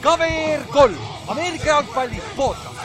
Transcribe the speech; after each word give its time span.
KVR 0.00 0.62
kolm, 0.72 0.96
Ameerika 1.28 1.66
jalgpalli 1.66 2.22
podcast. 2.36 2.80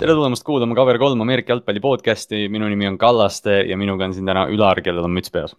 tere 0.00 0.14
tulemast 0.16 0.44
kuulama 0.44 0.74
Cover3 0.74 1.20
Ameerika 1.20 1.52
jalgpalli 1.52 1.80
podcasti, 1.80 2.48
minu 2.48 2.68
nimi 2.68 2.86
on 2.88 2.98
Kallaste 2.98 3.60
ja 3.68 3.76
minuga 3.76 4.04
on 4.04 4.14
siin 4.14 4.26
täna 4.26 4.46
Ülar, 4.48 4.80
kellel 4.80 5.04
on 5.04 5.12
müts 5.12 5.32
peas. 5.32 5.56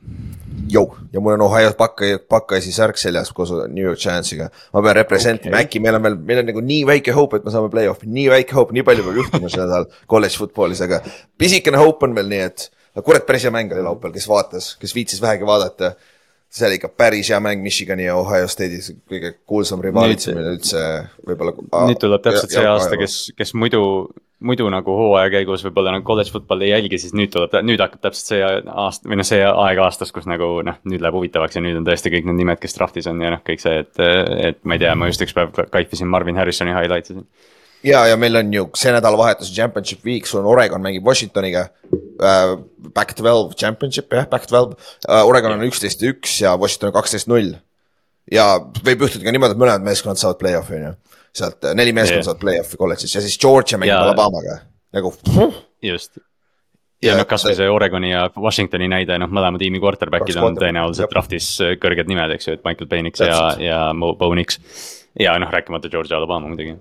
Jou 0.72 0.86
ja 1.14 1.22
mul 1.24 1.36
on 1.36 1.46
Ohio 1.48 1.72
Buckeye, 1.78 2.20
Buckeyesi 2.30 2.74
särk 2.76 3.00
seljas 3.02 3.32
koos 3.36 3.52
New 3.68 3.84
York 3.84 4.00
Giantsiga. 4.00 4.50
ma 4.74 4.82
pean 4.82 4.96
represent 4.96 5.46
ima 5.46 5.58
okay., 5.58 5.68
äkki 5.68 5.82
meil 5.84 5.98
on 6.00 6.06
veel, 6.08 6.20
meil 6.30 6.44
on 6.44 6.52
nagu 6.52 6.64
nii 6.66 6.84
väike 6.88 7.16
hope, 7.16 7.40
et 7.40 7.48
me 7.48 7.54
saame 7.54 7.72
play-off'i, 7.74 8.10
nii 8.10 8.30
väike 8.32 8.56
hope, 8.58 8.76
nii 8.76 8.86
palju 8.88 9.08
peab 9.08 9.20
juhtuma 9.22 9.50
see 9.54 9.64
nädal 9.64 9.90
kolledž 10.12 10.38
football'is, 10.42 10.84
aga 10.86 11.02
pisikene 11.40 11.82
hope 11.82 12.08
on 12.08 12.16
veel 12.18 12.32
nii, 12.32 12.48
et 12.52 12.70
kurat, 13.06 13.26
päris 13.28 13.46
hea 13.48 13.54
mäng 13.54 13.72
oli 13.72 13.84
laupäeval, 13.86 14.16
kes 14.16 14.28
vaatas, 14.28 14.72
kes 14.80 14.96
viitsis 14.96 15.22
vähegi 15.24 15.48
vaadata 15.48 15.94
see 16.52 16.68
oli 16.68 16.80
ikka 16.80 16.90
päris 17.00 17.30
hea 17.32 17.40
mäng 17.40 17.62
Michigani 17.64 18.10
ja 18.10 18.18
Ohio 18.20 18.48
State'is, 18.52 18.92
kõige 19.10 19.34
kuulsam 19.48 19.84
rivaalitsemine 19.84 20.58
üldse 20.58 20.82
võib-olla. 21.28 21.54
nüüd 21.88 22.02
tuleb 22.02 22.26
täpselt 22.26 22.52
see 22.52 22.66
aasta, 22.68 22.98
kes, 23.00 23.16
kes 23.38 23.54
muidu, 23.56 23.82
muidu 24.44 24.68
nagu 24.74 24.96
hooaja 24.98 25.32
käigus 25.38 25.64
võib-olla 25.68 25.96
nagu 25.96 26.06
college 26.08 26.34
football'i 26.34 26.68
ei 26.68 26.74
jälgi, 26.74 27.00
siis 27.06 27.16
nüüd 27.16 27.32
tuleb, 27.32 27.56
nüüd 27.64 27.84
hakkab 27.84 28.04
täpselt 28.10 28.34
see 28.34 28.42
aasta 28.44 29.08
või 29.08 29.22
noh, 29.22 29.30
see 29.32 29.40
aeg 29.48 29.80
aastas, 29.86 30.12
kus 30.12 30.28
nagu 30.28 30.58
noh, 30.68 30.82
nüüd 30.92 31.04
läheb 31.04 31.20
huvitavaks 31.22 31.56
ja 31.56 31.64
nüüd 31.64 31.80
on 31.80 31.88
tõesti 31.88 32.12
kõik 32.12 32.28
need 32.28 32.42
nimed, 32.44 32.60
kes 32.60 32.76
draft'is 32.76 33.08
on 33.12 33.24
ja 33.24 33.32
noh, 33.38 33.46
kõik 33.48 33.64
see, 33.64 33.86
et, 33.86 34.04
et 34.52 34.62
ma 34.68 34.76
ei 34.76 34.84
tea, 34.84 34.92
ma 35.00 35.08
just 35.12 35.24
üks 35.24 35.38
päev 35.38 35.56
kaifisin 35.72 36.12
Marvin 36.12 36.42
Harrisoni 36.42 36.76
highlights'i 36.76 37.16
siin 37.16 37.28
ja, 37.84 38.04
ja 38.10 38.18
meil 38.20 38.38
on 38.40 38.54
ju 38.54 38.68
see 38.78 38.94
nädalavahetus 38.94 39.52
championship 39.56 40.06
week, 40.06 40.30
sul 40.30 40.42
on 40.42 40.50
Oregon 40.54 40.84
mängib 40.84 41.08
Washingtoniga 41.08 41.68
uh,. 41.92 42.60
Back 42.92 43.14
twelve 43.16 43.56
championship 43.56 44.12
jah, 44.12 44.26
back 44.30 44.50
twelve 44.50 44.76
uh,, 45.08 45.22
Oregon 45.28 45.54
on 45.56 45.68
üksteist 45.68 46.02
ja 46.04 46.12
üks 46.12 46.40
ja 46.44 46.56
Washington 46.60 46.92
on 46.92 46.98
kaksteist 46.98 47.30
null. 47.32 47.54
ja 48.32 48.48
võib 48.84 49.06
juhtuda 49.06 49.26
ka 49.26 49.34
niimoodi, 49.34 49.56
et 49.56 49.62
mõlemad 49.62 49.86
meeskonnad 49.86 50.20
saavad 50.22 50.40
play-off'i 50.42 50.78
on 50.78 50.90
ju, 50.90 50.96
sealt 51.42 51.70
äh, 51.70 51.78
neli 51.78 51.94
meeskonda 51.96 52.22
yeah. 52.22 52.28
saavad 52.28 52.44
play-off'i 52.44 52.80
kolledžis 52.82 53.16
ja 53.16 53.24
siis 53.24 53.40
Georgia 53.42 53.80
mängib 53.82 53.96
ja... 53.96 54.04
Alabamaga 54.10 54.60
nagu. 54.94 55.14
just 55.82 56.20
ja, 57.02 57.14
ja 57.14 57.18
noh, 57.18 57.28
kasvõi 57.30 57.56
see 57.58 57.70
Oregoni 57.72 58.12
ja 58.12 58.26
Washingtoni 58.36 58.90
näide, 58.92 59.18
noh, 59.22 59.32
mõlema 59.34 59.62
tiimi 59.62 59.82
quarterback'id 59.82 60.38
on 60.42 60.58
tõenäoliselt 60.60 61.12
draft'is 61.14 61.48
kõrged 61.82 62.12
nimed, 62.12 62.36
eks 62.36 62.50
ju, 62.50 62.58
et 62.60 62.66
Michael 62.68 62.92
Penix 62.92 63.24
ja, 63.26 63.40
ja 63.62 63.80
Bo 63.98 64.34
Nix. 64.38 64.60
ja 65.20 65.34
noh, 65.42 65.50
rääkimata 65.54 65.90
Georgia, 65.90 66.20
Alabama 66.20 66.52
muidugi 66.52 66.78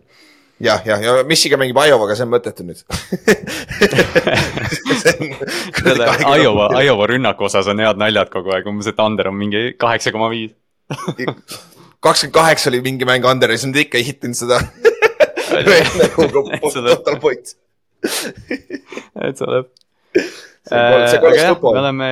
jah, 0.60 0.82
jah, 0.84 1.00
ja 1.02 1.24
Michigan 1.24 1.58
mängib 1.60 1.78
Iowaga, 1.80 2.14
see 2.16 2.24
on 2.26 2.32
mõttetu 2.34 2.62
nüüd. 2.66 2.80
Iowa, 6.36 6.66
Iowa 6.82 7.04
rünnaku 7.10 7.44
osas 7.48 7.66
on 7.70 7.78
head 7.82 7.98
naljad 8.00 8.28
kogu 8.32 8.48
aeg, 8.54 8.64
umbes, 8.70 8.88
et 8.90 8.98
under 9.02 9.26
on 9.30 9.36
mingi 9.40 9.60
kaheksa 9.80 10.08
koma 10.14 10.28
viis. 10.32 10.52
kakskümmend 12.04 12.34
kaheksa 12.34 12.66
oli 12.72 12.80
mingi 12.84 13.04
mäng 13.08 13.24
under 13.28 13.48
ja 13.50 13.56
siis 13.58 13.68
nad 13.70 13.78
ikka 13.84 13.96
ei 14.00 14.06
hittinud 14.10 14.38
seda. 14.38 14.56
Nagu 15.50 16.28
total 16.74 17.16
point. 17.22 17.46
et 19.20 19.36
see 19.36 19.48
läheb. 19.50 19.66
aga 20.70 21.34
jah, 21.36 21.56
me 21.56 21.68
oleme, 21.72 22.08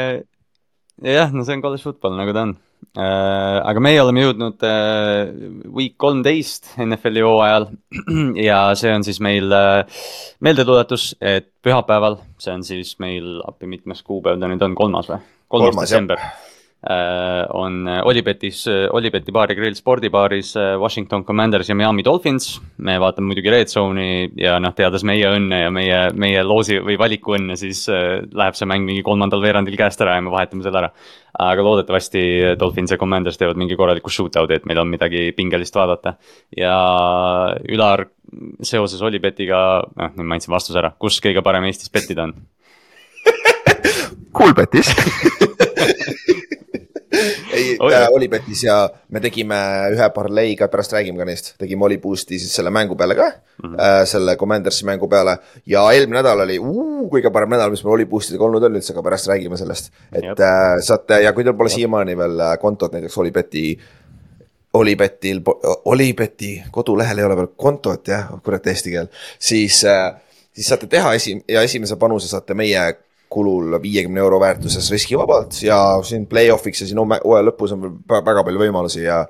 jah, 1.04 1.28
no 1.32 1.40
see 1.44 1.54
on 1.56 1.62
college 1.64 1.84
football, 1.84 2.12
nagu 2.18 2.30
ta 2.34 2.40
on. 2.48 2.52
Äh, 2.56 2.67
aga 2.98 3.82
meie 3.84 4.00
oleme 4.02 4.24
jõudnud 4.24 4.64
äh, 4.66 5.30
week 5.74 5.94
kolmteist 6.00 6.72
NFL-i 6.82 7.22
hooajal 7.22 7.68
ja 8.48 8.60
see 8.78 8.92
on 8.94 9.06
siis 9.06 9.20
meil 9.24 9.54
äh, 9.54 10.02
meeldetuletus, 10.44 11.12
et 11.20 11.50
pühapäeval, 11.62 12.20
see 12.42 12.54
on 12.54 12.66
siis 12.66 12.96
meil 13.02 13.38
appi 13.46 13.70
mitmes 13.70 14.02
kuupäev 14.06 14.40
ta 14.40 14.50
nüüd 14.50 14.66
on, 14.66 14.78
kolmas 14.78 15.10
või? 15.12 15.22
kolmas 15.48 15.86
detsember 15.86 16.20
Äh, 16.20 16.47
on 16.80 17.88
äh, 17.88 18.00
Olipetis, 18.06 18.62
äh, 18.70 18.86
Olipeti 18.94 19.32
baari 19.34 19.56
grill 19.58 19.74
spordibaaris 19.74 20.52
Washington 20.78 21.24
Commanders 21.24 21.68
ja 21.68 21.74
Miami 21.74 22.04
Dolphins. 22.04 22.60
me 22.76 22.94
vaatame 23.00 23.32
muidugi 23.32 23.50
Red 23.50 23.72
Zone'i 23.72 24.28
ja 24.38 24.60
noh, 24.62 24.70
teades 24.78 25.02
meie 25.02 25.26
õnne 25.26 25.58
ja 25.64 25.72
meie, 25.74 25.98
meie 26.14 26.44
loosi 26.46 26.78
või 26.78 26.94
valiku 26.98 27.34
õnne, 27.34 27.56
siis 27.58 27.88
läheb 27.90 28.54
see 28.54 28.68
mäng 28.70 28.86
mingi 28.86 29.02
kolmandal 29.02 29.42
veerandil 29.42 29.74
käest 29.76 30.00
ära 30.06 30.14
ja 30.14 30.22
me 30.22 30.30
vahetame 30.30 30.62
selle 30.62 30.84
ära. 30.84 30.92
aga 31.38 31.62
loodetavasti 31.66 32.22
Dolphins 32.58 32.94
ja 32.94 32.98
Commanders 32.98 33.38
teevad 33.38 33.58
mingi 33.58 33.76
korraliku 33.76 34.10
shootout'i, 34.10 34.60
et 34.60 34.66
meil 34.66 34.78
on 34.78 34.88
midagi 34.88 35.32
pingelist 35.34 35.74
vaadata. 35.74 36.14
ja 36.56 36.76
Ülar, 37.68 38.06
seoses 38.62 39.02
Olipetiga, 39.02 39.82
noh 39.96 40.14
nüüd 40.14 40.30
ma 40.30 40.38
andsin 40.38 40.54
vastuse 40.54 40.78
ära, 40.78 40.94
kus 40.98 41.18
kõige 41.24 41.42
parem 41.42 41.66
Eestis 41.66 41.90
bettida 41.90 42.28
on? 42.28 42.36
Coolbetis 44.38 44.94
ei 47.58 47.76
oh, 47.80 48.14
Olipetis 48.16 48.62
ja 48.64 48.78
me 49.12 49.22
tegime 49.24 49.58
ühe 49.94 50.08
parleiga, 50.14 50.68
pärast 50.72 50.94
räägime 50.96 51.20
ka 51.20 51.26
neist, 51.28 51.52
tegime 51.60 51.86
Oliboost'i 51.88 52.38
siis 52.40 52.54
selle 52.54 52.72
mängu 52.74 52.96
peale 52.98 53.16
ka 53.18 53.28
mm, 53.28 53.74
-hmm. 53.74 54.06
selle 54.06 54.36
Commandersi 54.36 54.86
mängu 54.86 55.08
peale. 55.08 55.38
ja 55.66 55.84
eelmine 55.92 56.20
nädal 56.22 56.44
oli 56.46 56.58
uh, 56.58 57.06
kõige 57.12 57.32
parem 57.32 57.50
nädal, 57.54 57.70
mis 57.70 57.84
meil 57.84 57.98
Oliboost 57.98 58.32
idega 58.32 58.44
olnud 58.44 58.62
on 58.62 58.78
üldse, 58.78 58.92
aga 58.92 59.02
pärast 59.02 59.28
räägime 59.28 59.56
sellest. 59.56 59.92
et 60.12 60.40
äh, 60.40 60.78
saate 60.80 61.22
ja 61.22 61.32
kui 61.32 61.44
teil 61.44 61.56
pole 61.56 61.72
siiamaani 61.72 62.16
veel 62.16 62.40
äh, 62.40 62.58
kontot 62.58 62.92
näiteks 62.92 63.18
Olipeti 63.18 63.78
Olipetil, 64.74 65.40
Olipeti 65.84 66.62
kodulehel 66.70 67.18
ei 67.18 67.24
ole 67.24 67.36
veel 67.36 67.52
kontot 67.56 68.08
jah, 68.08 68.28
kurat 68.44 68.66
eesti 68.66 68.90
keel, 68.92 69.08
siis 69.38 69.80
äh,, 69.84 70.12
siis 70.52 70.68
saate 70.68 70.86
teha 70.86 71.14
esi- 71.16 71.40
ja 71.48 71.62
esimese 71.62 71.96
panuse 71.96 72.28
saate 72.28 72.54
meie 72.54 72.82
kulul 73.28 73.76
viiekümne 73.82 74.20
euro 74.20 74.40
väärtuses 74.40 74.90
riskivabalt 74.90 75.62
ja 75.62 75.78
siin 76.06 76.26
play-off'iks 76.30 76.82
ja 76.82 76.90
siin 76.90 77.00
hooaja 77.02 77.46
lõpus 77.50 77.76
on 77.76 77.86
väga 78.08 78.44
palju 78.44 78.66
võimalusi 78.66 79.04
ja 79.04 79.24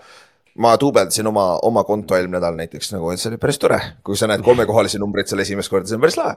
ma 0.59 0.75
duubeldasin 0.81 1.27
oma, 1.27 1.45
oma 1.63 1.85
konto 1.87 2.17
eelmine 2.17 2.39
nädal 2.39 2.57
näiteks 2.59 2.91
nagu, 2.95 3.11
et 3.13 3.23
see 3.23 3.31
oli 3.31 3.39
päris 3.41 3.61
tore, 3.63 3.79
kui 4.05 4.19
sa 4.19 4.27
näed 4.31 4.43
kolmekohalisi 4.47 4.99
numbreid 4.99 5.31
seal 5.31 5.43
esimest 5.45 5.71
korda, 5.71 5.87
see 5.91 5.99
on 5.99 6.03
päris 6.03 6.19
lahe 6.19 6.35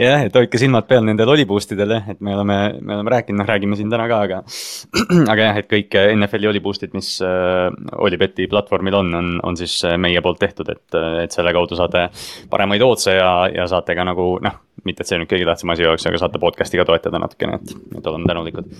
jah, 0.00 0.24
et 0.24 0.38
hoidke 0.38 0.60
silmad 0.60 0.88
peal 0.88 1.04
nendel 1.04 1.34
oliboost 1.34 1.74
idel 1.76 1.96
jah, 1.98 2.08
et 2.14 2.22
me 2.24 2.32
oleme, 2.36 2.58
me 2.80 2.96
oleme 2.96 3.14
rääkinud, 3.16 3.42
noh 3.42 3.50
räägime 3.52 3.76
siin 3.76 3.92
täna 3.92 4.08
ka, 4.08 4.22
aga. 4.28 4.40
aga 5.32 5.50
jah, 5.50 5.60
et 5.60 5.68
kõik 5.70 5.98
NFL-i 6.16 6.50
oliboost'id, 6.54 6.96
mis 6.96 7.10
äh, 7.24 7.68
Olibeti 8.04 8.48
platvormil 8.50 8.96
on, 9.02 9.14
on, 9.20 9.32
on 9.44 9.60
siis 9.60 9.76
meie 10.00 10.24
poolt 10.24 10.40
tehtud, 10.40 10.72
et, 10.72 11.00
et 11.26 11.36
selle 11.36 11.52
kaudu 11.56 11.76
saate 11.76 12.08
paremaid 12.50 12.84
ootse 12.86 13.18
ja, 13.18 13.32
ja 13.52 13.68
saate 13.70 13.96
ka 13.96 14.08
nagu 14.08 14.38
noh 14.44 14.62
mitte, 14.88 15.04
et 15.04 15.10
see 15.10 15.18
nüüd 15.20 15.30
kõige 15.30 15.48
tähtsam 15.48 15.72
asi 15.74 15.86
oleks, 15.88 16.06
aga 16.08 16.20
saate 16.22 16.40
podcast'i 16.42 16.80
ka 16.80 16.86
toetada 16.88 17.20
natukene, 17.22 17.58
et, 17.60 17.74
et 17.98 18.06
oleme 18.10 18.28
tänulikud. 18.30 18.70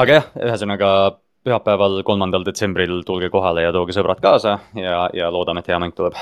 aga 0.00 0.18
jah, 0.18 0.26
ühesõnaga 0.48 0.90
pühapäeval, 1.44 2.00
kolmandal 2.08 2.44
detsembril 2.46 3.02
tulge 3.06 3.30
kohale 3.32 3.66
ja 3.66 3.72
tooge 3.74 3.96
sõbrad 3.96 4.20
kaasa 4.24 4.58
ja, 4.78 5.06
ja 5.12 5.30
loodame, 5.32 5.60
et 5.60 5.70
hea 5.72 5.80
mäng 5.82 5.96
tuleb. 5.96 6.16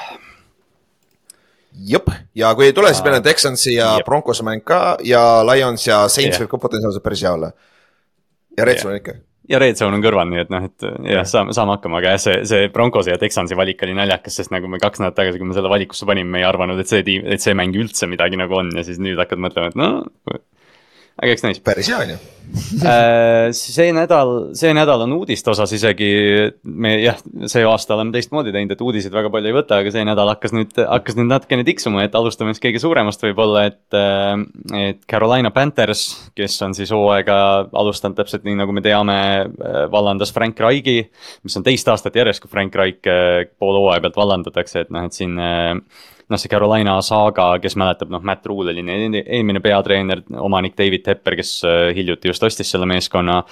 jep, 1.89 2.09
ja 2.35 2.55
kui 2.55 2.69
ei 2.69 2.77
tule, 2.77 2.93
siis 2.93 3.05
meil 3.07 3.21
on 3.21 3.27
Texansi 3.27 3.77
ja 3.77 3.95
Jep. 3.99 4.07
Broncose 4.07 4.45
mäng 4.45 4.65
ka 4.65 4.97
ja 5.07 5.43
Lions 5.47 5.87
ja 5.87 6.05
Saints 6.09 6.37
yeah. 6.37 6.45
võib 6.45 6.57
ka 6.57 6.65
potentsiaalselt 6.67 7.05
päris 7.05 7.23
hea 7.25 7.33
olla. 7.33 7.53
ja 8.59 8.67
Red 8.69 8.83
Zone 8.83 8.99
yeah. 8.99 9.05
ikka 9.05 9.32
ja 9.51 9.59
Red 9.59 9.79
Zone 9.81 9.99
on 9.99 10.05
kõrval, 10.05 10.29
nii 10.31 10.43
et 10.45 10.53
noh, 10.53 10.69
et 10.69 10.87
jah, 11.11 11.27
saame, 11.29 11.55
saame 11.57 11.77
hakkama, 11.77 11.99
aga 11.99 12.15
jah, 12.15 12.23
see, 12.23 12.37
see 12.49 12.71
Broncose 12.75 13.11
ja 13.15 13.19
Texansi 13.21 13.59
valik 13.59 13.83
oli 13.87 13.97
naljakas, 13.99 14.39
sest 14.39 14.55
nagu 14.55 14.71
me 14.71 14.81
kaks 14.83 15.03
nädalat 15.03 15.19
tagasi, 15.19 15.41
kui 15.41 15.51
me 15.51 15.57
selle 15.57 15.73
valikusse 15.73 16.09
panime, 16.09 16.31
me 16.37 16.43
ei 16.43 16.49
arvanud, 16.49 16.81
et 16.83 16.91
see 16.91 17.03
tiim, 17.07 17.27
et 17.27 17.43
see 17.43 17.57
mäng 17.59 17.77
üldse 17.79 18.09
midagi 18.11 18.39
nagu 18.41 18.61
on 18.61 18.71
ja 18.77 18.87
siis 18.87 19.03
nüüd 19.03 19.21
hakkad 19.21 19.43
mõtlema, 19.43 19.73
et 19.73 19.79
no 19.79 19.91
aga 21.19 21.33
eks 21.33 21.45
näis. 21.47 21.61
päris 21.65 21.91
hea 21.93 21.99
on 22.05 22.15
ju 22.15 22.21
äh, 22.85 23.49
see 23.57 23.93
nädal, 23.97 24.33
see 24.59 24.73
nädal 24.77 25.05
on 25.07 25.15
uudiste 25.17 25.53
osas 25.53 25.73
isegi, 25.73 26.09
me 26.69 26.95
jah, 27.01 27.21
see 27.49 27.65
aasta 27.65 27.95
oleme 27.97 28.13
teistmoodi 28.15 28.53
teinud, 28.53 28.75
et 28.75 28.85
uudiseid 28.85 29.15
väga 29.15 29.31
palju 29.33 29.49
ei 29.49 29.57
võta, 29.57 29.79
aga 29.81 29.93
see 29.95 30.05
nädal 30.05 30.29
hakkas 30.35 30.53
nüüd, 30.57 30.75
hakkas 30.77 31.17
nüüd 31.17 31.31
natukene 31.31 31.65
tiksuma, 31.65 32.05
et 32.05 32.17
alustame 32.19 32.53
siis 32.53 32.65
kõige 32.65 32.83
suuremast 32.83 33.25
võib-olla, 33.25 33.67
et. 33.71 33.81
Äh, 33.97 34.45
et 34.83 35.03
Carolina 35.09 35.53
Panthers, 35.55 36.05
kes 36.37 36.55
on 36.65 36.75
siis 36.77 36.91
hooaega 36.93 37.37
alustanud 37.79 38.17
täpselt 38.19 38.45
nii, 38.47 38.57
nagu 38.59 38.75
me 38.75 38.83
teame, 38.85 39.17
äh, 39.47 39.83
vallandas 39.93 40.33
Frank 40.35 40.61
Reich'i. 40.61 41.07
mis 41.45 41.57
on 41.57 41.65
teist 41.67 41.89
aastat 41.89 42.17
järjest, 42.17 42.43
kui 42.43 42.51
Frank 42.53 42.75
Reich 42.77 43.07
poole 43.59 43.81
hooaja 43.81 44.03
pealt 44.05 44.19
vallandatakse, 44.19 44.85
et 44.85 44.93
noh, 44.93 45.07
et 45.09 45.17
siin 45.17 45.39
noh, 46.31 46.41
see 46.41 46.51
Carolina 46.53 46.95
saaga, 47.05 47.47
kes 47.63 47.77
mäletab, 47.81 48.11
noh, 48.13 48.23
Matt 48.27 48.47
Rule 48.51 48.73
oli 48.73 48.85
eelmine 48.85 49.63
peatreener, 49.65 50.23
omanik 50.43 50.77
David 50.79 51.05
Tepper, 51.07 51.37
kes 51.39 51.53
äh, 51.69 51.91
hiljuti 51.97 52.31
just 52.31 52.45
ostis 52.47 52.71
selle 52.73 52.89
meeskonna. 52.91 53.43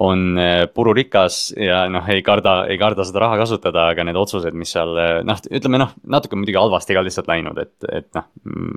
on 0.00 0.38
äh, 0.38 0.66
pururikas 0.74 1.54
ja 1.56 1.84
noh, 1.92 2.08
ei 2.12 2.22
karda, 2.22 2.66
ei 2.70 2.78
karda 2.78 3.04
seda 3.06 3.24
raha 3.24 3.38
kasutada, 3.42 3.88
aga 3.92 4.04
need 4.04 4.18
otsused, 4.20 4.54
mis 4.54 4.72
seal 4.76 4.96
äh, 5.00 5.12
noh, 5.26 5.42
ütleme 5.50 5.80
noh, 5.82 5.94
natuke 6.16 6.38
muidugi 6.38 6.60
halvasti 6.60 6.96
ka 6.96 7.04
lihtsalt 7.06 7.30
läinud, 7.30 7.60
et, 7.62 7.76
et 7.92 8.10
noh, 8.16 8.28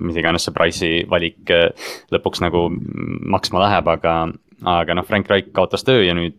mis 0.06 0.20
iganes 0.20 0.46
see 0.46 0.56
Price'i 0.56 1.02
valik 1.10 1.50
lõpuks 2.12 2.44
nagu 2.44 2.68
maksma 2.70 3.64
läheb, 3.66 3.90
aga, 3.96 4.14
aga 4.78 4.96
noh, 4.96 5.06
Frank 5.08 5.30
Reich 5.30 5.52
kaotas 5.56 5.84
töö 5.86 6.04
ja 6.04 6.16
nüüd 6.16 6.38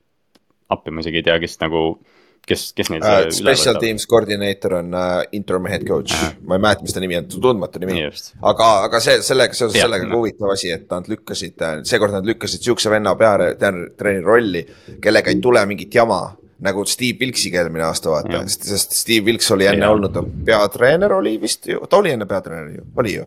appi 0.71 0.93
ma 0.93 1.03
isegi 1.03 1.21
ei 1.21 1.27
tea, 1.27 1.37
kes 1.43 1.59
nagu 1.61 1.99
kes, 2.47 2.65
kes 2.77 2.91
neil 2.93 3.03
uh,? 3.05 3.29
Special 3.35 3.79
teams 3.81 4.07
coordinator 4.09 4.77
on 4.79 4.93
uh, 4.93 5.21
interim 5.31 5.69
head 5.71 5.85
coach 5.87 6.13
uh, 6.15 6.25
-huh. 6.25 6.41
ma 6.47 6.57
ei 6.57 6.65
mäleta, 6.65 6.85
mis 6.87 6.93
ta 6.93 7.03
nimi 7.03 7.17
on, 7.17 7.29
tundmatu 7.31 7.79
nimi. 7.79 8.03
aga, 8.41 8.69
aga 8.87 8.99
see, 8.99 9.21
sellega, 9.25 9.53
seoses 9.57 9.79
ja, 9.79 9.87
sellega 9.87 10.07
no. 10.07 10.11
ka 10.11 10.21
huvitav 10.21 10.53
asi, 10.55 10.71
et 10.71 10.85
nad 10.91 11.07
lükkasid, 11.07 11.65
seekord 11.83 12.17
nad 12.17 12.27
lükkasid 12.27 12.61
sihukese 12.61 12.93
venna 12.93 13.15
peatreeneri 13.15 14.21
rolli, 14.25 14.65
kellega 15.01 15.33
ei 15.33 15.41
tule 15.41 15.65
mingit 15.65 15.95
jama 15.95 16.23
nagu 16.61 16.85
Steve 16.85 17.17
Wilksiga 17.25 17.63
eelmine 17.63 17.85
aasta 17.87 18.11
vaata, 18.13 18.43
sest 18.47 18.93
Steve 18.93 19.25
Wilks 19.31 19.49
oli 19.51 19.65
enne 19.69 19.85
ja. 19.85 19.91
olnud 19.91 20.17
peatreener 20.45 21.13
oli 21.17 21.37
vist 21.41 21.67
ju, 21.67 21.81
ta 21.89 22.01
oli 22.01 22.13
enne 22.13 22.27
peatreener 22.29 22.75
ju, 22.75 22.87
oli 23.01 23.15
ju 23.15 23.23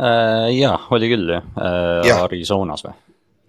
äh,? 0.00 0.52
jah, 0.56 0.86
oli 0.96 1.10
küll 1.12 1.34
jah 1.36 1.50
äh, 1.60 2.06
ja., 2.08 2.22
Arizonas 2.24 2.86
või? 2.86 2.96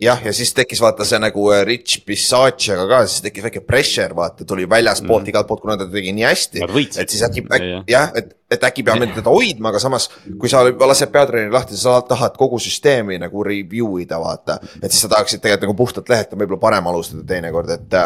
Jah, 0.01 0.21
ja 0.25 0.33
siis 0.33 0.53
tekkis 0.53 0.81
vaata 0.81 1.05
see 1.07 1.19
nagu 1.21 1.49
äh, 1.53 1.63
Rich 1.67 2.03
Bisacciaga 2.07 2.88
ka, 2.89 3.03
siis 3.09 3.23
tekkis 3.25 3.47
väike 3.47 3.63
pressure, 3.65 4.15
vaata, 4.17 4.45
tuli 4.47 4.67
väljaspoolt 4.69 5.25
mm. 5.25 5.31
igalt 5.33 5.49
poolt, 5.49 5.63
kuna 5.65 5.77
ta 5.79 5.88
tegi 5.91 6.13
nii 6.17 6.27
hästi. 6.27 6.65
et 7.01 7.13
siis 7.13 7.23
äkki, 7.25 7.45
jah, 7.89 8.11
et, 8.17 8.35
et 8.51 8.63
äkki 8.63 8.85
peame 8.88 9.09
teda 9.11 9.31
hoidma, 9.33 9.71
aga 9.73 9.81
samas, 9.81 10.07
kui 10.39 10.49
sa 10.51 10.61
lased 10.63 11.11
peatreeneri 11.13 11.53
lahti, 11.53 11.77
sa 11.79 11.97
tahad 12.07 12.38
kogu 12.39 12.59
süsteemi 12.61 13.17
nagu 13.19 13.44
review 13.44 13.97
ida, 14.03 14.19
vaata. 14.21 14.59
et 14.81 14.91
siis 14.91 15.03
sa 15.05 15.11
tahaksid 15.15 15.41
tegelikult 15.44 15.67
nagu 15.67 15.77
puhtalt 15.81 16.11
lehelt 16.13 16.35
võib-olla 16.38 16.61
parem 16.61 16.91
alustada 16.91 17.25
teinekord, 17.27 17.73
et, 17.73 17.97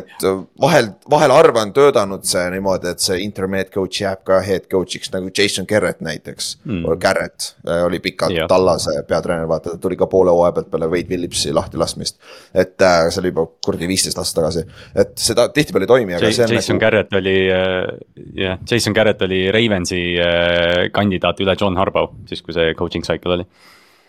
et 0.00 0.28
vahel, 0.62 0.92
vahel 1.10 1.34
harva 1.34 1.66
on 1.66 1.74
töötanud 1.76 2.24
see 2.30 2.46
niimoodi, 2.54 2.94
et 2.94 3.04
see 3.04 3.18
interim 3.26 3.58
head 3.58 3.74
coach 3.74 4.04
jääb 4.04 4.22
ka 4.26 4.40
head 4.46 4.70
coach'iks 4.70 5.12
nagu 5.16 5.32
Jason 5.36 5.68
Garrett 5.68 6.00
näiteks 6.04 6.52
mm.. 6.64 6.86
Garrett 7.00 7.52
äh, 7.66 7.84
oli 7.84 8.00
pikalt 8.00 8.38
Tallase 8.48 9.02
peatreener, 9.08 9.48
vaata, 9.50 9.74
ta 9.74 9.82
tuli 9.82 9.98
ka 10.00 10.08
poole 10.10 10.32
hooaja 10.32 10.54
pealt 10.56 10.70
peale 10.72 10.88
Wade 10.90 11.10
Phillipsi 11.40 11.54
lahtilaskmist. 11.54 12.18
et 12.54 12.82
äh, 12.82 13.08
see 13.10 13.20
oli 13.22 13.32
juba 13.32 13.46
kuradi 13.64 13.88
viisteist 13.88 14.18
aastat 14.18 14.40
tagasi, 14.40 14.64
et 14.94 15.14
seda 15.20 15.48
tihtipeale 15.54 15.86
ei 15.86 15.92
toimi, 15.92 16.16
aga 16.16 16.30
see 16.30 16.44
on 16.44 16.54
Jason 16.54 16.76
nagu... 16.76 16.84
Garrett 16.84 17.16
oli, 17.20 17.36
äh, 17.54 18.26
jah, 18.44 18.60
Jason 18.70 18.96
Garrett 18.96 19.22
oli 19.26 19.40
Ravensi 19.54 20.02
äh, 20.20 20.90
kandidaat 20.92 21.40
üle 21.44 21.56
John 21.60 21.78
Harbaugh, 21.80 22.12
siis 22.28 22.44
kui 22.44 22.56
see 22.56 22.74
coaching 22.78 23.06
cycle 23.06 23.38
oli. 23.38 23.48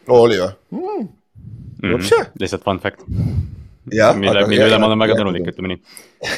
oli 0.10 0.42
või 0.42 0.52
mm.? 0.76 1.10
Mm 1.82 1.98
-hmm. 1.98 2.38
lihtsalt 2.40 2.64
fun 2.64 2.80
fact 2.80 3.08
mille, 4.14 4.46
mille 4.46 4.68
üle 4.70 4.78
ma 4.78 4.88
olen 4.92 5.02
väga 5.02 5.16
tänulik, 5.18 5.48
ütleme 5.50 5.72
nii. 5.72 5.80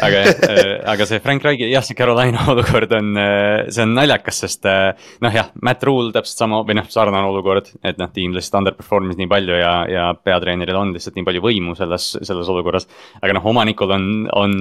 aga 0.06 0.20
äh,, 0.32 0.62
aga 0.94 1.08
see 1.10 1.20
Frank 1.20 1.44
Reigi, 1.44 1.66
jah, 1.68 1.84
see 1.84 1.98
Carolina 1.98 2.46
olukord 2.54 2.94
on, 2.96 3.10
äh, 3.20 3.66
see 3.68 3.84
on 3.84 3.96
naljakas, 3.98 4.40
sest 4.46 4.68
äh, 4.70 4.94
noh, 5.24 5.36
jah, 5.36 5.50
Matt 5.66 5.84
Rule 5.84 6.14
täpselt 6.16 6.40
sama 6.40 6.62
või 6.64 6.78
noh, 6.80 6.88
sarnane 6.92 7.28
olukord. 7.28 7.68
et 7.84 8.00
noh, 8.00 8.12
tiim 8.16 8.36
lihtsalt 8.36 8.62
underperform'is 8.62 9.20
nii 9.20 9.28
palju 9.32 9.60
ja, 9.60 9.74
ja 9.92 10.06
peatreeneril 10.16 10.80
on 10.80 10.94
lihtsalt 10.96 11.20
nii 11.20 11.28
palju 11.28 11.44
võimu 11.44 11.76
selles, 11.80 12.14
selles 12.22 12.52
olukorras. 12.54 12.88
aga 13.20 13.36
noh, 13.36 13.50
omanikul 13.52 13.92
on, 13.98 14.08
on 14.32 14.56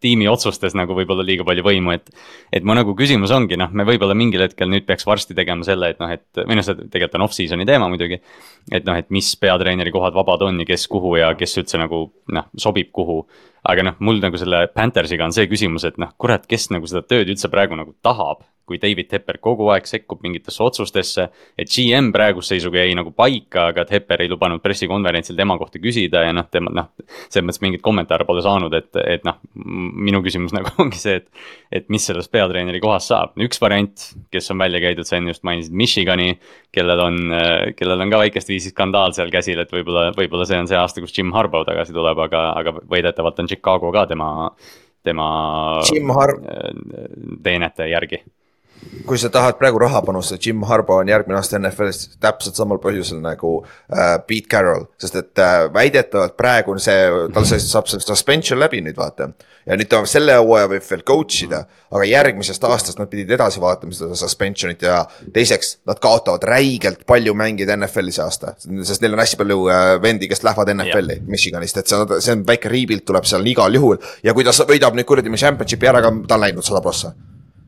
tiimi 0.00 0.28
otsustes 0.32 0.76
nagu 0.78 0.96
võib-olla 0.96 1.26
liiga 1.26 1.44
palju 1.44 1.66
võimu, 1.66 1.92
et. 1.98 2.08
et 2.48 2.64
mu 2.64 2.76
nagu 2.78 2.96
küsimus 2.96 3.34
ongi, 3.36 3.60
noh, 3.60 3.74
me 3.76 3.84
võib-olla 3.88 4.16
mingil 4.16 4.46
hetkel 4.46 4.72
nüüd 4.72 4.88
peaks 4.88 5.04
varsti 5.08 5.36
tegema 5.36 5.68
selle, 5.68 5.92
et 5.92 6.00
noh, 6.00 6.16
et 6.16 6.44
või 6.46 6.56
noh, 6.56 6.64
see 6.64 6.88
tegelikult 6.88 7.20
on 7.20 7.28
off-season'i 7.28 7.68
teema 7.68 7.92
muidugi. 7.92 8.22
Et 8.70 8.86
noh, 8.86 8.96
et 8.96 9.10
mis 9.10 9.32
peatreeneri 9.40 9.92
kohad 9.94 10.14
vabad 10.14 10.42
on 10.46 10.62
ja 10.62 10.66
kes 10.68 10.86
kuhu 10.90 11.16
ja 11.18 11.32
kes 11.38 11.58
üldse 11.62 11.80
nagu 11.80 12.04
noh, 12.32 12.50
sobib 12.58 12.92
kuhu. 12.94 13.24
Aga 13.68 13.84
noh, 13.90 13.98
mul 14.00 14.22
nagu 14.22 14.40
selle 14.40 14.66
Panthersiga 14.74 15.26
on 15.26 15.36
see 15.36 15.48
küsimus, 15.50 15.84
et 15.88 15.98
noh, 16.00 16.14
kurat, 16.20 16.46
kes 16.48 16.70
nagu 16.74 16.88
seda 16.90 17.02
tööd 17.06 17.28
üldse 17.32 17.50
praegu 17.52 17.78
nagu 17.78 17.94
tahab 18.02 18.46
kui 18.70 18.78
David 18.78 19.08
Tepper 19.10 19.40
kogu 19.42 19.66
aeg 19.74 19.88
sekkub 19.90 20.22
mingitesse 20.22 20.62
otsustesse. 20.62 21.26
et 21.58 21.70
GM 21.70 22.12
praeguse 22.14 22.54
seisuga 22.54 22.84
jäi 22.84 22.94
nagu 22.94 23.10
paika, 23.16 23.66
aga 23.72 23.84
Tepper 23.88 24.22
ei 24.22 24.30
lubanud 24.30 24.62
pressikonverentsil 24.62 25.38
tema 25.38 25.56
kohta 25.58 25.82
küsida 25.82 26.22
ja 26.26 26.34
noh, 26.36 26.46
tema 26.50 26.70
noh. 26.74 26.92
selles 27.26 27.48
mõttes 27.48 27.62
mingeid 27.64 27.82
kommentaare 27.82 28.26
pole 28.28 28.44
saanud, 28.46 28.74
et, 28.78 28.90
et 29.02 29.26
noh, 29.26 29.40
minu 29.54 30.22
küsimus 30.22 30.54
nagu 30.56 30.70
ongi 30.78 31.00
see, 31.02 31.18
et. 31.18 31.26
et 31.80 31.90
mis 31.90 32.06
sellest 32.06 32.30
peatreeneri 32.30 32.80
kohast 32.82 33.10
saab, 33.10 33.34
üks 33.42 33.58
variant, 33.62 34.06
kes 34.30 34.50
on 34.54 34.62
välja 34.62 34.82
käidud, 34.82 35.08
sa 35.08 35.18
enne 35.18 35.34
just 35.34 35.42
mainisid 35.46 35.74
Michigani. 35.74 36.36
kellel 36.70 37.02
on, 37.02 37.18
kellel 37.74 38.04
on 38.04 38.12
ka 38.12 38.20
väikest 38.22 38.50
viisi 38.52 38.70
skandaal 38.70 39.14
seal 39.16 39.30
käsil, 39.34 39.58
et 39.58 39.72
võib-olla, 39.74 40.12
võib-olla 40.14 40.46
see 40.46 40.60
on 40.62 40.70
see 40.70 40.78
aasta, 40.78 41.02
kus 41.02 41.16
Jim 41.16 41.32
Harbaugh 41.34 41.66
tagasi 41.66 41.94
tuleb, 41.96 42.18
aga, 42.22 42.44
aga 42.60 42.76
väidetavalt 42.90 43.42
on 43.42 43.49
Chicago 43.50 43.90
ka 43.94 44.06
tema 44.10 44.28
tema 45.02 45.26
Har- 46.16 46.38
teenete 47.42 47.86
järgi 47.90 48.18
kui 49.06 49.18
sa 49.18 49.28
tahad 49.32 49.58
praegu 49.58 49.78
raha 49.80 50.00
panustada, 50.04 50.40
Jim 50.42 50.62
Harbaugh 50.66 51.02
on 51.02 51.08
järgmine 51.10 51.38
aasta 51.38 51.58
NFL-is 51.58 52.16
täpselt 52.22 52.58
samal 52.58 52.80
põhjusel 52.82 53.20
nagu 53.22 53.60
äh, 53.62 54.16
Pete 54.26 54.48
Carroll. 54.50 54.86
sest 55.00 55.16
et 55.20 55.42
äh, 55.42 55.66
väidetavalt 55.74 56.36
praegu 56.38 56.74
on 56.74 56.82
see, 56.82 56.98
tal 57.34 57.46
see 57.48 57.60
saab 57.62 57.90
see 57.90 58.02
suspension 58.04 58.60
läbi 58.60 58.80
nüüd 58.84 58.98
vaata. 58.98 59.30
ja 59.66 59.76
nüüd 59.76 59.90
ta 59.90 60.00
selle 60.08 60.36
hooaja 60.38 60.70
võib 60.72 60.86
veel 60.90 61.02
coach 61.06 61.44
ida, 61.44 61.62
aga 61.92 62.06
järgmisest 62.08 62.64
aastast 62.64 63.00
nad 63.00 63.10
pidid 63.12 63.30
edasi 63.36 63.60
vaatama 63.60 63.96
seda 63.96 64.16
suspension'it 64.18 64.84
ja 64.88 65.02
teiseks, 65.34 65.76
nad 65.88 66.00
kaotavad 66.02 66.44
räigelt 66.48 67.04
palju 67.06 67.34
mängijaid 67.36 67.74
NFL-i 67.76 68.14
see 68.16 68.24
aasta. 68.24 68.54
sest 68.60 69.04
neil 69.04 69.16
on 69.16 69.24
hästi 69.24 69.40
palju 69.42 69.58
äh, 69.68 69.96
vendi, 70.02 70.30
kes 70.30 70.44
lähevad 70.46 70.72
NFL-i 70.76 71.18
yeah. 71.18 71.26
Michiganist, 71.28 71.82
et 71.82 71.90
see 71.90 71.98
on, 72.00 72.16
see 72.20 72.36
on 72.36 72.46
väike 72.48 72.72
rebuild 72.72 73.04
tuleb 73.08 73.28
seal 73.28 73.46
igal 73.46 73.76
juhul. 73.76 74.00
ja 74.24 74.34
kui 74.36 74.46
ta 74.46 74.56
võidab 74.64 74.96
nüüd 74.96 75.08
kuradi 75.08 75.36
championship'i 75.36 75.92
ära, 75.92 76.02
ta 76.02 76.38
on 76.38 76.48
läinud 76.48 76.66
sada 76.66 76.82
prossa 76.84 77.12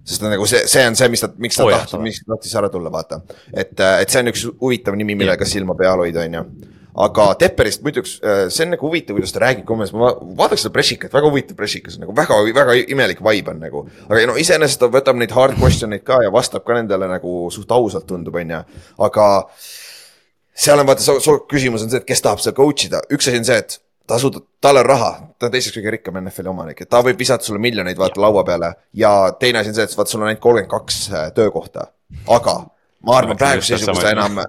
sest 0.02 0.24
nagu 0.26 0.46
see, 0.50 0.66
see 0.70 0.82
on 0.88 0.98
see, 0.98 1.08
mis 1.12 1.22
ta, 1.22 1.30
miks 1.42 1.58
ta 1.58 1.64
oh, 1.66 1.72
tahtis, 1.72 1.98
miks 2.02 2.20
ta 2.22 2.34
tahtis 2.34 2.54
ära 2.58 2.70
tulla, 2.72 2.90
vaata. 2.92 3.22
et, 3.52 3.74
äh, 3.78 4.02
et 4.02 4.12
see 4.12 4.22
on 4.22 4.30
üks 4.32 4.44
huvitav 4.50 4.98
nimi, 4.98 5.16
millega 5.18 5.46
silma 5.48 5.76
peal 5.78 6.02
hoida, 6.02 6.24
on 6.26 6.38
ju. 6.38 6.70
aga 7.06 7.28
Tepperist 7.40 7.84
muideks, 7.86 8.16
äh, 8.26 8.40
see 8.52 8.66
on 8.66 8.74
nagu 8.74 8.88
huvitav, 8.88 9.16
kuidas 9.16 9.34
ta 9.34 9.44
räägib 9.44 9.66
kommes, 9.68 9.94
ma 9.94 10.10
vaataks 10.40 10.66
seda 10.66 10.74
pressikat, 10.74 11.14
väga 11.14 11.30
huvitav 11.30 11.58
pressikas, 11.58 12.00
nagu 12.02 12.16
väga, 12.18 12.40
väga 12.58 12.76
imelik 12.82 13.22
vibe 13.22 13.54
on 13.54 13.62
nagu. 13.62 13.84
aga 14.08 14.26
no 14.32 14.36
iseenesest 14.42 14.82
ta 14.82 14.90
võtab 14.92 15.20
neid 15.20 15.34
hard 15.36 15.60
question 15.60 15.94
eid 15.94 16.04
ka 16.08 16.18
ja 16.26 16.34
vastab 16.34 16.66
ka 16.66 16.80
nendele 16.80 17.08
nagu 17.10 17.46
suht 17.54 17.70
ausalt 17.70 18.08
tundub, 18.10 18.40
on 18.42 18.56
ju, 18.56 18.60
aga 19.06 19.28
seal 20.52 20.82
on 20.82 20.90
vaata, 20.90 21.14
su 21.22 21.38
küsimus 21.50 21.86
on 21.86 21.94
see, 21.94 22.02
et 22.02 22.10
kes 22.10 22.26
tahab 22.26 22.42
seda 22.42 22.58
coach 22.58 22.90
ida, 22.90 23.06
üks 23.14 23.30
asi 23.30 23.38
on 23.38 23.48
see, 23.48 23.62
et 23.62 23.78
tasud, 24.06 24.38
tal 24.60 24.76
on 24.80 24.86
raha, 24.86 25.10
ta 25.38 25.48
on 25.48 25.52
teiseks 25.54 25.76
kõige 25.76 25.92
rikkam 25.96 26.18
NFL-i 26.22 26.50
omanik, 26.52 26.80
et 26.84 26.90
ta 26.90 27.02
võib 27.04 27.18
visata 27.18 27.46
sulle 27.46 27.60
miljoneid 27.62 27.98
vaata 27.98 28.18
ja. 28.18 28.24
laua 28.26 28.44
peale. 28.46 28.72
ja 28.94 29.12
teine 29.40 29.60
asi 29.60 29.72
on 29.72 29.78
see, 29.78 29.86
et 29.88 29.96
vaata, 29.96 30.10
sul 30.10 30.22
on 30.22 30.30
ainult 30.30 30.42
kolmkümmend 30.42 30.70
kaks 30.70 30.98
äh, 31.12 31.28
töökohta, 31.36 31.86
aga 32.36 32.56
ma 33.06 33.18
arvan, 33.18 33.38
praeguse 33.38 33.76
seisuga 33.76 34.00
sa 34.00 34.14
enam 34.14 34.42
äh, 34.42 34.48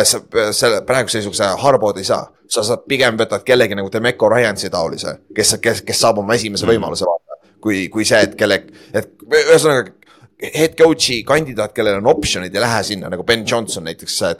äh, 0.00 0.50
selle 0.56 0.82
praeguse 0.88 1.18
seisuga 1.18 1.40
sa 1.40 1.52
harbod 1.62 2.00
ei 2.00 2.08
saa. 2.08 2.26
sa 2.48 2.62
saad 2.64 2.86
pigem 2.88 3.18
võtad 3.20 3.42
kellegi 3.44 3.76
nagu 3.76 3.90
Demeco 3.92 4.28
Ryansi 4.32 4.70
taolise, 4.72 5.18
kes, 5.36 5.58
kes, 5.60 5.82
kes 5.84 6.00
saab 6.00 6.22
oma 6.22 6.34
esimese 6.34 6.64
mm. 6.64 6.72
võimaluse 6.72 7.04
vaata. 7.04 7.40
kui, 7.60 7.88
kui 7.92 8.04
see, 8.08 8.20
et 8.24 8.34
kelle, 8.38 8.62
et 8.94 9.14
ühesõnaga 9.28 9.92
head 10.38 10.76
coach'i 10.78 11.22
kandidaat, 11.26 11.72
kellel 11.74 11.98
on 11.98 12.10
optsioonid, 12.14 12.54
ei 12.54 12.62
lähe 12.62 12.82
sinna 12.86 13.10
nagu 13.10 13.24
Ben 13.26 13.44
Johnson 13.46 13.84
näiteks 13.84 14.20
äh, 14.22 14.36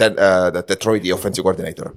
Detroiti 0.69 1.13
offensive 1.13 1.45
koordineeter 1.45 1.91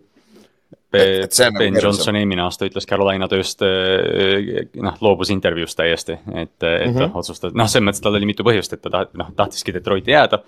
Ben 0.92 1.72
nagu 1.72 1.86
Johnson 1.86 2.18
eelmine 2.20 2.44
aasta 2.44 2.68
ütles 2.68 2.88
Carolina 2.88 3.28
tööst, 3.32 3.62
eh, 3.64 4.68
noh, 4.84 4.98
loobus 5.00 5.32
intervjuust 5.32 5.78
täiesti, 5.80 6.18
et, 6.34 6.58
et 6.60 6.90
mm 6.90 6.98
-hmm. 6.98 7.16
otsustas, 7.16 7.54
noh, 7.56 7.70
selles 7.72 7.88
mõttes 7.88 8.04
tal 8.04 8.18
oli 8.20 8.28
mitu 8.28 8.44
põhjust, 8.44 8.76
et 8.76 8.82
ta 8.84 8.92
taht-, 8.92 9.14
noh, 9.16 9.32
tahtiski 9.36 9.74
Detroiti 9.74 10.12
jääda. 10.12 10.44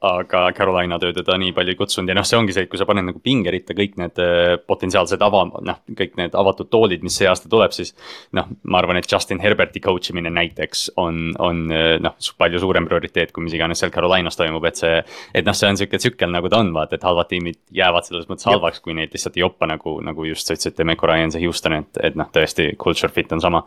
aga 0.00 0.52
Carolina 0.54 0.94
töö 0.98 1.10
teda 1.12 1.34
nii 1.38 1.50
palju 1.52 1.72
ei 1.72 1.74
kutsunud 1.74 2.08
ja 2.08 2.14
noh, 2.14 2.22
see 2.22 2.38
ongi 2.38 2.52
see, 2.54 2.62
et 2.62 2.70
kui 2.70 2.78
sa 2.78 2.86
paned 2.86 3.02
nagu 3.02 3.18
pingeritta 3.18 3.74
kõik 3.74 3.96
need 3.98 4.20
eh, 4.22 4.54
potentsiaalsed 4.66 5.18
ava-, 5.18 5.50
noh, 5.60 5.80
kõik 5.90 6.14
need 6.16 6.36
avatud 6.38 6.70
toolid, 6.70 7.02
mis 7.02 7.16
see 7.18 7.26
aasta 7.26 7.48
tuleb, 7.48 7.74
siis. 7.74 7.94
noh, 8.32 8.46
ma 8.62 8.78
arvan, 8.78 8.96
et 8.96 9.12
Justin 9.12 9.40
Herberti 9.40 9.80
coach 9.80 10.10
imine 10.10 10.30
näiteks 10.30 10.92
on, 10.96 11.34
on 11.38 11.72
eh, 11.72 11.98
noh, 11.98 12.14
palju 12.38 12.60
suurem 12.62 12.86
prioriteet, 12.86 13.32
kui 13.32 13.42
mis 13.42 13.54
iganes 13.54 13.78
seal 13.78 13.90
Carolinas 13.90 14.36
toimub, 14.36 14.64
et 14.64 14.76
see. 14.76 15.02
et 15.34 15.44
noh, 15.44 15.54
see 15.54 15.68
on 15.68 15.76
sihuke 15.76 15.98
tsükkel 15.98 16.30
nagu 16.30 16.48
ta 16.48 16.62
on, 16.62 16.72
vaata, 16.72 16.94
et 16.94 17.02
halvad 17.02 17.26
tiimid 17.34 17.58
jäävad 17.74 18.06
selles 18.06 18.30
mõttes 18.30 18.46
halvaks, 18.46 18.78
kui 18.80 18.94
neid 18.94 19.10
lihtsalt 19.10 19.36
ei 19.36 19.42
joppa 19.42 19.66
nagu 19.66 19.87
nagu, 19.88 20.00
nagu 20.04 20.26
just 20.28 20.48
sa 20.48 20.56
ütlesid, 20.56 20.76
Demeco 20.78 21.08
Ryan, 21.08 21.32
see 21.32 21.44
Houston, 21.44 21.78
et, 21.80 22.00
et 22.04 22.18
noh, 22.18 22.28
tõesti 22.34 22.70
culture 22.80 23.10
fit 23.12 23.32
on 23.34 23.42
sama. 23.44 23.62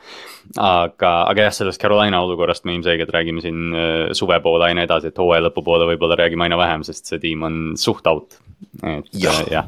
aga, 0.58 1.14
aga 1.30 1.48
jah, 1.48 1.56
sellest 1.56 1.82
Carolina 1.82 2.22
olukorrast 2.26 2.66
me 2.66 2.76
ilmselgelt 2.76 3.14
räägime 3.14 3.44
siin 3.44 3.74
äh, 3.74 4.14
suve 4.18 4.40
poole 4.44 4.70
aina 4.70 4.86
edasi, 4.88 5.12
et 5.12 5.22
hooaja 5.22 5.48
lõpupoole 5.48 5.90
võib-olla 5.94 6.20
räägime 6.20 6.48
aina 6.48 6.60
vähem, 6.60 6.86
sest 6.88 7.12
see 7.12 7.22
tiim 7.24 7.46
on 7.48 7.60
suht 7.80 8.08
out. 8.08 8.40
et 8.84 9.10
jah 9.14 9.42
äh, 9.42 9.52
ja. 9.52 9.64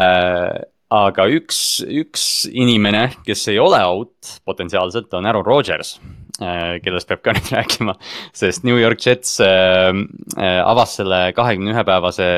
äh, 0.00 0.62
aga 0.90 1.28
üks, 1.30 1.84
üks 1.86 2.24
inimene, 2.50 3.10
kes 3.26 3.46
ei 3.52 3.60
ole 3.62 3.78
out 3.84 4.40
potentsiaalselt, 4.44 5.12
on 5.14 5.28
Aaron 5.30 5.46
Rodgers 5.46 5.98
kellest 6.40 7.08
peab 7.08 7.22
ka 7.24 7.34
nüüd 7.36 7.50
rääkima. 7.52 7.94
sest 8.36 8.64
New 8.64 8.78
York 8.80 9.02
Jets 9.04 9.36
äh, 9.44 9.90
äh, 10.38 10.60
avas 10.64 10.96
selle 11.00 11.20
kahekümne 11.36 11.74
ühe 11.74 11.84
päevase 11.86 12.28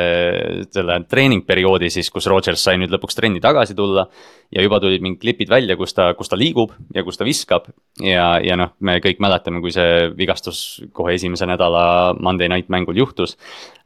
selle 0.74 0.98
treeningperioodi 1.08 1.90
siis, 1.92 2.10
kus 2.10 2.26
Rodgers 2.30 2.64
sai 2.66 2.78
nüüd 2.82 2.92
lõpuks 2.94 3.18
trenni 3.18 3.42
tagasi 3.42 3.76
tulla. 3.78 4.08
ja 4.52 4.60
juba 4.60 4.82
tulid 4.82 5.00
mingid 5.00 5.22
klipid 5.22 5.48
välja, 5.48 5.78
kus 5.80 5.94
ta, 5.96 6.10
kus 6.18 6.28
ta 6.28 6.36
liigub 6.36 6.74
ja 6.94 7.04
kus 7.06 7.16
ta 7.16 7.24
viskab. 7.28 7.70
ja, 8.02 8.34
ja 8.42 8.58
noh, 8.58 8.74
me 8.80 8.98
kõik 9.04 9.22
mäletame, 9.22 9.62
kui 9.62 9.72
see 9.72 10.10
vigastus 10.18 10.82
kohe 10.92 11.14
esimese 11.14 11.46
nädala 11.46 12.12
Monday 12.18 12.50
night 12.50 12.68
mängul 12.72 12.98
juhtus. 12.98 13.38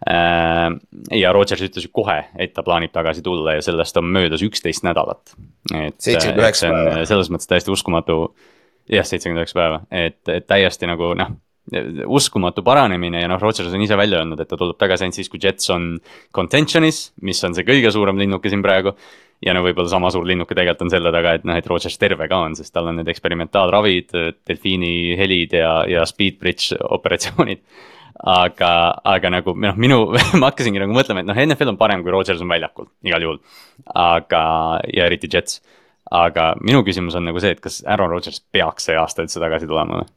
ja 0.06 1.32
Rodgers 1.32 1.62
ütles 1.68 1.86
ju 1.86 1.92
kohe, 1.92 2.18
et 2.38 2.52
ta 2.54 2.64
plaanib 2.64 2.92
tagasi 2.92 3.22
tulla 3.22 3.56
ja 3.56 3.62
sellest 3.62 3.96
on 3.96 4.08
möödas 4.16 4.42
üksteist 4.42 4.84
nädalat. 4.84 5.36
et 5.74 6.00
see 6.00 6.16
on 6.16 7.06
selles 7.06 7.30
mõttes 7.30 7.48
täiesti 7.52 7.72
uskumatu 7.72 8.34
jah, 8.92 9.06
seitsekümmend 9.06 9.42
üheksa 9.42 9.58
päeva, 9.58 9.82
et, 9.90 10.20
et 10.32 10.46
täiesti 10.46 10.88
nagu 10.90 11.14
noh 11.18 11.34
uskumatu 12.06 12.62
paranemine 12.62 13.24
ja 13.24 13.28
noh, 13.30 13.40
Rodgers 13.42 13.74
on 13.74 13.82
ise 13.82 13.96
välja 13.98 14.20
öelnud, 14.20 14.40
et 14.40 14.48
ta 14.48 14.58
tuleb 14.58 14.78
tagasi 14.78 15.06
ainult 15.06 15.18
siis, 15.18 15.30
kui 15.30 15.40
Jets 15.42 15.70
on 15.74 15.96
contention'is, 16.34 17.10
mis 17.26 17.42
on 17.44 17.56
see 17.56 17.66
kõige 17.66 17.90
suurem 17.94 18.18
linnuke 18.20 18.52
siin 18.52 18.62
praegu. 18.62 18.94
ja 19.44 19.52
no 19.52 19.60
võib-olla 19.60 19.90
sama 19.90 20.08
suur 20.08 20.24
linnuke 20.24 20.54
tegelikult 20.54 20.86
on 20.86 20.90
selle 20.94 21.10
taga, 21.12 21.34
et 21.36 21.42
noh, 21.44 21.56
et 21.58 21.66
Rodgers 21.68 21.98
terve 22.00 22.24
ka 22.28 22.38
on, 22.46 22.54
sest 22.56 22.72
tal 22.72 22.86
on 22.88 22.96
need 22.96 23.10
eksperimentaalravid, 23.12 24.14
delfiini 24.48 25.12
helid 25.18 25.52
ja, 25.58 25.72
ja 25.90 26.06
speed 26.08 26.38
bridge 26.40 26.78
operatsioonid. 26.80 27.60
aga, 28.16 28.70
aga 29.04 29.30
nagu 29.30 29.52
noh, 29.60 29.76
minu 29.76 29.98
ma 30.40 30.48
hakkasingi 30.48 30.80
nagu 30.80 30.94
mõtlema, 30.96 31.20
et 31.20 31.28
noh, 31.28 31.36
NFL 31.36 31.74
on 31.74 31.80
parem, 31.82 32.06
kui 32.06 32.14
Rodgers 32.14 32.40
on 32.40 32.48
väljakul, 32.48 32.88
igal 33.04 33.26
juhul. 33.26 33.42
aga, 33.92 34.44
ja 34.94 35.10
eriti 35.10 35.28
Jets 35.32 35.60
aga 36.10 36.54
minu 36.62 36.84
küsimus 36.86 37.16
on 37.18 37.26
nagu 37.28 37.42
see, 37.42 37.56
et 37.56 37.60
kas 37.60 37.82
Aaron 37.86 38.10
Rodgers 38.12 38.40
peaks 38.52 38.88
see 38.88 38.96
aasta 38.98 39.24
üldse 39.24 39.42
tagasi 39.42 39.68
tulema 39.70 40.02
või? 40.02 40.10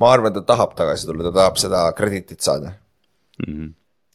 ma 0.00 0.10
arvan, 0.10 0.34
ta 0.34 0.42
tahab 0.42 0.74
tagasi 0.78 1.06
tulla, 1.06 1.28
ta 1.28 1.34
tahab 1.40 1.60
seda 1.60 1.86
krediitit 1.96 2.40
saada 2.40 2.74
mm. 2.74 3.54
-hmm 3.54 3.72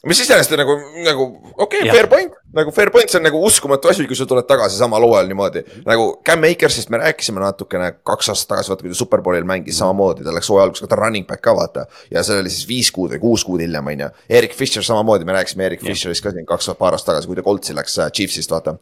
mis 0.08 0.20
iseenesest 0.24 0.54
nagu, 0.56 0.78
nagu 1.04 1.24
okei 1.58 1.82
okay,, 1.82 1.92
fair 1.92 2.08
point, 2.08 2.36
nagu 2.56 2.72
fair 2.72 2.92
point, 2.92 3.10
see 3.12 3.20
on 3.20 3.26
nagu 3.28 3.42
uskumatu 3.44 3.90
asi, 3.92 4.06
kui 4.08 4.16
sa 4.16 4.24
tuled 4.30 4.48
tagasi 4.48 4.80
samal 4.80 5.04
hooajal 5.04 5.28
niimoodi. 5.28 5.64
nagu 5.88 6.06
Cam 6.26 6.46
Akersist 6.48 6.90
me 6.94 7.02
rääkisime 7.02 7.44
natukene 7.44 7.92
kaks 8.08 8.32
aastat 8.32 8.54
tagasi, 8.54 8.72
vaata 8.72 8.86
kui 8.86 8.94
ta 8.94 9.00
superbowlil 9.02 9.50
mängis 9.50 9.82
samamoodi, 9.84 10.24
ta 10.24 10.36
läks 10.36 10.48
hooaja 10.54 10.70
alguses, 10.70 10.88
ta 10.88 10.96
running 10.96 11.28
back 11.28 11.44
ka 11.44 11.56
vaata. 11.56 11.86
ja 12.12 12.24
see 12.24 12.40
oli 12.40 12.54
siis 12.54 12.68
viis 12.72 12.94
kuud 12.96 13.12
või 13.18 13.20
kuus 13.26 13.44
kuud 13.44 13.60
hiljem, 13.66 13.92
on 13.92 14.06
ju. 14.06 14.10
Erik 14.40 14.56
Fischer 14.56 14.88
samamoodi, 14.88 15.28
me 15.28 15.36
rääkisime 15.36 15.68
Erik 15.68 15.84
yeah. 15.84 15.92
Fischerist 15.92 16.24
ka 16.24 16.32
siin 16.32 16.48
kaks, 16.48 16.72
paar 16.80 16.96
aastat 16.96 17.18
tagasi, 17.18 17.28
kui 17.28 17.36
ta 17.36 17.44
Coltsi 17.44 17.76
läks 17.76 18.00
äh, 18.00 18.12
Chiefsist, 18.16 18.56
vaata. 18.56 18.78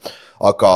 aga 0.54 0.74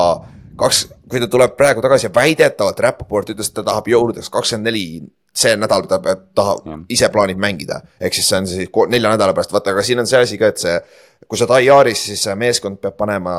kaks, 0.62 0.84
kui 1.10 1.22
ta 1.24 1.30
tuleb 1.32 1.58
praegu 1.58 1.82
tagasi 1.84 2.08
ja 2.08 2.14
väidetavalt 2.16 2.80
Rapoport 2.86 3.34
ütles, 3.34 3.50
et 3.50 3.58
ta 3.58 3.66
tahab 3.68 3.90
jõuludeks 3.92 4.30
kakskümmend 4.34 4.70
neli 4.70 4.86
see 5.34 5.56
nädal 5.56 5.86
ta 5.88 6.00
peab, 6.04 6.26
tahab, 6.36 6.66
ise 6.92 7.08
plaanib 7.12 7.40
mängida. 7.40 7.82
ehk 8.00 8.14
siis 8.14 8.28
see 8.30 8.38
on 8.38 8.48
siis 8.48 8.70
nelja 8.92 9.14
nädala 9.14 9.34
pärast, 9.34 9.54
vaata, 9.54 9.72
aga 9.72 9.84
siin 9.84 10.00
on 10.00 10.08
see 10.08 10.20
asi 10.20 10.38
ka, 10.38 10.50
et 10.52 10.60
see, 10.60 10.74
kui 11.28 11.40
sa 11.40 11.48
oled 11.48 11.64
IR-is, 11.64 12.04
siis 12.10 12.26
meeskond 12.36 12.82
peab 12.84 12.98
panema, 13.00 13.36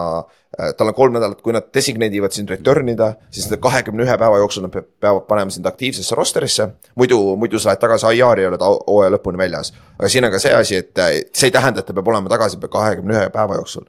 äh, 0.57 0.73
tal 0.79 0.89
on 0.89 0.97
kolm 0.97 1.19
nädalat, 1.19 1.43
kui 1.45 1.53
nad 1.53 1.69
designate 1.75 2.17
ivad 2.17 2.33
sind 2.33 2.51
return 2.51 2.89
ida, 2.89 3.13
siis 3.31 3.51
kahekümne 3.61 4.07
ühe 4.07 4.19
päeva 4.19 4.41
jooksul 4.41 4.65
nad 4.65 4.73
peavad 4.73 5.27
panema 5.29 5.53
sind 5.53 5.69
aktiivsesse 5.69 6.17
rosterisse. 6.17 6.69
muidu, 6.97 7.21
muidu 7.37 7.61
sa 7.61 7.71
lähed 7.71 7.85
tagasi 7.85 8.15
IR-i 8.17 8.47
ja 8.47 8.53
oled 8.53 8.65
hooaja 8.69 9.17
lõpuni 9.19 9.39
väljas. 9.45 9.75
aga 9.99 10.09
siin 10.09 10.25
on 10.25 10.33
ka 10.33 10.41
see 10.41 10.55
asi, 10.55 10.81
et 10.81 10.99
äh, 10.99 11.19
see 11.33 11.53
ei 11.53 11.59
tähenda, 11.59 11.81
et 11.81 11.87
ta 11.87 11.93
peab 11.93 12.09
olema 12.09 12.33
tagasi 12.33 12.57
kahekümne 12.57 13.21
ühe 13.21 13.29
päeva 13.35 13.61
jooksul 13.61 13.85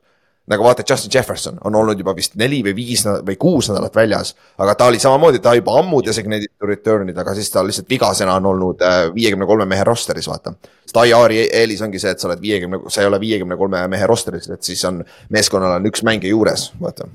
nagu 0.47 0.63
vaata, 0.63 0.83
Justin 0.89 1.11
Jefferson 1.13 1.57
on 1.63 1.75
olnud 1.75 1.99
juba 1.99 2.15
vist 2.15 2.35
neli 2.39 2.59
või 2.65 2.75
viis 2.75 3.05
või 3.05 3.35
kuus 3.39 3.69
nädalat 3.71 3.95
väljas. 3.95 4.33
aga 4.57 4.75
ta 4.75 4.85
oli 4.91 4.99
samamoodi, 4.99 5.39
ta 5.39 5.53
juba 5.55 5.77
ammu 5.79 6.01
designated 6.05 6.51
to 6.59 6.67
return'id, 6.67 7.17
aga 7.17 7.35
siis 7.35 7.51
ta 7.51 7.63
lihtsalt 7.63 7.89
vigasena 7.89 8.35
on 8.35 8.45
olnud 8.51 8.83
äh, 8.83 9.07
viiekümne 9.15 9.47
kolme 9.47 9.65
mehe 9.65 9.83
roster'is, 9.87 10.27
vaata. 10.27 10.53
sest 10.85 10.99
IR-i 11.05 11.47
eelis 11.47 11.81
ongi 11.81 11.99
see, 11.99 12.11
et 12.11 12.19
sa 12.19 12.27
oled 12.27 12.41
viiekümne, 12.41 12.81
sa 12.87 13.01
ei 13.01 13.07
ole 13.07 13.19
viiekümne 13.23 13.57
kolme 13.57 13.87
mehe 13.87 14.07
roster'is, 14.07 14.49
et 14.51 14.63
siis 14.63 14.83
on, 14.89 15.03
meeskonnal 15.29 15.77
on 15.79 15.91
üks 15.91 16.03
mängija 16.03 16.35
juures, 16.35 16.71
vaata 16.81 17.07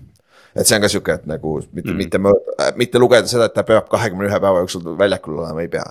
et 0.56 0.66
see 0.66 0.78
on 0.78 0.82
ka 0.82 0.88
sihuke, 0.90 1.20
et 1.20 1.26
nagu 1.28 1.58
mitte 1.72 1.92
mm., 1.92 1.96
mitte, 2.00 2.72
mitte 2.80 2.98
lugeda 2.98 3.28
seda, 3.30 3.46
et 3.46 3.54
ta 3.54 3.62
peab 3.62 3.90
kahekümne 3.92 4.26
ühe 4.30 4.40
päeva 4.40 4.64
jooksul 4.64 4.94
väljakul 4.98 5.36
olema, 5.42 5.62
ei 5.62 5.68
pea 5.70 5.84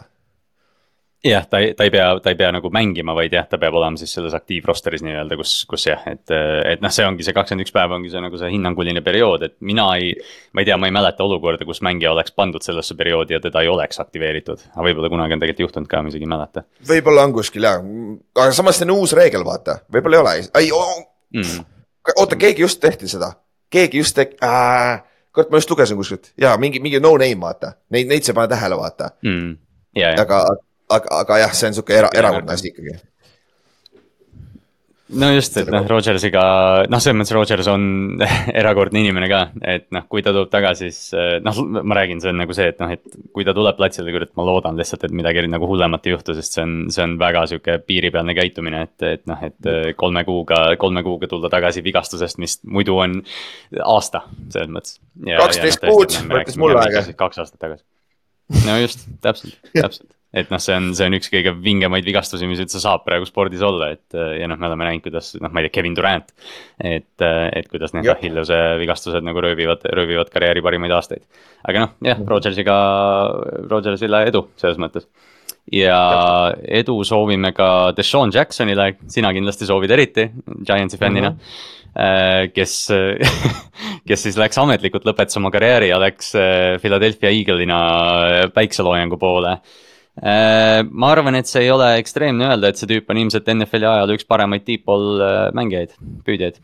jah, 1.24 1.46
ta 1.50 1.60
ei, 1.60 1.74
ta 1.74 1.86
ei 1.88 1.92
pea, 1.94 2.08
ta 2.24 2.32
ei 2.32 2.38
pea 2.40 2.50
nagu 2.54 2.70
mängima, 2.74 3.16
vaid 3.18 3.34
jah, 3.34 3.46
ta 3.50 3.60
peab 3.62 3.76
olema 3.80 3.98
siis 4.00 4.14
selles 4.14 4.36
aktiivrosteris 4.38 5.04
nii-öelda, 5.06 5.38
kus, 5.40 5.54
kus 5.70 5.88
jah, 5.90 6.04
et, 6.10 6.34
et 6.74 6.84
noh, 6.84 6.94
see 6.94 7.06
ongi 7.08 7.26
see 7.26 7.36
kakskümmend 7.36 7.66
üks 7.66 7.74
päeva 7.76 7.98
ongi 7.98 8.12
see 8.14 8.22
nagu 8.24 8.40
see 8.40 8.52
hinnanguline 8.54 9.02
periood, 9.06 9.48
et 9.48 9.56
mina 9.66 9.88
ei. 9.98 10.14
ma 10.54 10.64
ei 10.64 10.70
tea, 10.70 10.78
ma 10.82 10.90
ei 10.90 10.96
mäleta 10.96 11.26
olukorda, 11.26 11.66
kus 11.68 11.82
mängija 11.86 12.14
oleks 12.14 12.36
pandud 12.38 12.66
sellesse 12.66 12.96
perioodi 13.00 13.38
ja 13.38 13.42
teda 13.44 13.64
ei 13.66 13.72
oleks 13.72 14.02
aktiveeritud, 14.04 14.68
aga 14.74 14.86
võib-olla 14.90 15.12
kunagi 15.14 15.38
on 15.38 15.44
tegelikult 15.44 15.66
juhtunud 15.68 15.92
ka, 15.92 16.04
ma 16.04 16.14
isegi 16.14 16.28
ei 16.28 16.34
mäleta. 16.36 16.66
võib-olla 16.92 17.26
on 17.28 17.36
kuskil 17.36 17.68
jah, 17.68 17.82
aga 18.38 18.54
samas 18.56 18.80
see 18.80 18.88
on 18.90 18.96
uus 18.98 19.16
reegel, 19.18 19.46
vaata, 19.48 19.82
võib-olla 19.94 20.22
ei 20.22 20.24
ole, 20.24 20.38
ei 20.62 20.72
oh. 20.76 20.96
mm., 21.36 21.68
oota, 22.16 22.40
keegi 22.40 22.66
just 22.66 22.82
tehti 22.84 23.10
seda, 23.12 23.34
keegi 23.74 24.04
just 24.04 24.16
tegi 24.18 24.38
äh,, 24.46 25.02
kurat, 25.38 25.52
ma 25.52 25.62
just 25.62 25.70
lugesin 25.70 25.98
kuskilt. 25.98 26.32
Ja 26.38 26.56
mingi, 26.58 26.82
mingi 26.84 27.02
no 27.04 27.14
name, 27.18 27.42
vaata, 27.42 27.76
neid, 27.94 28.10
neid 28.10 28.26
sa 28.26 28.34
ei 28.34 28.40
pane 28.40 28.54
tähele, 28.54 28.78
vaata. 28.80 29.12
Mm.. 29.26 29.58
aga, 30.22 30.46
aga, 30.90 31.22
aga 31.24 31.44
jah, 31.46 31.54
see 31.54 31.72
on 31.72 31.78
sihuke 31.78 31.96
era, 31.98 32.12
erakordne 32.16 32.56
asi 32.56 32.72
ikkagi 32.72 32.98
no 35.16 35.30
just, 35.32 35.56
et 35.60 35.70
noh, 35.72 35.86
Rogersiga, 35.88 36.42
noh, 36.92 37.02
selles 37.02 37.16
mõttes 37.16 37.34
Rogers 37.36 37.70
on 37.72 37.84
erakordne 38.62 39.02
inimene 39.04 39.30
ka, 39.32 39.42
et 39.76 39.86
noh, 39.96 40.04
kui 40.12 40.24
ta 40.26 40.34
tuleb 40.36 40.52
tagasi, 40.52 40.90
siis 40.92 41.44
noh, 41.46 41.62
ma 41.78 41.98
räägin, 42.00 42.22
see 42.24 42.34
on 42.34 42.42
nagu 42.42 42.56
see, 42.56 42.68
et 42.74 42.82
noh, 42.84 42.92
et 42.92 43.20
kui 43.36 43.48
ta 43.48 43.56
tuleb 43.56 43.78
platsile, 43.80 44.12
kurat, 44.16 44.34
ma 44.40 44.48
loodan 44.48 44.80
lihtsalt, 44.80 45.06
et 45.08 45.16
midagi 45.16 45.46
nagu 45.48 45.70
hullemat 45.70 46.10
ei 46.10 46.16
juhtu, 46.16 46.36
sest 46.38 46.58
see 46.58 46.66
on, 46.66 46.76
see 46.94 47.06
on 47.06 47.16
väga 47.22 47.46
sihuke 47.52 47.78
piiripealne 47.88 48.36
käitumine, 48.38 48.84
et, 48.90 49.08
et 49.08 49.24
noh, 49.32 49.46
et 49.48 49.72
kolme 50.00 50.26
kuuga, 50.28 50.64
kolme 50.82 51.06
kuuga 51.08 51.32
tulla 51.32 51.52
tagasi 51.54 51.86
vigastusest, 51.86 52.42
mis 52.44 52.60
muidu 52.68 53.00
on 53.00 53.22
aasta, 53.86 54.26
selles 54.52 54.74
mõttes. 54.74 55.00
kaksteist 55.30 55.88
kuud 55.88 56.20
võttis 56.28 56.60
mul 56.60 56.76
aega. 56.84 57.08
kaks 57.16 57.46
aastat 57.46 57.64
tagasi. 57.64 57.88
no 58.68 58.78
just, 58.84 59.08
täpselt, 59.24 59.56
täpselt 59.72 60.17
et 60.36 60.50
noh, 60.52 60.60
see 60.60 60.76
on, 60.76 60.90
see 60.98 61.08
on 61.08 61.16
üks 61.16 61.30
kõige 61.32 61.54
vingemaid 61.64 62.06
vigastusi, 62.08 62.48
mis 62.50 62.60
üldse 62.60 62.82
saab 62.84 63.06
praegu 63.06 63.28
spordis 63.28 63.64
olla, 63.64 63.92
et 63.96 64.18
ja 64.42 64.50
noh, 64.50 64.60
me 64.60 64.68
oleme 64.68 64.90
näinud, 64.90 65.06
kuidas 65.06 65.32
noh, 65.40 65.52
ma 65.54 65.62
ei 65.62 65.68
tea, 65.68 65.78
Kevin 65.78 65.96
Durant. 65.96 66.34
et, 66.84 67.24
et 67.24 67.70
kuidas 67.72 67.96
need 67.96 68.10
Achilleuse 68.12 68.58
vigastused 68.82 69.24
nagu 69.24 69.44
röövivad, 69.44 69.88
röövivad 69.96 70.32
karjääri 70.34 70.64
parimaid 70.66 70.98
aastaid. 70.98 71.24
aga 71.64 71.86
noh, 71.86 71.96
jah, 72.04 72.20
mhm. 72.20 72.28
Rogersiga, 72.34 72.76
Rogersile 73.72 74.26
edu 74.28 74.44
selles 74.60 74.80
mõttes. 74.84 75.08
ja 75.72 75.98
edu 76.82 77.00
soovime 77.08 77.54
ka 77.56 77.94
Deshaun 77.96 78.32
Jacksonile, 78.36 78.94
sina 79.08 79.32
kindlasti 79.36 79.68
soovid 79.68 79.96
eriti, 79.96 80.30
Giantsi 80.66 81.00
fännina 81.00 81.32
mm. 81.32 81.42
-hmm 81.42 81.74
kes 82.54 82.74
kes 84.08 84.24
siis 84.24 84.36
läks 84.38 84.60
ametlikult, 84.62 85.08
lõpetas 85.08 85.40
oma 85.40 85.50
karjääri 85.50 85.88
ja 85.90 85.98
läks 85.98 86.28
Philadelphia 86.84 87.32
Eagle'ina 87.32 87.80
päikseloojangu 88.54 89.18
poole 89.18 89.56
Äh, 89.58 89.87
ma 90.22 91.12
arvan, 91.14 91.38
et 91.38 91.50
see 91.50 91.68
ei 91.68 91.74
ole 91.74 91.92
ekstreemne 92.02 92.48
öelda, 92.50 92.72
et 92.72 92.80
see 92.80 92.90
tüüp 92.90 93.12
on 93.14 93.20
ilmselt 93.22 93.50
NFL-i 93.54 93.86
ajaloo 93.86 94.18
üks 94.18 94.26
paremaid 94.30 94.66
deep-ball 94.66 95.22
äh, 95.22 95.36
mängijaid, 95.58 95.94
püüdjaid. 96.26 96.58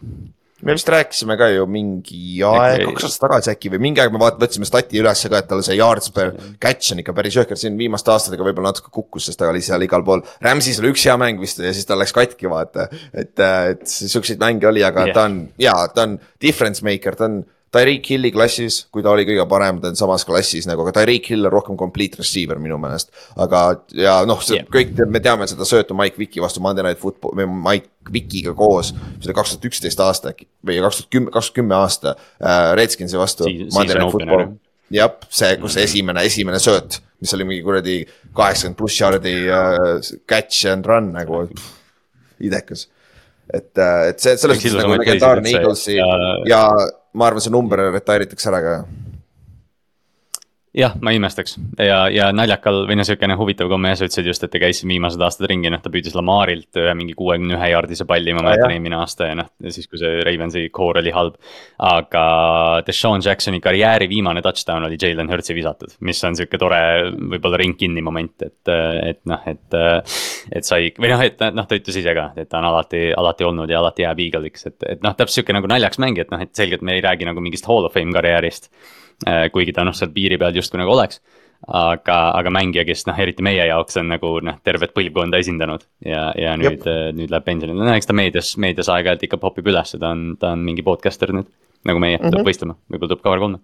me 0.64 0.74
vist 0.78 0.88
rääkisime 0.90 1.36
ka 1.38 1.50
ju 1.52 1.68
mingi 1.70 2.40
aeg, 2.48 2.86
kaks 2.88 3.06
aastat 3.10 3.26
tagasi 3.28 3.52
äkki 3.52 3.72
või 3.74 3.82
mingi 3.84 4.02
aeg 4.02 4.14
me 4.16 4.22
vaat-, 4.24 4.40
võtsime 4.42 4.66
stati 4.66 5.02
ülesse 5.02 5.30
ka, 5.30 5.44
et 5.44 5.50
tal 5.52 5.62
see 5.66 5.78
yards 5.78 6.10
per 6.16 6.34
catch 6.64 6.96
on 6.96 7.04
ikka 7.04 7.14
päris 7.14 7.38
jõhker, 7.38 7.60
siin 7.60 7.78
viimaste 7.78 8.14
aastatega 8.16 8.48
võib-olla 8.48 8.72
natuke 8.72 8.90
kukkus, 8.96 9.28
sest 9.28 9.42
ta 9.42 9.52
oli 9.52 9.62
seal 9.62 9.86
igal 9.86 10.06
pool. 10.08 10.24
Rams'is 10.42 10.80
oli 10.82 10.94
üks 10.96 11.06
hea 11.06 11.18
mäng 11.20 11.42
vist 11.44 11.62
ja 11.62 11.76
siis 11.76 11.86
tal 11.90 12.02
läks 12.02 12.16
katki, 12.16 12.50
vaata. 12.50 12.88
et, 13.12 13.36
äh, 13.38 13.74
et 13.76 13.86
siukseid 13.86 14.42
mänge 14.42 14.72
oli, 14.72 14.86
aga 14.88 15.10
yeah. 15.12 15.18
ta 15.20 15.28
on, 15.30 15.42
jaa, 15.62 15.90
ta 15.94 16.08
on 16.08 16.18
difference 16.42 16.86
maker, 16.86 17.20
ta 17.20 17.30
on 17.30 17.44
Tyreek 17.74 18.06
Hilli 18.12 18.30
klassis, 18.34 18.84
kui 18.94 19.01
ta 19.06 19.10
oli 19.13 19.25
kõige 19.25 19.46
parem, 19.50 19.80
ta 19.82 19.89
on 19.89 19.98
samas 19.98 20.25
klassis 20.27 20.68
nagu, 20.70 20.84
aga 20.86 20.94
Tyreek 21.00 21.32
Hill 21.32 21.48
on 21.50 21.53
rohkem 21.53 21.77
complete 21.80 22.20
receiver 22.22 22.60
minu 22.62 22.77
meelest. 22.82 23.10
aga, 23.42 23.63
ja 23.98 24.20
noh, 24.30 24.42
see 24.46 24.60
yeah. 24.60 24.68
kõik, 24.74 24.94
me 25.10 25.22
teame 25.24 25.48
seda 25.50 25.65
söötu 25.68 25.98
Mike 25.98 26.22
Vicki 26.22 26.44
vastu 26.44 26.62
Monday 26.63 26.86
Night 26.86 27.01
Football 27.01 27.48
Mike 27.50 28.13
Vickiga 28.13 28.53
koos. 28.58 28.94
see 28.94 29.32
oli 29.32 29.38
kaks 29.39 29.56
tuhat 29.56 29.68
üksteist 29.72 30.06
aasta 30.06 30.34
äkki 30.34 30.48
või 30.68 30.77
kaks 30.86 31.01
tuhat 31.01 31.13
kümme, 31.18 31.34
kaks 31.34 31.50
tuhat 31.50 31.60
kümme 31.62 31.77
aasta 31.80 32.15
äh, 32.15 32.70
Redskinsi 32.77 33.18
vastu 33.18 33.50
si. 33.50 33.68
Monday 33.74 33.98
Night 33.98 34.13
Football. 34.13 34.48
jah, 34.94 35.18
see, 35.34 35.58
kus 35.62 35.77
see 35.80 35.89
esimene, 35.89 36.27
esimene 36.30 36.62
sööt, 36.62 37.01
mis 37.24 37.34
oli 37.34 37.50
mingi 37.50 37.65
kuradi 37.65 38.01
kaheksakümmend 38.38 38.77
pluss 38.77 39.01
yard'i 39.01 39.38
uh, 39.50 39.96
catch 40.30 40.68
and 40.70 40.86
run 40.86 41.13
nagu, 41.15 41.48
idekas 42.44 42.88
et, 43.50 43.72
äh, 43.77 44.10
et 44.12 44.22
see, 44.22 44.38
selles 44.38 44.60
mõttes 44.62 44.75
nagu 44.77 45.00
legendaarne 45.00 45.51
Eaglesi 45.58 45.98
ja, 45.98 46.12
ja 46.48 46.68
ma 47.13 47.27
arvan, 47.27 47.41
see 47.41 47.53
number 47.53 47.79
retire 47.93 48.25
itakse 48.27 48.50
ära 48.50 48.62
ka 48.65 48.75
jah, 50.74 50.96
ma 51.06 51.12
ei 51.13 51.20
imestaks 51.20 51.56
ja, 51.77 52.08
ja 52.10 52.30
naljakal 52.34 52.84
või 52.89 52.98
noh, 52.98 53.06
sihukene 53.06 53.36
huvitav 53.38 53.70
komme, 53.70 53.92
sa 53.98 54.08
ütlesid 54.08 54.27
just, 54.30 54.44
et 54.46 54.51
ta 54.53 54.62
käis 54.62 54.80
siin 54.82 54.89
viimased 54.89 55.22
aastad 55.22 55.48
ringi, 55.50 55.70
noh, 55.70 55.82
ta 55.84 55.92
püüdis 55.94 56.15
Lamarilt 56.18 56.80
ühe 56.82 56.96
mingi 56.98 57.13
kuuekümne 57.18 57.58
ühe 57.58 57.70
jaardise 57.74 58.08
palli, 58.10 58.34
ma 58.34 58.42
mäletan 58.46 58.74
eelmine 58.74 58.98
aasta 58.98 59.30
ja 59.30 59.38
noh, 59.38 59.51
siis 59.70 59.89
kui 59.89 60.01
see 60.01 60.24
Ravensi 60.25 60.65
core 60.74 61.03
oli 61.03 61.13
halb. 61.13 61.38
aga 61.84 62.24
Deshaun 62.88 63.22
Jacksoni 63.25 63.62
karjääri 63.63 64.10
viimane 64.10 64.42
touchdown 64.46 64.88
oli 64.88 64.98
Jalen 65.01 65.30
Hurtsi 65.30 65.56
visatud, 65.56 65.94
mis 66.01 66.24
on 66.25 66.38
sihuke 66.39 66.58
tore, 66.62 66.82
võib-olla 67.36 67.62
ring 67.62 67.77
kinni 67.77 68.01
moment, 68.06 68.36
et, 68.42 68.74
et 68.74 69.22
noh, 69.30 69.46
et. 69.50 69.80
et 70.53 70.65
sai, 70.65 70.89
või 70.98 71.12
noh, 71.12 71.22
et 71.24 71.39
noh, 71.53 71.68
ta 71.70 71.77
ütles 71.77 72.01
ise 72.01 72.13
ka, 72.18 72.30
et 72.39 72.50
ta 72.50 72.60
on 72.62 72.70
alati, 72.72 73.06
alati 73.18 73.46
olnud 73.46 73.70
ja 73.70 73.82
alati 73.84 74.08
jääb 74.08 74.25
Eagle'iks, 74.25 74.68
et, 74.72 74.77
et 74.96 75.06
noh, 75.06 75.13
täpselt 75.18 75.42
sihuke 75.42 75.56
nagu 75.56 75.70
naljakas 75.70 76.01
mäng, 76.01 76.20
et 76.22 76.34
noh, 76.34 76.42
et 76.42 76.53
selgelt 76.58 76.82
me 76.86 76.98
ei 76.98 77.03
räägi 77.03 77.27
nagu 77.30 77.44
mingist 77.44 77.68
hall 77.70 77.86
of 77.86 77.94
fame 77.96 78.15
karjäärist 78.15 78.72
kuigi 79.53 79.74
ta 79.75 79.86
noh, 79.88 79.96
seal 79.98 80.12
piiri 80.13 80.39
peal 80.42 80.56
justkui 80.58 80.82
nagu 80.82 80.94
oleks. 80.94 81.22
aga, 81.63 82.15
aga 82.36 82.51
mängija, 82.51 82.84
kes 82.84 83.06
noh, 83.08 83.20
eriti 83.24 83.44
meie 83.46 83.70
jaoks 83.70 83.96
on 84.01 84.10
nagu 84.12 84.34
noh, 84.44 84.58
tervet 84.68 84.92
põlvkonda 84.92 85.39
esindanud 85.39 85.86
ja, 86.03 86.25
ja 86.36 86.58
nüüd, 86.60 86.84
äh, 86.92 87.06
nüüd 87.15 87.32
läheb 87.32 87.46
pensionile, 87.48 87.80
no 87.80 87.94
eks 87.96 88.10
ta 88.10 88.15
meedias, 88.20 88.50
meedias 88.60 88.92
aeg-ajalt 88.92 89.24
ikka 89.24 89.39
popib 89.39 89.70
ülesse, 89.72 89.96
ta 90.01 90.12
on, 90.12 90.34
ta 90.42 90.51
on 90.58 90.65
mingi 90.68 90.84
podcaster 90.84 91.32
nüüd. 91.32 91.48
nagu 91.88 92.00
meie 92.00 92.18
mm, 92.18 92.24
-hmm. 92.24 92.36
tuleb 92.36 92.48
võistlema, 92.48 92.75
võib-olla 92.92 93.13
tuleb 93.13 93.24
Cover 93.24 93.46
kolme. 93.46 93.62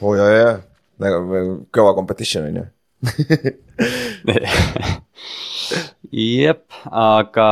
oo 0.00 0.12
oh, 0.12 0.18
jaa, 0.18 0.30
jaa, 0.36 0.54
nagu 1.02 1.56
kõva 1.74 1.96
competition 1.98 2.46
on 2.52 2.60
ju 2.60 2.68
jep, 6.10 6.66
aga 6.90 7.48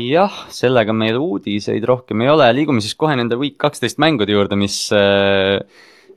jah, 0.00 0.34
sellega 0.52 0.94
meil 0.96 1.18
uudiseid 1.20 1.84
rohkem 1.88 2.24
ei 2.24 2.30
ole, 2.32 2.48
liigume 2.56 2.82
siis 2.84 2.96
kohe 2.98 3.14
nende 3.18 3.38
week 3.40 3.56
kaksteist 3.60 4.00
mängude 4.02 4.34
juurde, 4.34 4.58
mis 4.58 4.76
äh, 4.94 5.60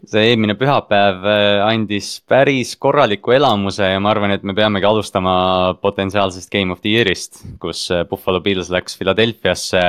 see 0.05 0.31
eelmine 0.31 0.53
pühapäev 0.59 1.25
äh, 1.25 1.61
andis 1.65 2.17
päris 2.27 2.75
korraliku 2.79 3.33
elamuse 3.35 3.89
ja 3.93 3.99
ma 4.03 4.11
arvan, 4.13 4.33
et 4.35 4.43
me 4.47 4.55
peamegi 4.57 4.87
alustama 4.87 5.33
potentsiaalsest 5.81 6.51
Game 6.53 6.73
of 6.73 6.81
the 6.83 6.93
Year'ist, 6.93 7.41
kus 7.61 7.87
äh, 7.91 8.03
Buffalo 8.09 8.41
Bills 8.45 8.69
läks 8.73 8.97
Philadelphiasse 8.99 9.83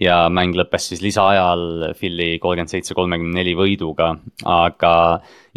ja 0.00 0.18
mäng 0.32 0.54
lõppes 0.56 0.90
siis 0.92 1.02
lisaajal 1.04 1.94
Philly 1.98 2.38
kolmkümmend 2.42 2.72
seitse, 2.72 2.94
kolmekümne 2.96 3.40
neli 3.40 3.56
võiduga. 3.58 4.12
aga 4.46 4.92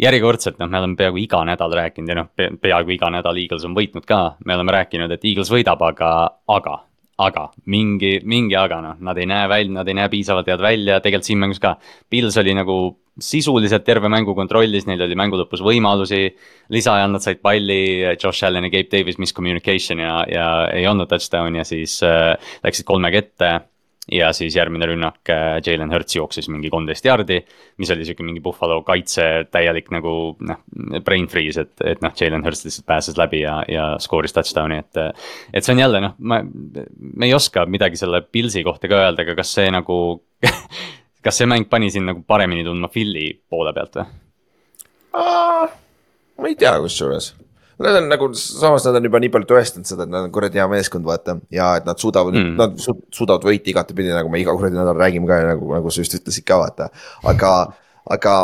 järjekordselt, 0.00 0.58
noh, 0.58 0.68
me 0.68 0.80
oleme 0.80 0.98
peaaegu 0.98 1.22
iga 1.22 1.44
nädal 1.46 1.78
rääkinud 1.78 2.10
ja 2.10 2.18
noh, 2.22 2.32
peaaegu 2.34 2.96
iga 2.96 3.12
nädal 3.14 3.38
Eagles 3.40 3.68
on 3.68 3.76
võitnud 3.76 4.08
ka, 4.08 4.24
me 4.44 4.58
oleme 4.58 4.74
rääkinud, 4.80 5.12
et 5.14 5.24
Eagles 5.24 5.52
võidab, 5.54 5.82
aga, 5.86 6.10
aga 6.48 6.82
aga 7.18 7.44
mingi, 7.70 8.18
mingi 8.26 8.56
aga 8.58 8.80
noh, 8.82 8.98
nad 9.06 9.18
ei 9.18 9.28
näe 9.30 9.46
välja, 9.48 9.72
nad 9.76 9.88
ei 9.88 9.94
näe 9.94 10.10
piisavalt 10.10 10.48
head 10.50 10.62
välja, 10.62 10.98
tegelikult 11.00 11.28
siin 11.28 11.38
mängus 11.38 11.62
ka. 11.62 11.76
Pils 12.10 12.36
oli 12.40 12.56
nagu 12.58 12.76
sisuliselt 13.20 13.84
terve 13.86 14.08
mängu 14.10 14.34
kontrollis, 14.34 14.88
neil 14.88 15.02
oli 15.06 15.18
mängu 15.18 15.38
lõpus 15.38 15.62
võimalusi. 15.62 16.34
lisaajal 16.74 17.12
nad 17.12 17.22
said 17.22 17.42
palli, 17.42 18.16
Josh 18.22 18.44
Allan 18.44 18.66
ja 18.66 18.72
Gabe 18.72 18.90
Davis 18.90 19.18
miscommunication 19.18 20.00
ja, 20.02 20.24
ja 20.30 20.48
ei 20.72 20.86
olnud 20.86 21.08
touchdown'i 21.08 21.62
ja 21.62 21.68
siis 21.68 22.00
äh, 22.02 22.34
läksid 22.64 22.86
kolmega 22.88 23.18
ette 23.18 23.52
ja 24.12 24.32
siis 24.32 24.56
järgmine 24.56 24.86
rünnak 24.86 25.30
äh, 25.30 25.60
Jalen 25.66 25.92
Hurts 25.92 26.16
jooksis 26.16 26.48
mingi 26.52 26.70
kolmteist 26.70 27.04
jardi, 27.04 27.38
mis 27.78 27.90
oli 27.90 28.04
sihuke 28.04 28.26
mingi 28.26 28.42
Buffalo 28.44 28.82
kaitse 28.84 29.46
täielik 29.50 29.88
nagu 29.94 30.34
noh, 30.40 30.60
brain 31.04 31.28
freeze, 31.30 31.64
et, 31.64 31.86
et 31.94 32.02
noh, 32.04 32.12
Jalen 32.20 32.44
Hurts 32.44 32.64
lihtsalt 32.66 32.88
pääses 32.90 33.18
läbi 33.20 33.44
ja, 33.44 33.60
ja 33.68 33.86
skooris 34.02 34.36
touchdown'i, 34.36 34.82
et. 34.82 35.22
et 35.54 35.64
see 35.64 35.76
on 35.76 35.84
jälle 35.84 36.02
noh, 36.04 36.18
ma, 36.18 36.42
me 36.42 37.30
ei 37.30 37.34
oska 37.34 37.64
midagi 37.70 38.00
selle 38.00 38.24
Pilsi 38.26 38.64
kohta 38.66 38.90
ka 38.90 39.06
öelda, 39.06 39.24
aga 39.24 39.38
kas 39.40 39.54
see 39.56 39.70
nagu 39.72 39.98
kas 41.24 41.40
see 41.40 41.48
mäng 41.50 41.68
pani 41.70 41.90
sind 41.90 42.10
nagu 42.10 42.22
paremini 42.26 42.66
tundma 42.66 42.90
Philly 42.92 43.30
poole 43.50 43.72
pealt 43.76 44.00
või? 44.00 44.10
ma 45.14 46.50
ei 46.50 46.58
tea, 46.58 46.76
kusjuures 46.82 47.32
Nad 47.78 47.96
on 47.98 48.04
nagu, 48.06 48.28
samas 48.38 48.84
nad 48.86 48.94
on 49.00 49.06
juba 49.08 49.18
nii 49.18 49.32
palju 49.34 49.48
tõestanud 49.50 49.88
seda, 49.88 50.04
et 50.06 50.10
nad 50.12 50.28
on 50.28 50.32
kuradi 50.34 50.60
hea 50.60 50.66
meeskond, 50.70 51.02
vaata. 51.08 51.34
ja 51.50 51.72
et 51.80 51.88
nad 51.88 51.98
suudavad 51.98 52.36
mm., 52.36 52.52
nad 52.60 52.76
su 52.78 52.94
suudavad 53.10 53.46
võita 53.48 53.72
igatepidi, 53.72 54.12
nagu 54.14 54.30
me 54.30 54.38
iga 54.38 54.54
kuradi 54.54 54.78
nädal 54.78 54.94
räägime 55.00 55.26
ka 55.26 55.40
nagu, 55.48 55.72
nagu 55.74 55.90
sa 55.90 56.04
just 56.04 56.14
ütlesid 56.20 56.46
ka, 56.46 56.60
vaata. 56.62 56.86
aga, 57.26 57.50
aga 58.14 58.34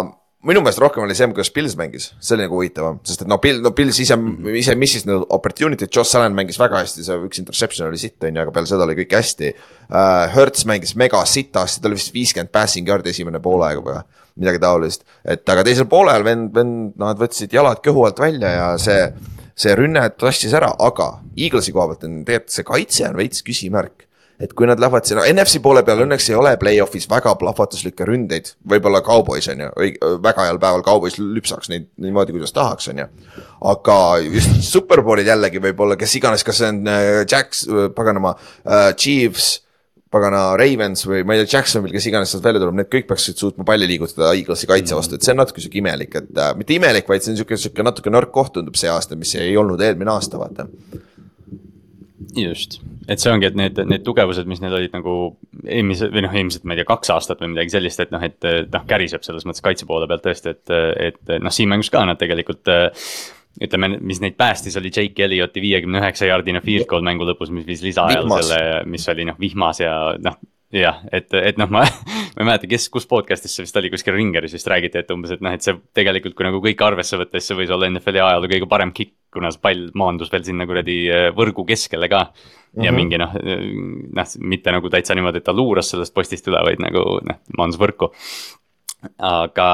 minu 0.46 0.62
meelest 0.64 0.80
rohkem 0.80 1.04
oli 1.04 1.14
see, 1.16 1.28
kuidas 1.34 1.50
Pils 1.52 1.74
mängis, 1.76 2.10
see 2.22 2.34
oli 2.36 2.46
nagu 2.46 2.56
huvitavam, 2.56 3.00
sest 3.04 3.24
et 3.24 3.28
noh, 3.30 3.40
Pil-, 3.42 3.60
no 3.64 3.74
Pils 3.76 3.98
ise 4.00 4.16
mm, 4.16 4.38
-hmm. 4.38 4.56
ise 4.62 4.76
missis 4.78 5.04
need 5.08 5.26
opportunity'd, 5.36 5.90
Joss 5.92 6.16
Allan 6.16 6.36
mängis 6.36 6.58
väga 6.60 6.80
hästi, 6.80 7.04
see 7.04 7.18
üks 7.26 7.42
interception 7.42 7.88
oli 7.88 8.00
sitt, 8.00 8.16
on 8.24 8.36
ju, 8.36 8.42
aga 8.42 8.54
peale 8.54 8.70
seda 8.70 8.86
oli 8.88 8.96
kõik 9.02 9.16
hästi 9.18 9.52
uh,. 9.52 10.24
Hertz 10.32 10.64
mängis 10.70 10.96
mega 10.96 11.20
sitasti, 11.28 11.82
tal 11.82 11.92
oli 11.92 12.00
vist 12.00 12.14
viiskümmend 12.14 12.52
passing 12.52 12.88
yard'i 12.88 13.12
esimene 13.12 13.40
poolaeg 13.40 13.82
või 13.84 14.00
midagi 14.40 14.62
taolist. 14.62 15.04
et 15.24 15.48
aga 15.48 15.64
teisel 15.66 15.88
poolel 15.90 16.24
vend, 16.24 16.54
vend, 16.54 16.94
nad 16.96 17.20
võtsid 17.20 17.52
jalad 17.52 17.84
kõhu 17.84 18.06
alt 18.08 18.20
välja 18.22 18.54
ja 18.56 18.68
see, 18.80 19.10
see 19.54 19.74
rünne 19.76 20.08
tassis 20.16 20.56
ära, 20.56 20.72
aga 20.78 21.18
Eaglesi 21.36 21.72
koha 21.72 21.90
pealt 21.92 22.08
on 22.08 22.22
tegelikult 22.24 22.56
see 22.56 22.70
kaitse 22.72 23.08
on 23.10 23.20
veits 23.20 23.44
küsimärk 23.44 24.06
et 24.40 24.52
kui 24.56 24.68
nad 24.68 24.80
lähevad 24.80 25.06
sinna, 25.08 25.26
NFC 25.28 25.60
poole 25.62 25.82
peal 25.86 26.04
õnneks 26.06 26.30
ei 26.30 26.38
ole 26.38 26.54
play-off'is 26.60 27.08
väga 27.10 27.34
plahvatuslikke 27.40 28.06
ründeid, 28.08 28.54
võib-olla 28.72 29.02
Cowboys 29.06 29.50
on 29.52 29.64
ju, 29.66 29.70
väga 30.24 30.48
heal 30.48 30.60
päeval 30.62 30.84
Cowboys 30.86 31.18
lüpsaks 31.20 31.72
neid 31.72 31.90
niimoodi, 32.00 32.34
kuidas 32.36 32.54
tahaks, 32.56 32.88
on 32.92 33.02
ju. 33.04 33.08
aga 33.72 33.96
just 34.26 34.60
superbowlid 34.74 35.28
jällegi 35.28 35.62
võib-olla, 35.62 35.98
kes 36.00 36.16
iganes, 36.20 36.46
kas 36.46 36.62
see 36.62 36.70
on 36.72 36.86
äh, 36.88 37.10
Jacks, 37.24 37.66
paganama 37.96 38.36
uh,, 38.36 38.92
Chiefs 38.96 39.58
pagana 40.10 40.56
Ravens 40.58 41.04
või 41.06 41.22
ma 41.26 41.36
ei 41.36 41.44
tea, 41.44 41.58
Jacksonville, 41.58 41.94
kes 41.94 42.08
iganes 42.10 42.32
sealt 42.32 42.42
välja 42.42 42.62
tuleb, 42.62 42.80
need 42.80 42.88
kõik 42.90 43.06
peaksid 43.12 43.38
suutma 43.38 43.66
palli 43.66 43.86
liigutada 43.86 44.32
Eaglesi 44.34 44.66
kaitse 44.66 44.96
vastu, 44.98 45.14
et 45.14 45.26
see 45.26 45.34
on 45.36 45.38
natuke 45.44 45.62
sihuke 45.62 45.78
imelik, 45.78 46.16
et 46.18 46.40
äh, 46.40 46.50
mitte 46.58 46.74
imelik, 46.74 47.06
vaid 47.10 47.22
see 47.22 47.34
on 47.34 47.38
sihuke, 47.38 47.58
sihuke 47.60 47.86
natuke 47.86 48.10
nõrk 48.10 48.32
koht 48.34 48.56
tundub 48.56 48.78
see 48.78 48.90
aasta, 48.90 49.18
mis 49.18 49.36
ei 49.38 49.54
olnud 49.60 49.82
eelmine 49.86 50.10
aasta, 50.10 50.40
vaata. 50.40 50.66
Just, 52.36 52.78
et 53.08 53.22
see 53.22 53.32
ongi, 53.32 53.48
et 53.48 53.56
need, 53.58 53.80
need 53.88 54.04
tugevused, 54.06 54.48
mis 54.50 54.60
neil 54.62 54.76
olid 54.76 54.94
nagu 54.96 55.16
eelmise 55.64 56.10
või 56.12 56.24
noh, 56.26 56.36
eelmised, 56.36 56.64
ma 56.68 56.76
ei 56.76 56.80
tea, 56.82 56.88
kaks 56.88 57.12
aastat 57.14 57.42
või 57.42 57.54
midagi 57.54 57.74
sellist, 57.74 58.02
et 58.04 58.14
noh, 58.14 58.22
et 58.24 58.48
noh, 58.70 58.86
käriseb 58.88 59.24
selles 59.26 59.46
mõttes 59.48 59.64
kaitse 59.64 59.88
poole 59.88 60.08
pealt 60.10 60.24
tõesti, 60.26 60.54
et, 60.54 60.74
et 61.10 61.36
noh, 61.40 61.54
siin 61.54 61.70
mängus 61.72 61.92
ka 61.92 62.04
nad 62.08 62.20
tegelikult 62.20 62.68
ütleme, 63.60 63.96
mis 64.06 64.20
neid 64.22 64.36
päästis, 64.38 64.76
oli 64.78 64.92
Jake 64.94 65.24
Elliotti 65.24 65.62
viiekümne 65.62 66.00
üheksa 66.00 66.28
jaardine 66.28 66.62
field 66.64 66.86
goal 66.90 67.04
mängu 67.06 67.26
lõpus, 67.28 67.50
mis 67.54 67.66
viis 67.68 67.82
lisaajal 67.84 68.28
selle, 68.30 68.60
mis 68.88 69.06
oli 69.10 69.26
noh, 69.28 69.38
vihmas 69.40 69.82
ja 69.82 69.94
noh. 70.22 70.38
jah, 70.74 71.00
et, 71.12 71.32
et 71.34 71.58
noh, 71.58 71.70
ma, 71.72 71.82
ma 72.36 72.44
ei 72.44 72.46
mäleta, 72.46 72.70
kes, 72.70 72.86
kus 72.94 73.08
podcast'is 73.10 73.56
see 73.56 73.66
vist 73.66 73.80
oli, 73.80 73.90
kuskil 73.92 74.14
Ringeris 74.14 74.54
vist 74.54 74.70
räägiti, 74.70 75.02
et 75.02 75.10
umbes, 75.10 75.34
et 75.34 75.42
noh, 75.42 75.56
et 75.56 75.66
see 75.66 75.74
tegelikult, 75.98 76.36
kui 76.38 76.46
nagu 76.46 76.62
kõike 76.62 76.86
arvesse 76.86 77.18
võtta, 77.18 77.40
siis 77.40 77.50
see 77.50 77.58
võis 77.58 77.74
olla 77.74 77.90
NFL-i 77.90 78.22
ajaloo 78.22 78.52
kõige 78.54 78.70
parem 78.70 78.94
kick, 78.94 79.16
kuna 79.32 79.50
see 79.54 79.62
pall 79.62 79.90
maandus 79.94 80.32
veel 80.32 80.46
sinna 80.46 80.66
kuradi 80.66 81.02
äh, 81.10 81.28
võrgu 81.36 81.66
keskele 81.68 82.08
ka. 82.08 82.30
ja 82.70 82.78
mm 82.78 82.86
-hmm. 82.86 82.96
mingi 82.96 83.18
noh, 83.18 83.32
noh, 84.14 84.26
mitte 84.38 84.70
nagu 84.70 84.88
täitsa 84.90 85.14
niimoodi, 85.14 85.38
et 85.38 85.44
ta 85.44 85.52
luuras 85.52 85.90
sellest 85.90 86.14
postist 86.14 86.46
üle, 86.46 86.60
vaid 86.62 86.78
nagu 86.78 87.18
noh, 87.26 87.38
maandus 87.58 87.80
võrku 87.80 88.12
aga, 89.18 89.68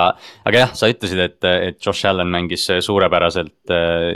aga 0.47 0.63
jah, 0.63 0.75
sa 0.79 0.89
ütlesid, 0.91 1.21
et, 1.23 1.39
et 1.45 1.79
Josh 1.83 2.07
Allan 2.09 2.31
mängis 2.31 2.67
suurepäraselt 2.85 3.73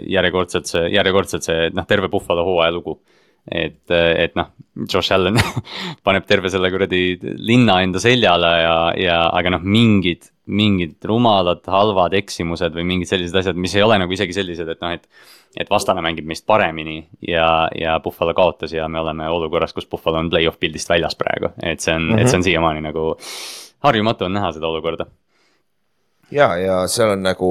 järjekordselt 0.06 0.70
see, 0.70 0.84
järjekordselt 0.94 1.46
see 1.46 1.70
noh, 1.74 1.86
terve 1.88 2.10
Buffalo 2.12 2.44
hooaja 2.46 2.74
lugu. 2.74 3.00
et, 3.50 3.90
et 3.90 4.34
noh, 4.36 4.50
Josh 4.86 5.12
Allan 5.12 5.38
paneb 6.06 6.26
terve 6.28 6.50
selle 6.52 6.70
kuradi 6.70 7.18
linna 7.40 7.80
enda 7.82 8.02
seljale 8.02 8.50
ja, 8.62 8.74
ja 9.00 9.20
aga 9.32 9.56
noh, 9.56 9.64
mingid, 9.64 10.28
mingid 10.50 10.96
rumalad, 11.06 11.62
halvad 11.70 12.14
eksimused 12.18 12.74
või 12.74 12.86
mingid 12.88 13.10
sellised 13.10 13.36
asjad, 13.40 13.58
mis 13.60 13.74
ei 13.76 13.84
ole 13.86 13.98
nagu 14.02 14.14
isegi 14.14 14.34
sellised, 14.36 14.68
et 14.68 14.82
noh, 14.82 14.96
et. 14.96 15.06
et 15.58 15.70
vastane 15.70 15.98
mängib 15.98 16.28
meist 16.30 16.44
paremini 16.46 17.00
ja, 17.26 17.68
ja 17.74 17.96
Buffalo 17.98 18.30
kaotas 18.38 18.70
ja 18.70 18.84
me 18.88 19.00
oleme 19.00 19.26
olukorras, 19.28 19.72
kus 19.74 19.88
Buffalo 19.90 20.20
on 20.22 20.28
play-off 20.30 20.60
pildist 20.62 20.88
väljas 20.88 21.16
praegu, 21.18 21.50
et 21.58 21.80
see 21.82 21.94
on 21.94 22.04
mm, 22.04 22.12
-hmm. 22.14 22.20
et 22.20 22.30
see 22.30 22.38
on 22.38 22.44
siiamaani 22.46 22.84
nagu 22.84 23.16
harjumatu 23.82 24.24
on 24.24 24.32
näha 24.32 24.52
seda 24.52 24.68
olukorda. 24.68 25.06
ja, 26.30 26.56
ja 26.56 26.86
seal 26.88 27.10
on 27.16 27.22
nagu, 27.22 27.50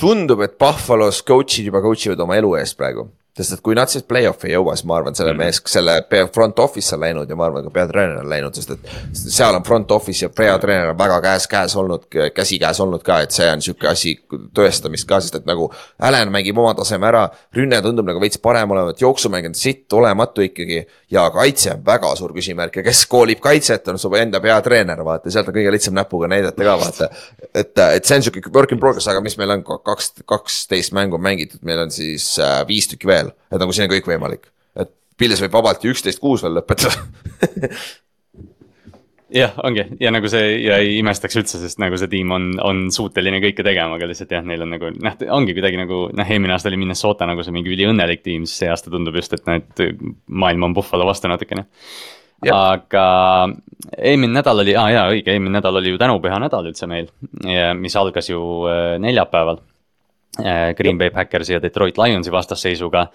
tundub, 0.00 0.40
et 0.40 0.56
Buffalo's 0.58 1.20
coach'id 1.28 1.68
juba 1.68 1.82
coach 1.82 2.06
ivad 2.06 2.20
oma 2.20 2.36
elu 2.40 2.54
eest 2.54 2.76
praegu 2.78 3.10
sest 3.32 3.54
et 3.56 3.62
kui 3.64 3.76
nad 3.76 3.88
siis 3.88 4.04
play-off'i 4.04 4.50
ei 4.50 4.56
jõua, 4.58 4.74
siis 4.76 4.84
ma 4.88 4.98
arvan, 4.98 5.14
selle 5.16 5.32
-hmm. 5.32 5.40
mees, 5.40 5.60
selle 5.72 6.28
front 6.34 6.58
office 6.60 6.94
on 6.94 7.00
läinud 7.00 7.30
ja 7.30 7.36
ma 7.36 7.46
arvan, 7.46 7.64
ka 7.64 7.70
peatreener 7.72 8.18
on 8.20 8.28
läinud, 8.28 8.54
sest 8.54 8.70
et. 8.74 8.90
seal 9.12 9.56
on 9.56 9.62
front 9.64 9.90
office 9.90 10.24
ja 10.24 10.28
peatreener 10.28 10.90
on 10.92 10.98
väga 10.98 11.20
käes-käes 11.24 11.76
olnud, 11.76 12.04
käsikäes 12.34 12.80
olnud 12.80 13.02
ka, 13.02 13.20
et 13.24 13.30
see 13.30 13.48
on 13.48 13.62
sihuke 13.64 13.88
asi 13.88 14.12
tõestamist 14.58 15.08
ka, 15.08 15.20
sest 15.20 15.40
et 15.40 15.46
nagu. 15.48 15.70
Allan 15.98 16.32
mängib 16.32 16.58
oma 16.58 16.74
taseme 16.74 17.08
ära, 17.08 17.22
rünne 17.56 17.80
tundub 17.82 18.06
nagu 18.06 18.20
veits 18.20 18.38
parem 18.38 18.70
olevat, 18.70 19.00
jooksumäng 19.00 19.48
on 19.48 19.54
sitt 19.54 19.92
olematu 19.92 20.44
ikkagi. 20.44 20.86
ja 21.10 21.30
kaitse 21.30 21.74
on 21.74 21.84
väga 21.84 22.14
suur 22.16 22.32
küsimärk 22.32 22.76
ja 22.76 22.82
kes 22.82 23.06
koolib 23.06 23.40
kaitset, 23.40 23.88
on 23.88 23.98
su 23.98 24.12
enda 24.14 24.40
peatreener, 24.40 25.04
vaata, 25.04 25.30
sealt 25.30 25.48
on 25.48 25.54
kõige 25.54 25.72
lihtsam 25.72 25.94
näpuga 25.94 26.28
näidata 26.28 26.64
ka 26.64 26.78
vaata. 26.78 27.08
et, 27.54 27.78
et 27.78 28.04
see 28.04 28.16
on 28.16 28.22
sihuke 28.22 28.52
work 28.54 28.72
in 28.72 28.80
progress, 28.80 29.08
aga 29.08 29.20
mis 29.20 29.36
meil 29.38 29.50
on 29.50 29.64
kaks, 29.64 30.12
kaksteist 30.24 30.92
mängu 30.92 31.18
mängitud, 31.18 31.60
meil 31.62 31.78
on 31.78 31.90
siis 31.90 32.38
äh, 32.38 32.66
viis 32.68 32.88
tükki 32.88 33.06
veel 33.06 33.21
veel, 33.22 33.34
et 33.50 33.62
nagu 33.62 33.74
siin 33.74 33.88
on 33.88 33.94
kõik 33.96 34.12
võimalik, 34.12 34.50
et 34.76 34.92
Pils 35.18 35.42
võib 35.44 35.54
vabalt 35.54 35.84
ju 35.84 35.94
üksteist 35.94 36.22
kuus 36.22 36.42
veel 36.44 36.58
lõpetada. 36.58 36.96
Jah, 39.32 39.52
ongi. 39.64 39.84
Ja 40.00 40.10
nagu 40.12 40.28
see 40.28 40.58
ja 40.60 40.76
ei 40.82 40.98
imestaks 41.00 41.38
üldse, 41.40 41.60
sest 41.62 41.78
nagu 41.80 41.96
see 41.96 42.10
tiim 42.12 42.32
on, 42.36 42.50
on 42.60 42.82
suuteline 42.92 43.40
kõike 43.40 43.64
tegema, 43.64 43.96
aga 43.96 44.08
lihtsalt 44.10 44.34
jah, 44.34 44.44
neil 44.44 44.64
on 44.64 44.74
nagu 44.74 44.90
noh, 44.92 45.16
ongi 45.38 45.54
kuidagi 45.56 45.80
nagu 45.80 46.02
noh, 46.12 46.32
eelmine 46.34 46.52
aasta 46.52 46.68
oli 46.68 46.80
Minnesota 46.82 47.28
nagu 47.28 47.44
see 47.44 47.54
mingi 47.54 47.72
üliõnnelik 47.72 48.20
tiim, 48.26 48.44
siis 48.44 48.60
see 48.60 48.68
aasta 48.72 48.92
tundub 48.92 49.16
just, 49.16 49.32
et 49.38 49.48
noh, 49.48 49.56
et 49.62 50.04
maailm 50.28 50.68
on 50.68 50.76
Buffalo 50.76 51.08
vastu 51.08 51.32
natukene. 51.32 51.64
aga 52.52 53.06
eelmine 53.96 54.36
nädal 54.36 54.60
oli, 54.66 54.76
aa 54.76 54.84
ah, 54.84 54.92
jaa, 54.98 55.08
õige, 55.16 55.32
eelmine 55.32 55.56
nädal 55.56 55.80
oli 55.80 55.94
ju 55.94 56.02
tänupüha 56.02 56.42
nädal 56.42 56.68
üldse 56.68 56.90
meil, 56.90 57.08
mis 57.80 57.96
algas 57.96 58.28
ju 58.28 58.42
äh, 58.68 58.98
neljapäeval 59.00 59.62
Green 60.76 60.98
Bay 60.98 61.10
Packersi 61.12 61.52
ja 61.52 61.62
Detroit 61.62 61.98
Lionsi 62.00 62.32
vastasseisuga. 62.32 63.06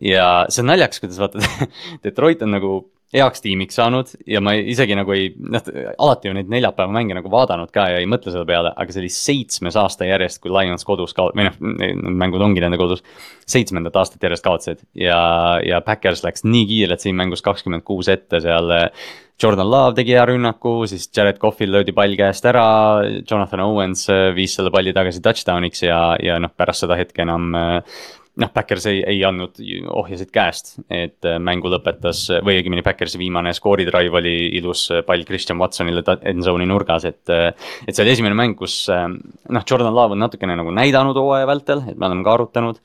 ja 0.00 0.46
see 0.48 0.62
on 0.62 0.70
naljakas, 0.70 1.00
kuidas 1.02 1.18
vaata 1.20 1.42
Detroit 2.04 2.42
on 2.42 2.54
nagu 2.54 2.74
heaks 3.12 3.42
tiimiks 3.44 3.76
saanud 3.76 4.12
ja 4.26 4.40
ma 4.44 4.54
isegi 4.56 4.96
nagu 4.96 5.12
ei, 5.12 5.28
noh, 5.36 5.64
alati 6.00 6.30
ju 6.30 6.36
neid 6.36 6.48
neljapäeva 6.52 6.92
mänge 6.94 7.16
nagu 7.18 7.28
vaadanud 7.32 7.72
ka 7.74 7.84
ja 7.92 7.98
ei 8.00 8.08
mõtle 8.08 8.32
selle 8.32 8.46
peale, 8.48 8.72
aga 8.72 8.94
see 8.94 9.02
oli 9.02 9.10
seitsmes 9.12 9.76
aasta 9.76 10.08
järjest, 10.08 10.40
kui 10.42 10.52
Lions 10.52 10.86
kodus 10.88 11.12
ka-, 11.16 11.28
või 11.36 11.50
noh, 11.50 11.58
need 11.82 12.00
mängud 12.22 12.44
ongi 12.44 12.64
nende 12.64 12.80
kodus. 12.80 13.04
seitsmendat 13.52 13.96
aastat 14.00 14.24
järjest 14.24 14.46
kaotasid 14.46 14.80
ja, 14.96 15.18
ja 15.66 15.82
Backers 15.84 16.24
läks 16.24 16.46
nii 16.48 16.64
kiirelt 16.70 17.04
siin 17.04 17.18
mängus 17.18 17.44
kakskümmend 17.44 17.84
kuus 17.84 18.08
ette 18.12 18.40
seal 18.40 18.72
Jordan 19.42 19.70
Love 19.70 19.96
tegi 19.98 20.14
hea 20.14 20.22
rünnaku, 20.28 20.84
siis 20.86 21.08
Jared 21.16 21.40
Coffil 21.42 21.72
löödi 21.74 21.94
pall 21.96 22.14
käest 22.18 22.44
ära, 22.46 22.64
Jonathan 23.26 23.64
Owens 23.64 24.06
äh, 24.12 24.30
viis 24.36 24.54
selle 24.54 24.70
palli 24.70 24.94
tagasi 24.94 25.22
touchdown'iks 25.24 25.82
ja, 25.82 26.00
ja 26.22 26.38
noh, 26.42 26.52
pärast 26.54 26.84
seda 26.84 26.98
hetke 27.00 27.24
enam 27.24 27.48
äh, 27.58 27.98
noh, 28.38 28.52
Backers 28.54 28.86
ei, 28.92 29.02
ei 29.08 29.18
andnud 29.26 29.58
ohjasid 29.90 30.30
käest, 30.34 30.76
et 30.86 31.26
äh, 31.26 31.40
mängu 31.42 31.72
lõpetas 31.72 32.22
või 32.46 32.60
õigemini 32.60 32.86
Backersi 32.86 33.18
viimane 33.18 33.50
score'i 33.58 33.88
drive 33.88 34.22
oli 34.22 34.36
ilus 34.60 34.86
pall 35.08 35.26
Christian 35.26 35.58
Watsonile 35.58 36.04
endzone'i 36.20 36.68
nurgas, 36.70 37.08
et. 37.10 37.22
et 37.32 37.90
see 37.90 38.04
oli 38.04 38.14
esimene 38.14 38.38
mäng, 38.38 38.54
kus 38.58 38.84
noh, 38.92 39.64
Jordan 39.66 39.90
Love 39.90 40.14
on 40.14 40.22
natukene 40.22 40.54
nagu 40.60 40.70
näidanud 40.70 41.18
hooaja 41.18 41.50
vältel, 41.50 41.82
et 41.90 41.98
me 41.98 42.06
oleme 42.06 42.22
ka 42.22 42.38
arutanud 42.38 42.78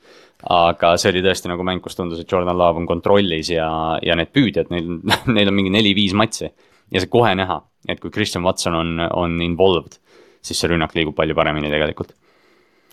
aga 0.46 0.92
see 1.00 1.12
oli 1.12 1.24
tõesti 1.24 1.50
nagu 1.50 1.64
mäng, 1.66 1.82
kus 1.82 1.98
tundus, 1.98 2.20
et 2.22 2.30
Jordan 2.30 2.58
Love 2.58 2.82
on 2.82 2.86
kontrollis 2.86 3.50
ja, 3.50 3.68
ja 4.02 4.14
need 4.18 4.30
püüdjad, 4.34 4.70
neil, 4.74 5.00
neil 5.36 5.50
on 5.50 5.56
mingi 5.56 5.74
neli-viis 5.74 6.14
matši. 6.18 6.52
ja 6.94 7.02
see 7.02 7.10
kohe 7.12 7.34
näha, 7.36 7.60
et 7.88 8.00
kui 8.00 8.12
Christian 8.14 8.46
Watson 8.46 8.76
on, 8.78 8.94
on 9.12 9.40
involved, 9.44 9.98
siis 10.42 10.60
see 10.60 10.70
rünnak 10.70 10.94
liigub 10.96 11.16
palju 11.18 11.36
paremini 11.36 11.72
tegelikult 11.72 12.14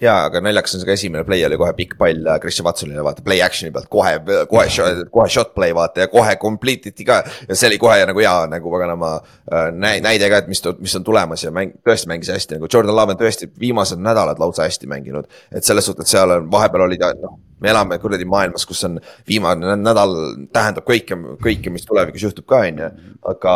jaa, 0.02 0.26
aga 0.28 0.42
naljakas 0.44 0.76
on 0.76 0.82
see 0.82 0.90
ka 0.90 0.96
esimene 0.98 1.24
play 1.28 1.46
oli 1.48 1.58
kohe 1.60 1.72
pikk 1.78 1.96
pall 2.00 2.28
Christian 2.44 2.68
Watsonile 2.68 3.04
vaata 3.06 3.24
play 3.26 3.42
action'i 3.46 3.72
pealt 3.76 3.88
kohe, 3.92 4.18
kohe 4.52 4.66
kohe 5.14 5.28
shot 5.32 5.54
play 5.56 5.76
vaata 5.76 6.04
ja 6.04 6.10
kohe 6.12 6.36
complete 6.42 6.92
iti 6.92 7.08
ka. 7.08 7.22
ja 7.48 7.56
see 7.56 7.70
oli 7.72 7.80
kohe 7.82 8.02
nagu 8.10 8.24
hea 8.24 8.36
nagu 8.52 8.74
paganama 8.74 9.14
äh, 9.16 9.70
näide 9.76 10.30
ka, 10.32 10.44
et 10.44 10.52
mis, 10.52 10.62
mis 10.80 10.96
on 11.00 11.08
tulemas 11.08 11.46
ja 11.48 11.54
mäng, 11.56 11.78
tõesti 11.88 12.12
mängis 12.12 12.34
hästi 12.34 12.60
nagu 12.60 12.70
Jordan 12.72 12.96
Love 12.96 13.16
on 13.16 13.22
tõesti 13.24 13.50
viimased 13.60 14.02
nädalad 14.04 14.42
lausa 14.42 14.68
hästi 14.68 14.92
mänginud. 14.92 15.32
et 15.56 15.64
selles 15.64 15.88
suhtes 15.88 16.12
seal 16.12 16.36
on 16.40 16.52
vahepeal 16.52 16.88
olid 16.90 17.08
noh, 17.22 17.40
me 17.64 17.72
elame 17.72 18.00
kuradi 18.04 18.28
maailmas, 18.28 18.68
kus 18.68 18.84
on 18.88 19.00
viimane 19.28 19.78
nädal 19.80 20.16
tähendab 20.54 20.88
kõike, 20.88 21.18
kõike, 21.44 21.72
mis 21.72 21.88
tulevikus 21.88 22.28
juhtub 22.28 22.48
ka, 22.50 22.66
on 22.68 22.84
ju, 22.84 22.92
aga 23.32 23.56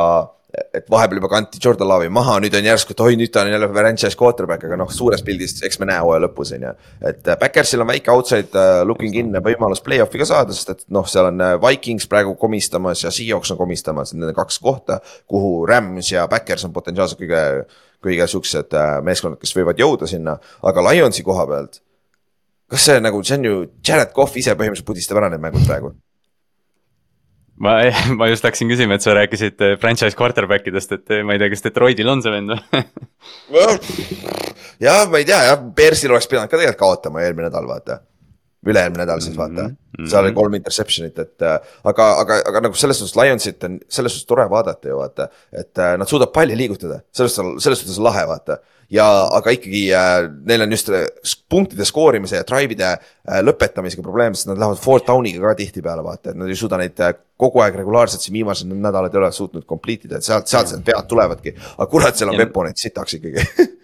et 0.49 0.87
vahepeal 0.89 1.19
juba 1.19 1.29
kanti 1.29 1.59
Jordan 1.61 1.87
Love'i 1.89 2.09
maha, 2.13 2.39
nüüd 2.41 2.55
on 2.57 2.65
järsku, 2.65 2.95
et 2.95 3.01
oi, 3.05 3.15
nüüd 3.19 3.31
ta 3.33 3.43
on 3.43 3.51
jälle 3.51 3.67
franchise 3.69 4.17
quarterback, 4.17 4.65
aga 4.65 4.79
noh, 4.81 4.89
suures 4.93 5.21
pildis, 5.25 5.53
eks 5.65 5.77
me 5.81 5.89
näe 5.89 5.99
hooaja 6.01 6.23
lõpus, 6.25 6.53
on 6.57 6.65
ju. 6.65 6.71
et 7.11 7.29
Backersil 7.41 7.85
on 7.85 7.89
väike 7.91 8.11
outside 8.13 8.57
uh, 8.57 8.81
looking 8.87 9.17
in 9.21 9.29
võimalus 9.45 9.83
play-off'i 9.85 10.21
ka 10.21 10.29
saada, 10.29 10.55
sest 10.57 10.73
et 10.73 10.81
noh, 10.95 11.05
seal 11.09 11.29
on 11.29 11.45
äh, 11.45 11.53
Vikings 11.61 12.09
praegu 12.09 12.33
komistamas 12.41 13.05
ja 13.05 13.13
Seahawks 13.13 13.53
on 13.53 13.61
komistamas, 13.61 14.15
need 14.15 14.31
on 14.31 14.39
kaks 14.41 14.57
kohta, 14.65 14.99
kuhu 15.29 15.67
Rams 15.69 16.11
ja 16.15 16.25
Backers 16.31 16.65
on 16.65 16.73
potentsiaalselt 16.73 17.21
kõige, 17.21 17.45
kõige 18.09 18.29
siuksed 18.33 18.77
meeskonnad, 19.05 19.41
kes 19.41 19.53
võivad 19.57 19.79
jõuda 19.79 20.09
sinna, 20.09 20.39
aga 20.65 20.89
Lionsi 20.89 21.25
koha 21.25 21.45
pealt. 21.49 21.83
kas 22.69 22.89
see 22.89 23.01
nagu, 23.01 23.21
see 23.25 23.37
on 23.37 23.49
ju, 23.51 23.65
Jared 23.85 24.13
Cough 24.17 24.37
ise 24.37 24.57
põhimõtteliselt 24.57 24.89
pudistab 24.89 25.21
ära 25.21 25.29
need 25.29 25.45
mängud 25.45 25.65
praegu 25.69 25.93
ma, 27.63 27.75
ma 28.19 28.27
just 28.31 28.45
hakkasin 28.47 28.69
küsima, 28.71 28.97
et 28.97 29.05
sa 29.05 29.15
rääkisid 29.17 29.63
äh, 29.65 29.75
franchise 29.81 30.17
quarterback 30.17 30.67
idest, 30.71 30.93
et 30.95 31.15
äh, 31.15 31.23
ma 31.25 31.35
ei 31.35 31.41
tea, 31.41 31.51
kas 31.53 31.65
Detroitil 31.65 32.11
on 32.11 32.23
see 32.25 32.33
vend 32.33 32.55
või 32.55 32.83
jah, 34.85 35.03
ma 35.11 35.21
ei 35.21 35.27
tea 35.27 35.41
jah, 35.49 35.59
Bearsil 35.75 36.13
oleks 36.13 36.29
pidanud 36.31 36.51
ka 36.51 36.57
tegelikult 36.57 36.81
kaotama 36.81 37.25
eelmine 37.25 37.49
nädal, 37.49 37.67
vaata. 37.69 37.99
üle-eelmine 38.67 39.05
nädal 39.05 39.21
siis 39.23 39.37
vaata 39.39 39.69
mm, 39.69 39.75
-hmm. 39.97 40.09
seal 40.11 40.25
oli 40.25 40.35
kolm 40.35 40.57
interception'it, 40.59 41.19
et 41.19 41.47
äh, 41.47 41.59
aga, 41.91 42.09
aga, 42.23 42.41
aga 42.51 42.65
nagu 42.67 42.79
selles 42.79 42.99
suhtes 42.99 43.15
Lionsit 43.19 43.63
on 43.67 43.79
selles 43.87 44.15
suhtes 44.15 44.27
tore 44.27 44.49
vaadata 44.49 44.91
ju 44.91 44.97
vaata. 44.99 45.29
et 45.51 45.85
nad 45.97 46.07
suudavad 46.07 46.33
palli 46.33 46.57
liigutada, 46.57 46.99
selles 47.11 47.35
suhtes, 47.35 47.63
selles 47.63 47.83
suhtes 47.83 47.99
on 47.99 48.09
lahe 48.11 48.27
vaata 48.27 48.59
ja, 48.93 49.05
aga 49.37 49.53
ikkagi 49.53 49.83
äh, 49.95 50.27
neil 50.49 50.65
on 50.65 50.73
just 50.73 50.89
äh, 50.93 51.07
punktide 51.49 51.85
skoorimise 51.87 52.39
ja 52.39 52.45
drive'ide 52.47 52.89
äh, 52.89 53.41
lõpetamisega 53.45 54.03
probleem, 54.05 54.37
sest 54.37 54.49
nad 54.49 54.61
lähevad 54.61 54.81
fourth 54.81 55.07
down'iga 55.09 55.43
ka 55.43 55.57
tihtipeale 55.59 56.05
vaata, 56.05 56.33
et 56.33 56.39
nad 56.39 56.49
ei 56.49 56.57
suuda 56.59 56.79
neid 56.81 57.01
äh, 57.05 57.13
kogu 57.39 57.61
aeg 57.63 57.77
regulaarselt 57.79 58.25
siin 58.25 58.39
viimased 58.39 58.69
nädalad 58.73 59.13
ei 59.13 59.21
ole 59.21 59.31
suutnud 59.35 59.67
complete 59.69 60.09
ida, 60.09 60.19
et 60.19 60.27
sealt, 60.27 60.49
sealt 60.51 60.73
need 60.75 60.89
vead 60.89 61.09
tulevadki. 61.09 61.55
aga 61.77 61.89
kurat, 61.91 62.17
seal 62.17 62.33
on 62.33 62.41
Veponeid 62.41 62.81
sitaks 62.81 63.19
ikkagi 63.19 63.45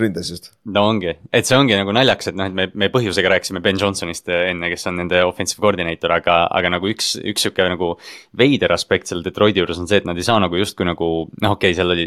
ründes 0.00 0.30
just. 0.30 0.50
no 0.72 0.82
ongi, 0.90 1.12
et 1.34 1.48
see 1.48 1.56
ongi 1.58 1.76
nagu 1.78 1.92
naljakas, 1.94 2.30
et 2.30 2.38
noh, 2.38 2.48
et 2.50 2.56
me, 2.56 2.66
me 2.78 2.88
põhjusega 2.92 3.30
rääkisime 3.32 3.62
Ben 3.64 3.78
Johnsonist 3.80 4.28
enne, 4.32 4.70
kes 4.72 4.86
on 4.90 4.98
nende 5.00 5.22
offensive 5.26 5.62
coordinator, 5.62 6.12
aga, 6.16 6.38
aga 6.58 6.72
nagu 6.76 6.90
üks, 6.90 7.14
üks 7.32 7.46
sihuke 7.46 7.66
nagu 7.72 7.92
veider 8.38 8.74
aspekt 8.76 9.10
seal 9.10 9.24
Detroiti 9.26 9.62
juures 9.62 9.80
on 9.82 9.90
see, 9.90 10.00
et 10.02 10.08
nad 10.08 10.18
ei 10.18 10.26
saa 10.26 10.38
nagu 10.42 10.60
justkui 10.60 10.88
nagu. 10.88 11.10
noh, 11.42 11.56
okei 11.56 11.72
okay,, 11.72 11.78
seal 11.78 11.94
oli, 11.94 12.06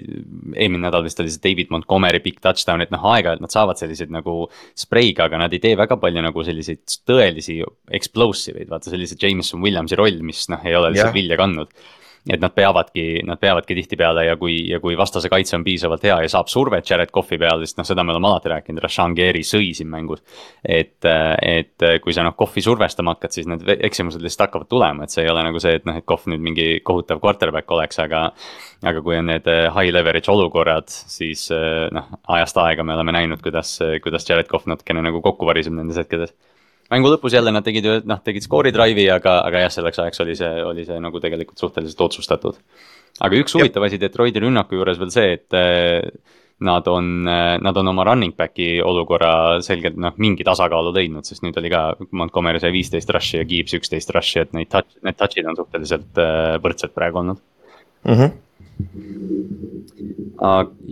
eelmine 0.56 0.86
nädal 0.88 1.06
vist 1.08 1.21
oli 1.23 1.34
see 1.34 1.43
David 1.43 1.73
Montgomery 1.73 2.23
pikk 2.25 2.41
touchdown, 2.45 2.86
et 2.86 2.93
noh, 2.95 3.06
aeg-ajalt 3.13 3.43
nad 3.45 3.54
saavad 3.54 3.82
selliseid 3.82 4.13
nagu 4.13 4.41
spreiga, 4.78 5.30
aga 5.30 5.43
nad 5.45 5.56
ei 5.56 5.63
tee 5.63 5.75
väga 5.80 5.99
palju 6.02 6.25
nagu 6.25 6.45
selliseid 6.45 6.99
tõelisi 7.10 7.60
explosive 7.95 8.63
eid, 8.63 8.71
vaata 8.71 8.93
sellise 8.93 9.17
Jameson 9.19 9.63
Williamsi 9.65 9.99
roll, 9.99 10.21
mis 10.25 10.47
noh, 10.52 10.62
ei 10.65 10.78
ole 10.78 10.93
lihtsalt 10.93 11.12
yeah. 11.12 11.21
vilja 11.21 11.39
kandnud 11.39 11.73
et 12.27 12.41
nad 12.41 12.53
peavadki, 12.53 13.21
nad 13.27 13.39
peavadki 13.39 13.75
tihtipeale 13.77 14.25
ja 14.25 14.36
kui, 14.38 14.58
ja 14.69 14.79
kui 14.84 14.97
vastase 14.97 15.29
kaitse 15.32 15.55
on 15.58 15.63
piisavalt 15.63 16.03
hea 16.03 16.17
ja 16.25 16.32
saab 16.32 16.49
survet 16.51 16.89
Jared 16.89 17.13
Cough'i 17.15 17.39
peale, 17.39 17.65
siis 17.65 17.77
noh, 17.79 17.88
seda 17.88 18.03
me 18.03 18.13
oleme 18.13 18.27
alati 18.29 18.51
rääkinud, 18.51 18.82
Rashan 18.84 19.15
Gary 19.17 19.43
sõi 19.47 19.71
siin 19.77 19.89
mängus. 19.91 20.23
et, 20.63 21.05
et 21.05 21.88
kui 22.03 22.15
sa 22.15 22.25
noh, 22.27 22.36
Cough'i 22.39 22.63
survestama 22.65 23.15
hakkad, 23.15 23.36
siis 23.36 23.47
need 23.49 23.63
eksimused 23.77 24.21
lihtsalt 24.23 24.47
hakkavad 24.47 24.69
tulema, 24.71 25.05
et 25.05 25.15
see 25.15 25.23
ei 25.25 25.32
ole 25.32 25.45
nagu 25.47 25.63
see, 25.63 25.79
et 25.79 25.88
noh, 25.88 25.97
et 25.99 26.08
Coughh 26.10 26.27
nüüd 26.32 26.43
mingi 26.43 26.67
kohutav 26.84 27.23
quarterback 27.23 27.71
oleks, 27.71 28.01
aga. 28.03 28.29
aga 28.89 29.01
kui 29.03 29.17
on 29.19 29.27
need 29.27 29.47
high 29.75 29.91
leverage 29.91 30.32
olukorrad, 30.32 30.88
siis 30.88 31.49
noh, 31.51 32.13
ajast 32.36 32.60
aega 32.63 32.84
me 32.84 32.95
oleme 32.95 33.15
näinud, 33.15 33.41
kuidas, 33.43 33.77
kuidas 34.03 34.27
Jared 34.29 34.47
Coughh 34.51 34.69
natukene 34.71 35.03
nagu 35.03 35.21
kokku 35.23 35.47
variseb 35.49 35.75
nendes 35.75 35.99
hetkedes 35.99 36.36
mängu 36.93 37.12
lõpus 37.13 37.36
jälle 37.36 37.54
nad 37.54 37.65
tegid 37.65 37.86
ju, 37.86 37.93
noh, 38.10 38.19
tegid 38.25 38.45
score'i 38.45 38.73
drive'i, 38.75 39.08
aga, 39.13 39.39
aga 39.45 39.65
jah, 39.65 39.73
selleks 39.78 40.02
ajaks 40.04 40.23
oli 40.25 40.36
see, 40.39 40.52
oli 40.65 40.86
see 40.88 40.99
nagu 41.04 41.21
tegelikult 41.21 41.62
suhteliselt 41.62 42.02
otsustatud. 42.08 42.60
aga 43.25 43.39
üks 43.39 43.56
huvitav 43.58 43.86
asi 43.88 43.99
Detroiti 44.02 44.41
rünnaku 44.43 44.80
juures 44.80 44.99
veel 45.02 45.13
see, 45.13 45.30
et 45.38 45.58
eh, 45.58 46.02
nad 46.65 46.88
on, 46.91 47.06
eh, 47.28 47.56
nad 47.62 47.78
on 47.78 47.88
oma 47.93 48.04
running 48.10 48.36
back'i 48.38 48.82
olukorra 48.86 49.62
selgelt 49.65 49.97
noh, 49.97 50.13
mingi 50.17 50.43
tasakaalu 50.47 50.93
leidnud, 50.95 51.25
sest 51.28 51.45
nüüd 51.45 51.58
oli 51.62 51.71
ka 51.73 51.82
Montgomery 52.12 52.60
sai 52.63 52.73
viisteist 52.75 53.10
rush'i 53.15 53.41
ja 53.41 53.47
Gibbs 53.47 53.78
üksteist 53.80 54.13
rush'i, 54.15 54.43
et 54.43 54.54
neid 54.58 54.69
touch, 54.73 54.99
need 55.06 55.17
touch'id 55.19 55.49
on 55.49 55.58
suhteliselt 55.60 56.21
eh, 56.25 56.58
võrdsed 56.63 56.95
praegu 56.97 57.23
olnud 57.23 57.39
mm. 58.06 58.15
-hmm. 58.15 58.32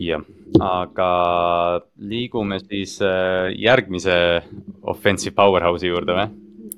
jah 0.08 0.22
aga 0.64 1.10
liigume 1.98 2.60
siis 2.64 2.98
äh, 3.04 3.52
järgmise 3.58 4.16
offensive 4.88 5.36
powerhouse'i 5.38 5.92
juurde 5.92 6.16
või? 6.18 6.28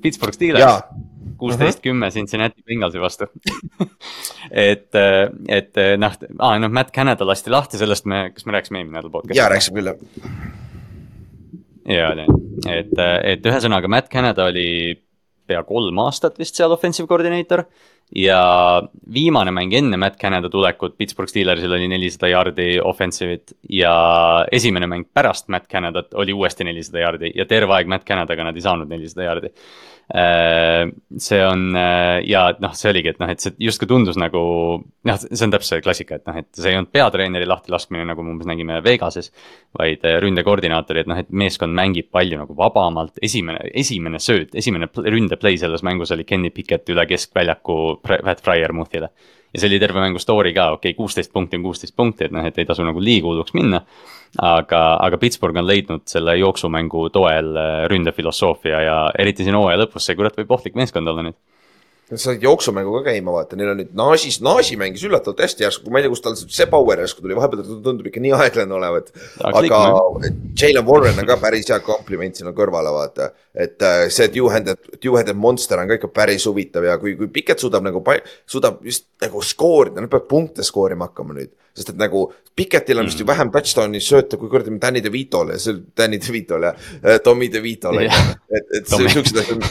Pittsburgh 0.00 0.34
Steelers, 0.34 0.84
kuusteist 1.40 1.82
kümme 1.84 2.08
Cincinnati 2.12 2.64
Bengalsi 2.66 3.00
vastu 3.02 3.28
et, 4.50 4.88
äh, 4.96 5.26
et 5.48 5.80
äh, 5.80 5.94
noh, 6.00 6.16
aa 6.38 6.58
noh, 6.60 6.72
Matt 6.72 6.94
Canada 6.96 7.26
lasti 7.28 7.52
lahti, 7.52 7.80
sellest 7.80 8.08
me, 8.10 8.26
kas 8.34 8.46
me 8.46 8.56
rääkisime 8.56 8.82
eelmine 8.82 8.98
nädal 8.98 9.12
podcast'is? 9.14 9.40
jaa, 9.40 9.50
rääkisime 9.52 9.80
küll 9.80 9.92
jah. 9.92 10.02
ja, 11.94 12.10
et, 12.74 12.92
et 13.34 13.48
ühesõnaga 13.52 13.90
Matt 13.92 14.12
Canada 14.12 14.50
oli 14.50 14.68
pea 15.50 15.62
kolm 15.66 15.98
aastat 16.04 16.38
vist 16.38 16.58
seal 16.58 16.72
offensive 16.74 17.08
coordinator 17.10 17.64
ja 18.16 18.82
viimane 19.14 19.52
mäng 19.54 19.74
enne 19.76 19.96
Matt 19.96 20.18
Canada 20.18 20.50
tulekut 20.50 20.96
Pittsburgh 20.98 21.30
Steelersil 21.30 21.72
oli 21.72 21.88
nelisada 21.88 22.30
jaardi 22.32 22.80
offensive'it 22.82 23.54
ja 23.70 23.92
esimene 24.52 24.88
mäng 24.90 25.06
pärast 25.14 25.48
Matt 25.48 25.70
Canadat 25.70 26.14
oli 26.14 26.32
uuesti 26.32 26.66
nelisada 26.66 27.04
jaardi 27.04 27.32
ja 27.34 27.46
terve 27.46 27.76
aeg 27.76 27.90
Matt 27.90 28.06
Canadaga 28.08 28.44
nad 28.48 28.58
ei 28.58 28.66
saanud 28.66 28.90
nelisada 28.90 29.28
jaardi. 29.28 29.52
Äh, 30.10 30.90
see 31.18 31.38
on 31.46 31.76
äh, 31.76 32.20
ja 32.26 32.48
noh, 32.58 32.72
see 32.74 32.90
oligi, 32.90 33.12
et 33.12 33.20
noh, 33.22 33.30
et 33.30 33.42
see 33.42 33.52
justkui 33.62 33.86
tundus 33.86 34.16
nagu 34.18 34.40
noh, 34.82 35.18
see 35.22 35.44
on 35.46 35.52
täpselt 35.54 35.76
see 35.76 35.84
klassika, 35.84 36.18
et 36.18 36.26
noh, 36.26 36.40
et 36.42 36.48
see 36.58 36.72
ei 36.72 36.78
olnud 36.80 36.90
peatreeneri 36.90 37.46
lahtilaskmine, 37.46 38.02
nagu 38.08 38.24
me 38.26 38.34
umbes 38.34 38.48
nägime 38.50 38.80
Vegases. 38.82 39.30
vaid 39.78 40.02
äh, 40.02 40.18
ründekoordinaatori, 40.24 41.04
et 41.04 41.10
noh, 41.10 41.20
et 41.22 41.30
meeskond 41.30 41.76
mängib 41.78 42.10
palju 42.10 42.40
nagu 42.40 42.56
vabamalt, 42.58 43.22
esimene, 43.22 43.62
esimene 43.70 44.18
sööt, 44.18 44.56
esimene 44.58 44.90
ründeplay 44.90 45.60
selles 45.62 45.86
mängus 45.86 46.10
oli 46.10 46.26
Kenny 46.26 46.50
Pickett 46.50 46.90
üle 46.90 47.06
keskväljaku 47.06 47.76
Pat 48.02 48.42
Fryermuthile 48.42 49.12
ja 49.54 49.60
see 49.60 49.70
oli 49.70 49.80
terve 49.82 50.02
mängu 50.02 50.20
story 50.22 50.52
ka, 50.54 50.70
okei 50.76 50.90
okay,, 50.92 50.96
kuusteist 50.98 51.32
punkti 51.32 51.58
on 51.58 51.66
kuusteist 51.66 51.96
punkti, 51.96 52.26
et 52.26 52.34
noh, 52.34 52.46
et 52.46 52.58
ei 52.58 52.68
tasu 52.68 52.86
nagu 52.86 53.02
liiga 53.02 53.28
hulluks 53.28 53.54
minna. 53.54 53.82
aga, 54.38 54.80
aga 55.02 55.18
Pittsburgh 55.18 55.58
on 55.58 55.66
leidnud 55.66 56.04
selle 56.06 56.36
jooksumängu 56.38 57.08
toel 57.10 57.56
äh, 57.58 57.70
ründefilosoofia 57.90 58.82
ja 58.84 58.98
eriti 59.18 59.42
siin 59.44 59.58
hooaja 59.58 59.80
lõpus, 59.82 60.06
see 60.06 60.14
kurat 60.14 60.36
võib 60.38 60.52
ohtlik 60.54 60.78
meeskond 60.78 61.10
olla 61.10 61.24
nüüd 61.26 61.38
Nad 62.10 62.18
said 62.18 62.42
jooksumängu 62.42 62.90
ka 62.98 63.04
käima, 63.06 63.30
vaata, 63.30 63.54
neil 63.58 63.70
on 63.70 63.78
nüüd 63.78 63.92
Nasis, 63.94 64.40
Nasi 64.42 64.74
mängis 64.78 65.04
üllatavalt 65.06 65.42
hästi 65.44 65.62
järsku, 65.62 65.92
ma 65.94 66.00
ei 66.00 66.06
tea, 66.06 66.10
kust 66.10 66.24
tal 66.24 66.34
see 66.40 66.66
power 66.70 66.98
järsku 67.04 67.22
tuli, 67.22 67.36
vahepeal 67.38 67.62
ta 67.62 67.76
tundub 67.84 68.08
ikka 68.10 68.22
nii 68.24 68.32
aeglane 68.34 68.74
olevat. 68.74 69.12
aga 69.46 69.78
Jalen 70.58 70.86
Warren 70.88 71.22
on 71.22 71.28
ka 71.28 71.36
päris 71.42 71.70
hea 71.70 71.78
kompliment 71.86 72.40
sinna 72.40 72.50
kõrvale, 72.56 72.90
vaata. 72.96 73.30
et 73.54 73.82
äh, 73.86 74.08
see 74.10 74.26
two-handed, 74.34 74.98
two-handed 74.98 75.38
monster 75.38 75.78
on 75.78 75.90
ka 75.90 76.00
ikka 76.00 76.10
päris 76.14 76.48
huvitav 76.50 76.86
ja 76.86 76.98
kui, 76.98 77.14
kui 77.18 77.30
Piket 77.30 77.62
suudab 77.62 77.86
nagu, 77.86 78.02
suudab 78.50 78.82
just 78.86 79.06
nagu 79.22 79.42
skoorida, 79.46 80.02
nad 80.02 80.10
peavad 80.10 80.26
punkte 80.30 80.66
skoorima 80.66 81.10
hakkama 81.10 81.38
nüüd. 81.38 81.54
sest 81.78 81.94
et 81.94 82.00
nagu 82.00 82.26
Piketil 82.58 82.98
on 82.98 83.06
vist 83.06 83.20
ju 83.20 83.24
mm. 83.24 83.30
vähem 83.30 83.50
touchdown'i 83.54 84.00
sööte 84.02 84.36
kui 84.36 84.50
kuradi 84.50 84.74
Danny 84.82 85.00
DeVito'le, 85.04 85.58
see 85.62 85.78
Danny 85.96 86.18
DeVito'le, 86.18 86.74
äh, 86.98 87.20
Tommy 87.22 87.46
DeVito'le. 87.52 88.08
et, 88.58 88.74
et 88.80 88.90
siuksed 88.90 89.38
asjad 89.44 89.62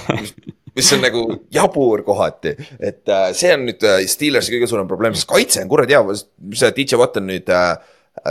mis 0.75 0.91
on 0.95 1.03
nagu 1.03 1.23
jabur 1.53 2.03
kohati, 2.08 2.55
et 2.79 3.10
äh, 3.10 3.29
see 3.38 3.51
on 3.55 3.65
nüüd 3.69 3.86
äh, 3.88 4.03
Steelersi 4.10 4.53
kõige 4.55 4.69
suurem 4.71 4.89
probleem, 4.89 5.15
sest 5.17 5.29
kaitse 5.29 5.63
on 5.63 5.71
kuradi 5.71 5.97
hea, 5.97 6.03
see 6.60 6.71
DJ 6.77 6.99
Watt 7.01 7.19
on 7.21 7.27
nüüd 7.32 7.49
äh,, 7.53 7.75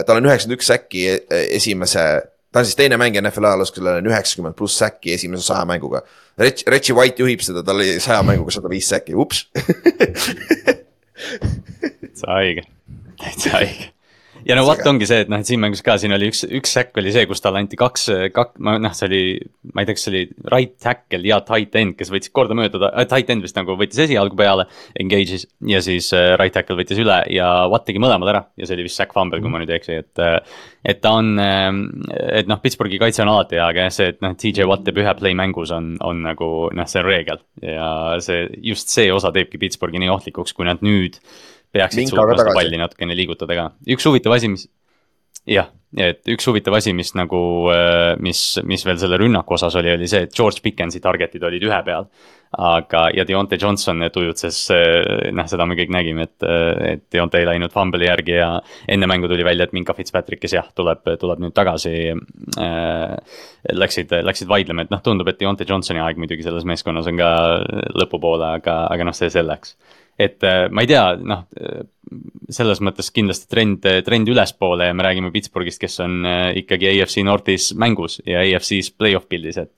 tal 0.05 0.17
on 0.19 0.29
üheksakümmend 0.29 0.59
üks 0.59 0.71
säkki 0.73 1.05
e-, 1.15 1.45
esimese, 1.59 2.07
ta 2.53 2.63
on 2.63 2.69
siis 2.69 2.79
teine 2.79 2.99
mängija 3.01 3.25
NFL 3.25 3.51
ajaloos, 3.51 3.75
kellel 3.75 4.01
on 4.03 4.11
üheksakümmend 4.13 4.59
pluss 4.59 4.79
säkki 4.81 5.17
esimese 5.17 5.45
saja 5.51 5.67
mänguga. 5.69 6.05
Rich, 6.39 6.65
Richie 6.71 6.97
White 6.97 7.25
juhib 7.25 7.43
seda, 7.45 7.65
tal 7.67 7.81
oli 7.81 7.99
saja 8.03 8.23
mänguga 8.27 8.55
sada 8.55 8.73
viis 8.73 8.89
säkki, 8.91 9.19
ups. 9.19 9.47
Täitsa 11.99 12.35
haige, 12.35 12.63
täitsa 13.19 13.57
haige 13.57 13.98
ja 14.49 14.57
no 14.57 14.65
vot 14.65 14.81
ongi 14.89 15.07
see, 15.09 15.25
et 15.25 15.31
noh, 15.31 15.43
et 15.43 15.49
siin 15.49 15.61
mängus 15.61 15.83
ka, 15.85 15.99
siin 16.01 16.15
oli 16.17 16.31
üks, 16.31 16.41
üks 16.57 16.73
säkk 16.79 16.97
oli 17.01 17.13
see, 17.13 17.27
kus 17.29 17.43
talle 17.45 17.61
anti 17.61 17.77
kaks, 17.79 18.07
kak-, 18.35 18.57
noh, 18.65 18.95
see 18.97 19.09
oli, 19.09 19.21
ma 19.75 19.83
ei 19.83 19.89
tea, 19.89 19.99
kas 19.99 20.07
see 20.07 20.13
oli 20.15 20.23
right 20.55 20.75
tackle 20.81 21.21
ja 21.29 21.41
tight 21.45 21.77
end, 21.79 21.97
kes 21.99 22.13
võtsid 22.13 22.33
kordamööda 22.37 22.91
äh,, 22.91 23.07
tight 23.11 23.29
end 23.35 23.45
vist 23.45 23.59
nagu 23.59 23.77
võttis 23.79 24.01
esialgu 24.07 24.39
peale, 24.39 24.65
engage'is. 25.01 25.45
ja 25.69 25.83
siis 25.85 26.09
äh, 26.17 26.31
right 26.41 26.57
tackle 26.57 26.79
võttis 26.79 27.01
üle 27.03 27.21
ja 27.35 27.51
Watt 27.69 27.85
tegi 27.89 28.01
mõlemad 28.01 28.33
ära 28.33 28.43
ja 28.57 28.69
see 28.69 28.79
oli 28.79 28.87
vist 28.89 29.01
sack 29.01 29.13
fumble, 29.17 29.43
kui 29.45 29.53
ma 29.53 29.61
nüüd 29.61 29.73
ei 29.73 29.81
eksi, 29.83 29.99
et 30.01 30.25
äh,. 30.25 30.39
et 30.89 31.03
ta 31.05 31.13
on 31.21 31.35
äh,, 31.43 31.69
et 32.41 32.49
noh, 32.49 32.63
Pittsburghi 32.65 33.01
kaitse 33.03 33.25
on 33.27 33.35
alati 33.35 33.61
hea, 33.61 33.69
aga 33.69 33.87
jah, 33.89 33.95
see, 33.99 34.15
et 34.15 34.25
noh, 34.25 34.33
TJ 34.39 34.69
Watt 34.71 34.87
teeb 34.89 35.03
ühe 35.05 35.17
play 35.21 35.37
mängus 35.37 35.75
on, 35.77 35.93
on 36.05 36.25
nagu 36.25 36.51
noh, 36.73 36.89
see 36.89 37.03
on 37.05 37.09
reegel. 37.11 37.45
ja 37.61 37.93
see, 38.25 38.49
just 38.65 38.89
see 38.95 39.13
osa 39.13 39.35
teebki 39.35 39.61
Pittsburghi 39.61 40.01
nii 40.01 40.13
ohtlikuks, 40.17 40.57
kui 40.57 40.69
nad 40.69 40.81
nüüd 40.85 41.21
peaksid 41.75 42.13
suutma 42.13 42.37
seda 42.39 42.55
palli 42.57 42.81
natukene 42.81 43.17
liigutada 43.19 43.59
ka, 43.59 43.67
üks 43.95 44.09
huvitav 44.09 44.37
asi, 44.37 44.51
mis. 44.53 44.69
jah, 45.49 45.71
et 45.97 46.27
üks 46.29 46.49
huvitav 46.49 46.77
asi, 46.77 46.93
mis 46.97 47.15
nagu, 47.17 47.41
äh, 47.73 48.15
mis, 48.21 48.43
mis 48.69 48.85
veel 48.85 48.99
selle 49.01 49.21
rünnaku 49.21 49.57
osas 49.57 49.77
oli, 49.81 49.95
oli 49.97 50.09
see, 50.11 50.27
et 50.27 50.35
George 50.37 50.61
Pickensi 50.65 51.01
target'id 51.05 51.45
olid 51.45 51.65
ühe 51.65 51.79
peal. 51.87 52.11
aga, 52.49 53.03
ja 53.13 53.27
Deontay 53.29 53.59
Johnson 53.61 54.01
tujutses, 54.13 54.63
äh, 54.73 55.29
noh, 55.37 55.45
seda 55.51 55.67
me 55.69 55.77
kõik 55.77 55.91
nägime, 55.93 56.25
et, 56.25 56.47
äh, 56.49 56.95
et 56.95 57.03
Deontay 57.13 57.45
ei 57.45 57.49
läinud 57.51 57.75
fumble'i 57.75 58.09
järgi 58.09 58.39
ja. 58.39 58.49
enne 58.89 59.09
mängu 59.11 59.29
tuli 59.29 59.45
välja, 59.45 59.67
et 59.69 59.75
Minka 59.77 59.93
Fitzpatrick, 59.93 60.41
kes 60.41 60.57
jah, 60.57 60.71
tuleb, 60.75 61.05
tuleb 61.21 61.45
nüüd 61.45 61.57
tagasi 61.57 61.95
äh,. 62.13 63.17
Läksid, 63.69 64.13
läksid 64.25 64.49
vaidlema, 64.49 64.87
et 64.87 64.93
noh, 64.95 65.01
tundub, 65.05 65.29
et 65.29 65.37
Deontay 65.41 65.69
Johnsoni 65.69 66.01
aeg 66.01 66.17
muidugi 66.17 66.47
selles 66.47 66.65
meeskonnas 66.65 67.09
on 67.11 67.19
ka 67.21 67.31
lõpupoole, 68.01 68.55
aga, 68.63 68.85
aga 68.89 69.09
noh, 69.11 69.17
see 69.17 69.29
selleks 69.35 69.75
et 70.19 70.45
äh, 70.47 70.67
ma 70.75 70.83
ei 70.85 70.91
tea, 70.91 71.05
noh, 71.23 71.45
äh, 71.61 71.87
selles 72.55 72.81
mõttes 72.81 73.11
kindlasti 73.13 73.51
trend, 73.53 73.85
trend 74.07 74.31
ülespoole 74.33 74.89
ja 74.89 74.95
me 74.97 75.05
räägime 75.05 75.33
Pittsburghist, 75.35 75.81
kes 75.83 75.99
on 76.05 76.23
äh, 76.27 76.53
ikkagi 76.63 76.89
AFC 76.95 77.23
Northis 77.27 77.71
mängus 77.79 78.19
ja 78.27 78.43
AFC-s 78.43 78.95
play-off 78.97 79.29
pildis, 79.29 79.61
et. 79.61 79.77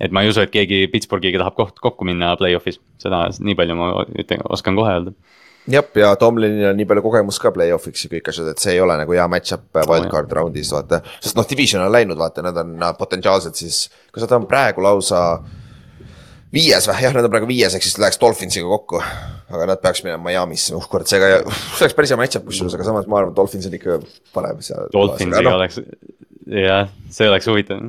et 0.00 0.14
ma 0.14 0.22
ei 0.22 0.30
usu, 0.30 0.44
et 0.44 0.54
keegi 0.54 0.86
Pittsburghiga 0.92 1.42
tahab 1.42 1.58
koht, 1.58 1.82
kokku 1.82 2.06
minna 2.08 2.34
play-off'is, 2.40 2.80
seda 3.02 3.26
nii 3.38 3.58
palju 3.58 3.76
ma 3.78 3.90
ütlen, 4.08 4.46
oskan 4.48 4.78
kohe 4.78 4.94
öelda 4.94 5.16
jah, 5.68 5.84
ja 6.00 6.16
Tomlinil 6.16 6.70
on 6.70 6.78
nii 6.78 6.86
palju 6.88 7.04
kogemust 7.04 7.42
ka 7.42 7.52
play-off'iks 7.54 8.06
ja 8.06 8.12
kõik 8.12 8.30
asjad, 8.32 8.50
et 8.52 8.62
see 8.62 8.74
ei 8.76 8.82
ole 8.82 8.96
nagu 9.00 9.14
hea 9.14 9.26
match-up 9.30 9.80
wildcard 9.88 10.32
round'is 10.38 10.72
vaata. 10.74 11.02
sest 11.20 11.38
noh, 11.38 11.46
division 11.48 11.84
on 11.84 11.92
läinud, 11.92 12.18
vaata, 12.20 12.44
nad 12.46 12.56
on 12.62 12.76
potentsiaalselt 12.98 13.58
siis, 13.58 13.86
kas 14.12 14.24
nad 14.24 14.36
on 14.38 14.48
praegu 14.50 14.84
lausa 14.84 15.22
viies 16.54 16.88
või, 16.88 16.98
jah, 17.04 17.14
nad 17.16 17.28
on 17.28 17.32
praegu 17.32 17.48
viies, 17.50 17.74
ehk 17.76 17.84
siis 17.84 17.98
läheks 18.00 18.20
Dolphinsiga 18.20 18.68
kokku. 18.68 19.02
aga 19.48 19.70
nad 19.70 19.80
peaks 19.80 20.02
minema 20.04 20.28
Miami'sse, 20.28 20.74
uh 20.76 20.84
kurat, 20.90 21.08
seega, 21.08 21.40
see 21.48 21.86
oleks 21.86 21.96
päris 21.96 22.12
hea 22.12 22.20
match-up 22.20 22.44
kusjuures, 22.48 22.74
aga 22.76 22.84
samas 22.84 23.08
ma 23.08 23.22
arvan, 23.22 23.34
Dolphins 23.36 23.68
on 23.68 23.76
ikka 23.78 23.98
parem 24.34 24.60
seal. 24.64 24.90
Dolphinsiga 24.92 25.44
no. 25.46 25.56
oleks, 25.56 25.80
jah, 26.52 26.92
see 27.12 27.30
oleks 27.30 27.48
huvitav 27.48 27.86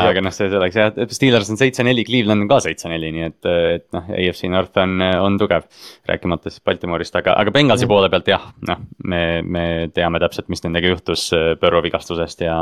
aga 0.00 0.22
noh, 0.24 0.32
see 0.34 0.48
selleks 0.52 0.78
jah, 0.78 0.92
Steelers 1.12 1.50
on 1.52 1.58
seitse-neli, 1.60 2.04
Cleveland 2.08 2.44
on 2.44 2.50
ka 2.50 2.60
seitse-neli, 2.64 3.10
nii 3.16 3.26
et, 3.28 3.48
et 3.76 3.86
noh, 3.96 4.06
AFC 4.16 4.48
North 4.52 4.80
on, 4.80 5.02
on 5.02 5.38
tugev. 5.40 5.66
rääkimata 6.08 6.52
siis 6.52 6.64
Baltimoorist, 6.64 7.16
aga, 7.20 7.34
aga 7.40 7.54
Bengalsi 7.54 7.86
mm. 7.86 7.92
poole 7.92 8.10
pealt 8.12 8.30
jah, 8.32 8.46
noh, 8.68 8.84
me, 9.04 9.22
me 9.42 9.64
teame 9.94 10.20
täpselt, 10.22 10.48
mis 10.52 10.64
nendega 10.64 10.94
juhtus 10.94 11.28
Põrro 11.60 11.82
vigastusest 11.84 12.46
ja. 12.46 12.56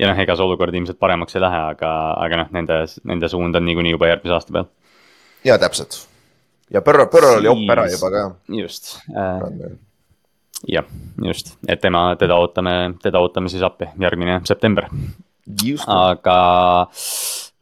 ja 0.00 0.10
noh, 0.10 0.24
ega 0.24 0.36
see 0.36 0.46
olukord 0.46 0.74
ilmselt 0.74 1.00
paremaks 1.02 1.38
ei 1.38 1.44
lähe, 1.44 1.62
aga, 1.74 1.92
aga 2.26 2.42
noh, 2.42 2.50
nende, 2.56 2.82
nende 3.06 3.30
suund 3.30 3.56
on 3.58 3.66
niikuinii 3.68 3.94
juba 3.94 4.10
järgmise 4.10 4.38
aasta 4.38 4.58
peal. 4.58 4.68
ja 5.46 5.58
täpselt 5.62 6.02
ja 6.74 6.82
Põrro, 6.84 7.08
Põrro 7.12 7.36
oli 7.38 7.50
op 7.50 7.66
ära 7.70 7.86
juba 7.92 8.10
ka. 8.12 8.24
just 8.58 8.96
äh, 9.14 9.76
jah, 10.68 10.88
just, 11.24 11.54
et 11.68 11.80
tema, 11.80 12.06
teda 12.20 12.38
ootame, 12.40 12.94
teda 13.02 13.20
ootame 13.22 13.52
siis 13.52 13.64
appi 13.66 13.88
järgmine 14.00 14.40
september 14.48 14.88
aga 15.86 16.38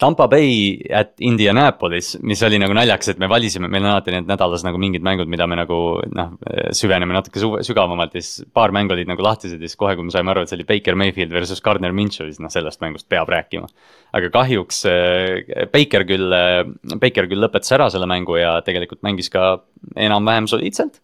Tampa 0.03 0.27
Bay 0.27 0.81
at 0.91 1.13
Indianapolis, 1.23 2.17
mis 2.27 2.41
oli 2.43 2.59
nagu 2.59 2.75
naljakas, 2.75 3.13
et 3.13 3.21
me 3.23 3.29
valisime, 3.31 3.69
meil 3.71 3.85
on 3.85 3.93
alati 3.93 4.11
need 4.11 4.27
nädalas 4.27 4.65
nagu 4.67 4.81
mingid 4.83 5.05
mängud, 5.07 5.31
mida 5.31 5.47
me 5.47 5.59
nagu 5.61 5.79
noh, 6.11 6.33
süveneme 6.75 7.15
natuke 7.15 7.39
sügavamalt 7.63 8.17
ja 8.19 8.23
siis 8.25 8.49
paar 8.55 8.75
mängu 8.75 8.97
olid 8.97 9.11
nagu 9.11 9.23
lahtised 9.23 9.63
ja 9.63 9.71
siis 9.71 9.79
kohe, 9.79 9.95
kui 9.95 10.09
me 10.09 10.15
saime 10.15 10.35
aru, 10.35 10.43
et 10.43 10.51
see 10.51 10.59
oli 10.59 10.67
Baker 10.67 10.99
Mayfield 10.99 11.35
versus 11.35 11.63
Gardner 11.63 11.95
Minshew, 11.95 12.27
siis 12.33 12.43
noh, 12.43 12.51
sellest 12.51 12.83
mängust 12.83 13.07
peab 13.13 13.31
rääkima. 13.31 13.71
aga 14.13 14.29
kahjuks 14.35 14.85
äh, 14.91 15.67
Baker 15.73 16.07
küll, 16.09 16.35
äh, 16.35 16.65
Baker 16.99 17.31
küll 17.31 17.47
lõpetas 17.47 17.71
ära 17.79 17.87
selle 17.91 18.11
mängu 18.11 18.41
ja 18.41 18.57
tegelikult 18.67 19.05
mängis 19.07 19.31
ka 19.31 19.61
enam-vähem 19.95 20.51
soliidselt 20.51 20.99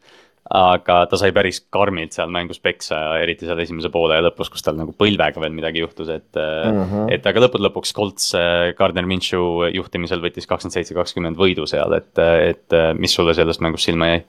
aga 0.54 0.98
ta 1.10 1.18
sai 1.20 1.32
päris 1.36 1.60
karmilt 1.74 2.16
seal 2.16 2.30
mängus 2.32 2.60
peksa, 2.62 2.98
eriti 3.20 3.48
seal 3.48 3.60
esimese 3.62 3.90
poole 3.92 4.20
lõpus, 4.24 4.50
kus 4.52 4.64
tal 4.64 4.78
nagu 4.78 4.94
põlvega 4.96 5.42
veel 5.42 5.54
midagi 5.56 5.82
juhtus, 5.82 6.08
et 6.12 6.30
mm. 6.38 6.84
-hmm. 6.84 7.10
et 7.16 7.26
aga 7.28 7.44
lõppude 7.44 7.66
lõpuks 7.68 7.92
Colts 7.96 8.30
äh, 8.38 8.70
Gardner 8.78 9.06
Minshew 9.08 9.68
juhtimisel 9.74 10.24
võttis 10.24 10.48
kakskümmend 10.48 10.78
seitse, 10.78 10.96
kakskümmend 10.96 11.40
võidu 11.40 11.66
seal, 11.68 11.92
et, 11.98 12.14
et 12.18 12.78
mis 12.98 13.12
sulle 13.14 13.36
sellest 13.36 13.64
mängust 13.64 13.88
silma 13.90 14.12
jäi 14.14 14.24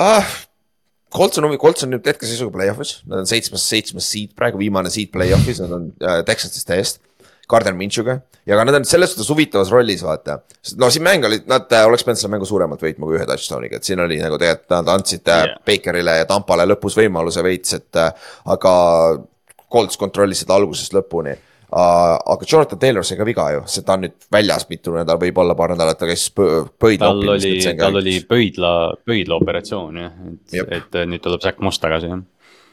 ah,? 0.00 0.34
Colts 1.14 1.38
on, 1.38 1.46
Colts 1.62 1.84
on 1.86 1.92
nüüd 1.94 2.06
hetkeseisuga 2.10 2.50
play-off'is, 2.56 2.96
nad 3.06 3.20
on 3.22 3.28
seitsmes, 3.30 3.62
seitsmes 3.70 4.06
seed 4.10 4.32
praegu, 4.34 4.58
viimane 4.58 4.90
seed 4.90 5.12
play-off'is, 5.14 5.60
nad 5.62 5.74
on 5.76 5.84
äh, 6.02 6.22
Texasist 6.26 6.72
eest 6.74 6.98
Gardner 7.50 7.76
Minshew'ga 7.76 8.18
ja 8.46 8.58
ka 8.58 8.64
nad 8.66 8.78
on 8.78 8.86
selles 8.88 9.14
suhtes 9.14 9.30
huvitavas 9.32 9.72
rollis, 9.72 10.04
vaata. 10.04 10.38
no 10.80 10.90
siin 10.90 11.04
mäng 11.06 11.26
oli, 11.28 11.40
nad 11.50 11.70
äh, 11.72 11.86
oleks 11.88 12.04
pidanud 12.04 12.20
selle 12.20 12.34
mängu 12.36 12.48
suuremalt 12.48 12.82
võitma 12.84 13.08
kui 13.08 13.18
ühe 13.18 13.28
touchdown'iga, 13.28 13.80
et 13.80 13.88
siin 13.88 14.02
oli 14.04 14.20
nagu 14.22 14.38
tegelikult 14.40 14.76
nad 14.76 14.92
andsid 14.96 15.30
yeah. 15.30 15.56
Bakerile 15.66 16.18
ja 16.20 16.28
Tampale 16.30 16.66
lõpus 16.68 16.98
võimaluse 17.00 17.44
veits, 17.46 17.80
et 17.80 18.02
äh, 18.02 18.28
aga. 18.56 18.74
Colts 19.74 19.96
kontrollis 19.98 20.38
seda 20.44 20.54
algusest 20.54 20.92
lõpuni 20.94 21.32
aga 21.74 22.46
Jonathan 22.46 22.78
Taylor 22.78 23.02
sai 23.02 23.16
ka 23.18 23.24
viga 23.26 23.48
ju, 23.50 23.62
sest 23.66 23.86
ta 23.86 23.96
on 23.96 24.04
nüüd 24.04 24.14
väljas 24.30 24.68
mitu 24.68 24.92
nädalat, 24.94 25.18
võib-olla 25.24 25.56
paar 25.58 25.72
nädalat, 25.74 25.98
ta 25.98 26.06
käis 26.06 26.28
pöidla. 26.30 27.08
tal 27.08 27.32
oli, 27.34 27.54
tal 27.80 27.98
oli 27.98 28.14
pöidla, 28.28 28.70
pöidla 29.02 29.38
operatsioon 29.40 29.98
jah, 29.98 30.12
et, 30.52 30.70
et 30.78 31.00
nüüd 31.10 31.24
tuleb 31.24 31.42
Zack 31.42 31.58
Moss 31.64 31.82
tagasi 31.82 32.12
jah 32.12 32.22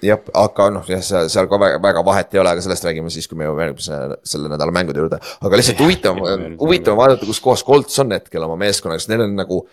jah, 0.05 0.21
aga 0.37 0.67
noh, 0.75 0.85
jah, 0.89 1.01
seal, 1.05 1.29
seal 1.31 1.47
ka 1.51 1.59
väga, 1.61 1.79
väga 1.83 2.03
vahet 2.05 2.35
ei 2.35 2.41
ole, 2.41 2.53
aga 2.55 2.63
sellest 2.63 2.85
räägime 2.87 3.11
siis, 3.13 3.27
kui 3.29 3.39
me 3.39 3.47
jõuame 3.47 3.67
järgmise 3.67 3.99
selle 4.33 4.51
nädala 4.51 4.73
mängude 4.75 5.03
juurde. 5.03 5.19
aga 5.21 5.59
lihtsalt 5.59 5.81
huvitav, 5.83 6.21
huvitav 6.59 6.97
vaadata, 6.99 7.27
kus 7.29 7.41
kohas 7.43 7.63
Colts 7.67 7.99
on 8.03 8.15
hetkel 8.15 8.45
oma 8.47 8.57
meeskonnaga, 8.61 9.01
sest 9.01 9.13
neil 9.13 9.25
on 9.27 9.37
nagu. 9.39 9.65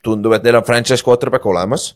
tundub, 0.00 0.32
et 0.32 0.44
neil 0.46 0.56
on 0.56 0.64
franchise 0.64 1.04
quarterback 1.04 1.46
olemas. 1.46 1.94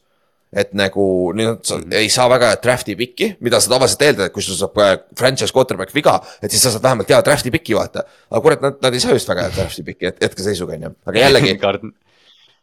et 0.55 0.71
nagu 0.75 1.33
nüüd 1.35 1.65
sa 1.67 1.77
mm 1.77 1.83
-hmm. 1.83 1.95
ei 1.99 2.09
saa 2.09 2.29
väga 2.31 2.47
head 2.47 2.63
draft'i 2.63 2.95
pikki, 2.97 3.37
mida 3.41 3.61
sa 3.61 3.71
tavaliselt 3.71 4.03
eeldad, 4.03 4.27
et 4.27 4.33
kui 4.33 4.43
sul 4.43 4.55
saab 4.55 4.79
äh, 4.79 4.99
franchise 5.19 5.53
quarterback 5.53 5.95
viga. 5.95 6.21
et 6.43 6.51
siis 6.51 6.63
sa 6.63 6.71
saad 6.71 6.83
vähemalt 6.83 7.09
head 7.09 7.25
draft'i 7.25 7.51
pikki 7.51 7.75
vaata. 7.75 8.05
aga 8.31 8.41
kurat, 8.41 8.61
nad, 8.61 8.75
nad 8.83 8.95
ei 8.95 9.01
saa 9.01 9.13
just 9.13 9.29
väga 9.29 9.43
head 9.43 9.57
draft'i 9.57 9.83
pikki 9.83 10.07
hetkeseisuga 10.07 10.75
on 10.75 10.83
ju, 10.83 10.91
aga 11.07 11.19
jällegi 11.25 11.59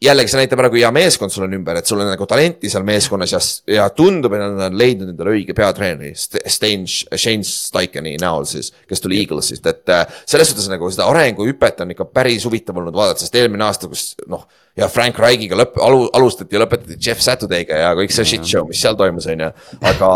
jällegi 0.01 0.31
see 0.31 0.39
näitab 0.41 0.61
ära, 0.63 0.69
kui 0.73 0.81
hea 0.81 0.89
meeskond 0.95 1.33
sul 1.33 1.45
on 1.45 1.53
ümber, 1.55 1.77
et 1.77 1.89
sul 1.89 2.01
on 2.01 2.09
nagu 2.09 2.25
talenti 2.29 2.69
seal 2.71 2.85
meeskonnas 2.87 3.33
ja, 3.35 3.41
ja 3.75 3.87
tundub, 3.93 4.33
et 4.33 4.41
nad 4.41 4.63
on 4.67 4.77
leidnud 4.79 5.11
endale 5.13 5.35
õige 5.35 5.55
peatreeneri. 5.57 6.13
Sten, 6.17 6.87
Shane 6.89 7.45
Steikeni 7.47 8.15
näol 8.21 8.47
siis, 8.49 8.71
kes 8.89 9.03
tuli 9.03 9.21
Eaglesist, 9.21 9.67
et 9.69 9.93
äh, 9.93 10.05
selles 10.25 10.51
suhtes 10.51 10.69
nagu 10.71 10.89
seda 10.93 11.09
arenguhüpet 11.11 11.85
on 11.85 11.93
ikka 11.95 12.09
päris 12.09 12.47
huvitav 12.49 12.81
olnud 12.81 12.97
vaadata, 12.97 13.23
sest 13.23 13.37
eelmine 13.37 13.67
aasta, 13.67 13.89
kus 13.91 14.11
noh. 14.31 14.47
ja 14.79 14.89
Frank 14.91 15.19
Reichiga 15.21 15.59
lõpp, 15.59 15.77
alu-, 15.85 16.09
alustati 16.17 16.57
ja 16.57 16.63
lõpetati 16.63 16.97
Jeff 16.97 17.21
Saturday'ga 17.21 17.83
ja 17.85 17.91
kõik 17.97 18.15
see 18.15 18.33
shit 18.33 18.47
show, 18.47 18.65
mis 18.69 18.81
seal 18.81 18.97
toimus, 18.99 19.29
on 19.29 19.45
ju, 19.45 19.51
aga 19.93 20.15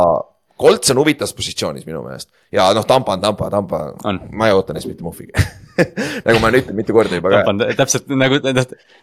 Kolts 0.55 0.91
on 0.93 1.01
huvitavas 1.01 1.35
positsioonis 1.35 1.85
minu 1.87 2.01
meelest 2.05 2.29
ja 2.55 2.69
noh, 2.75 2.85
Tampa 2.87 3.15
on 3.17 3.21
Tampa, 3.21 3.49
Tampa, 3.51 3.85
ma 4.31 4.47
ei 4.47 4.55
oota 4.55 4.75
neist 4.75 4.87
mitte 4.87 5.03
muhvigi 5.03 5.33
nagu 6.25 6.39
ma 6.39 6.47
olen 6.47 6.61
ütelnud 6.61 6.77
mitu 6.77 6.95
korda 6.95 7.17
juba 7.17 7.31
ka. 7.33 7.53
täpselt 7.75 8.11
nagu 8.15 8.39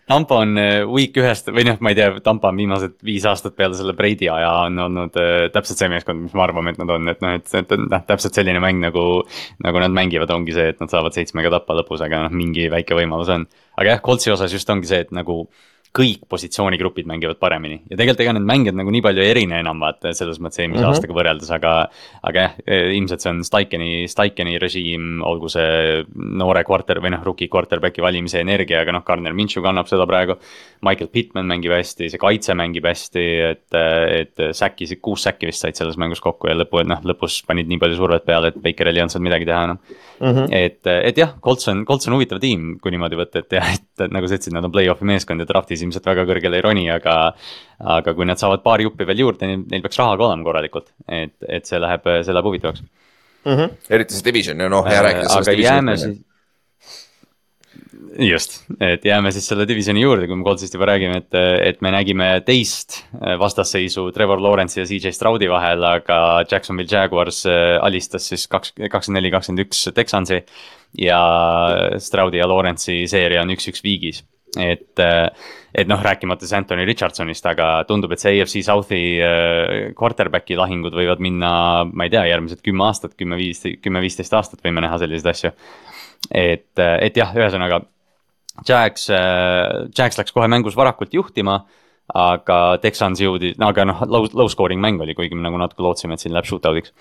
Tampa 0.09 0.39
on 0.41 0.57
äh, 0.61 0.81
week 0.89 1.17
ühest 1.21 1.51
või 1.53 1.67
noh, 1.69 1.77
ma 1.85 1.93
ei 1.93 1.99
tea, 1.99 2.09
Tampa 2.25 2.53
on 2.53 2.61
viimased 2.61 2.97
viis 3.05 3.27
aastat 3.29 3.57
peale 3.59 3.77
selle 3.79 3.95
Brady 3.99 4.31
aja 4.33 4.53
on 4.67 4.81
olnud 4.87 5.19
äh, 5.21 5.35
täpselt 5.53 5.83
see 5.83 5.91
meeskond, 5.93 6.25
mis 6.27 6.37
me 6.37 6.45
arvame, 6.45 6.73
et 6.73 6.81
nad 6.81 6.95
on, 6.97 7.13
et 7.13 7.21
noh, 7.25 7.37
et, 7.37 7.53
et 7.61 7.75
noh, 7.77 8.05
täpselt 8.09 8.39
selline 8.39 8.63
mäng 8.63 8.81
nagu. 8.83 9.05
nagu 9.63 9.83
nad 9.83 9.93
mängivad, 9.95 10.31
ongi 10.33 10.55
see, 10.57 10.71
et 10.73 10.81
nad 10.81 10.91
saavad 10.91 11.15
seitsmega 11.17 11.51
tappa 11.53 11.77
lõpus, 11.77 12.03
aga 12.05 12.25
noh, 12.27 12.35
mingi 12.35 12.69
väike 12.73 12.97
võimalus 12.97 13.31
on. 13.35 13.45
aga 13.77 13.95
jah, 13.95 14.03
Coltsi 14.05 14.33
osas 14.33 14.55
just 14.55 14.71
ongi 14.73 14.89
see, 14.89 15.03
et 15.05 15.13
nagu 15.15 15.45
kõik 15.93 16.23
positsioonigrupid 16.33 17.05
mängivad 17.09 17.37
paremini 17.37 17.83
ja 17.91 17.99
tegelikult 17.99 18.23
ega 18.25 18.33
need 18.33 18.47
mängijad 18.49 18.77
nagu 18.79 18.93
nii 18.95 19.03
palju 19.05 19.21
ei 19.21 19.33
erine 19.35 19.59
enam 19.61 19.83
vaata 19.83 20.15
selles 20.17 20.39
mõttes 20.41 20.63
eelmise 20.63 20.81
mm 20.81 20.87
-hmm. 20.87 20.95
aastaga 20.95 21.17
võrreldes, 21.19 21.51
aga. 21.53 21.73
aga 22.23 22.45
jah, 22.47 22.55
ilmselt 22.97 23.21
see 23.21 23.31
on 23.31 23.43
Stikeni, 23.45 23.91
Stikeni 24.09 24.59
režiim, 24.63 25.21
olgu 25.23 25.51
see 25.53 26.05
noore 26.15 26.65
quarter 26.65 27.01
või 27.03 27.13
noh, 27.13 27.23
rookie 27.25 27.49
quarterback'i 27.53 28.03
valimise 28.03 28.41
energia, 28.41 28.81
aga 28.81 28.93
noh, 28.93 29.05
Garner 29.05 29.35
Minshew 29.37 29.63
kannab 29.63 29.91
seda 29.91 30.07
praegu. 30.07 30.39
Michael 30.83 31.11
Pittman 31.13 31.47
mängib 31.47 31.75
hästi, 31.77 32.09
see 32.11 32.19
kaitse 32.19 32.55
mängib 32.59 32.87
hästi, 32.89 33.27
et, 33.51 33.75
et 33.75 34.45
säkki, 34.57 34.89
kuus 35.01 35.23
säkki 35.29 35.47
vist 35.47 35.63
said 35.63 35.77
selles 35.79 35.99
mängus 36.01 36.21
kokku 36.21 36.49
ja 36.49 36.57
lõpu, 36.57 36.83
noh 36.87 37.05
lõpus 37.05 37.43
panid 37.47 37.69
nii 37.69 37.79
palju 37.79 38.01
survet 38.01 38.25
peale, 38.25 38.51
et 38.51 38.59
Bakeril 38.63 38.97
ei 38.97 39.05
olnud 39.05 39.15
seal 39.15 39.23
midagi 39.23 39.47
teha 39.47 39.63
enam 39.69 39.79
mm. 39.79 40.33
-hmm. 40.33 40.49
et, 40.51 40.81
et 40.87 41.19
jah, 41.19 41.37
Colts 41.45 41.69
on, 41.69 41.85
Colts 41.85 42.09
on 42.09 42.17
huvitav 42.17 42.41
tiim, 42.41 42.79
kui 42.83 42.91
niimoodi 42.95 43.19
võtta, 43.19 43.45
et 43.45 43.59
jah, 43.59 43.73
et 43.75 44.07
nagu 44.11 44.27
sa 44.27 44.39
ütlesid, 44.39 44.55
nad 44.57 44.67
on 44.67 44.75
play-off'i 44.75 45.07
meeskond 45.07 45.43
ja 45.43 45.47
draft'is 45.47 45.82
ilmselt 45.85 46.07
väga 46.07 46.27
kõrgele 46.29 46.59
ei 46.59 46.65
roni, 46.65 46.89
aga. 46.91 47.19
aga 47.83 48.13
kui 48.15 48.27
nad 48.29 48.39
saavad 48.39 48.63
paari 48.63 48.85
juppi 48.87 49.07
veel 49.09 49.25
juurde, 49.25 49.47
neil 49.59 49.83
peaks 49.83 49.99
raha 49.99 50.15
ka 50.15 50.29
olema 50.29 50.47
korralikult, 50.47 50.93
et, 51.11 51.35
et 51.49 51.67
see 51.67 51.81
läheb, 51.83 52.05
see 52.23 52.35
läheb 52.37 52.47
huvitavaks 52.47 52.83
mm. 52.83 53.57
-hmm. 53.57 53.73
eriti 53.91 54.15
see 54.15 54.29
division 54.29 54.61
ja 54.61 54.69
noh, 54.71 54.87
hea 54.87 55.03
rääkida 55.03 55.29
sellest. 55.29 56.05
siis 56.05 56.21
just, 58.19 58.57
et 58.81 59.05
jääme 59.05 59.33
siis 59.33 59.47
selle 59.49 59.67
divisioni 59.69 60.03
juurde, 60.03 60.27
kui 60.29 60.37
me 60.37 60.45
Coltsist 60.45 60.75
juba 60.75 60.87
räägime, 60.91 61.23
et, 61.23 61.37
et 61.69 61.81
me 61.85 61.93
nägime 61.95 62.29
teist 62.47 63.03
vastasseisu 63.41 64.11
Trevor 64.13 64.43
Lawrence'i 64.43 64.83
ja 64.83 64.87
CJ 64.89 65.15
Stroudi 65.17 65.49
vahel, 65.51 65.85
aga 65.87 66.19
Jacksonville 66.51 66.91
Jaguars 66.91 67.45
äh, 67.47 67.79
alistas 67.83 68.29
siis 68.29 68.47
kaks, 68.53 68.75
kakskümmend 68.77 69.21
neli, 69.21 69.33
kakskümmend 69.33 69.67
üks 69.67 69.87
Texansi. 69.95 70.43
ja 70.99 71.19
Stroudi 71.99 72.37
ja 72.43 72.49
Lawrence'i 72.49 73.07
seeria 73.09 73.43
on 73.43 73.55
üks-üks 73.55 73.81
viigis, 73.85 74.23
et, 74.61 74.99
äh, 75.01 75.29
et 75.75 75.89
noh, 75.89 76.01
rääkimata 76.05 76.45
siis 76.45 76.57
Anthony 76.59 76.85
Richardsonist, 76.89 77.47
aga 77.49 77.71
tundub, 77.89 78.13
et 78.13 78.21
see 78.21 78.35
AFC 78.37 78.65
South'i 78.67 79.03
äh, 79.25 79.93
quarterback'i 79.99 80.59
lahingud 80.59 80.97
võivad 80.97 81.23
minna, 81.25 81.53
ma 81.89 82.09
ei 82.09 82.13
tea, 82.13 82.27
järgmised 82.29 82.61
kümme 82.65 82.85
aastat, 82.89 83.17
kümme, 83.19 83.39
viis, 83.41 83.65
kümme, 83.85 84.03
viisteist 84.05 84.35
aastat 84.37 84.65
võime 84.65 84.85
näha 84.85 85.01
selliseid 85.01 85.33
asju. 85.33 85.53
et, 86.31 86.71
et 86.79 87.17
jah, 87.17 87.33
ühesõnaga 87.37 87.83
Jax, 88.69 89.07
Jax 89.97 90.19
läks 90.21 90.35
kohe 90.35 90.47
mängus 90.53 90.77
varakult 90.77 91.15
juhtima. 91.17 91.63
Aga 92.19 92.59
Texans 92.83 93.21
jõudis, 93.23 93.57
aga 93.63 93.87
noh, 93.89 94.03
low, 94.11 94.27
low 94.37 94.51
scoring 94.53 94.81
mäng 94.83 95.01
oli, 95.01 95.15
kuigi 95.17 95.37
me 95.37 95.45
nagu 95.47 95.59
natuke 95.61 95.85
lootsime, 95.85 96.17
et 96.17 96.23
siin 96.23 96.35
läheb 96.35 96.49
shootout'iks. 96.49 96.93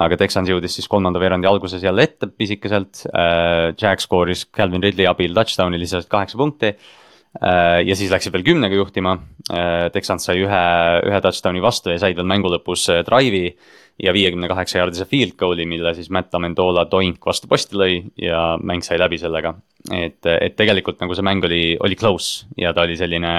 aga 0.00 0.18
Texans 0.20 0.50
jõudis 0.52 0.76
siis 0.76 0.88
kolmanda 0.88 1.20
veerandi 1.20 1.48
alguses 1.48 1.82
jälle 1.82 2.04
ette 2.04 2.28
pisikeselt 2.28 3.06
äh,. 3.10 3.72
Jax 3.80 4.06
skooris 4.06 4.46
Calvin 4.52 4.82
Ridley 4.82 5.08
abil 5.08 5.34
touchdown'i 5.34 5.80
lisas 5.80 6.06
kaheksa 6.06 6.38
punkti 6.38 6.74
äh,. 6.74 7.80
ja 7.86 7.96
siis 7.96 8.12
läksid 8.12 8.32
veel 8.36 8.44
kümnega 8.44 8.76
juhtima 8.76 9.16
äh,. 9.50 9.88
Texans 9.94 10.28
sai 10.28 10.42
ühe, 10.44 10.64
ühe 11.08 11.20
touchdown'i 11.24 11.64
vastu 11.64 11.94
ja 11.94 11.98
said 11.98 12.20
veel 12.20 12.28
mängu 12.28 12.52
lõpus 12.52 12.86
äh, 12.92 13.02
drive'i 13.06 13.56
ja 14.00 14.12
viiekümne 14.12 14.48
kaheksa 14.48 14.82
jaardise 14.82 15.08
field 15.08 15.36
goal'i, 15.40 15.66
mille 15.68 15.94
siis 15.96 16.12
Matt 16.12 16.34
Amendola 16.36 16.86
toink 16.88 17.24
vastu 17.26 17.48
posti 17.48 17.80
lõi 17.80 17.98
ja 18.20 18.58
mäng 18.60 18.84
sai 18.84 19.00
läbi 19.00 19.18
sellega 19.20 19.56
et, 19.88 20.20
et 20.28 20.56
tegelikult 20.58 21.00
nagu 21.00 21.16
see 21.16 21.24
mäng 21.24 21.44
oli, 21.48 21.62
oli 21.80 21.96
close 21.96 22.46
ja 22.60 22.74
ta 22.76 22.84
oli 22.84 22.98
selline 23.00 23.32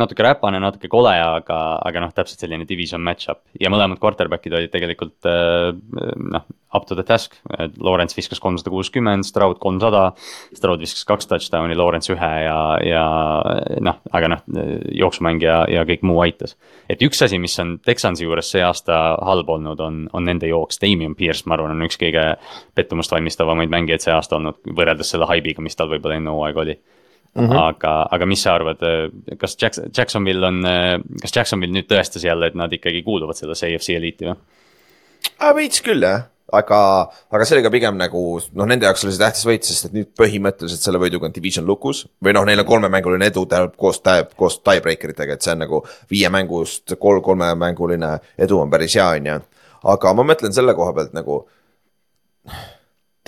natuke 0.00 0.24
räpane, 0.24 0.60
natuke 0.62 0.90
kole, 0.92 1.16
aga, 1.18 1.58
aga 1.82 2.04
noh, 2.04 2.14
täpselt 2.14 2.44
selline 2.44 2.68
division 2.68 3.02
match-up. 3.02 3.42
ja 3.60 3.72
mõlemad 3.72 3.98
quarterback'id 4.02 4.54
olid 4.54 4.72
tegelikult 4.72 5.28
äh, 5.28 5.72
noh, 6.30 6.46
up 6.72 6.86
to 6.86 6.94
the 6.94 7.02
task. 7.02 7.34
Lawrence 7.78 8.14
viskas 8.16 8.40
kolmsada 8.40 8.70
kuuskümmend, 8.70 9.26
Stroud 9.26 9.58
kolmsada. 9.62 10.12
Stroud 10.54 10.82
viskas 10.82 11.02
kaks 11.08 11.26
touchdown'i, 11.30 11.74
Lawrence 11.78 12.12
ühe 12.14 12.30
ja, 12.44 12.58
ja 12.86 13.04
noh, 13.82 13.98
aga 14.14 14.30
noh, 14.34 14.44
jooksumäng 14.94 15.42
ja, 15.42 15.64
ja 15.70 15.84
kõik 15.88 16.04
muu 16.06 16.20
aitas. 16.22 16.56
et 16.90 17.02
üks 17.02 17.22
asi, 17.26 17.38
mis 17.42 17.56
on 17.62 17.78
Texansi 17.84 18.24
juures 18.26 18.50
see 18.54 18.62
aasta 18.62 19.00
halb 19.26 19.50
olnud, 19.50 19.80
on, 19.82 20.04
on 20.12 20.26
nende 20.26 20.48
jooks, 20.50 20.78
Damien 20.82 21.14
Pierce, 21.18 21.46
ma 21.46 21.56
arvan, 21.56 21.74
on 21.74 21.86
üks 21.86 21.98
kõige 22.00 22.24
pettumust 22.78 23.12
valmistavamaid 23.12 23.70
mängijaid 23.72 24.06
see 24.06 24.14
aasta 24.14 24.38
olnud, 24.38 24.60
võrreldes 24.76 25.10
selle 25.10 25.28
haibiga, 25.30 25.62
mis 25.64 25.78
tal 25.80 25.90
võib-olla 25.90 26.20
enne 26.20 26.36
hooaega 26.36 26.64
oli 26.66 26.78
Mm 27.30 27.46
-hmm. 27.46 27.58
aga, 27.62 28.08
aga 28.10 28.26
mis 28.26 28.42
sa 28.42 28.56
arvad, 28.56 28.80
kas 29.38 29.56
Jackson, 29.62 29.84
Jacksonville 29.96 30.46
on, 30.46 30.64
kas 31.22 31.36
Jacksonville 31.36 31.76
nüüd 31.76 31.86
tõestas 31.86 32.24
jälle, 32.26 32.48
et 32.50 32.56
nad 32.58 32.72
ikkagi 32.72 33.04
kuuluvad 33.06 33.38
sellesse 33.38 33.68
AFC 33.70 33.94
eliiti 33.94 34.26
või? 34.26 34.34
veits 35.54 35.78
küll 35.86 36.02
jah, 36.02 36.24
aga, 36.52 36.80
aga 37.30 37.46
see 37.46 37.56
oli 37.56 37.64
ka 37.64 37.72
pigem 37.72 37.98
nagu 38.00 38.22
noh, 38.40 38.66
nende 38.68 38.88
jaoks 38.88 39.04
oli 39.06 39.14
see 39.14 39.22
tähtis 39.22 39.46
võit, 39.46 39.66
sest 39.66 39.88
et 39.88 39.94
nüüd 39.94 40.10
põhimõtteliselt 40.18 40.82
selle 40.82 41.00
võiduga 41.02 41.28
on 41.28 41.36
division 41.36 41.66
lukus. 41.66 42.02
või 42.24 42.34
noh, 42.36 42.46
neil 42.48 42.64
on 42.64 42.68
kolmemänguline 42.68 43.30
edu 43.30 43.46
tähendab 43.46 43.76
koos, 43.80 44.02
koos 44.36 44.58
tiebreaker 44.66 45.14
itega, 45.14 45.38
et 45.38 45.46
see 45.46 45.54
on 45.54 45.64
nagu 45.66 45.84
viie 46.10 46.30
mängust 46.32 46.96
kolm, 46.98 47.22
kolmemänguline 47.22 48.16
edu 48.38 48.60
on 48.60 48.70
päris 48.70 48.98
hea, 48.98 49.08
on 49.20 49.32
ju. 49.32 49.38
aga 49.94 50.14
ma 50.14 50.26
mõtlen 50.32 50.56
selle 50.56 50.74
koha 50.78 50.96
pealt 50.96 51.16
nagu 51.16 51.44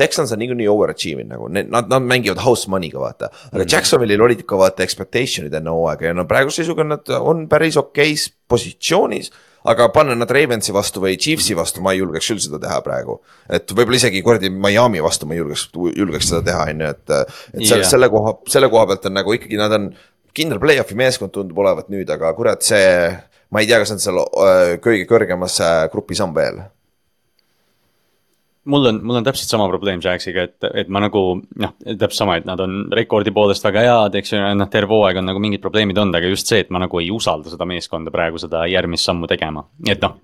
Texans 0.03 0.35
on 0.35 0.43
niikuinii 0.43 0.69
overachieve'id 0.71 1.31
nagu, 1.31 1.49
nad, 1.53 1.71
nad 1.71 2.03
mängivad 2.03 2.43
house 2.43 2.71
money'ga 2.71 3.01
vaata. 3.01 3.31
aga 3.53 3.63
mm. 3.63 3.71
Jacksonville'il 3.71 4.27
olid 4.27 4.45
ka 4.49 4.59
vaata 4.59 4.85
expectation'id 4.87 5.55
enne 5.59 5.73
hooaega 5.75 6.11
ja 6.11 6.19
no 6.19 6.27
praeguse 6.31 6.63
seisuga 6.63 6.87
nad 6.87 7.15
on 7.19 7.47
päris 7.51 7.79
okeis 7.81 8.29
positsioonis. 8.51 9.31
aga 9.65 9.89
panna 9.95 10.17
nad 10.19 10.31
Ravensi 10.35 10.73
vastu 10.75 11.05
või 11.05 11.15
Chiefsi 11.23 11.55
vastu, 11.55 11.83
ma 11.85 11.93
ei 11.95 12.01
julgeks 12.01 12.33
küll 12.33 12.43
seda 12.43 12.59
teha 12.63 12.81
praegu. 12.83 13.21
et 13.49 13.71
võib-olla 13.71 14.01
isegi 14.01 14.23
kuradi 14.27 14.51
Miami 14.51 15.03
vastu 15.05 15.27
ma 15.27 15.37
ei 15.37 15.43
julgeks, 15.43 15.69
julgeks 15.97 16.33
seda 16.33 16.43
teha, 16.51 16.67
on 16.73 16.87
ju, 16.87 16.95
et. 16.97 17.19
et 17.55 17.67
selle, 17.69 17.87
selle 17.87 18.11
koha, 18.11 18.37
selle 18.51 18.71
koha 18.73 18.89
pealt 18.91 19.07
on 19.11 19.19
nagu 19.21 19.39
ikkagi 19.39 19.61
nad 19.61 19.79
on 19.79 19.93
kindel 20.35 20.59
play-off'i 20.59 20.97
meeskond 20.99 21.33
tundub 21.35 21.59
olevat 21.63 21.93
nüüd, 21.93 22.11
aga 22.11 22.33
kurat, 22.35 22.65
see. 22.65 23.11
ma 23.53 23.61
ei 23.61 23.69
tea, 23.69 23.83
kas 23.83 23.93
nad 23.93 24.03
seal 24.03 24.23
kõige 24.83 25.05
kõrgemas 25.11 25.61
grupis 25.93 26.23
on 26.25 26.35
veel 26.35 26.63
mul 28.65 28.87
on, 28.87 29.01
mul 29.03 29.19
on 29.19 29.25
täpselt 29.27 29.51
sama 29.51 29.67
probleem 29.71 30.01
Jaxiga, 30.03 30.45
et, 30.47 30.67
et 30.83 30.91
ma 30.93 31.03
nagu 31.03 31.23
noh, 31.41 31.73
täpselt 31.83 32.19
sama, 32.21 32.37
et 32.39 32.47
nad 32.47 32.61
on 32.63 32.85
rekordi 32.95 33.33
poolest 33.35 33.65
väga 33.67 33.83
head, 33.87 34.19
eks 34.21 34.35
ju, 34.35 34.43
noh 34.59 34.71
terve 34.71 34.95
hooaeg 34.95 35.19
on 35.19 35.29
nagu 35.31 35.43
mingid 35.43 35.63
probleemid 35.65 35.99
olnud, 35.99 36.19
aga 36.19 36.31
just 36.31 36.51
see, 36.51 36.63
et 36.63 36.71
ma 36.75 36.83
nagu 36.83 37.01
ei 37.01 37.11
usalda 37.15 37.51
seda 37.51 37.67
meeskonda 37.69 38.13
praegu 38.15 38.39
seda 38.43 38.63
järgmist 38.71 39.09
sammu 39.09 39.31
tegema. 39.31 39.65
et 39.89 40.03
noh, 40.05 40.15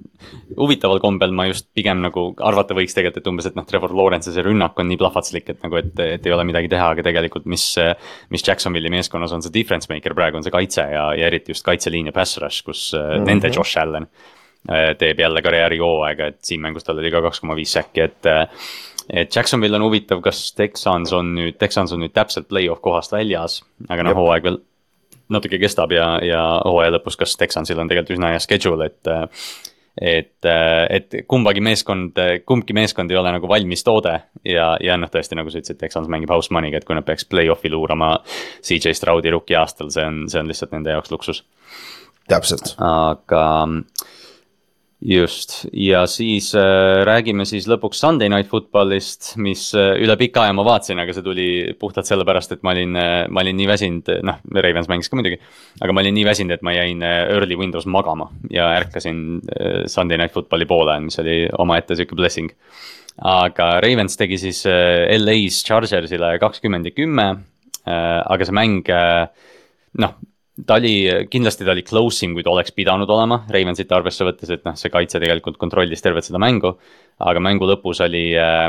huvitaval 0.58 1.02
kombel 1.02 1.34
ma 1.34 1.48
just 1.48 1.68
pigem 1.74 2.02
nagu 2.04 2.28
arvata 2.46 2.78
võiks 2.78 2.94
tegelikult, 2.94 3.24
et 3.24 3.32
umbes, 3.32 3.50
et 3.50 3.58
noh, 3.58 3.66
Trevor 3.66 3.94
Lawrence'i 3.98 4.34
see 4.34 4.46
rünnak 4.46 4.78
on 4.78 4.90
nii 4.92 5.00
plahvatuslik, 5.02 5.50
et 5.54 5.66
nagu, 5.66 5.80
et, 5.82 5.92
et 6.06 6.26
ei 6.26 6.34
ole 6.34 6.46
midagi 6.46 6.70
teha, 6.70 6.94
aga 6.94 7.06
tegelikult 7.06 7.46
mis. 7.50 7.68
mis 8.30 8.42
Jacksonville'i 8.44 8.90
meeskonnas 8.92 9.32
on 9.34 9.42
see 9.44 9.52
difference 9.52 9.90
maker 9.90 10.14
praegu 10.16 10.38
on 10.38 10.44
see 10.46 10.54
kaitse 10.54 10.84
ja, 10.92 11.08
ja 11.16 11.26
eriti 11.26 11.52
just 11.52 11.64
kaitseliin 11.66 12.08
ja 12.08 12.14
pass 12.14 12.38
rush, 12.40 12.64
kus 12.64 12.92
mm 12.94 13.00
-hmm. 13.00 13.26
nende 13.26 13.50
Josh 13.54 13.78
Allan 13.78 14.06
teeb 14.98 15.20
jälle 15.22 15.42
karjääri 15.42 15.78
hooaega, 15.78 16.32
et 16.32 16.38
siin 16.44 16.60
mängus 16.60 16.84
tal 16.84 16.98
oli 16.98 17.12
ka 17.14 17.22
kaks 17.24 17.40
koma 17.44 17.58
viis 17.58 17.72
säkki, 17.78 18.06
et. 18.08 18.26
Äh, 18.26 18.46
et 19.08 19.32
Jacksonville 19.32 19.76
on 19.78 19.86
huvitav, 19.86 20.18
kas 20.20 20.50
Texans 20.52 21.14
on 21.16 21.30
nüüd, 21.32 21.54
Texans 21.56 21.94
on 21.96 22.02
nüüd 22.02 22.12
täpselt 22.12 22.44
play-off 22.50 22.82
kohast 22.84 23.14
väljas, 23.14 23.62
aga 23.88 24.04
noh, 24.04 24.18
hooaeg 24.18 24.44
veel 24.44 24.58
natuke 25.32 25.56
kestab 25.62 25.94
ja, 25.96 26.10
ja 26.20 26.42
hooaja 26.66 26.92
lõpus, 26.92 27.16
kas 27.16 27.32
Texansil 27.40 27.80
on 27.80 27.88
tegelikult 27.88 28.18
üsna 28.18 28.34
hea 28.34 28.42
schedule, 28.44 28.90
et 28.90 29.10
et, 29.98 30.46
et 30.46 31.16
kumbagi 31.26 31.62
meeskond, 31.64 32.20
kumbki 32.46 32.76
meeskond 32.76 33.10
ei 33.10 33.18
ole 33.18 33.32
nagu 33.34 33.48
valmis 33.50 33.82
toode 33.86 34.12
ja, 34.46 34.70
ja 34.84 34.98
noh, 35.00 35.10
tõesti 35.10 35.38
nagu 35.38 35.50
sa 35.50 35.58
ütlesid, 35.58 35.80
Texans 35.80 36.10
mängib 36.12 36.30
house 36.30 36.52
money'ga, 36.54 36.78
et 36.78 36.86
kui 36.86 36.94
nad 36.94 37.06
peaks 37.06 37.26
play-off'i 37.26 37.72
luurama. 37.72 38.12
CJ 38.62 38.94
Stroudi 38.94 39.32
rookie 39.34 39.58
aastal, 39.58 39.90
see 39.94 40.04
on, 40.06 40.20
see 40.30 40.38
on 40.42 40.52
lihtsalt 40.52 40.76
nende 40.76 40.94
jaoks 40.94 41.10
luksus. 41.14 41.42
täpselt. 42.30 42.74
aga 42.78 43.42
just, 45.00 45.66
ja 45.72 46.02
siis 46.10 46.50
äh, 46.58 47.04
räägime 47.06 47.44
siis 47.46 47.68
lõpuks 47.70 48.00
Sunday 48.02 48.30
Night 48.32 48.50
Footballist, 48.50 49.30
mis 49.38 49.68
äh, 49.78 49.92
üle 50.02 50.16
pika 50.18 50.42
aja 50.42 50.54
ma 50.56 50.64
vaatasin, 50.66 50.98
aga 50.98 51.14
see 51.14 51.24
tuli 51.26 51.48
puhtalt 51.78 52.08
sellepärast, 52.08 52.56
et 52.56 52.64
ma 52.66 52.74
olin 52.74 52.98
äh,, 52.98 53.20
ma 53.30 53.44
olin 53.44 53.56
nii 53.60 53.68
väsinud, 53.70 54.10
noh, 54.26 54.40
Ravens 54.58 54.90
mängis 54.90 55.10
ka 55.10 55.18
muidugi. 55.18 55.38
aga 55.80 55.94
ma 55.94 56.02
olin 56.02 56.18
nii 56.18 56.26
väsinud, 56.26 56.56
et 56.56 56.66
ma 56.66 56.74
jäin 56.74 57.04
äh, 57.06 57.20
early 57.36 57.58
windows 57.60 57.86
magama 57.86 58.30
ja 58.50 58.72
ärkasin 58.80 59.20
äh, 59.54 59.84
Sunday 59.86 60.18
Night 60.18 60.34
Footballi 60.34 60.66
poole, 60.66 60.98
mis 61.06 61.20
oli 61.22 61.44
omaette 61.58 61.98
sihuke 61.98 62.18
blessing. 62.18 62.50
aga 63.18 63.76
Ravens 63.84 64.18
tegi 64.18 64.38
siis 64.38 64.64
äh, 64.66 65.06
LA-s 65.14 65.62
Chargersile 65.66 66.36
kakskümmend 66.42 66.90
ja 66.90 66.94
kümme 66.96 67.28
äh,, 67.86 68.18
aga 68.26 68.46
see 68.46 68.58
mäng 68.58 68.82
äh, 68.90 69.30
noh 69.98 70.18
ta 70.66 70.78
oli, 70.78 71.26
kindlasti 71.30 71.66
ta 71.66 71.72
oli 71.72 71.84
close 71.86 72.24
im, 72.26 72.34
kui 72.36 72.44
ta 72.46 72.50
oleks 72.52 72.72
pidanud 72.74 73.10
olema, 73.12 73.42
Ravensit 73.52 73.92
arvesse 73.94 74.26
võttes, 74.26 74.50
et 74.54 74.64
noh, 74.66 74.74
see 74.78 74.90
kaitse 74.92 75.20
tegelikult 75.22 75.58
kontrollis 75.60 76.02
tervet 76.02 76.26
seda 76.26 76.40
mängu. 76.42 76.74
aga 77.18 77.40
mängu 77.42 77.66
lõpus 77.66 77.98
oli 78.04 78.30
äh, 78.38 78.68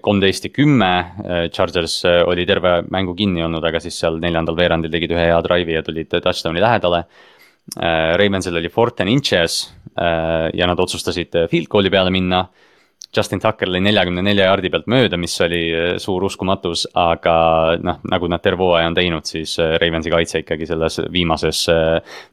kolmteist 0.00 0.48
ja 0.48 0.50
kümme, 0.50 0.90
äh, 1.24 1.48
Chargers 1.52 1.98
äh, 2.08 2.22
oli 2.24 2.46
terve 2.48 2.82
mängu 2.88 3.14
kinni 3.14 3.44
olnud, 3.44 3.64
aga 3.64 3.80
siis 3.84 3.98
seal 4.00 4.16
neljandal 4.20 4.56
veerandil 4.56 4.92
tegid 4.92 5.12
ühe 5.12 5.26
hea 5.28 5.40
drive'i 5.44 5.76
ja 5.76 5.82
tulid 5.84 6.08
touchdown'i 6.12 6.62
lähedale. 6.64 7.04
Ravensil 7.76 8.54
oli 8.54 8.68
fourth 8.70 9.02
and 9.02 9.10
inches 9.10 9.64
ja 9.98 10.66
nad 10.70 10.78
otsustasid 10.78 11.34
field 11.50 11.66
goal'i 11.66 11.90
peale 11.90 12.12
minna 12.14 12.44
Justin 13.16 13.40
Tucker 13.42 13.70
lõi 13.70 13.80
neljakümne 13.84 14.22
nelja 14.24 14.50
jaardi 14.50 14.70
pealt 14.72 14.88
mööda, 14.90 15.18
mis 15.20 15.34
oli 15.44 15.60
suur 16.02 16.26
uskumatus, 16.28 16.86
aga 16.98 17.36
noh, 17.82 18.00
nagu 18.10 18.30
nad 18.30 18.42
terve 18.44 18.64
hooaja 18.64 18.90
on 18.90 18.96
teinud, 18.96 19.28
siis 19.28 19.56
Ravensi 19.80 20.12
kaitse 20.12 20.42
ikkagi 20.42 20.68
selles 20.68 21.00
viimases, 21.12 21.64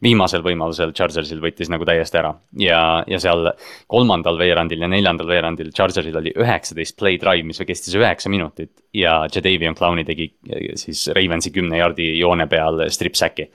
viimasel 0.04 0.46
võimalusel 0.46 0.94
Chargersil 0.96 1.42
võttis 1.44 1.72
nagu 1.74 1.88
täiesti 1.88 2.20
ära. 2.22 2.34
ja, 2.60 2.82
ja 3.08 3.20
seal 3.24 3.52
kolmandal 3.92 4.40
veerandil 4.40 4.84
ja 4.84 4.92
neljandal 4.92 5.30
veerandil 5.30 5.72
Chargersil 5.76 6.18
oli 6.20 6.34
üheksateist 6.36 6.98
play 7.00 7.20
drive, 7.22 7.48
mis 7.48 7.62
kestis 7.64 7.96
üheksa 7.96 8.30
minutit. 8.30 8.72
ja 8.94 9.24
Jadavion 9.34 9.76
Clowni 9.76 10.06
tegi 10.06 10.30
siis 10.76 11.08
Ravensi 11.16 11.52
kümne 11.52 11.80
jaardi 11.80 12.12
joone 12.20 12.48
peal 12.48 12.86
strip 12.94 13.16
sack'i 13.18 13.48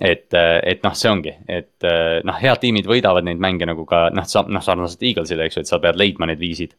et, 0.00 0.28
et 0.36 0.82
noh, 0.84 0.94
see 0.96 1.08
ongi, 1.08 1.32
et 1.48 1.86
noh, 2.28 2.36
head 2.40 2.60
tiimid 2.60 2.88
võidavad 2.88 3.24
neid 3.24 3.40
mänge 3.40 3.68
nagu 3.68 3.86
ka 3.88 4.06
noh, 4.12 4.26
noh 4.52 4.64
sarnaselt 4.64 5.04
Eaglesile, 5.08 5.46
eks 5.48 5.56
ju, 5.56 5.64
et 5.64 5.70
sa 5.70 5.80
pead 5.80 5.96
leidma 5.96 6.28
need 6.28 6.40
viisid. 6.42 6.74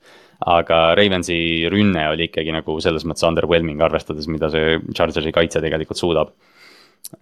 aga 0.45 0.93
Ravensi 0.93 1.65
rünne 1.73 2.03
oli 2.11 2.27
ikkagi 2.29 2.53
nagu 2.53 2.75
selles 2.83 3.07
mõttes 3.09 3.25
underwhelming, 3.25 3.81
arvestades, 3.81 4.27
mida 4.29 4.51
see 4.53 4.77
Chargersi 4.93 5.33
kaitse 5.33 5.61
tegelikult 5.63 5.97
suudab. 5.97 6.35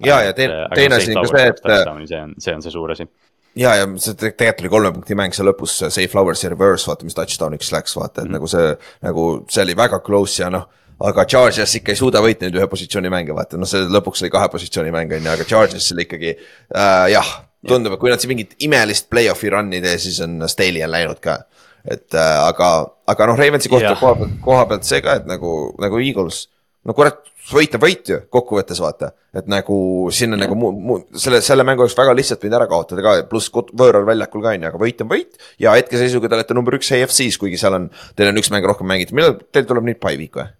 ja, 0.03 0.21
ja 0.23 0.33
teine, 0.33 0.65
teine 0.75 0.99
asi 0.99 1.15
on 1.15 1.23
ka 1.23 1.37
see, 1.37 1.47
et. 1.47 1.63
see 2.09 2.19
on, 2.19 2.35
see 2.39 2.55
on 2.55 2.65
see 2.65 2.73
suur 2.73 2.91
asi 2.91 3.07
ja, 3.55 3.75
ja 3.79 3.87
see 3.95 4.17
tegelikult 4.19 4.65
oli 4.65 4.71
kolme 4.73 4.91
punkti 4.97 5.15
mäng 5.15 5.35
seal 5.35 5.47
lõpus, 5.47 5.77
see 5.87 6.09
Flowers'i 6.11 6.51
reverse, 6.51 6.89
vaata, 6.89 7.07
mis 7.07 7.15
touchdown'iks 7.15 7.71
läks, 7.71 7.95
vaata, 7.95 8.21
et 8.21 8.27
mm 8.27 8.27
-hmm. 8.27 8.35
nagu 8.35 8.47
see, 8.51 8.75
nagu 9.05 9.27
see 9.47 9.63
oli 9.63 9.77
väga 9.77 10.01
close 10.03 10.43
ja 10.43 10.49
noh 10.51 10.67
aga 11.03 11.25
Chargers 11.27 11.75
ikka 11.79 11.93
ei 11.93 11.99
suuda 11.99 12.21
võita 12.23 12.45
neid 12.45 12.55
ühe 12.59 12.67
positsiooni 12.71 13.11
mänge, 13.11 13.35
vaata, 13.35 13.59
noh, 13.59 13.69
see 13.69 13.83
lõpuks 13.91 14.23
oli 14.23 14.31
kahe 14.33 14.47
positsiooni 14.53 14.93
mäng 14.95 15.11
on 15.17 15.27
ju, 15.27 15.33
aga 15.33 15.47
Chargersil 15.49 16.01
ikkagi 16.05 16.31
äh, 16.31 17.11
jah, 17.11 17.31
tundub, 17.67 17.95
et 17.95 18.01
kui 18.01 18.13
nad 18.13 18.23
siin 18.23 18.31
mingit 18.31 18.55
imelist 18.65 19.09
play-off'i 19.11 19.51
run'i 19.51 19.79
ei 19.79 19.85
tee, 19.85 19.99
siis 20.07 20.21
on 20.23 20.39
Staley 20.51 20.85
on 20.85 20.93
läinud 20.95 21.21
ka. 21.23 21.41
et 21.83 22.15
äh, 22.17 22.33
aga, 22.47 22.71
aga 23.11 23.29
noh, 23.31 23.39
Ravensi 23.39 23.71
kohta 23.71 23.95
koha 23.99 24.15
pealt, 24.21 24.41
koha 24.45 24.65
pealt 24.71 24.87
see 24.87 25.03
ka, 25.05 25.19
et 25.19 25.29
nagu, 25.29 25.51
nagu 25.81 26.01
Eagles, 26.01 26.45
no 26.87 26.95
kurat, 26.97 27.19
võit 27.51 27.75
on 27.77 27.83
võit 27.83 28.09
ju 28.09 28.23
kokkuvõttes 28.31 28.79
vaata. 28.81 29.11
et 29.35 29.51
nagu 29.51 29.77
siin 30.15 30.33
on 30.33 30.39
nagu 30.41 30.55
mu, 30.55 30.71
mu, 30.71 30.99
selle, 31.11 31.43
selle 31.43 31.67
mängu 31.67 31.83
oleks 31.83 31.97
väga 31.97 32.15
lihtsalt 32.15 32.45
võinud 32.45 32.61
ära 32.61 32.71
kaotada 32.71 33.03
ka, 33.03 33.17
pluss 33.29 33.51
võõral 33.51 34.07
väljakul 34.07 34.41
ka 34.41 34.55
on 34.55 34.63
ju, 34.63 34.71
aga 34.71 34.85
võit 34.87 35.03
on 35.03 35.11
võit. 35.11 35.41
ja 35.59 35.75
hetkeseisuga 35.75 36.31
te 36.31 36.39
olete 36.39 36.57
number 36.57 36.79
üks 36.79 36.93
AFC-s, 36.95 37.41
kuigi 37.41 37.59
seal 37.59 37.81
on, 37.81 37.89
teil 38.15 38.31
on 38.31 38.39
üks 38.39 38.53
mäng 38.53 38.65
rohkem 38.65 38.87
mängitud, 38.87 39.19
millal 39.19 39.41
teil 39.51 39.67
tuleb 39.67 39.91
nüüd 39.91 39.99
pai 39.99 40.15
week 40.21 40.39
või? 40.39 40.53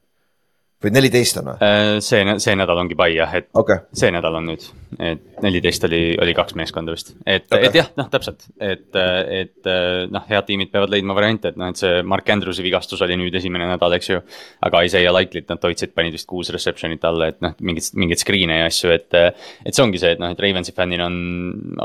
Või 0.83 0.91
neliteist 0.93 1.39
on 1.39 1.49
või? 1.49 1.55
Äh, 1.63 1.89
see, 2.03 2.21
see 2.43 2.55
nädal 2.57 2.79
ongi 2.81 2.97
pai 2.99 3.13
jah, 3.15 3.31
et 3.37 3.47
okay. 3.57 3.85
see 3.95 4.11
nädal 4.13 4.37
on 4.39 4.49
nüüd, 4.49 4.65
et 4.99 5.23
neliteist 5.43 5.87
oli, 5.87 6.01
oli 6.21 6.35
kaks 6.37 6.55
meeskonda 6.59 6.93
vist. 6.95 7.13
et 7.25 7.47
okay., 7.47 7.69
et 7.69 7.77
jah, 7.79 7.89
noh, 7.99 8.09
täpselt, 8.11 8.45
et, 8.59 8.89
et 8.95 9.69
noh, 10.11 10.25
head 10.29 10.47
tiimid 10.49 10.71
peavad 10.73 10.91
leidma 10.93 11.15
variante, 11.17 11.53
et 11.53 11.59
noh, 11.59 11.71
et 11.71 11.79
see 11.79 12.01
Mark 12.07 12.29
Andrewsi 12.31 12.65
vigastus 12.65 13.01
oli 13.05 13.17
nüüd 13.19 13.35
esimene 13.39 13.69
nädal, 13.71 13.95
eks 13.97 14.11
ju. 14.11 14.21
aga 14.67 14.83
Isaiah 14.87 15.15
Lightlit 15.15 15.49
nad 15.51 15.63
hoidsid, 15.63 15.93
panid 15.95 16.15
vist 16.15 16.27
kuus 16.29 16.51
reception'it 16.53 17.07
alla, 17.07 17.31
et 17.33 17.41
noh, 17.45 17.55
mingeid, 17.65 17.89
mingeid 17.97 18.21
screen'e 18.21 18.61
ja 18.61 18.69
asju, 18.69 18.93
et. 18.95 19.09
et 19.15 19.71
see 19.71 19.83
ongi 19.83 20.01
see, 20.01 20.13
et 20.15 20.21
noh, 20.21 20.33
et 20.35 20.43
Ravensi 20.43 20.75
fännina 20.75 21.07
on, 21.09 21.17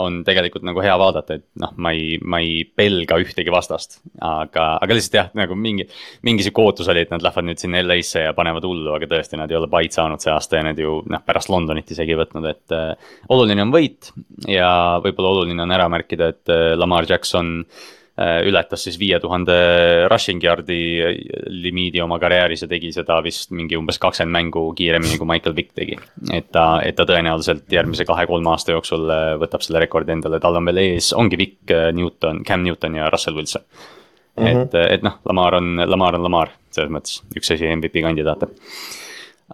on 0.01 0.21
tegelikult 0.27 0.67
nagu 0.67 0.83
hea 0.85 0.97
vaadata, 1.01 1.39
et 1.41 1.47
noh, 1.63 1.73
ma 1.81 1.95
ei, 1.97 2.19
ma 2.21 2.43
ei 2.43 2.65
pelga 2.65 3.21
ühtegi 3.23 3.55
vastast. 3.55 4.01
aga, 4.21 4.75
aga 4.83 4.97
lihtsalt 4.97 5.17
jah, 5.17 5.33
nagu 5.39 5.57
mingi, 5.57 5.87
mingi 6.27 6.45
sihuke 6.45 6.65
ootus 6.67 6.91
oli, 6.93 7.07
et 7.07 7.15
nad 7.15 7.23
lähevad 7.25 7.47
nüüd 7.47 7.63
sinna 7.63 7.81
LA-sse 7.85 8.27
ja 8.27 8.37
panevad 8.37 8.67
hullu 8.67 8.80
hullu, 8.81 8.97
aga 8.97 9.11
tõesti, 9.11 9.39
nad 9.41 9.53
ei 9.53 9.61
ole 9.61 9.71
baid 9.71 9.95
saanud 9.95 10.23
see 10.23 10.33
aasta 10.33 10.61
ja 10.61 10.67
need 10.71 10.81
ju 10.81 11.01
noh, 11.11 11.23
pärast 11.27 11.53
Londonit 11.53 11.93
isegi 11.93 12.19
võtnud, 12.19 12.49
et 12.51 12.77
äh, 12.77 13.15
oluline 13.31 13.69
on 13.69 13.75
võit. 13.75 14.13
ja 14.49 14.99
võib-olla 15.05 15.37
oluline 15.37 15.65
on 15.67 15.77
ära 15.77 15.89
märkida, 15.93 16.33
et 16.35 16.53
äh, 16.53 16.73
Lamar 16.79 17.09
Jackson 17.09 17.61
äh, 17.61 18.41
ületas 18.49 18.87
siis 18.87 18.99
viie 19.01 19.21
tuhande 19.21 19.55
rushing 20.11 20.43
yard'i 20.45 20.81
limiidi 21.51 22.03
oma 22.05 22.19
karjääris 22.23 22.65
ja 22.65 22.71
tegi 22.71 22.93
seda 22.97 23.21
vist 23.25 23.55
mingi 23.57 23.79
umbes 23.79 24.01
kakskümmend 24.03 24.37
mängu 24.37 24.65
kiiremini, 24.79 25.21
kui 25.21 25.29
Michael 25.29 25.57
Vick 25.57 25.77
tegi. 25.77 25.99
et 26.33 26.51
ta, 26.53 26.81
et 26.85 26.97
ta 26.97 27.07
tõenäoliselt 27.09 27.71
järgmise 27.73 28.09
kahe-kolme 28.09 28.53
aasta 28.55 28.77
jooksul 28.77 29.09
äh, 29.13 29.31
võtab 29.41 29.67
selle 29.67 29.85
rekordi 29.85 30.17
endale, 30.17 30.43
tal 30.43 30.59
on 30.61 30.73
veel 30.73 30.85
ees, 30.89 31.13
ongi 31.17 31.41
Vick, 31.41 31.63
äh, 31.71 31.91
Newton, 31.97 32.45
Cam 32.49 32.67
Newton 32.67 33.01
ja 33.01 33.11
Russell 33.13 33.39
Wilson 33.39 33.67
Mm 34.41 34.47
-hmm. 34.47 34.63
et, 34.63 34.95
et 34.97 35.03
noh, 35.07 35.19
Lamar 35.29 35.55
on, 35.61 35.77
Lamar 35.87 36.17
on 36.19 36.25
Lamar, 36.25 36.55
selles 36.75 36.91
mõttes 36.91 37.21
üks 37.37 37.53
asi 37.55 37.69
MVP 37.77 38.03
kandidaate. 38.03 38.49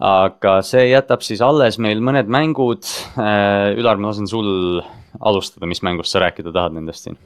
aga 0.00 0.62
see 0.62 0.90
jätab 0.90 1.22
siis 1.24 1.40
alles 1.40 1.78
meil 1.78 2.00
mõned 2.00 2.28
mängud. 2.28 2.84
Äh, 3.18 3.78
Ülar, 3.80 3.96
ma 3.96 4.08
lasen 4.08 4.28
sul 4.28 4.82
alustada, 5.20 5.66
mis 5.66 5.82
mängust 5.82 6.12
sa 6.12 6.20
rääkida 6.20 6.52
tahad 6.52 6.72
nendest 6.76 7.04
siin? 7.04 7.16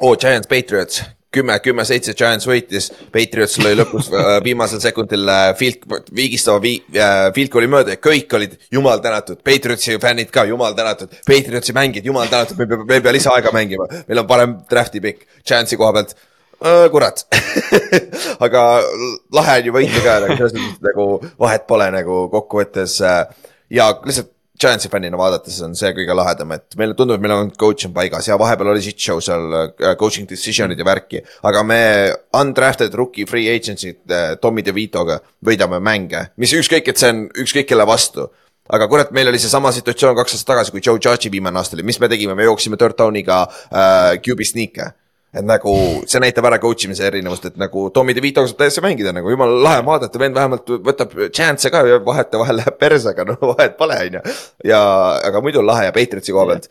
oo 0.00 0.10
oh,, 0.10 0.18
Giants 0.18 0.48
Patriots, 0.48 1.02
kümme, 1.32 1.58
kümme, 1.64 1.84
seitse 1.84 2.14
Giants 2.16 2.46
võitis. 2.48 2.90
Patriots 3.14 3.58
lõi 3.62 3.74
lõpus 3.78 4.10
äh, 4.16 4.30
viimasel 4.44 4.80
sekundil 4.82 5.28
äh, 5.32 5.50
field, 5.58 5.84
viigistava 6.14 6.60
vi, 6.62 6.76
field 7.34 7.52
goal'i 7.52 7.70
mööda 7.70 7.96
ja 7.96 8.02
kõik 8.02 8.32
olid 8.38 8.56
jumal 8.74 9.02
tänatud. 9.04 9.42
Patriotsi 9.46 9.98
fännid 10.02 10.32
ka, 10.34 10.46
jumal 10.48 10.76
tänatud. 10.78 11.12
Patriotsi 11.28 11.76
mängijad, 11.76 12.08
jumal 12.08 12.30
tänatud, 12.32 12.58
me 12.60 12.68
peame, 12.70 12.88
me 12.88 12.98
ei 12.98 13.04
pea 13.04 13.16
lisaaega 13.16 13.54
mängima. 13.54 13.88
meil 14.08 14.24
on 14.24 14.30
parem 14.30 14.56
draft'i 14.70 15.04
pikk. 15.04 15.28
Giantsi 15.46 15.80
koha 15.80 15.94
pealt 15.98 16.16
kurat 16.92 17.22
aga 18.44 18.64
lahe 19.34 19.60
on 19.60 19.68
ju 19.68 19.76
võita 19.76 20.02
ka, 20.02 20.16
nagu 20.24 20.38
selles 20.38 20.56
mõttes 20.56 20.82
nagu 20.88 21.06
vahet 21.38 21.68
pole 21.70 21.86
nagu 21.94 22.24
kokkuvõttes. 22.32 22.98
Äh, 23.06 23.54
ja 23.74 23.92
lihtsalt 24.04 24.34
Giantsi 24.58 24.88
fännina 24.90 25.14
vaadates 25.14 25.54
on 25.62 25.76
see 25.78 25.92
kõige 25.94 26.16
lahedam, 26.18 26.50
et 26.56 26.74
meile 26.80 26.96
tundub, 26.98 27.14
et 27.14 27.22
meil 27.22 27.36
on 27.36 27.52
coach 27.54 27.86
on 27.86 27.92
paigas 27.94 28.26
ja 28.26 28.34
vahepeal 28.40 28.72
oli 28.72 28.82
shit 28.82 28.98
show 28.98 29.20
seal 29.22 29.54
äh, 29.54 29.92
coaching 30.00 30.26
decision'id 30.26 30.80
ja 30.82 30.86
värki. 30.88 31.22
aga 31.46 31.62
me 31.62 31.78
undrafted 32.40 32.94
rookie 32.98 33.26
free 33.26 33.46
agency'd 33.54 34.02
Tommy 34.42 34.66
DeVitoga 34.66 35.20
võidame 35.46 35.78
mänge, 35.78 36.32
mis 36.42 36.56
ükskõik, 36.58 36.90
et 36.90 36.98
see 36.98 37.14
on 37.14 37.24
ükskõik 37.38 37.70
kelle 37.70 37.86
vastu 37.86 38.26
aga 38.68 38.88
kurat, 38.90 39.12
meil 39.14 39.30
oli 39.30 39.38
seesama 39.40 39.70
situatsioon 39.72 40.16
kaks 40.18 40.34
aastat 40.34 40.50
tagasi, 40.56 40.74
kui 40.74 40.82
Joe 40.84 40.98
Judge'i 40.98 41.30
viimane 41.32 41.60
aasta 41.60 41.78
oli, 41.78 41.86
mis 41.86 42.00
me 42.02 42.10
tegime, 42.10 42.34
me 42.34 42.48
jooksime 42.50 42.76
third 42.80 42.98
down'iga 42.98 43.44
äh, 43.46 44.18
QB 44.24 44.48
sneak'e 44.50 44.90
et 45.34 45.44
nagu 45.44 45.72
see 46.08 46.20
näitab 46.22 46.46
ära 46.48 46.58
coach 46.62 46.86
imise 46.88 47.04
erinevust, 47.08 47.48
et 47.50 47.58
nagu 47.60 47.88
Tommy 47.94 48.14
DeVitoga 48.16 48.48
saab 48.48 48.62
täiesti 48.62 48.84
mängida 48.84 49.12
nagu 49.16 49.30
jumala 49.32 49.58
lahe 49.66 49.82
on 49.82 49.88
vaadata, 49.90 50.20
vend 50.20 50.38
vähemalt 50.38 50.72
võtab 50.86 51.12
chance'e 51.26 51.72
ka 51.74 51.84
ja 51.88 51.98
vahetevahel 52.04 52.60
läheb 52.62 52.78
perse, 52.80 53.12
aga 53.12 53.28
noh, 53.28 53.42
vahet 53.52 53.76
pole, 53.80 53.98
on 54.08 54.18
ju. 54.18 54.36
ja, 54.70 54.80
aga 55.28 55.44
muidu 55.44 55.60
on 55.60 55.68
lahe 55.68 55.88
ja 55.90 55.96
Patriotsi 55.96 56.32
koha 56.32 56.48
pealt. 56.52 56.70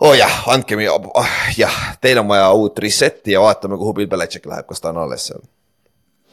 oo 0.00 0.12
oh 0.12 0.16
jah, 0.16 0.40
andke, 0.54 0.80
oh, 0.88 1.36
jah, 1.58 1.78
teil 2.00 2.22
on 2.22 2.32
vaja 2.32 2.48
uut 2.56 2.80
reset'i 2.80 3.36
ja 3.36 3.44
vaatame, 3.44 3.76
kuhu 3.76 4.00
Bill 4.00 4.10
Belichik 4.10 4.48
läheb, 4.48 4.68
kas 4.68 4.80
ta 4.80 4.94
on 4.94 5.04
alles 5.04 5.28
seal 5.28 5.44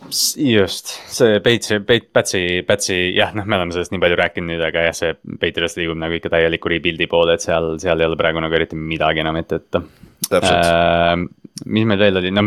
just, 0.10 0.94
see 1.12 1.40
Patsi, 1.44 1.80
Patsi, 1.80 2.42
Patsi, 2.68 2.98
jah, 3.16 3.34
noh, 3.38 3.48
me 3.48 3.58
oleme 3.58 3.76
sellest 3.76 3.94
nii 3.94 4.02
palju 4.04 4.20
rääkinud 4.20 4.52
nüüd, 4.54 4.64
aga 4.66 4.88
jah, 4.88 4.98
see 4.98 5.38
Patriots 5.42 5.78
liigub 5.80 6.00
nagu 6.02 6.18
ikka 6.18 6.32
täieliku 6.34 6.72
rebuild'i 6.72 7.08
poole, 7.12 7.38
et 7.38 7.46
seal, 7.46 7.76
seal 7.82 8.02
ei 8.02 8.10
ole 8.10 8.20
praegu 8.20 8.44
nagu 8.44 8.58
eriti 8.58 8.80
midagi 8.80 9.24
enam 9.24 9.40
ette 9.42 9.60
võtta. 9.60 9.84
Äh, 10.42 11.26
mis 11.64 11.86
meil 11.88 12.00
veel 12.00 12.20
oli, 12.20 12.32
no 12.36 12.42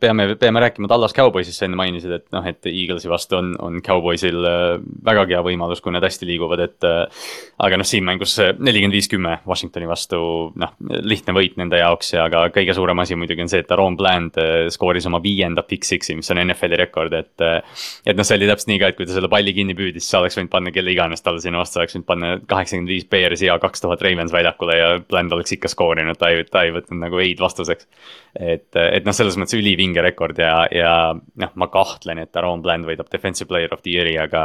peame, 0.00 0.26
peame 0.36 0.60
rääkima 0.60 0.88
Tallas 0.90 1.14
Cowboysist, 1.16 1.56
sa 1.56 1.64
enne 1.64 1.78
mainisid, 1.80 2.12
et 2.12 2.26
noh, 2.34 2.44
et 2.44 2.66
Eaglesi 2.68 3.08
vastu 3.08 3.38
on, 3.38 3.54
on 3.64 3.78
Cowboysil 3.84 4.44
äh, 4.44 4.64
vägagi 5.06 5.32
hea 5.32 5.40
võimalus, 5.46 5.80
kui 5.80 5.94
nad 5.94 6.04
hästi 6.04 6.28
liiguvad, 6.28 6.60
et. 6.66 6.84
Äh, 6.84 7.30
aga 7.64 7.78
noh, 7.80 7.86
siin 7.88 8.04
mängus 8.04 8.34
nelikümmend 8.36 8.96
viis, 8.98 9.08
kümme 9.08 9.38
Washingtoni 9.48 9.88
vastu, 9.88 10.18
noh, 10.60 10.74
lihtne 11.06 11.32
võit 11.36 11.56
nende 11.56 11.78
jaoks 11.80 12.12
ja 12.12 12.26
aga 12.28 12.42
kõige 12.52 12.74
suurem 12.76 13.00
asi 13.00 13.16
muidugi 13.16 13.46
on 13.46 13.48
see, 13.52 13.62
et 13.64 13.72
Aaron 13.72 13.96
Bland 13.96 14.36
äh, 14.42 14.66
skooris 14.74 15.08
oma 15.08 15.22
viienda 15.24 15.64
pick-six'i, 15.64 16.18
mis 16.18 16.28
on 16.34 16.42
NFL-i 16.44 16.80
rekord, 16.82 17.16
et. 17.16 17.32
et 18.04 18.18
noh, 18.18 18.26
see 18.26 18.36
oli 18.36 18.50
täpselt 18.50 18.74
nii 18.74 18.82
ka, 18.82 18.92
et 18.92 18.98
kui 18.98 19.08
ta 19.08 19.16
selle 19.16 19.32
palli 19.32 19.54
kinni 19.56 19.76
püüdis, 19.78 20.04
siis 20.04 20.18
oleks 20.20 20.36
võinud 20.36 20.52
panna 20.52 20.74
kelle 20.74 20.92
iganes 20.92 21.24
talle 21.24 21.40
sinna 21.40 21.62
vastu, 21.62 21.80
oleks 21.80 21.96
võinud 21.96 22.08
panna 22.10 22.34
kaheksakümmend 22.50 22.92
viis 22.92 23.08
Bears'i 23.08 23.48
ja 23.48 23.56
kaks 23.62 23.86
tuhat 23.86 24.04
Ravens 24.04 24.34
väljakule 24.34 24.76
ja 24.76 24.92
Bland 25.00 25.32
oleks 25.32 25.56
ikka 25.56 25.72
skoorinud, 25.72 26.20
ta 26.20 26.34
ei, 26.34 26.44
ta 26.50 26.66
ei 26.66 26.74
võtnud 26.74 27.00
nagu 27.06 27.24
ei-d 27.24 27.40
vastuseks 27.40 27.88
et, 28.34 28.68
et 28.74 29.04
noh, 29.06 29.14
selles 29.14 29.36
mõttes 29.38 29.54
ülivinge 29.58 30.02
rekord 30.02 30.38
ja, 30.42 30.64
ja 30.74 30.92
noh, 31.14 31.52
ma 31.60 31.68
kahtlen, 31.72 32.18
et 32.24 32.34
Aaron 32.36 32.62
Bland 32.64 32.86
võidab 32.88 33.10
defensive 33.12 33.48
player 33.50 33.72
of 33.74 33.84
the 33.84 33.94
year'i, 33.94 34.16
aga. 34.18 34.44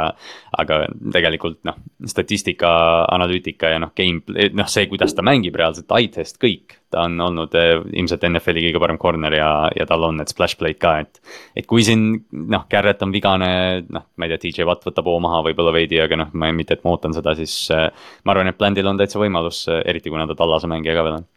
aga 0.60 0.82
tegelikult 1.12 1.60
noh, 1.66 1.78
statistika, 2.08 2.70
analüütika 3.10 3.72
ja 3.72 3.80
noh, 3.82 3.92
game, 3.96 4.22
noh, 4.54 4.68
see, 4.70 4.86
kuidas 4.90 5.14
ta 5.16 5.24
mängib 5.26 5.58
reaalselt, 5.58 5.90
eye 5.98 6.10
test, 6.14 6.38
kõik. 6.42 6.76
ta 6.90 7.04
on 7.06 7.20
olnud 7.22 7.54
eh, 7.54 7.76
ilmselt 8.00 8.24
NFL-i 8.26 8.64
kõige 8.64 8.82
parem 8.82 8.98
corner 8.98 9.34
ja, 9.34 9.50
ja 9.78 9.86
tal 9.86 10.08
on 10.08 10.16
need 10.18 10.30
splash 10.32 10.58
play'd 10.58 10.80
ka, 10.82 10.96
et. 11.04 11.20
et 11.58 11.66
kui 11.70 11.84
siin 11.86 12.06
noh, 12.30 12.66
Garrett 12.70 13.02
on 13.06 13.14
vigane, 13.14 13.50
noh, 13.90 14.06
ma 14.16 14.26
ei 14.26 14.34
tea, 14.34 14.42
DJ 14.46 14.66
Watt 14.68 14.86
võtab 14.86 15.10
hoo 15.10 15.18
maha 15.22 15.42
võib-olla 15.46 15.74
veidi, 15.74 16.00
aga 16.02 16.18
noh, 16.18 16.32
ma 16.34 16.50
mitte, 16.54 16.78
et 16.78 16.86
ma 16.86 16.94
ootan 16.94 17.14
seda, 17.16 17.34
siis 17.38 17.54
äh,. 17.74 17.90
ma 18.24 18.34
arvan, 18.34 18.50
et 18.50 18.58
Blandil 18.58 18.90
on 18.90 18.98
täitsa 18.98 19.22
võimalus, 19.22 19.66
eriti 19.84 20.10
kuna 20.10 20.26
ta 20.30 20.38
tallase 20.38 20.70
mängija 20.70 20.98
ka 20.98 21.06
veel 21.06 21.20
on 21.20 21.28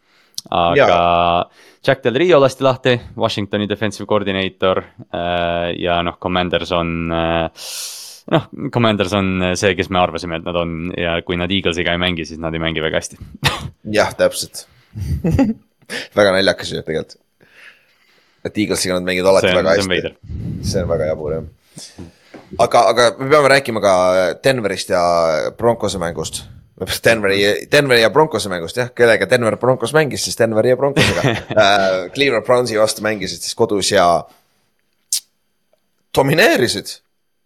aga 0.50 0.76
ja. 0.76 1.00
Jack 1.84 2.04
Del 2.04 2.16
Rio 2.20 2.40
lasti 2.40 2.64
lahti, 2.64 2.94
Washingtoni 3.16 3.68
defensive 3.68 4.06
coordinator 4.08 4.82
äh, 4.82 5.74
ja 5.80 6.00
noh, 6.02 6.18
Commanders 6.20 6.72
on 6.72 6.94
äh, 7.12 7.66
noh, 8.34 8.48
Commanders 8.72 9.12
on 9.16 9.50
see, 9.54 9.74
kes 9.78 9.90
me 9.90 10.00
arvasime, 10.00 10.40
et 10.40 10.46
nad 10.46 10.56
on 10.60 10.92
ja 10.98 11.18
kui 11.26 11.38
nad 11.40 11.52
Eaglesiga 11.52 11.92
ei 11.92 12.02
mängi, 12.02 12.28
siis 12.28 12.40
nad 12.42 12.54
ei 12.54 12.62
mängi 12.62 12.84
väga 12.84 13.02
hästi 13.02 13.20
jah, 13.98 14.14
täpselt 14.18 14.66
väga 16.18 16.38
naljakas 16.38 16.72
ju 16.72 16.82
tegelikult 16.82 17.20
et 18.44 18.58
Eaglesiga 18.58 18.98
nad 18.98 19.06
mängivad 19.06 19.32
alati 19.32 19.52
on, 19.52 19.56
väga 19.56 19.76
hästi. 19.78 20.14
see 20.62 20.82
on 20.82 20.88
väga 20.88 21.08
jabur 21.12 21.32
jah. 21.32 21.44
aga, 22.58 22.82
aga 22.92 23.06
me 23.18 23.30
peame 23.30 23.52
rääkima 23.54 23.80
ka 23.84 23.94
Denverist 24.44 24.92
ja 24.92 25.04
Broncose 25.56 25.98
mängust. 25.98 26.44
Denveri, 26.74 27.68
Denveri 27.70 28.00
ja 28.02 28.10
Broncose 28.10 28.50
mängust 28.50 28.78
jah, 28.80 28.88
kellega 28.96 29.28
Denver 29.30 29.56
Broncos 29.56 29.92
mängis, 29.94 30.24
siis 30.26 30.38
Denveri 30.38 30.72
ja 30.72 30.76
Broncosega. 30.76 31.22
Uh, 31.54 32.10
Cleveland 32.14 32.46
Brownsi 32.46 32.78
vastu 32.80 33.04
mängisid 33.06 33.46
siis 33.46 33.54
kodus 33.54 33.92
ja 33.92 34.08
domineerisid. 36.14 36.98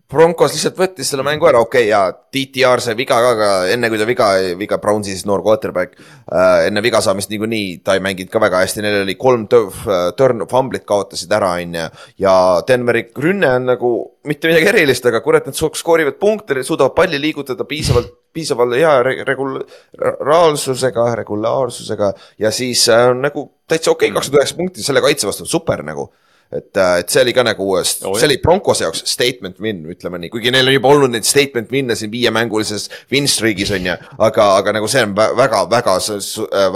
Broncos 0.09 0.55
lihtsalt 0.55 0.79
võttis 0.81 1.11
selle 1.13 1.21
mängu 1.21 1.45
ära, 1.51 1.61
okei 1.61 1.83
okay, 1.83 1.89
ja 1.91 1.99
DTR 2.33 2.81
sai 2.81 2.95
viga 2.97 3.19
ka, 3.21 3.33
aga 3.35 3.49
enne 3.75 3.91
kui 3.93 3.99
ta 4.01 4.07
viga, 4.09 4.29
viga 4.57 4.79
Brownsi 4.81 5.13
siis 5.13 5.27
noor 5.29 5.43
quarterback. 5.45 5.99
Äh,. 6.25 6.71
enne 6.71 6.81
viga 6.81 7.03
saamist 7.05 7.29
niikuinii 7.29 7.83
ta 7.85 7.99
ei 7.99 8.01
mänginud 8.01 8.33
ka 8.33 8.41
väga 8.41 8.63
hästi, 8.63 8.81
neil 8.81 9.03
oli 9.03 9.19
kolm 9.21 9.45
turn, 9.53 10.47
fumblit 10.49 10.89
kaotasid 10.89 11.35
ära, 11.37 11.51
on 11.61 11.77
ju. 11.77 11.85
ja 12.25 12.35
Denveri 12.65 13.05
rünne 13.21 13.53
on 13.59 13.69
nagu 13.75 13.93
mitte 14.25 14.49
midagi 14.49 14.73
erilist, 14.73 15.05
aga 15.13 15.21
kurat, 15.21 15.53
nad 15.53 15.61
skoorivad 15.61 16.17
punkte, 16.17 16.57
suudavad 16.65 16.97
palli 16.97 17.21
liigutada 17.21 17.69
piisavalt, 17.69 18.15
piisavalt 18.33 18.77
hea 18.77 18.95
regulaarsusega, 19.27 21.05
regulaarsusega 21.23 22.13
ja 22.39 22.51
siis 22.55 22.89
äh, 22.93 23.09
nagu 23.17 23.49
täitsa 23.69 23.93
okei 23.93 24.09
okay,, 24.09 24.17
kakskümmend 24.17 24.43
üheksa 24.43 24.59
punkti 24.59 24.85
selle 24.85 25.05
kaitse 25.05 25.29
vastu, 25.29 25.47
super 25.49 25.83
nagu. 25.87 26.11
Et, 26.49 26.77
äh, 26.81 26.99
et 27.03 27.13
see 27.13 27.21
oli 27.27 27.35
ka 27.37 27.45
nagu 27.45 27.67
oh,, 27.77 27.83
see 27.85 28.25
oli 28.25 28.39
Broncose 28.41 28.87
jaoks 28.87 29.03
statement 29.11 29.59
win, 29.61 29.83
ütleme 29.93 30.21
nii, 30.23 30.31
kuigi 30.33 30.53
neil 30.55 30.71
on 30.71 30.79
juba 30.79 30.95
olnud 30.95 31.13
neid 31.13 31.29
statement 31.29 31.69
win'e 31.73 31.97
siin 31.99 32.13
viiemängulises 32.13 32.89
win 33.13 33.29
streak'is 33.29 33.75
on 33.77 33.91
ju, 33.91 33.99
aga, 34.17 34.55
aga 34.57 34.79
nagu 34.79 34.89
see 34.89 35.05
on 35.05 35.13
väga, 35.19 35.37
väga, 35.37 35.67
väga, 35.75 35.99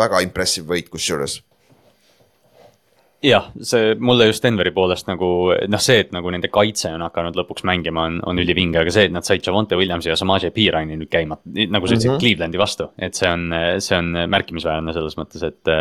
väga 0.03 0.21
impressive 0.27 0.69
võit 0.75 0.93
kusjuures 0.93 1.41
jah, 3.23 3.47
see 3.63 3.95
mulle 4.03 4.27
just 4.27 4.43
Denveri 4.45 4.73
poolest 4.75 5.07
nagu 5.07 5.29
noh, 5.71 5.83
see, 5.83 6.01
et 6.03 6.11
nagu 6.15 6.31
nende 6.35 6.51
kaitse 6.53 6.91
on 6.91 7.05
hakanud 7.07 7.37
lõpuks 7.39 7.65
mängima, 7.69 8.07
on, 8.09 8.19
on 8.27 8.41
ülivinge, 8.43 8.81
aga 8.81 8.93
see, 8.95 9.07
et 9.09 9.15
nad 9.15 9.27
said 9.27 9.45
Javonte 9.47 9.79
Williamsi 9.79 10.11
ja 10.11 10.17
Samaje 10.19 10.51
Piirani 10.55 10.99
nüüd 10.99 11.11
käima, 11.13 11.39
nagu 11.47 11.87
sa 11.87 11.95
ütlesid 11.95 12.11
mm 12.11 12.17
-hmm. 12.17 12.23
Clevelandi 12.23 12.61
vastu, 12.61 12.89
et 12.99 13.19
see 13.19 13.31
on, 13.31 13.47
see 13.79 13.99
on 13.99 14.11
märkimisväärne 14.33 14.95
selles 14.97 15.17
mõttes, 15.19 15.45
et. 15.47 15.75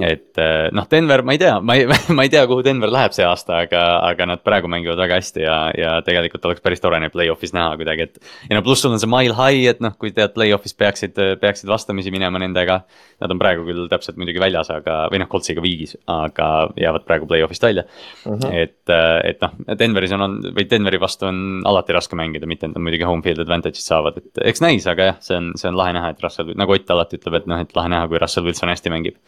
et 0.00 0.42
noh, 0.72 0.86
Denver, 0.90 1.22
ma 1.22 1.32
ei 1.32 1.38
tea, 1.38 1.58
ma 1.60 1.76
ei, 1.76 1.86
ma 2.16 2.24
ei 2.24 2.32
tea, 2.32 2.46
kuhu 2.48 2.64
Denver 2.64 2.92
läheb 2.92 3.12
see 3.12 3.26
aasta, 3.28 3.60
aga, 3.66 3.84
aga 4.08 4.26
nad 4.32 4.44
praegu 4.44 4.68
mängivad 4.68 4.98
väga 4.98 5.20
hästi 5.20 5.44
ja, 5.44 5.58
ja 5.76 6.00
tegelikult 6.06 6.44
oleks 6.44 6.64
päris 6.64 6.80
tore 6.80 7.00
neid 7.00 7.12
play-off'is 7.12 7.52
näha 7.52 7.76
kuidagi, 7.76 8.08
et. 8.08 8.18
ja 8.48 8.56
no 8.56 8.62
pluss 8.62 8.82
sul 8.82 8.92
on 8.92 9.00
see 9.00 9.10
mile 9.10 9.36
high, 9.36 9.68
et 9.68 9.84
noh, 9.84 9.92
kui 9.98 10.12
tead, 10.16 10.32
play-off'is 10.32 10.74
peaksid, 10.74 11.20
peaksid 11.40 11.68
vastamisi 11.68 12.10
minema 12.10 12.38
nendega. 12.38 12.80
Nad 13.20 13.30
on 13.30 13.38
praegu 13.38 13.64
küll 13.64 13.88
täpselt 13.88 14.16
muidugi 14.16 14.40
väljas, 14.40 14.70
aga, 14.70 15.04
või 15.12 15.20
noh, 15.22 15.28
Coltsiga 15.30 15.62
viigis, 15.62 15.96
aga 16.10 16.53
jäävad 16.80 17.06
praegu 17.08 17.28
play-off'ist 17.30 17.66
välja 17.66 17.84
uh. 17.84 18.32
-huh. 18.32 18.52
et, 18.52 18.82
äh, 18.92 19.18
et 19.30 19.42
noh, 19.44 19.56
Denveris 19.78 20.14
on, 20.16 20.26
on 20.26 20.38
või 20.56 20.68
Denveri 20.70 21.00
vastu 21.00 21.28
on 21.30 21.40
alati 21.64 21.96
raske 21.96 22.18
mängida, 22.18 22.48
mitte 22.50 22.68
nad 22.70 22.80
muidugi 22.82 23.08
home 23.08 23.22
field 23.22 23.42
advantage'it 23.44 23.84
saavad, 23.84 24.20
et 24.22 24.44
eks 24.52 24.64
näis, 24.64 24.86
aga 24.90 25.10
jah, 25.10 25.20
see 25.24 25.36
on, 25.40 25.52
see 25.60 25.70
on 25.70 25.78
lahe 25.80 25.96
näha, 25.96 26.14
et 26.14 26.22
Russell, 26.24 26.54
nagu 26.58 26.74
Ott 26.74 26.90
alati 26.90 27.20
ütleb, 27.20 27.36
et 27.38 27.46
noh, 27.46 27.60
et 27.62 27.76
lahe 27.76 27.92
näha, 27.92 28.08
kui 28.10 28.18
Russell 28.18 28.46
Wilson 28.48 28.72
hästi 28.72 28.90
mängib 28.90 29.20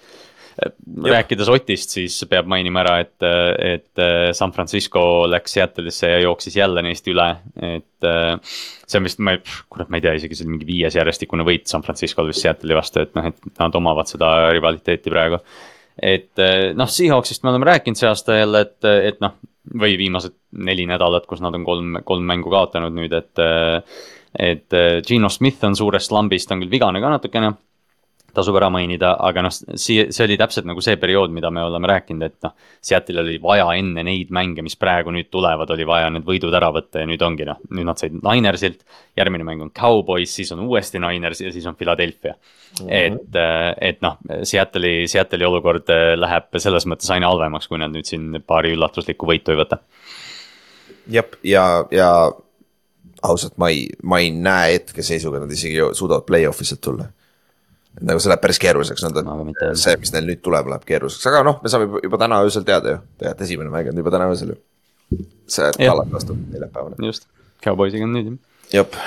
rääkides 1.04 1.48
Otist, 1.52 1.92
siis 1.96 2.16
peab 2.30 2.48
mainima 2.48 2.80
ära, 2.80 2.96
et, 3.04 3.16
et 3.60 4.00
äh, 4.00 4.30
San 4.36 4.54
Francisco 4.56 5.26
läks 5.28 5.56
Seattle'isse 5.56 6.10
ja 6.14 6.22
jooksis 6.24 6.56
jälle 6.56 6.84
neist 6.86 7.08
üle, 7.12 7.28
et. 7.60 7.92
Äh, 8.06 8.36
see 8.86 9.00
on 9.00 9.06
vist, 9.08 9.18
ma 9.24 9.34
ei, 9.34 9.40
kurat, 9.72 9.88
ma 9.90 9.98
ei 9.98 10.04
tea, 10.04 10.12
isegi 10.14 10.36
see 10.38 10.46
on 10.46 10.52
mingi 10.54 10.68
viies 10.68 10.94
järjestikune 10.94 11.44
võit 11.46 11.66
San 11.66 11.82
Francisco'l 11.82 12.30
vist 12.30 12.44
Seattle'i 12.44 12.76
vastu, 12.76 13.02
et 13.02 13.16
noh, 13.18 13.26
et 13.32 13.58
nad 13.58 13.78
omavad 13.80 14.08
seda 14.08 14.30
rivaliteeti 14.54 15.12
praegu 15.12 15.40
et 16.02 16.42
eh, 16.42 16.72
noh, 16.76 16.90
Seahawksist 16.90 17.44
me 17.44 17.52
oleme 17.52 17.70
rääkinud 17.70 17.98
see 17.98 18.08
aasta 18.08 18.40
jälle, 18.40 18.64
et, 18.66 18.88
et 19.10 19.22
noh, 19.24 19.38
või 19.80 19.96
viimased 19.98 20.36
neli 20.66 20.86
nädalat, 20.86 21.26
kus 21.26 21.42
nad 21.42 21.54
on 21.56 21.64
kolm, 21.66 22.00
kolm 22.06 22.28
mängu 22.28 22.52
kaotanud 22.52 22.94
nüüd, 22.96 23.16
et. 23.16 23.32
Eh, 23.42 24.04
et 24.36 24.74
eh, 24.76 24.98
Gino 25.00 25.30
Smith 25.32 25.64
on 25.64 25.72
suurest 25.78 26.10
lambist, 26.12 26.50
on 26.52 26.60
küll 26.60 26.68
vigane 26.68 27.00
ka 27.00 27.08
natukene 27.08 27.54
tasub 28.36 28.56
ära 28.58 28.68
mainida, 28.72 29.14
aga 29.28 29.44
noh, 29.46 29.52
see, 29.52 30.06
see 30.14 30.24
oli 30.26 30.36
täpselt 30.40 30.66
nagu 30.68 30.82
see 30.84 30.98
periood, 31.00 31.32
mida 31.34 31.50
me 31.54 31.64
oleme 31.64 31.88
rääkinud, 31.90 32.26
et 32.26 32.46
noh. 32.46 32.54
Seattle'il 32.86 33.18
oli 33.22 33.36
vaja 33.42 33.66
enne 33.78 34.04
neid 34.06 34.30
mänge, 34.34 34.62
mis 34.62 34.76
praegu 34.78 35.10
nüüd 35.14 35.30
tulevad, 35.32 35.70
oli 35.74 35.86
vaja 35.88 36.10
need 36.12 36.26
võidud 36.26 36.54
ära 36.54 36.68
võtta 36.74 37.02
ja 37.02 37.08
nüüd 37.08 37.22
ongi 37.24 37.46
noh, 37.48 37.58
nüüd 37.74 37.88
nad 37.88 38.00
said 38.00 38.14
Ninersilt. 38.20 38.84
järgmine 39.16 39.46
mäng 39.48 39.64
on 39.64 39.72
Cowboys, 39.74 40.34
siis 40.36 40.52
on 40.54 40.62
uuesti 40.66 41.00
Niners 41.02 41.40
ja 41.40 41.50
siis 41.52 41.66
on 41.66 41.76
Philadelphia 41.76 42.34
mm. 42.34 42.86
-hmm. 42.86 42.92
et, 42.92 43.36
äh, 43.36 43.74
et 43.90 44.00
noh, 44.04 44.18
Seattle'i, 44.42 45.08
Seattle'i 45.08 45.48
olukord 45.48 45.90
äh, 45.90 46.14
läheb 46.18 46.60
selles 46.62 46.86
mõttes 46.86 47.10
aina 47.10 47.30
halvemaks, 47.32 47.68
kui 47.68 47.78
nad 47.78 47.94
nüüd 47.94 48.06
siin 48.06 48.42
paari 48.46 48.76
üllatuslikku 48.76 49.26
võitu 49.26 49.54
ei 49.54 49.62
võta. 49.64 49.80
jah, 51.10 51.24
ja, 51.42 51.64
ja 51.90 52.10
ausalt, 53.22 53.56
ma 53.58 53.70
ei, 53.72 53.88
ma 54.02 54.20
ei 54.20 54.30
näe 54.30 54.72
hetkeseisuga, 54.76 55.40
nad 55.42 55.50
isegi 55.50 55.80
suudavad 55.92 56.26
play-off'i 56.28 56.64
sealt 56.64 56.84
tulla 56.84 57.10
nagu 58.04 58.20
see 58.20 58.30
läheb 58.32 58.42
päris 58.42 58.60
keeruliseks, 58.60 59.04
nad 59.06 59.20
on, 59.22 59.52
see, 59.78 59.94
mis 60.00 60.12
neil 60.14 60.28
nüüd 60.28 60.42
tuleb, 60.44 60.68
läheb 60.72 60.84
keeruliseks, 60.88 61.28
aga 61.30 61.42
noh, 61.46 61.60
me 61.62 61.72
saame 61.72 61.88
juba, 61.88 62.02
juba 62.04 62.20
täna 62.20 62.40
öösel 62.44 62.66
teada 62.66 62.96
ju, 62.96 62.98
tegelikult 63.20 63.46
esimene 63.46 63.72
mäng 63.72 63.92
on 63.92 64.02
juba 64.02 64.12
täna 64.14 64.28
öösel 64.32 64.52
ju. 64.52 64.58
see 65.48 65.70
Tallat 65.78 66.12
vastu, 66.12 66.36
neljapäevane. 66.52 66.98
just, 67.06 67.28
Cowboysiga 67.64 68.08
on 68.08 68.14
nüüd 68.16 68.30
jah. 68.32 68.38
jep. 68.80 69.00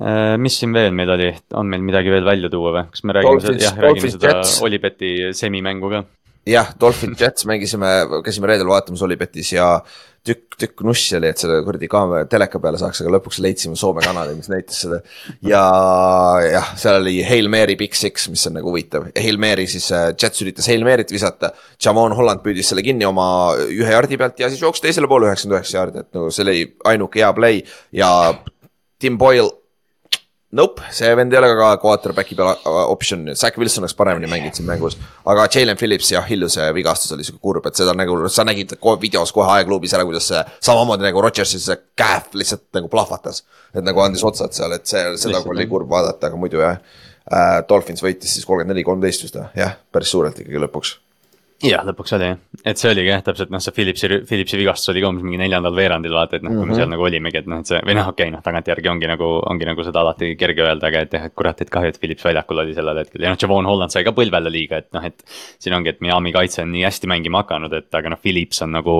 Äh, 0.00 0.36
mis 0.40 0.56
siin 0.60 0.72
veel 0.76 0.94
meil 0.96 1.12
oli, 1.12 1.32
on 1.56 1.68
meil 1.68 1.84
midagi 1.84 2.12
veel 2.12 2.24
välja 2.28 2.52
tuua 2.52 2.72
või, 2.76 2.86
kas 2.92 3.04
me 3.04 3.16
räägime 3.16 3.40
Dolphins, 3.40 3.64
jah, 3.64 3.84
räägime 3.84 4.12
seda 4.16 4.36
Olibeti 4.66 5.14
semimängu 5.36 5.92
ka? 5.92 6.04
jah, 6.48 6.72
Dolphin 6.80 7.16
Jets 7.20 7.44
mängisime, 7.48 7.90
käisime 8.24 8.48
reedel 8.50 8.68
vaatamas 8.70 9.02
Olipetis 9.04 9.52
ja 9.52 9.72
tükk, 10.26 10.56
tükk 10.60 10.82
nussi 10.84 11.16
oli, 11.16 11.30
et 11.32 11.40
selle 11.40 11.60
kuradi 11.64 11.88
kaamera, 11.90 12.26
teleka 12.30 12.60
peale 12.62 12.80
saaks, 12.80 13.00
aga 13.02 13.14
lõpuks 13.16 13.40
leidsime 13.44 13.78
Soome 13.78 14.04
kanali, 14.04 14.34
mis 14.38 14.50
näitas 14.52 14.82
seda. 14.84 15.00
ja 15.46 15.62
jah, 16.44 16.72
seal 16.80 17.00
oli 17.00 17.16
Hail 17.26 17.48
Mary 17.52 17.76
Big 17.80 17.96
Six, 17.98 18.28
mis 18.32 18.44
on 18.50 18.58
nagu 18.58 18.72
huvitav, 18.72 19.08
Hail 19.16 19.40
Mary 19.40 19.66
siis 19.70 19.88
äh, 19.96 20.10
Jets 20.12 20.44
üritas 20.44 20.68
Hail 20.70 20.84
Mary't 20.86 21.14
visata. 21.14 21.52
Jamon 21.80 22.14
Holland 22.16 22.44
püüdis 22.44 22.72
selle 22.72 22.84
kinni 22.86 23.08
oma 23.08 23.26
ühe 23.68 23.94
jardi 23.94 24.20
pealt 24.20 24.40
ja 24.42 24.50
siis 24.52 24.62
jooksis 24.62 24.84
teisele 24.84 25.08
poole 25.10 25.30
üheksakümmend 25.30 25.60
üheksa 25.60 25.78
jardi, 25.80 26.04
et 26.04 26.12
nagu 26.16 26.32
see 26.34 26.44
oli 26.46 26.58
ainuke 26.92 27.22
hea 27.22 27.32
play 27.36 27.64
ja 27.96 28.10
Tim 29.00 29.16
Boyle 29.20 29.59
Nope, 30.50 30.82
see 30.90 31.06
vend 31.14 31.30
ei 31.30 31.38
ole 31.38 31.48
ka 31.54 31.66
quarterback'i 31.78 32.34
peal 32.34 32.64
optsioon, 32.90 33.28
Zack 33.38 33.58
Wilson 33.60 33.84
oleks 33.84 33.94
paremini 33.94 34.26
mänginud 34.30 34.56
siin 34.58 34.66
mängus. 34.66 34.96
aga 35.30 35.44
Jalen 35.54 35.78
Phillips 35.78 36.08
jah, 36.10 36.24
Hilluse 36.26 36.64
vigastus 36.74 37.12
oli 37.14 37.22
sihuke 37.26 37.38
kurb, 37.44 37.68
et 37.70 37.78
seda 37.78 37.94
nagu, 37.94 38.16
sa 38.28 38.42
nägid 38.48 38.74
kohe 38.82 38.98
videos 38.98 39.30
kohe 39.36 39.46
aegluubis 39.54 39.94
ära, 39.94 40.06
kuidas 40.08 40.26
see 40.32 40.40
samamoodi 40.66 41.06
nagu 41.06 41.22
Rodgersi 41.22 41.60
see 41.62 41.76
calf 41.94 42.34
lihtsalt 42.34 42.66
nagu 42.74 42.90
plahvatas. 42.90 43.44
et 43.74 43.86
nagu 43.86 44.02
andis 44.02 44.24
otsad 44.26 44.56
seal, 44.56 44.74
et 44.74 44.90
see, 44.90 45.04
seda 45.22 45.44
oli 45.54 45.68
kurb 45.70 45.90
vaadata, 45.90 46.32
aga 46.32 46.40
muidu 46.40 46.64
jah 46.64 46.80
äh,. 47.30 47.62
Dolphins 47.68 48.02
võitis 48.02 48.34
siis 48.34 48.48
kolmkümmend 48.48 48.74
neli, 48.74 48.82
kolmteist 48.82 49.22
vist 49.28 49.38
või, 49.38 49.46
jah, 49.54 49.78
päris 49.94 50.10
suurelt 50.10 50.42
ikkagi 50.42 50.66
lõpuks 50.66 50.96
jah, 51.64 51.82
lõpuks 51.84 52.14
oli 52.16 52.28
jah, 52.28 52.38
et 52.64 52.80
see 52.80 52.90
oligi 52.92 53.10
jah, 53.10 53.22
täpselt 53.24 53.52
noh, 53.52 53.62
see 53.62 53.74
Philipsi, 53.76 54.08
Philipsi 54.28 54.58
vigastus 54.60 54.92
oli 54.92 55.02
ka 55.02 55.10
umbes 55.10 55.24
mingi 55.26 55.40
neljandal 55.42 55.74
veerandil 55.76 56.14
vaata, 56.16 56.38
et 56.38 56.44
noh 56.44 56.52
mm 56.52 56.56
-hmm., 56.56 56.60
kui 56.60 56.68
me 56.68 56.72
mhm. 56.72 56.80
seal 56.80 56.92
nagu 56.92 57.06
olimegi, 57.08 57.42
et 57.42 57.50
noh, 57.50 57.60
et 57.60 57.72
see 57.72 57.80
või 57.86 57.96
noh, 57.98 58.08
okei 58.12 58.28
okay,, 58.28 58.34
noh, 58.34 58.44
tagantjärgi 58.44 58.92
ongi 58.92 59.10
nagu, 59.10 59.28
ongi 59.50 59.68
nagu 59.68 59.84
seda 59.84 60.00
alati 60.04 60.32
kerge 60.40 60.64
öelda, 60.66 60.88
aga 60.88 61.04
et 61.06 61.18
jah, 61.18 61.26
et 61.28 61.34
kurat, 61.34 61.60
et 61.60 61.70
kahju, 61.70 61.92
et 61.94 62.00
Philips 62.00 62.24
väljakul 62.24 62.64
oli 62.64 62.76
sellel 62.76 63.02
hetkel 63.02 63.26
ja 63.26 63.34
noh, 63.34 63.40
Javon 63.42 63.68
Holland 63.68 63.92
sai 63.92 64.04
ka 64.04 64.14
põlvele 64.16 64.52
liiga, 64.52 64.80
et 64.80 64.92
noh, 64.92 65.04
et. 65.04 65.24
siin 65.58 65.74
ongi, 65.76 65.90
et 65.90 66.00
Miami 66.00 66.32
kaitse 66.32 66.62
on 66.62 66.72
nii 66.72 66.84
hästi 66.84 67.06
mängima 67.10 67.44
hakanud, 67.44 67.72
et 67.76 67.94
aga 67.94 68.14
noh, 68.14 68.20
Philips 68.20 68.62
on 68.62 68.72
nagu 68.78 68.96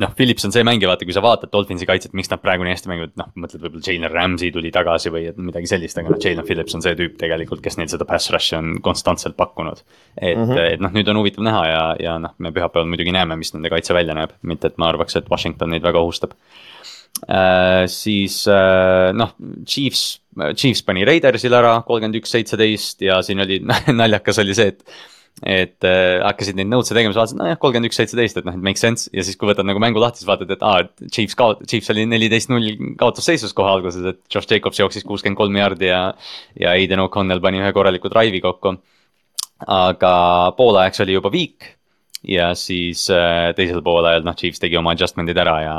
noh, 0.00 0.12
Philips 0.16 0.46
on 0.46 0.54
see 0.54 0.64
mängija, 0.66 0.88
vaata, 0.90 1.06
kui 1.08 1.14
sa 1.14 1.22
vaatad 1.24 1.52
Dolphinsi 1.52 1.86
kaitset, 1.88 2.14
miks 2.16 2.30
nad 2.32 2.40
praegu 2.42 2.64
nii 2.64 2.74
hästi 2.74 2.90
mängivad, 2.90 3.12
noh, 3.20 3.28
mõtled 3.42 3.62
võib-olla 3.64 3.84
Jalen 3.86 4.12
Ramsey 4.12 4.52
tuli 4.54 4.72
tagasi 4.74 5.12
või 5.12 5.26
midagi 5.36 5.70
sellist, 5.70 5.98
aga 6.00 6.14
noh, 6.14 6.20
Jalen 6.22 6.46
Phillips 6.46 6.76
on 6.78 6.84
see 6.84 6.96
tüüp 6.98 7.18
tegelikult, 7.20 7.62
kes 7.64 7.76
neil 7.80 7.90
seda 7.92 8.06
pass 8.08 8.32
rush'i 8.32 8.56
on 8.58 8.72
konstantselt 8.84 9.36
pakkunud. 9.40 9.82
et 10.16 10.36
mm, 10.36 10.48
-hmm. 10.48 10.72
et 10.74 10.80
noh, 10.80 10.94
nüüd 10.96 11.12
on 11.12 11.20
huvitav 11.20 11.44
näha 11.44 11.62
ja, 11.68 11.84
ja 12.00 12.16
noh, 12.22 12.34
me 12.38 12.52
pühapäeval 12.56 12.88
muidugi 12.88 13.12
näeme, 13.12 13.36
mis 13.36 13.54
nende 13.54 13.72
kaitse 13.72 13.94
välja 13.94 14.16
näeb, 14.16 14.34
mitte 14.42 14.72
et 14.72 14.78
ma 14.78 14.88
arvaks, 14.88 15.16
et 15.16 15.30
Washington 15.30 15.70
neid 15.70 15.84
väga 15.84 16.00
ohustab 16.00 16.34
äh,. 17.28 17.86
siis 17.86 18.46
äh, 18.48 19.12
noh, 19.12 19.34
Chiefs, 19.66 20.20
Chiefs 20.54 20.82
pani 20.82 21.04
Raidersile 21.04 21.60
ära 21.60 21.80
kolmkümmend 21.86 22.22
üks, 22.22 22.32
seitseteist 22.32 23.02
ja 23.02 23.20
siin 23.22 23.40
oli 23.40 23.60
naljakas 24.02 24.40
oli 24.40 24.56
see, 24.56 24.72
et 24.74 24.84
et 25.40 25.86
äh, 25.88 26.20
hakkasid 26.20 26.58
neid 26.58 26.68
nõudse 26.68 26.92
tegema, 26.92 27.14
siis 27.14 27.20
vaatasid, 27.22 27.38
nojah, 27.40 27.58
kolmkümmend 27.62 27.88
üks, 27.88 27.96
seitseteist, 27.96 28.40
et 28.40 28.48
noh, 28.48 28.56
et 28.58 28.64
make 28.66 28.80
sense 28.80 29.08
ja 29.16 29.24
siis, 29.24 29.38
kui 29.40 29.48
võtad 29.48 29.64
nagu 29.64 29.80
mängu 29.80 30.02
lahti, 30.02 30.20
siis 30.20 30.28
vaatad, 30.28 30.52
et 30.52 30.64
aa, 30.66 30.84
et 30.84 31.06
Chiefs 31.14 31.38
kaot-, 31.38 31.64
Chiefs 31.70 31.88
oli 31.94 32.04
neliteist 32.10 32.52
null 32.52 32.68
kaotusseisus 33.00 33.56
kohe 33.56 33.72
alguses, 33.72 34.04
et 34.12 34.20
Josh 34.28 34.50
Jacobs 34.50 34.82
jooksis 34.82 35.06
kuuskümmend 35.08 35.40
kolm 35.40 35.56
jaardi 35.56 35.88
ja. 35.88 36.02
ja 36.60 36.76
Aiden 36.76 37.00
O'Connell 37.06 37.40
pani 37.40 37.62
ühe 37.62 37.72
korraliku 37.76 38.12
drive'i 38.12 38.42
kokku. 38.44 38.76
aga 39.70 40.12
poolaegaks 40.56 41.02
oli 41.04 41.16
juba 41.16 41.32
viik 41.32 41.74
ja 42.28 42.50
siis 42.58 43.06
äh, 43.14 43.50
teisel 43.56 43.80
poolel 43.84 44.24
noh, 44.26 44.36
Chiefs 44.36 44.60
tegi 44.60 44.76
oma 44.78 44.92
adjustment'id 44.94 45.38
ära 45.40 45.56
ja, 45.64 45.76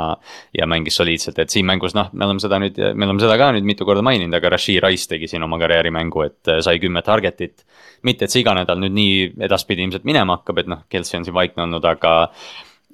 ja 0.58 0.66
mängis 0.70 0.98
soliidselt, 0.98 1.38
et 1.38 1.54
siin 1.54 1.66
mängus 1.68 1.94
noh, 1.94 2.10
me 2.12 2.26
oleme 2.26 2.42
seda 2.42 2.58
nüüd, 2.62 2.78
me 2.78 3.06
oleme 3.06 3.22
seda 3.22 3.36
ka 3.38 3.52
nüüd 3.54 3.68
mitu 3.68 3.86
korda 3.88 4.02
maininud, 4.06 4.34
aga 4.38 4.54
Rashid 4.56 4.82
Rice 4.82 5.08
tegi 5.10 5.30
siin 5.30 5.46
oma 5.46 5.60
karjäärimängu, 5.62 6.26
et 6.26 6.50
äh, 6.50 6.60
sai 6.64 6.82
kümme 6.82 7.04
target'it. 7.06 7.64
mitte, 8.02 8.26
et 8.26 8.34
see 8.34 8.42
iga 8.42 8.56
nädal 8.58 8.80
nüüd 8.82 8.96
nii 8.96 9.18
edaspidi 9.46 9.84
ilmselt 9.86 10.06
minema 10.08 10.40
hakkab, 10.40 10.58
et 10.58 10.70
noh, 10.70 10.82
Kelsey 10.90 11.20
on 11.20 11.26
siin 11.28 11.36
vaikne 11.36 11.66
olnud, 11.68 11.86
aga 11.86 12.14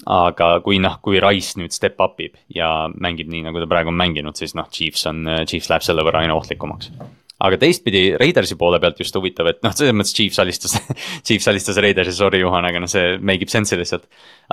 aga 0.07 0.51
kui 0.63 0.77
noh, 0.79 1.01
kui 1.03 1.19
Rice 1.23 1.59
nüüd 1.59 1.73
step 1.75 1.99
up 2.05 2.21
ib 2.23 2.37
ja 2.55 2.87
mängib 3.01 3.33
nii, 3.33 3.43
nagu 3.49 3.59
ta 3.59 3.71
praegu 3.71 3.91
on 3.91 3.99
mänginud, 3.99 4.37
siis 4.39 4.55
noh, 4.55 4.69
Chiefs 4.71 5.09
on, 5.11 5.25
Chiefs 5.49 5.73
läheb 5.73 5.89
selle 5.89 6.05
võrra 6.07 6.23
aina 6.23 6.37
ohtlikumaks 6.39 6.93
aga 7.45 7.59
teistpidi 7.61 8.03
Raidersi 8.19 8.57
poole 8.59 8.81
pealt 8.83 8.99
just 8.99 9.15
huvitav, 9.15 9.47
et 9.53 9.61
noh, 9.63 9.73
selles 9.77 9.95
mõttes 9.95 10.15
Chiefs 10.17 10.41
alistas 10.43 10.75
Chiefs 11.27 11.47
alistas 11.51 11.79
Raidersi, 11.83 12.15
sorry 12.17 12.41
Juhan, 12.43 12.67
aga 12.67 12.83
noh, 12.83 12.91
see 12.91 13.15
make 13.23 13.47
ib 13.47 13.53
sense'i 13.53 13.79
lihtsalt. 13.79 14.09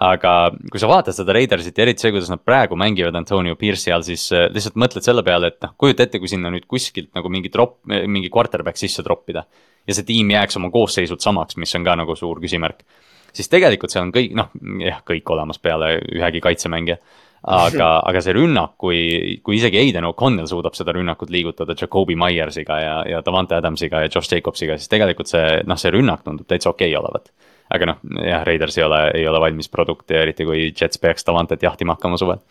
aga 0.06 0.34
kui 0.72 0.82
sa 0.82 0.90
vaatad 0.92 1.18
seda 1.18 1.34
Raidersit 1.36 1.78
ja 1.78 1.86
eriti 1.88 2.06
see, 2.06 2.14
kuidas 2.14 2.30
nad 2.30 2.44
praegu 2.46 2.78
mängivad 2.78 3.18
Antonio 3.18 3.58
Pierce'i 3.58 3.94
all, 3.96 4.06
siis 4.06 4.28
äh, 4.36 4.48
lihtsalt 4.54 4.78
mõtled 4.82 5.08
selle 5.08 5.26
peale, 5.26 5.54
et 5.54 5.60
noh, 5.66 5.74
kujuta 5.82 6.06
ette, 6.06 6.22
kui 6.22 6.30
sinna 6.30 6.54
nüüd 6.54 6.68
kuskilt 6.70 7.10
nagu 7.18 7.32
mingi 7.34 7.50
drop, 7.54 7.80
mingi 7.90 8.30
quarterback 8.34 8.78
sisse 8.82 9.06
troppida. 9.06 9.46
ja 9.86 9.94
see 9.94 10.06
tiim 10.06 10.30
jääks 10.34 10.58
oma 10.58 10.72
koosseisult 10.74 11.22
samaks, 11.22 11.58
mis 11.62 11.74
on 11.78 11.84
ka 11.86 11.98
nagu 11.98 12.16
suur 12.18 12.42
küsimärk. 12.42 12.86
siis 13.34 13.50
tegelikult 13.50 13.92
seal 13.92 14.06
on 14.06 14.14
kõik, 14.14 14.38
noh 14.38 14.54
jah, 14.86 15.02
kõik 15.06 15.34
olemas 15.34 15.58
peale 15.58 15.96
ühegi 16.06 16.42
kaitsemängija 16.42 17.02
aga, 17.48 17.89
aga 18.10 18.22
see 18.24 18.36
rünnak, 18.38 18.76
kui, 18.82 19.00
kui 19.46 19.60
isegi 19.60 19.80
Aiden 19.82 20.08
O'Connell 20.10 20.50
suudab 20.50 20.78
seda 20.78 20.96
rünnakut 20.96 21.34
liigutada 21.34 21.76
Jakobi 21.80 22.18
Myersiga 22.20 22.80
ja, 22.82 22.96
ja 23.10 23.22
Davante 23.26 23.58
Adamsiga 23.58 24.04
ja 24.04 24.12
Josh 24.12 24.32
Jacobsiga, 24.34 24.80
siis 24.80 24.91
tegelikult 24.91 25.32
see, 25.32 25.62
noh, 25.68 25.80
see 25.80 25.93
rünnak 25.96 26.26
tundub 26.26 26.48
täitsa 26.50 26.72
okei 26.74 26.91
okay 26.93 27.02
olevat. 27.02 27.32
aga 27.76 27.91
noh, 27.91 28.02
jah, 28.22 28.46
Raiders 28.46 28.78
ei 28.78 28.86
ole, 28.86 29.04
ei 29.22 29.28
ole 29.28 29.41
valmis 29.41 29.70
produkt 29.70 30.12
ja 30.14 30.22
eriti 30.22 30.46
kui 30.46 30.68
Jets 30.70 31.02
peaks 31.02 31.26
Davantet 31.26 31.64
jahtima 31.66 31.96
hakkama 31.98 32.18
suvel 32.22 32.43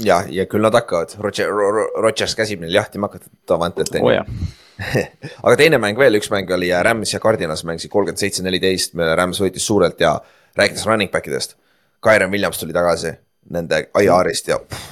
ja, 0.00 0.22
ja 0.30 0.46
küll 0.46 0.62
nad 0.62 0.74
hakkavad, 0.76 1.16
Roger, 1.20 1.50
Rodgers 2.02 2.36
käsib 2.38 2.62
neil 2.62 2.74
jahtima 2.74 3.10
hakata 3.10 3.30
Davantet 3.48 3.96
oh,. 4.00 4.12
aga 5.46 5.56
teine 5.58 5.78
mäng 5.82 5.98
veel, 5.98 6.16
üks 6.18 6.30
mäng 6.32 6.50
oli 6.54 6.70
Rams 6.86 7.12
ja 7.14 7.20
Cardinas 7.22 7.64
mängisid 7.68 7.92
kolmkümmend 7.92 8.22
seitse, 8.22 8.42
neliteist, 8.46 8.96
Rams 9.18 9.42
võitis 9.42 9.66
suurelt 9.66 10.00
ja 10.00 10.16
rääkides 10.58 10.86
running 10.88 11.12
back 11.12 11.28
idest. 11.28 11.54
Kyron 12.02 12.32
Williams 12.32 12.58
tuli 12.58 12.74
tagasi 12.74 13.12
nende 13.50 13.86
IR-ist 13.98 14.50
ja 14.52 14.58
pff, 14.62 14.90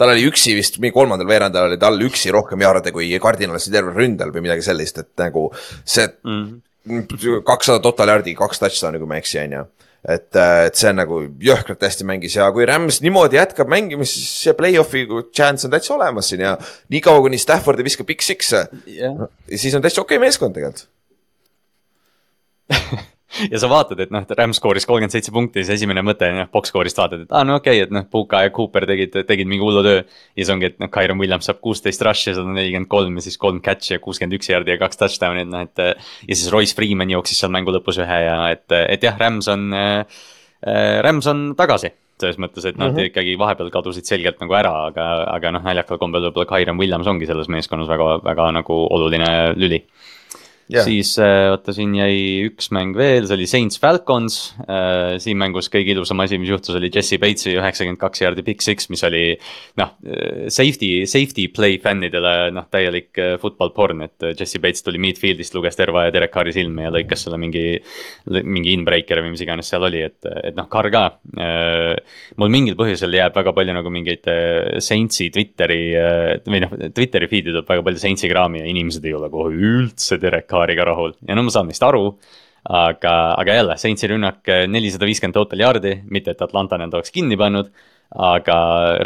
tal 0.00 0.14
oli 0.14 0.24
üksi 0.28 0.54
vist, 0.56 0.78
mingi 0.80 0.94
kolmandal 0.96 1.28
veerandajal 1.28 1.72
oli 1.72 1.80
tal 1.80 2.00
üksi 2.06 2.32
rohkem 2.34 2.62
jaarde 2.64 2.92
kui 2.94 3.10
kardinalisi 3.22 3.72
tervel 3.72 3.96
ründel 3.96 4.32
või 4.34 4.46
midagi 4.48 4.64
sellist, 4.64 5.02
et 5.02 5.12
nagu 5.20 5.48
see 5.84 6.06
mhm. 6.08 7.42
kakssada 7.44 7.78
mm. 7.78 7.84
total 7.84 8.14
yard'i, 8.14 8.34
kaks 8.38 8.62
touchdown'i, 8.62 9.00
kui 9.02 9.10
ma 9.10 9.18
ei 9.18 9.24
eksi, 9.24 9.42
on 9.44 9.58
ju 9.58 9.66
et, 10.08 10.32
et 10.32 10.78
see 10.80 10.92
nagu 10.96 11.20
jõhkralt 11.44 11.82
hästi 11.84 12.06
mängis 12.08 12.36
ja 12.38 12.46
kui 12.54 12.64
Rams 12.68 13.02
niimoodi 13.04 13.36
jätkab 13.36 13.68
mängimist, 13.70 14.16
siis 14.16 14.30
see 14.46 14.54
play-off'i 14.56 15.04
chance 15.36 15.68
on 15.68 15.74
täitsa 15.74 15.94
olemas 15.98 16.30
siin 16.32 16.46
ja 16.46 16.54
niikaua, 16.92 17.20
kuni 17.26 17.40
Staffordi 17.40 17.84
viskab 17.84 18.08
Big 18.08 18.24
Six'e 18.24 18.64
yeah., 18.88 19.28
siis 19.52 19.76
on 19.76 19.84
täitsa 19.84 20.00
okei 20.00 20.16
okay 20.16 20.24
meeskond 20.24 20.56
tegelikult 20.56 20.88
ja 23.52 23.60
sa 23.60 23.70
vaatad, 23.70 24.00
et 24.04 24.12
noh, 24.14 24.24
Ram 24.38 24.54
skooris 24.56 24.86
kolmkümmend 24.88 25.14
seitse 25.14 25.32
punkti, 25.34 25.62
siis 25.62 25.78
esimene 25.78 26.02
mõte, 26.06 26.28
noh, 26.34 26.48
box 26.52 26.72
score'ist 26.72 26.98
vaatad, 27.00 27.24
et 27.26 27.32
aa 27.32 27.42
ah, 27.42 27.46
no 27.46 27.58
okei 27.60 27.78
okay,, 27.78 27.86
et 27.86 27.94
noh, 27.94 28.06
Puka 28.10 28.42
ja 28.46 28.52
Cooper 28.54 28.86
tegid, 28.90 29.20
tegid 29.28 29.50
mingi 29.50 29.64
hullu 29.64 29.84
töö. 29.86 30.02
ja 30.02 30.42
siis 30.42 30.52
ongi, 30.54 30.72
et 30.72 30.82
noh, 30.82 30.90
Kyron 30.92 31.20
Williams 31.22 31.48
saab 31.50 31.62
kuusteist 31.64 32.02
rush'i 32.06 32.32
ja 32.32 32.38
sada 32.40 32.50
nelikümmend 32.50 32.90
kolm 32.90 33.20
ja 33.20 33.26
siis 33.26 33.38
kolm 33.40 33.62
catch'i 33.64 33.96
ja 33.96 34.02
kuuskümmend 34.02 34.38
üks 34.40 34.50
yard'i 34.52 34.74
ja 34.74 34.82
kaks 34.82 35.00
touchdown'i, 35.04 35.46
et 35.46 35.52
noh, 35.52 35.64
et. 35.68 36.04
ja 36.26 36.34
siis 36.34 36.50
Royce 36.52 36.76
Freeman 36.76 37.12
jooksis 37.14 37.42
seal 37.42 37.54
mängu 37.54 37.74
lõpus 37.74 38.00
ühe 38.02 38.20
ja 38.26 38.36
et, 38.52 38.66
et 38.80 39.08
jah, 39.08 39.18
Rams 39.20 39.50
on 39.52 39.70
äh,, 39.76 40.22
Rams 41.06 41.26
on 41.30 41.50
tagasi 41.56 41.94
selles 42.20 42.36
mõttes, 42.36 42.66
et 42.68 42.76
nad 42.76 42.90
mm 42.90 42.96
-hmm. 42.98 43.10
ikkagi 43.10 43.38
vahepeal 43.40 43.70
kadusid 43.72 44.04
selgelt 44.04 44.40
nagu 44.42 44.52
ära, 44.52 44.72
aga, 44.90 45.06
aga 45.32 45.52
noh, 45.56 45.62
naljakal 45.64 45.98
kombel 45.98 46.26
võib-olla 46.26 46.48
Kyron 46.50 46.76
Williams 46.78 47.08
ongi 47.08 47.26
selles 47.26 47.48
meeskonnas 47.48 47.88
väga, 47.88 48.18
väga 48.24 48.50
nagu 48.60 48.76
oluline 48.90 49.30
lüli 49.56 49.80
Yeah. 50.70 50.84
siis 50.86 51.16
äh, 51.18 51.48
oota, 51.50 51.72
siin 51.74 51.96
jäi 51.98 52.44
üks 52.46 52.68
mäng 52.70 52.94
veel, 52.94 53.24
see 53.26 53.34
oli 53.34 53.46
Saints 53.50 53.80
Falcons 53.82 54.36
äh,. 54.62 55.16
siin 55.18 55.38
mängus 55.40 55.66
kõige 55.72 55.96
ilusam 55.96 56.20
asi, 56.22 56.38
mis 56.38 56.52
juhtus, 56.52 56.76
oli 56.78 56.92
Jesse 56.94 57.18
Bates'i 57.18 57.56
üheksakümmend 57.56 57.98
kaks 57.98 58.22
jaardi 58.22 58.44
big 58.46 58.62
six, 58.62 58.86
mis 58.92 59.02
oli 59.06 59.24
noh, 59.80 59.90
äh, 60.06 60.44
safety, 60.46 61.08
safety 61.10 61.48
play 61.50 61.80
fännidele 61.82 62.52
noh, 62.54 62.68
täielik 62.70 63.18
football 63.42 63.72
porn, 63.74 64.04
et 64.06 64.28
Jesse 64.38 64.60
Bates 64.62 64.86
tuli 64.86 65.00
midfield'ist, 65.02 65.56
luges 65.58 65.78
terva 65.78 66.04
ja 66.06 66.14
Derek 66.14 66.30
Carri 66.36 66.54
silme 66.54 66.86
ja 66.86 66.94
lõikas 66.94 67.26
selle 67.26 67.40
mingi. 67.40 67.64
mingi 68.30 68.76
inbreaker 68.76 69.24
või 69.24 69.34
mis 69.34 69.42
iganes 69.42 69.66
seal 69.72 69.82
oli, 69.88 70.04
et, 70.06 70.22
et 70.22 70.54
noh, 70.54 70.68
Carr 70.70 70.90
ka 70.94 71.04
mul 72.38 72.52
mingil 72.52 72.76
põhjusel 72.78 73.14
jääb 73.16 73.34
väga 73.34 73.52
palju 73.56 73.74
nagu 73.74 73.90
mingeid 73.90 74.28
Saintsi 74.84 75.32
Twitteri 75.34 75.82
või 76.46 76.62
noh, 76.62 76.78
Twitteri 76.94 77.26
feed'i 77.30 77.50
tuleb 77.50 77.68
väga 77.74 77.84
palju 77.88 78.02
Saintsi 78.04 78.30
kraami 78.30 78.62
ja 78.62 78.70
inimesed 78.70 79.06
ei 79.08 79.16
ole 79.18 79.30
kohe 79.32 79.50
üldse 79.50 80.20
Derek 80.22 80.46
Carri 80.50 80.59
Kaariga 80.60 80.86
rahul 80.92 81.16
ja 81.26 81.36
no 81.36 81.46
ma 81.46 81.52
saan 81.54 81.70
neist 81.70 81.84
aru. 81.86 82.14
aga, 82.60 83.12
aga 83.40 83.54
jälle, 83.56 83.74
Saintsi 83.80 84.08
rünnak 84.10 84.48
eh, 84.52 84.66
nelisada 84.68 85.06
viiskümmend 85.08 85.32
total 85.32 85.62
yard'i, 85.64 85.94
mitte 86.12 86.34
et 86.34 86.42
Atlanta 86.44 86.76
need 86.76 86.92
oleks 86.92 87.10
kinni 87.14 87.38
pannud. 87.40 87.70
aga 88.10 88.56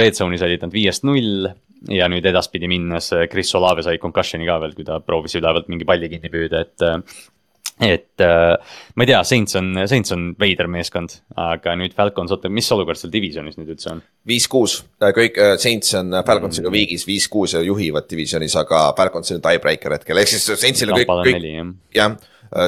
red 0.00 0.16
zone'is 0.16 0.42
olid 0.42 0.62
nad 0.64 0.72
viiest 0.72 1.04
null 1.04 1.44
ja 1.92 2.08
nüüd 2.08 2.24
edaspidi 2.26 2.68
minnes 2.70 3.10
eh, 3.12 3.26
Chris 3.30 3.54
Olave 3.54 3.84
sai 3.86 4.00
concussion'i 4.02 4.48
ka 4.48 4.58
veel, 4.62 4.74
kui 4.74 4.86
ta 4.88 4.98
proovis 5.04 5.36
ülevalt 5.38 5.70
mingi 5.70 5.86
palli 5.86 6.10
kinni 6.10 6.32
püüda, 6.32 6.64
et 6.64 6.84
eh, 6.86 7.22
et 7.82 8.20
äh, 8.22 8.54
ma 8.94 9.02
ei 9.02 9.08
tea, 9.10 9.20
Saints 9.26 9.56
on, 9.58 9.72
Saints 9.90 10.12
on 10.14 10.28
veider 10.38 10.68
meeskond, 10.70 11.16
aga 11.40 11.74
nüüd 11.78 11.94
Falcons, 11.96 12.30
oota, 12.34 12.50
mis 12.52 12.68
olukord 12.74 13.00
seal 13.00 13.10
divisionis 13.12 13.56
nüüd 13.58 13.72
üldse 13.74 13.90
on? 13.90 14.02
viis-kuus, 14.30 14.76
äh, 15.02 15.10
kõik 15.16 15.40
äh, 15.42 15.54
Saints 15.60 15.90
on 15.98 16.14
Falconsiga 16.26 16.68
mm. 16.70 16.76
viigis 16.76 17.06
viis-kuus 17.08 17.56
ja 17.56 17.62
juhivad 17.66 18.06
divisionis, 18.10 18.54
aga 18.60 18.86
Falconsil 18.98 19.40
on 19.40 19.46
tiebreaker 19.46 19.96
hetkel, 19.96 20.22
ehk 20.22 20.30
siis 20.30 20.46
Saintsil 20.52 20.92
on 20.92 21.02
kõik, 21.02 21.10
kõik, 21.26 21.74
jah. 21.98 22.14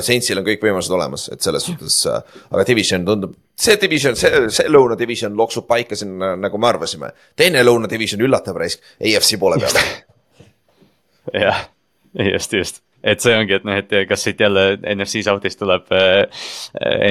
Saintsil 0.02 0.40
on 0.40 0.42
kõik 0.42 0.64
võimalused 0.64 0.90
olemas, 0.96 1.28
et 1.30 1.44
selles 1.44 1.62
suhtes, 1.62 2.00
aga 2.08 2.64
division 2.66 3.04
tundub, 3.06 3.36
see 3.54 3.76
division, 3.78 4.16
see, 4.18 4.48
see 4.50 4.66
lõuna 4.72 4.96
division 4.98 5.36
loksub 5.38 5.68
paika 5.68 5.94
siin 5.94 6.16
nagu 6.42 6.58
me 6.58 6.66
arvasime. 6.66 7.12
teine 7.38 7.62
lõuna 7.62 7.86
division 7.92 8.24
üllatab 8.26 8.58
raisk, 8.58 8.82
AFC 8.98 9.38
poole 9.38 9.60
peal. 9.62 9.78
jah, 11.44 11.62
just, 12.32 12.56
just 12.56 12.82
et 13.04 13.22
see 13.22 13.34
ongi, 13.36 13.56
et 13.58 13.66
noh, 13.66 13.76
et 13.76 13.92
kas 14.08 14.24
siit 14.26 14.40
jälle 14.40 14.64
NFC 14.94 15.22
South'ist 15.26 15.60
tuleb 15.60 15.92
äh, 15.94 16.24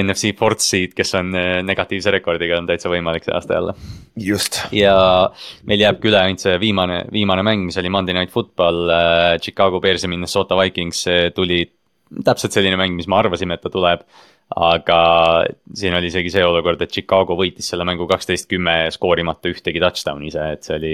NFC 0.02 0.32
fourth 0.38 0.64
seed, 0.64 0.94
kes 0.96 1.14
on 1.18 1.32
äh, 1.38 1.60
negatiivse 1.66 2.12
rekordiga, 2.14 2.58
on 2.60 2.68
täitsa 2.68 2.92
võimalik 2.92 3.26
see 3.26 3.34
aasta 3.36 3.58
jälle. 3.58 3.76
just. 4.28 4.60
ja 4.74 4.96
meil 5.68 5.84
jääbki 5.84 6.10
üle 6.10 6.20
ainult 6.22 6.44
see 6.44 6.58
viimane, 6.62 7.04
viimane 7.12 7.46
mäng, 7.46 7.66
mis 7.68 7.78
oli 7.80 7.92
Monday 7.92 8.16
Night 8.16 8.34
Football 8.34 8.90
äh,, 8.90 9.32
Chicago 9.42 9.80
Bears 9.80 10.04
ja 10.04 10.12
Minnesota 10.12 10.58
Vikings 10.58 11.04
tuli 11.34 11.64
täpselt 12.24 12.54
selline 12.54 12.78
mäng, 12.78 12.94
mis 12.96 13.08
me 13.10 13.18
arvasime, 13.18 13.56
et 13.56 13.64
ta 13.64 13.72
tuleb 13.72 14.04
aga 14.54 14.98
siin 15.74 15.94
oli 15.98 16.06
isegi 16.06 16.30
see 16.30 16.44
olukord, 16.46 16.80
et 16.84 16.92
Chicago 16.94 17.34
võitis 17.38 17.66
selle 17.72 17.86
mängu 17.88 18.06
kaksteist 18.06 18.46
kümme 18.50 18.76
skoorimata 18.94 19.50
ühtegi 19.50 19.82
touchdown'i 19.82 20.30
ise, 20.30 20.44
et 20.54 20.68
see 20.68 20.76
oli. 20.78 20.92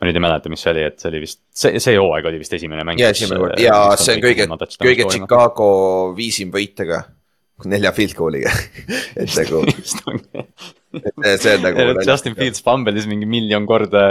ma 0.00 0.08
nüüd 0.08 0.18
ei 0.18 0.24
mäleta, 0.24 0.50
mis 0.50 0.64
see 0.64 0.72
oli, 0.74 0.82
et 0.88 0.98
see 0.98 1.12
oli 1.12 1.22
vist, 1.22 1.40
see, 1.54 1.78
see 1.82 1.94
hooaeg 2.00 2.26
oli 2.32 2.40
vist 2.42 2.56
esimene 2.58 2.82
mäng. 2.86 2.98
ja 3.00 3.12
esimene 3.14 3.38
kord 3.38 3.62
ja 3.62 3.78
see 4.00 4.18
on 4.18 4.24
kõige, 4.24 4.48
kõige 4.82 5.06
Chicago 5.14 5.70
viisim 6.18 6.50
võitega, 6.54 7.04
nelja 7.70 7.94
field 7.94 8.16
goal'iga 8.18 8.50
et 9.22 9.38
nagu 9.38 9.62
see 10.90 11.54
on 11.54 11.62
nagu. 11.62 11.86
Justin 12.08 12.34
Fields 12.34 12.64
fumble'is 12.66 13.06
mingi 13.10 13.28
miljon 13.30 13.68
korda, 13.70 14.02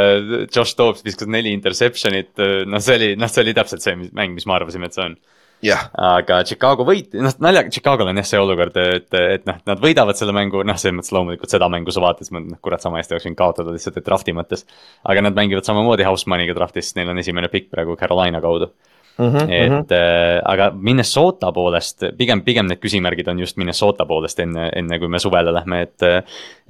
Josh 0.47 0.77
Dobbs 0.79 1.03
viskas 1.03 1.27
neli 1.27 1.51
interception'it, 1.57 2.39
noh, 2.69 2.79
see 2.83 2.95
oli, 2.95 3.11
noh, 3.19 3.31
see 3.31 3.43
oli 3.43 3.57
täpselt 3.57 3.83
see 3.83 3.99
mäng, 4.07 4.37
mis 4.37 4.47
me 4.47 4.55
arvasime, 4.55 4.87
et 4.87 4.95
see 4.95 5.09
on 5.09 5.19
yeah.. 5.65 5.87
aga 5.93 6.41
Chicago 6.47 6.85
võit-, 6.87 7.15
noh 7.19 7.35
naljaga, 7.43 7.71
Chicago'l 7.73 8.11
on 8.11 8.21
jah 8.21 8.27
see 8.27 8.41
olukord, 8.41 8.77
et, 8.81 9.09
et 9.19 9.47
noh, 9.49 9.59
nad 9.69 9.81
võidavad 9.83 10.19
selle 10.19 10.35
mängu, 10.35 10.63
noh, 10.67 10.79
selles 10.79 10.97
mõttes 10.99 11.15
loomulikult 11.15 11.55
seda 11.55 11.69
mängu 11.71 11.95
sa 11.95 12.03
vaatad, 12.03 12.25
siis 12.25 12.35
mõtled, 12.35 12.53
noh 12.55 12.63
kurat, 12.65 12.83
sama 12.83 13.01
hästi 13.01 13.17
oleks 13.17 13.29
võinud 13.29 13.41
kaotada 13.41 13.75
lihtsalt, 13.75 13.99
et 13.99 14.07
draft'i 14.07 14.35
mõttes. 14.35 14.65
aga 15.03 15.25
nad 15.25 15.37
mängivad 15.37 15.67
samamoodi 15.67 16.07
house 16.07 16.29
money'ga 16.31 16.57
draft'is, 16.57 16.95
neil 16.99 17.11
on 17.13 17.21
esimene 17.21 17.51
pikk 17.51 17.71
praegu 17.73 17.97
Carolina 17.99 18.41
kaudu 18.43 18.71
Mm 18.71 18.88
-hmm, 19.27 19.51
et 19.51 19.69
mm 19.69 19.75
-hmm. 19.75 19.91
äh, 19.91 20.41
aga 20.43 20.71
Minnesota 20.75 21.51
poolest, 21.51 22.03
pigem, 22.17 22.41
pigem 22.41 22.67
need 22.67 22.79
küsimärgid 22.79 23.27
on 23.27 23.39
just 23.39 23.57
Minnesota 23.57 24.05
poolest 24.05 24.39
enne, 24.39 24.69
enne 24.75 24.99
kui 24.99 25.07
me 25.07 25.19
suvele 25.19 25.53
lähme, 25.53 25.81
et. 25.81 26.01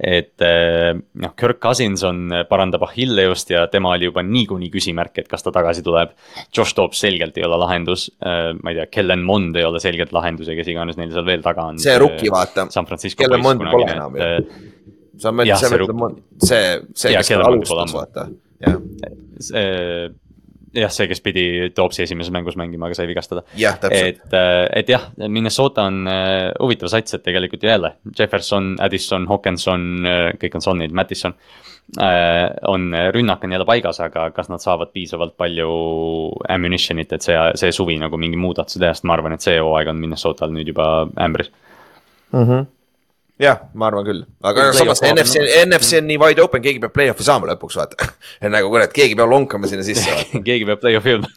et 0.00 0.42
äh, 0.42 0.96
noh, 1.14 1.34
Kirk 1.36 1.60
Cousins 1.60 2.02
on, 2.04 2.30
parandab 2.48 2.82
Achilleust 2.82 3.50
ja 3.50 3.66
tema 3.66 3.90
oli 3.90 4.04
juba 4.04 4.22
niikuinii 4.22 4.70
küsimärk, 4.70 5.18
et 5.18 5.28
kas 5.28 5.42
ta 5.42 5.50
tagasi 5.52 5.82
tuleb. 5.82 6.10
Josh 6.56 6.76
Dobbs 6.76 7.00
selgelt 7.00 7.36
ei 7.38 7.44
ole 7.44 7.56
lahendus 7.56 8.10
äh,, 8.24 8.56
ma 8.62 8.70
ei 8.70 8.76
tea, 8.76 8.86
Kellen 8.86 9.22
Mond 9.22 9.56
ei 9.56 9.64
ole 9.64 9.80
selgelt 9.80 10.12
lahendus 10.12 10.48
ja 10.48 10.54
kes 10.54 10.68
iganes 10.68 10.96
neil 10.96 11.12
seal 11.12 11.26
veel 11.26 11.42
taga 11.42 11.62
on. 11.62 11.78
see 11.78 11.98
rukki 11.98 12.30
vaata. 12.30 12.66
San 12.70 12.86
Francisco. 12.86 13.22
Kellen 13.22 13.42
Mond 13.42 13.60
pole 13.70 13.90
enam 13.92 14.16
ju. 14.16 14.22
Äh, 14.22 14.70
sa 15.20 15.32
mõtled, 15.34 16.16
see, 16.40 16.80
see, 16.94 17.12
see, 17.12 17.14
kes 17.18 17.30
alustas, 17.36 17.94
vaata, 17.94 18.26
jah. 18.64 18.78
Jah, 20.76 20.92
see, 20.92 21.08
kes 21.10 21.22
pidi 21.24 21.44
Toopsi 21.74 22.04
esimeses 22.04 22.32
mängus 22.34 22.58
mängima, 22.60 22.88
aga 22.88 22.98
sai 22.98 23.08
vigastada. 23.10 23.44
et, 23.96 24.22
äh, 24.36 24.66
et 24.82 24.92
jah, 24.92 25.08
Minnesota 25.28 25.88
on 25.90 26.04
uh, 26.06 26.50
huvitav 26.60 26.92
sats, 26.92 27.16
et 27.16 27.24
tegelikult 27.26 27.66
jälle 27.66 27.94
Jefferson, 28.18 28.76
Addison, 28.82 29.26
Hawkinson 29.30 29.90
uh,, 30.04 30.22
kõik 30.40 30.56
on 30.58 30.66
sonid, 30.66 30.94
Mattison 30.96 31.36
on, 32.70 32.84
rünnak 33.10 33.42
on 33.42 33.50
jälle 33.50 33.64
paigas, 33.66 33.98
aga 34.04 34.28
kas 34.30 34.46
nad 34.46 34.62
saavad 34.62 34.92
piisavalt 34.94 35.32
palju 35.40 35.70
ammunition'it, 36.54 37.16
et 37.16 37.24
see, 37.26 37.38
see 37.58 37.72
suvi 37.74 37.96
nagu 37.98 38.20
mingi 38.20 38.38
muudatuse 38.38 38.78
teha, 38.78 38.94
sest 38.94 39.08
ma 39.10 39.16
arvan, 39.16 39.34
et 39.34 39.42
see 39.42 39.56
hooaeg 39.58 39.90
on 39.90 39.98
Minnesotal 39.98 40.54
nüüd 40.54 40.70
juba 40.70 40.86
ämbris 41.18 41.50
mm. 42.30 42.44
-hmm 42.44 42.68
jah, 43.40 43.60
ma 43.74 43.88
arvan 43.88 44.06
küll, 44.06 44.22
aga 44.44 44.70
samas 44.76 45.00
NFC, 45.06 45.40
NFC 45.64 46.00
on 46.00 46.08
nii 46.10 46.18
wide 46.20 46.44
open, 46.44 46.62
keegi 46.64 46.82
peab 46.82 46.94
play-off'i 46.96 47.26
saama 47.26 47.48
lõpuks 47.52 47.78
vaata. 47.80 48.10
Nagu 48.54 48.72
kurat, 48.72 48.92
keegi 48.94 49.16
peab 49.18 49.30
lonkama 49.32 49.70
sinna 49.70 49.84
sisse 49.86 50.10
keegi 50.48 50.68
peab 50.68 50.82
play-off'i 50.82 51.16
jõudma. 51.16 51.30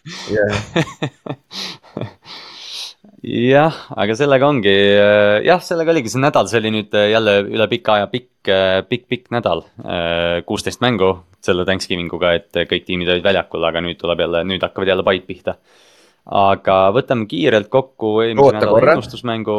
Jah, 3.23 3.71
aga 3.95 4.15
sellega 4.19 4.47
ongi, 4.51 4.71
äh, 4.99 5.37
jah, 5.47 5.61
sellega 5.63 5.93
oligi 5.93 6.11
see 6.11 6.19
nädal, 6.19 6.49
see 6.51 6.59
oli 6.59 6.73
nüüd 6.75 6.95
äh, 6.99 7.05
jälle 7.13 7.37
üle 7.45 7.67
pika 7.71 7.93
aja 7.95 8.09
pikk, 8.11 8.49
äh, 8.51 8.81
pikk, 8.83 9.05
pikk 9.07 9.29
nädal. 9.31 9.63
kuusteist 10.43 10.83
mängu 10.83 11.13
selle 11.43 11.63
Thanksgiving 11.63 12.11
uga, 12.11 12.33
et 12.35 12.51
kõik 12.67 12.83
tiimid 12.83 13.07
olid 13.13 13.23
väljakul, 13.23 13.63
aga 13.63 13.79
nüüd 13.83 13.95
tuleb 14.01 14.25
jälle, 14.25 14.43
nüüd 14.49 14.63
hakkavad 14.63 14.91
jälle 14.91 15.07
paid 15.07 15.23
pihta. 15.29 15.55
aga 16.27 16.75
võtame 16.95 17.23
kiirelt 17.31 17.71
kokku 17.71 18.11
eelmise 18.25 18.59
nädala 18.59 18.91
ennustusmängu 18.97 19.57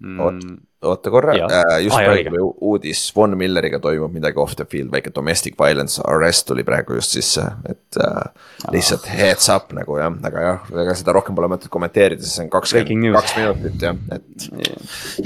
mm. 0.00 0.56
oota 0.82 1.10
korra, 1.10 1.34
äh, 1.34 1.72
just 1.84 1.96
ah, 1.96 2.04
praegu 2.06 2.50
uudis, 2.70 3.02
Von 3.16 3.36
Milleriga 3.38 3.80
toimub 3.82 4.12
midagi 4.14 4.40
off 4.42 4.56
the 4.58 4.66
field, 4.68 4.92
väike 4.94 5.12
domestic 5.14 5.58
violence 5.58 6.02
arrest 6.06 6.46
tuli 6.48 6.64
praegu 6.66 6.98
just 6.98 7.16
sisse, 7.16 7.44
et 7.68 7.98
äh, 8.04 8.46
lihtsalt 8.74 9.08
heads 9.10 9.50
up 9.54 9.74
nagu 9.76 9.98
jah, 9.98 10.14
aga 10.30 10.46
jah, 10.46 10.70
ega 10.84 10.96
seda 10.98 11.16
rohkem 11.16 11.38
pole 11.38 11.50
mõtet 11.50 11.72
kommenteerida, 11.72 12.22
sest 12.22 12.38
see 12.38 12.46
on 12.46 12.54
kakskümmend 12.54 13.18
kaks 13.18 13.36
minutit 13.40 13.88
jah, 13.88 14.00
et 14.14 14.48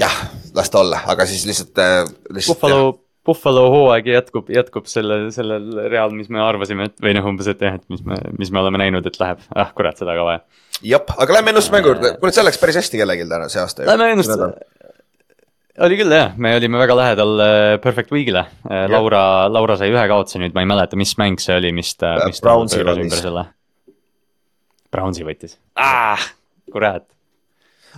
jah, 0.01 0.19
las 0.57 0.73
ta 0.73 0.83
olla, 0.83 1.03
aga 1.13 1.29
siis 1.29 1.47
lihtsalt 1.49 1.83
äh,. 1.83 2.03
Buffalo, 2.47 2.93
Buffalo 3.25 3.69
hooaeg 3.71 4.09
jätkub, 4.09 4.49
jätkub 4.51 4.89
sellel, 4.91 5.29
sellel 5.31 5.69
real, 5.87 6.11
mis 6.15 6.27
me 6.33 6.41
arvasime, 6.43 6.89
et 6.89 6.97
või 7.03 7.13
noh, 7.15 7.29
umbes, 7.29 7.47
et 7.51 7.61
jah, 7.63 7.77
et 7.79 7.85
mis 7.93 8.03
me, 8.03 8.17
mis 8.39 8.51
me 8.51 8.59
oleme 8.59 8.81
näinud, 8.81 9.05
et 9.07 9.19
läheb, 9.21 9.45
ah 9.55 9.71
kurat, 9.77 10.01
seda 10.01 10.17
ka 10.17 10.25
vaja. 10.27 10.43
Jah, 10.81 11.15
aga 11.17 11.37
lähme 11.37 11.53
ennustusmängu 11.53 11.93
juurde, 11.93 12.13
kuule 12.21 12.35
see 12.35 12.45
läks 12.45 12.61
päris 12.61 12.79
hästi 12.81 13.01
kellelgi 13.01 13.27
täna 13.29 13.49
see 13.51 13.61
aasta. 13.61 13.85
Lähme 13.87 14.09
ennustuse, 14.15 14.49
oli 15.87 15.97
küll 15.97 16.13
jah, 16.13 16.35
me 16.37 16.55
olime 16.57 16.81
väga 16.81 16.97
lähedal 16.97 17.33
uh, 17.37 17.77
Perfect 17.83 18.13
Week'ile 18.13 18.45
uh,. 18.45 18.85
Laura, 18.91 19.23
Laura 19.53 19.77
sai 19.79 19.93
ühe 19.93 20.05
kaotuse 20.11 20.41
nüüd, 20.41 20.55
ma 20.57 20.65
ei 20.65 20.69
mäleta, 20.69 20.99
mis 20.99 21.15
mäng 21.21 21.41
see 21.41 21.57
oli, 21.57 21.73
mis 21.75 21.95
ta, 21.97 22.15
mis 22.27 22.41
ta 22.43 22.57
pööras 22.57 23.01
ümber 23.01 23.21
selle. 23.21 23.47
Brownsi 24.93 25.25
võttis 25.25 25.57
ah,, 25.79 26.21
kurat 26.71 27.07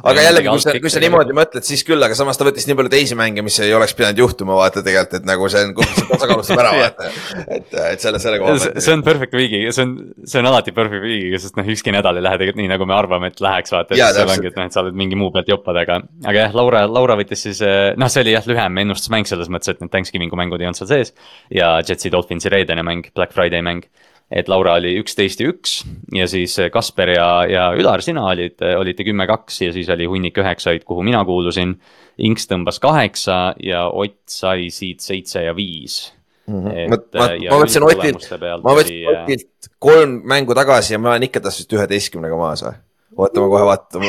aga 0.03 0.23
jällegi, 0.25 0.49
kui 0.51 0.63
sa, 0.63 0.73
kui 0.83 0.91
sa 0.91 1.01
niimoodi 1.03 1.35
mõtled, 1.37 1.65
siis 1.67 1.83
küll, 1.87 2.03
aga 2.03 2.17
samas 2.17 2.39
ta 2.39 2.47
võttis 2.47 2.67
nii 2.67 2.77
palju 2.79 2.91
teisi 2.91 3.17
mänge, 3.19 3.43
mis 3.45 3.57
ei 3.63 3.73
oleks 3.75 3.95
pidanud 3.97 4.19
juhtuma, 4.19 4.57
vaata 4.59 4.83
tegelikult, 4.85 5.21
et 5.21 5.29
nagu 5.29 5.49
see 5.51 5.63
on, 5.67 5.73
tasakaalustab 6.11 6.61
ära 6.63 6.73
vaata. 6.81 7.11
et, 7.45 7.75
et 7.93 8.03
selle, 8.03 8.21
selle 8.23 8.39
koha 8.41 8.55
pealt. 8.57 8.81
see 8.83 8.95
on 8.95 9.03
perfect 9.05 9.37
week'i, 9.37 9.61
see 9.75 9.85
on, 9.85 9.95
see 10.27 10.41
on 10.41 10.49
alati 10.51 10.75
perfect 10.75 11.05
week'iga, 11.05 11.41
sest 11.45 11.59
noh, 11.59 11.69
ükski 11.75 11.95
nädal 11.95 12.19
ei 12.19 12.25
lähe 12.25 12.41
tegelikult 12.41 12.61
nii, 12.63 12.71
nagu 12.73 12.89
me 12.89 12.97
arvame, 12.97 13.31
et 13.31 13.43
läheks, 13.45 13.75
vaata. 13.75 13.95
et 13.95 14.03
seal 14.19 14.33
ongi, 14.35 14.51
et 14.51 14.59
noh, 14.59 14.69
et 14.69 14.75
sa 14.75 14.83
oled 14.83 14.99
mingi 15.03 15.19
muu 15.19 15.31
pealt 15.35 15.51
joppad, 15.51 15.79
aga, 15.85 15.99
aga 16.25 16.45
jah, 16.45 16.57
Laura, 16.57 16.85
Laura 16.89 17.19
võttis 17.19 17.45
siis, 17.47 17.61
eh, 17.65 17.93
noh, 17.99 18.11
see 18.11 18.25
oli 18.25 18.35
jah, 18.35 18.49
lühem 18.51 18.83
ennustusmäng 18.85 19.29
selles 19.29 19.51
mõttes, 19.53 19.71
et 19.71 19.83
need 19.83 19.93
Thanksgiving'u 19.93 20.39
mängud 20.39 20.61
ei 20.61 20.69
olnud 20.69 20.81
seal 20.81 20.91
sees. 20.91 21.15
ja 21.53 21.77
Jetsi 21.85 22.11
Dolphinsi 22.11 22.51
reedene 22.51 22.83
mäng, 22.85 23.07
Black 23.15 23.35
Friday 23.35 23.63
mäng 23.65 23.87
et 24.32 24.49
Laura 24.49 24.73
oli 24.80 24.95
üksteist 24.99 25.41
ja 25.41 25.51
üks 25.51 25.78
ja 26.15 26.26
siis 26.28 26.57
Kasper 26.73 27.13
ja, 27.13 27.28
ja 27.49 27.67
Ülar, 27.78 28.01
sina 28.01 28.26
olid, 28.32 28.57
olite 28.80 29.05
kümme, 29.05 29.28
kaks 29.30 29.61
ja 29.61 29.76
siis 29.76 29.89
oli 29.93 30.07
hunnik 30.09 30.38
üheksaid, 30.41 30.84
kuhu 30.88 31.05
mina 31.05 31.23
kuulusin. 31.26 31.78
Inks 32.17 32.47
tõmbas 32.47 32.80
kaheksa 32.80 33.55
ja 33.59 33.89
Ott 33.91 34.23
sai 34.32 34.69
siit 34.71 35.03
seitse 35.03 35.43
ja 35.43 35.55
viis 35.55 36.15
-hmm. 36.47 36.71
et, 36.73 36.89
ma, 37.13 37.28
ma, 37.28 37.30
ma 37.51 37.61
võtsin 37.63 37.86
Otilt, 37.86 38.28
ma 38.63 38.76
võtsin 38.78 39.07
Otilt 39.11 39.69
kolm 39.80 40.19
mängu 40.28 40.57
tagasi 40.57 40.95
ja 40.95 40.99
ma 41.01 41.13
olen 41.13 41.28
ikka 41.28 41.43
tast 41.43 41.63
vist 41.63 41.78
üheteistkümnega 41.78 42.38
maas 42.39 42.63
või? 42.65 42.76
oota, 43.15 43.41
ma 43.41 43.47
kohe 43.51 43.67
vaatan, 43.69 44.07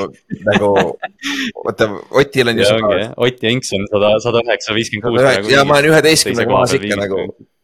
nagu, 0.49 0.71
oota, 1.62 1.91
Otil 2.23 2.53
on 2.53 2.59
ju. 2.59 2.67
Ott 3.29 3.45
ja 3.45 3.53
Inks 3.55 3.73
on 3.77 3.87
sada, 3.93 4.17
sada 4.25 4.43
üheksa, 4.43 4.75
viiskümmend 4.75 5.21
kuus. 5.21 5.53
ja 5.53 5.64
ma 5.69 5.79
olen 5.79 5.93
üheteistkümnega 5.93 6.59
maas 6.59 6.75
ikka 6.77 7.01
nagu, 7.05 7.23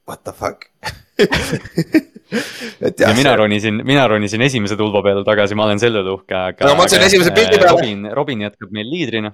what 0.09 0.23
the 0.23 0.37
fuck. 0.37 0.71
ja 3.05 3.13
mina 3.17 3.37
ronisin, 3.37 3.83
mina 3.87 4.07
ronisin 4.09 4.43
esimese 4.49 4.77
tulba 4.81 5.03
peale 5.05 5.25
tagasi, 5.27 5.59
ma 5.59 5.69
olen 5.69 5.83
selle 5.83 6.03
üle 6.05 6.17
uhke, 6.17 6.35
aga. 6.35 6.69
no 6.69 6.77
ma 6.79 6.87
otsin 6.89 7.05
esimese 7.05 7.35
pildi 7.37 7.59
peale. 7.59 7.73
Robin, 7.77 8.11
Robin 8.21 8.47
jätkab 8.49 8.75
meil 8.75 8.91
liidrina 8.91 9.33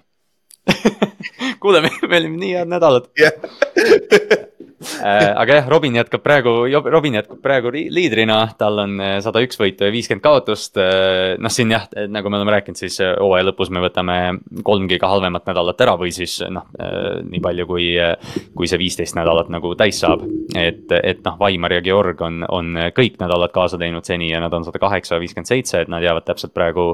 kuule, 1.62 1.82
me 1.84 1.92
olime 2.08 2.36
nii 2.36 2.54
head 2.58 2.70
nädalad 2.74 3.10
yeah. 3.18 3.32
Äh, 4.78 5.32
aga 5.34 5.56
jah, 5.58 5.66
Robin 5.66 5.96
jätkab 5.98 6.22
praegu, 6.22 6.52
Robin 6.86 7.16
jätkab 7.18 7.40
praegu 7.42 7.72
liidrina, 7.74 8.36
tal 8.58 8.78
on 8.78 8.92
äh, 9.02 9.16
sada 9.24 9.40
üks 9.42 9.58
võitu 9.58 9.88
ja 9.88 9.90
viiskümmend 9.90 10.22
kaotust. 10.22 10.78
Äh, 10.78 11.34
noh, 11.42 11.50
siin 11.50 11.72
jah, 11.74 11.88
nagu 12.06 12.30
me 12.30 12.38
oleme 12.38 12.54
rääkinud, 12.54 12.78
siis 12.78 13.00
hooaja 13.02 13.48
lõpus 13.48 13.72
me 13.74 13.82
võtame 13.82 14.18
kolm 14.62 14.86
kõige 14.90 15.10
halvemat 15.10 15.48
nädalat 15.50 15.82
ära 15.82 15.96
või 15.98 16.12
siis 16.14 16.36
noh, 16.54 16.68
nii 16.78 17.42
palju, 17.42 17.66
kui, 17.66 17.88
kui 18.54 18.70
see 18.70 18.78
viisteist 18.78 19.18
nädalat 19.18 19.50
nagu 19.50 19.74
täis 19.78 19.98
saab. 19.98 20.22
et, 20.54 20.86
et 20.94 21.24
noh, 21.26 21.38
Vaimar 21.40 21.74
ja 21.74 21.82
Georg 21.82 22.22
on, 22.22 22.44
on 22.46 22.78
kõik 22.94 23.18
nädalad 23.18 23.50
kaasa 23.54 23.80
teinud 23.80 24.06
seni 24.06 24.30
ja 24.30 24.40
nad 24.44 24.54
on 24.54 24.66
sada 24.66 24.78
kaheksa 24.78 25.18
viiskümmend 25.18 25.50
seitse, 25.50 25.82
et 25.82 25.90
nad 25.90 26.04
jäävad 26.04 26.26
täpselt 26.28 26.54
praegu 26.54 26.92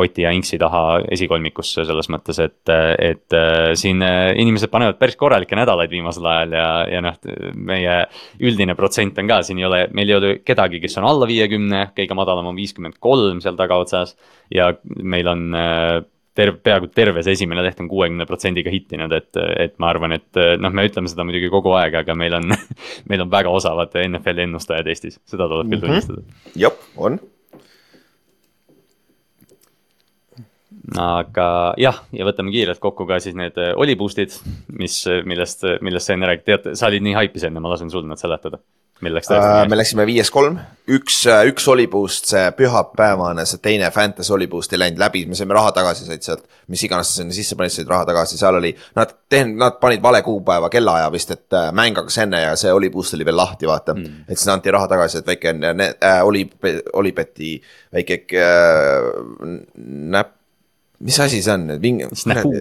Oti 0.00 0.24
ja 0.24 0.30
Inksi 0.36 0.58
taha 0.60 1.00
esikolmikusse 1.12 1.84
selles 1.88 2.08
mõttes, 2.12 2.38
et, 2.44 2.72
et 3.00 3.36
siin 3.76 4.00
inimesed 4.00 4.72
panevad 4.72 5.00
päris 5.00 5.18
korralikke 5.20 5.56
nädalaid 5.58 5.92
viimasel 5.92 6.28
ajal 6.28 6.56
ja, 6.56 6.68
ja 6.90 7.02
noh, 7.04 7.16
meie 7.54 7.96
üldine 8.42 8.76
protsent 8.78 9.18
on 9.22 9.30
ka, 9.30 9.40
siin 9.46 9.60
ei 9.62 9.68
ole, 9.68 9.82
meil 9.96 10.10
ei 10.10 10.16
ole 10.18 10.32
kedagi, 10.44 10.82
kes 10.82 10.98
on 11.00 11.08
alla 11.10 11.28
viiekümne, 11.30 11.90
kõige 11.96 12.16
madalam 12.18 12.50
on 12.50 12.58
viiskümmend 12.58 12.98
kolm 13.02 13.42
seal 13.44 13.58
tagaotsas. 13.58 14.16
ja 14.54 14.72
meil 15.02 15.30
on 15.30 15.46
äh, 15.54 16.00
terve, 16.34 16.58
peaaegu 16.62 16.90
terve 16.94 17.24
see 17.26 17.34
esimene 17.38 17.64
leht 17.64 17.80
on 17.82 17.88
kuuekümne 17.90 18.26
protsendiga 18.28 18.72
hittinud, 18.72 19.12
et, 19.16 19.30
et 19.66 19.76
ma 19.82 19.90
arvan, 19.94 20.14
et 20.16 20.40
noh, 20.60 20.72
me 20.74 20.86
ütleme 20.88 21.10
seda 21.10 21.26
muidugi 21.26 21.50
kogu 21.52 21.74
aeg, 21.78 22.00
aga 22.02 22.16
meil 22.18 22.38
on 22.38 22.54
meil 23.10 23.26
on 23.26 23.32
väga 23.32 23.52
osavad 23.52 23.94
NFL-i 24.06 24.46
ennustajad 24.48 24.90
Eestis, 24.90 25.20
seda 25.28 25.48
tuleb 25.50 25.70
küll 25.70 25.82
mm 25.82 25.84
-hmm. 25.84 26.08
tunnistada. 26.08 26.56
jah, 26.66 26.88
on 26.96 27.20
aga 30.98 31.46
jah, 31.78 32.02
ja 32.16 32.26
võtame 32.26 32.50
kiirelt 32.54 32.80
kokku 32.82 33.06
ka 33.06 33.20
siis 33.22 33.36
need 33.38 33.58
äh, 33.60 33.72
oli 33.78 33.94
boost'id, 33.98 34.34
mis, 34.78 35.02
millest, 35.28 35.64
millest 35.84 36.10
sa 36.10 36.16
enne 36.16 36.30
räägid, 36.30 36.46
tead, 36.48 36.68
sa 36.78 36.90
olid 36.90 37.04
nii 37.06 37.16
haipis 37.18 37.46
enne, 37.46 37.62
ma 37.62 37.70
lasen 37.70 37.92
sul 37.92 38.06
nad 38.08 38.18
seletada. 38.18 38.58
meil 39.00 39.14
läks 39.16 39.30
tõesti 39.30 39.62
uh,. 39.62 39.68
me 39.70 39.76
läksime 39.78 40.04
viies 40.04 40.28
kolm, 40.34 40.58
üks, 40.90 41.20
äh, 41.30 41.44
üks 41.48 41.68
oli 41.72 41.86
boost, 41.88 42.26
see 42.32 42.42
pühapäevane, 42.58 43.46
see 43.48 43.62
teine 43.62 43.88
Fantasy 43.94 44.34
oli 44.34 44.48
boost 44.50 44.74
ei 44.74 44.82
läinud 44.82 44.98
läbi, 45.00 45.22
me 45.30 45.38
saime 45.38 45.54
raha 45.56 45.70
tagasi, 45.78 46.08
said 46.08 46.26
sealt. 46.26 46.42
mis 46.68 46.82
iganes 46.84 47.12
sa 47.12 47.22
sinna 47.22 47.36
sisse 47.36 47.56
panid, 47.56 47.72
said 47.72 47.88
raha 47.88 48.08
tagasi, 48.10 48.36
seal 48.40 48.58
oli, 48.58 48.74
nad 48.98 49.14
tehn-, 49.30 49.54
nad 49.62 49.78
panid 49.80 50.02
vale 50.02 50.20
kuupäeva, 50.26 50.68
kellaaja 50.74 51.06
vist, 51.14 51.30
et 51.36 51.56
äh, 51.56 51.70
mäng 51.76 51.96
hakkas 52.02 52.18
enne 52.26 52.42
ja 52.42 52.58
see 52.60 52.74
oli 52.74 52.90
boost 52.90 53.14
oli 53.16 53.28
veel 53.30 53.38
lahti, 53.38 53.70
vaata 53.70 53.94
mm.. 53.94 54.26
et 54.26 54.36
siis 54.36 54.50
anti 54.52 54.74
raha 54.74 54.90
tagasi, 54.90 55.22
et 55.22 55.32
väike 55.32 55.54
äh, 55.54 56.20
oli, 56.26 56.44
Olibeti 56.98 57.54
väike 57.94 58.20
äh, 58.42 59.08
näpp 60.18 60.39
mis 61.00 61.20
asi 61.20 61.42
see 61.42 61.54
on, 61.54 61.66
näpu. 62.30 62.56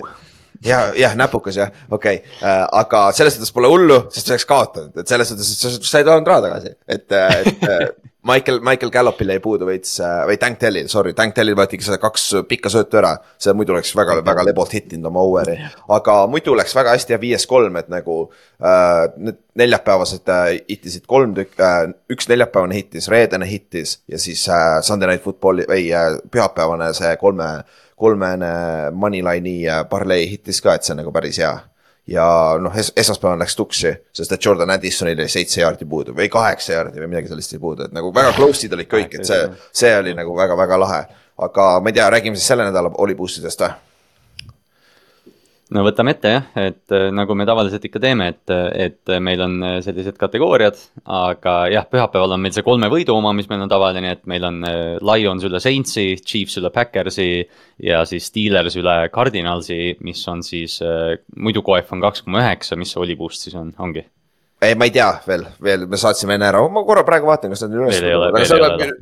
ja, 0.65 0.81
jah, 0.97 1.15
näpukas 1.15 1.57
jah, 1.59 1.71
okei 1.91 2.21
okay. 2.21 2.37
äh,, 2.43 2.67
aga 2.81 3.09
selles 3.15 3.37
suhtes 3.37 3.53
pole 3.55 3.71
hullu, 3.71 4.01
sest 4.13 4.27
sa 4.27 4.35
oleks 4.35 4.47
kaotanud, 4.49 5.01
et 5.01 5.11
selles 5.11 5.31
suhtes, 5.31 5.51
et 5.55 5.65
sa 5.65 5.91
said 5.93 6.07
ainult 6.07 6.29
raha 6.29 6.47
tagasi, 6.47 6.75
et, 6.87 7.11
äh, 7.11 7.41
et 7.41 7.67
äh, 7.67 7.89
Michael, 8.29 8.59
Michael 8.59 8.91
Gallopil 8.91 9.31
jäi 9.31 9.39
puudu 9.39 9.67
veits 9.69 9.93
äh, 10.03 10.17
või 10.27 10.35
Tank 10.39 10.59
Tellil, 10.59 10.89
sorry, 10.91 11.13
Tank 11.15 11.35
Tellil 11.37 11.55
võetigi 11.55 11.87
seda 11.87 11.97
kaks 12.01 12.25
pikka 12.49 12.71
söötu 12.71 12.99
ära. 12.99 13.13
see 13.39 13.53
muidu 13.55 13.71
oleks 13.73 13.93
väga, 13.95 14.19
väga 14.27 14.43
lebolt 14.43 14.75
hittinud 14.75 15.07
oma 15.07 15.23
over'i, 15.23 15.55
aga 15.95 16.17
muidu 16.27 16.55
läks 16.59 16.75
väga 16.75 16.97
hästi 16.97 17.15
ja 17.15 17.21
viies 17.21 17.47
kolm, 17.47 17.79
et 17.79 17.91
nagu 17.91 18.21
äh,. 18.59 19.07
Need 19.17 19.39
neljapäevased 19.59 20.29
äh, 20.31 20.59
hittisid 20.69 21.07
kolm 21.09 21.33
tükki 21.37 21.63
äh,, 21.63 21.81
üks 22.11 22.29
neljapäevane 22.31 22.77
hittis, 22.77 23.09
reedene 23.11 23.47
hittis 23.49 23.97
ja 24.07 24.19
siis 24.21 24.45
äh, 24.51 24.79
Sunday 24.85 25.09
Night 25.09 25.25
Football'i 25.25 25.67
või 25.69 25.89
äh, 25.95 26.15
pühapäevane 26.31 26.91
see 26.97 27.11
kolme 27.21 27.49
kolmene 27.99 28.51
Moneyline'i 28.95 29.67
parlei 29.89 30.29
hittis 30.31 30.61
ka, 30.63 30.75
et 30.75 30.87
see 30.87 30.95
on 30.95 31.03
nagu 31.03 31.11
päris 31.15 31.39
hea. 31.41 31.57
ja 32.09 32.25
noh 32.57 32.73
es, 32.73 32.87
esmaspäeval 32.97 33.37
läks 33.43 33.53
tuksi, 33.59 33.91
sest 34.15 34.31
et 34.33 34.45
Jordan 34.45 34.71
Addisonil 34.73 35.19
oli 35.19 35.29
seitse 35.29 35.61
jaardi 35.61 35.85
puudu 35.85 36.15
või 36.17 36.25
kaheksa 36.33 36.73
jaardi 36.73 37.03
või 37.03 37.11
midagi 37.11 37.29
sellist 37.29 37.53
oli 37.53 37.61
puudu, 37.65 37.85
et 37.85 37.93
nagu 37.93 38.09
väga 38.15 38.31
close'id 38.37 38.73
olid 38.73 38.89
kõik, 38.89 39.19
et 39.19 39.29
see, 39.29 39.43
see 39.83 39.91
oli 39.97 40.15
nagu 40.17 40.33
väga-väga 40.37 40.79
lahe. 40.79 41.03
aga 41.37 41.67
ma 41.79 41.91
ei 41.91 41.99
tea, 41.99 42.09
räägime 42.09 42.35
siis 42.39 42.47
selle 42.49 42.65
nädala 42.65 42.91
oli 42.97 43.15
boost 43.15 43.43
idest 43.43 43.61
või? 43.61 43.88
No 45.75 45.83
võtame 45.85 46.13
ette 46.15 46.31
jah, 46.33 46.47
et 46.57 46.93
äh, 46.95 47.07
nagu 47.13 47.35
me 47.37 47.45
tavaliselt 47.47 47.85
ikka 47.85 48.01
teeme, 48.01 48.29
et, 48.33 48.53
et 48.73 49.13
meil 49.23 49.41
on 49.45 49.55
äh, 49.65 49.75
sellised 49.85 50.17
kategooriad, 50.19 50.77
aga 51.05 51.55
jah, 51.73 51.87
pühapäeval 51.89 52.35
on 52.35 52.43
meil 52.43 52.55
see 52.55 52.65
kolme 52.65 52.89
võidu 52.91 53.15
oma, 53.15 53.33
mis 53.37 53.49
meil 53.51 53.63
on 53.65 53.71
tavaline, 53.71 54.13
et 54.17 54.23
meil 54.29 54.45
on 54.49 54.61
äh, 54.67 54.97
Lions 55.11 55.45
üle 55.47 55.61
Saintsi, 55.63 56.07
Chiefs 56.23 56.57
üle 56.61 56.73
Packersi 56.73 57.29
ja 57.85 58.01
siis 58.09 58.29
Steelers 58.31 58.79
üle 58.81 58.95
Cardinalsi, 59.13 59.97
mis 60.05 60.23
on 60.31 60.43
siis 60.45 60.79
muidu 61.37 61.63
koef 61.65 61.91
on 61.93 62.01
kaks 62.03 62.25
koma 62.25 62.41
üheksa, 62.43 62.77
mis 62.79 62.95
see 62.95 63.03
oli 63.03 63.17
boost 63.19 63.45
siis 63.45 63.57
on, 63.59 63.73
ongi? 63.79 64.05
ei, 64.59 64.73
ma 64.75 64.89
ei 64.89 64.93
tea 64.95 65.11
veel, 65.27 65.45
veel 65.63 65.85
me 65.87 65.99
saatsime 65.99 66.35
enne 66.35 66.49
ära, 66.49 66.63
ma 66.73 66.83
korra 66.87 67.05
praegu 67.07 67.29
vaatan, 67.29 67.53
kas 67.53 67.63
nad 67.63 67.75
on 67.77 67.85
üles 67.85 68.01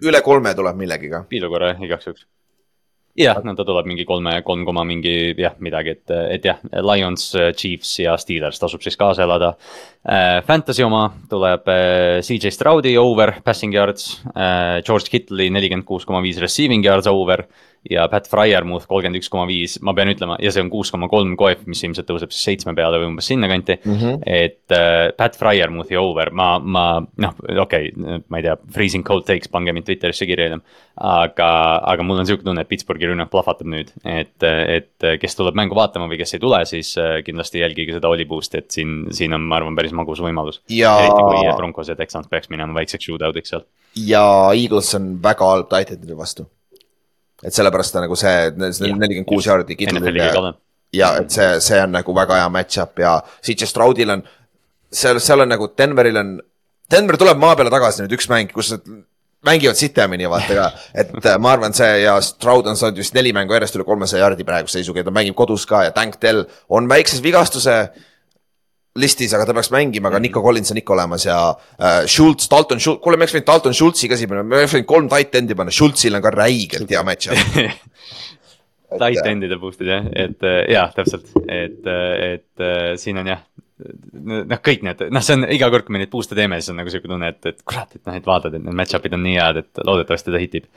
üle 0.05 0.21
kolme 0.25 0.53
tuleb 0.57 0.77
millegiga. 0.77 1.23
piilu 1.29 1.49
korra 1.53 1.73
igaks 1.79 2.11
juhuks 2.11 2.27
jah, 3.17 3.39
no 3.43 3.53
ta 3.57 3.65
tuleb 3.67 3.87
mingi 3.89 4.05
kolme, 4.07 4.35
kolm 4.45 4.63
koma 4.67 4.83
mingi 4.87 5.33
jah, 5.37 5.55
midagi, 5.63 5.95
et, 5.97 6.15
et 6.37 6.45
jah, 6.45 6.59
Lions, 6.85 7.29
Chiefs 7.57 7.95
ja 8.03 8.15
Steelers 8.21 8.61
tasub 8.61 8.83
siis 8.85 8.97
kaasa 8.99 9.25
elada. 9.25 9.53
Äh, 10.07 10.39
Fantasy 10.47 10.85
oma 10.85 11.07
tuleb 11.29 11.67
äh, 11.73 12.19
CJ 12.25 12.53
Stroudi 12.55 12.95
over 13.01 13.37
passing 13.45 13.75
yards, 13.75 14.21
äh, 14.33 14.83
George 14.85 15.11
Kittle'i 15.11 15.49
nelikümmend 15.53 15.87
kuus 15.87 16.05
koma 16.07 16.21
viis 16.25 16.39
receiving 16.43 16.85
yards 16.85 17.09
over 17.11 17.47
ja 17.91 18.07
Pat 18.11 18.27
Fryermuth 18.29 18.87
kolmkümmend 18.89 19.19
üks 19.21 19.29
koma 19.31 19.45
viis, 19.49 19.77
ma 19.85 19.93
pean 19.97 20.11
ütlema, 20.11 20.37
ja 20.43 20.51
see 20.53 20.63
on 20.63 20.71
kuus 20.71 20.91
koma 20.93 21.09
kolm 21.11 21.35
koef, 21.39 21.63
mis 21.69 21.83
ilmselt 21.85 22.07
tõuseb 22.09 22.33
siis 22.33 22.49
seitsme 22.51 22.73
peale 22.77 22.99
või 23.01 23.11
umbes 23.11 23.29
sinnakanti 23.31 23.77
mm. 23.77 23.97
-hmm. 24.01 24.19
et 24.25 24.75
äh, 24.75 25.11
Pat 25.17 25.37
Fryermuthi 25.39 25.97
over, 25.99 26.31
ma, 26.35 26.49
ma 26.59 26.85
noh, 26.99 27.37
okei 27.63 27.91
okay,, 27.93 28.19
ma 28.27 28.41
ei 28.41 28.47
tea, 28.47 28.57
freezing 28.73 29.05
cold 29.07 29.27
takes, 29.27 29.51
pange 29.51 29.73
mind 29.75 29.87
Twitterisse 29.87 30.27
kirja 30.29 30.49
hiljem. 30.49 30.65
aga, 30.97 31.49
aga 31.85 32.03
mul 32.03 32.23
on 32.23 32.25
sihuke 32.29 32.45
tunne, 32.45 32.63
et 32.65 32.69
Pittsburghi 32.69 33.11
rünnak 33.11 33.29
plahvatab 33.29 33.69
nüüd, 33.69 33.91
et, 34.03 34.43
et 34.43 35.07
kes 35.21 35.37
tuleb 35.37 35.57
mängu 35.57 35.77
vaatama 35.77 36.09
või 36.09 36.17
kes 36.23 36.33
ei 36.33 36.41
tule, 36.41 36.63
siis 36.65 36.95
äh, 36.97 37.19
kindlasti 37.25 37.61
jälgige 37.61 37.93
seda 37.97 38.09
Oli 38.09 38.25
Boost'i, 38.25 38.63
et 38.63 38.71
siin, 38.73 39.05
siin 39.13 39.37
on, 39.37 39.45
ma 39.45 39.59
arvan, 39.61 39.77
päris 39.77 39.93
magus 39.93 40.21
võimalus 40.23 40.61
ja.... 40.73 40.95
eriti 41.05 41.21
kui 41.21 41.55
Broncos 41.59 41.93
ja 41.93 41.95
Texans 41.99 42.27
peaks 42.27 42.49
minema 42.49 42.73
väikseks 42.79 43.09
shootout'iks 43.09 43.53
seal. 43.53 43.67
ja 44.07 44.25
Eagles 44.53 44.93
on 44.97 45.17
väga 45.23 45.53
halb 45.53 45.69
Titanide 45.69 46.17
vastu 46.17 46.49
et 47.43 47.53
sellepärast 47.53 47.93
ta 47.93 48.03
nagu 48.03 48.17
see, 48.17 48.49
nelikümmend 48.57 49.27
kuus 49.29 49.47
jaardi 49.49 49.77
Kittle'il 49.77 50.17
ja, 50.17 50.53
ja 50.95 51.11
et 51.21 51.33
see, 51.33 51.49
see 51.63 51.81
on 51.83 51.93
nagu 51.97 52.15
väga 52.15 52.39
hea 52.41 52.47
match-up 52.53 53.03
ja 53.03 53.17
CJ 53.45 53.69
Stroudil 53.69 54.15
on, 54.15 54.23
seal, 54.93 55.21
seal 55.23 55.45
on 55.45 55.53
nagu 55.53 55.69
Denveril 55.77 56.17
on, 56.23 56.33
Denver 56.91 57.19
tuleb 57.19 57.39
maa 57.41 57.57
peale 57.59 57.73
tagasi 57.73 58.05
nüüd 58.05 58.17
üks 58.17 58.29
mäng, 58.31 58.51
kus 58.53 58.71
nad 58.73 58.85
mängivad 59.47 59.77
sitemini 59.77 60.29
vaata 60.29 60.55
ka, 60.57 60.67
et 60.97 61.13
äh, 61.13 61.37
ma 61.41 61.53
arvan, 61.53 61.75
see 61.77 62.01
ja 62.03 62.17
Stroud 62.25 62.67
on 62.69 62.79
saanud 62.79 62.99
vist 62.99 63.15
neli 63.15 63.33
mängu 63.35 63.53
järjest 63.55 63.77
üle 63.77 63.85
kolmesaja 63.87 64.23
jaardi 64.25 64.47
praeguse 64.47 64.79
seisuga 64.79 65.03
ja 65.03 65.07
ta 65.07 65.13
mängib 65.13 65.37
kodus 65.37 65.67
ka 65.69 65.83
ja 65.85 65.93
Tank 65.95 66.17
Dell 66.23 66.45
on 66.73 66.89
väikses 66.89 67.21
vigastuse 67.23 67.77
listis, 68.99 69.33
aga 69.35 69.47
ta 69.47 69.55
peaks 69.57 69.71
mängima, 69.73 70.11
aga 70.11 70.21
Nico 70.23 70.41
Collins 70.43 70.73
on 70.73 70.81
ikka 70.81 70.95
olemas 70.95 71.27
ja 71.27 71.37
äh, 71.51 72.03
Schultz, 72.09 72.49
Dalton 72.51 72.81
Schultz, 72.83 73.01
kuule, 73.03 73.19
me 73.19 73.25
oleks 73.25 73.35
võinud 73.37 73.49
Dalton 73.49 73.77
Schultzi 73.77 74.09
ka 74.11 74.19
siia 74.19 74.31
panna, 74.31 74.45
me 74.47 74.61
oleks 74.61 74.75
võinud 74.77 74.89
kolm 74.89 75.11
tight 75.11 75.37
end'i 75.39 75.57
panna, 75.57 75.73
Schultzil 75.73 76.17
on 76.17 76.25
ka 76.25 76.33
räigelt 76.35 76.91
hea 76.93 77.03
match-up. 77.07 77.37
Tight 78.87 79.25
end'ide 79.27 79.57
boost'id 79.59 79.89
jah, 79.91 80.05
et 80.15 80.43
äh, 80.47 80.61
jah, 80.71 80.91
täpselt, 80.95 81.27
et, 81.51 81.81
äh, 81.91 82.11
et 82.37 82.63
äh, 82.63 82.93
siin 82.99 83.19
on 83.19 83.27
jah, 83.27 83.41
noh, 84.23 84.61
kõik 84.63 84.85
need, 84.87 85.03
noh, 85.11 85.25
see 85.25 85.35
on 85.35 85.43
iga 85.51 85.67
kord, 85.73 85.83
kui 85.87 85.97
me 85.97 86.01
neid 86.01 86.11
boost'e 86.13 86.37
teeme, 86.39 86.61
siis 86.61 86.71
on 86.71 86.79
nagu 86.79 86.93
sihuke 86.93 87.11
tunne, 87.11 87.33
et, 87.35 87.41
et 87.51 87.59
kurat, 87.67 87.91
et 87.99 88.03
noh, 88.07 88.15
et 88.15 88.29
vaatad, 88.29 88.55
et 88.55 88.63
need 88.63 88.79
match-up'id 88.79 89.17
on 89.17 89.25
nii 89.27 89.35
head, 89.41 89.59
et 89.65 89.83
loodetavasti 89.83 90.31
ta 90.31 90.41
hitib. 90.41 90.69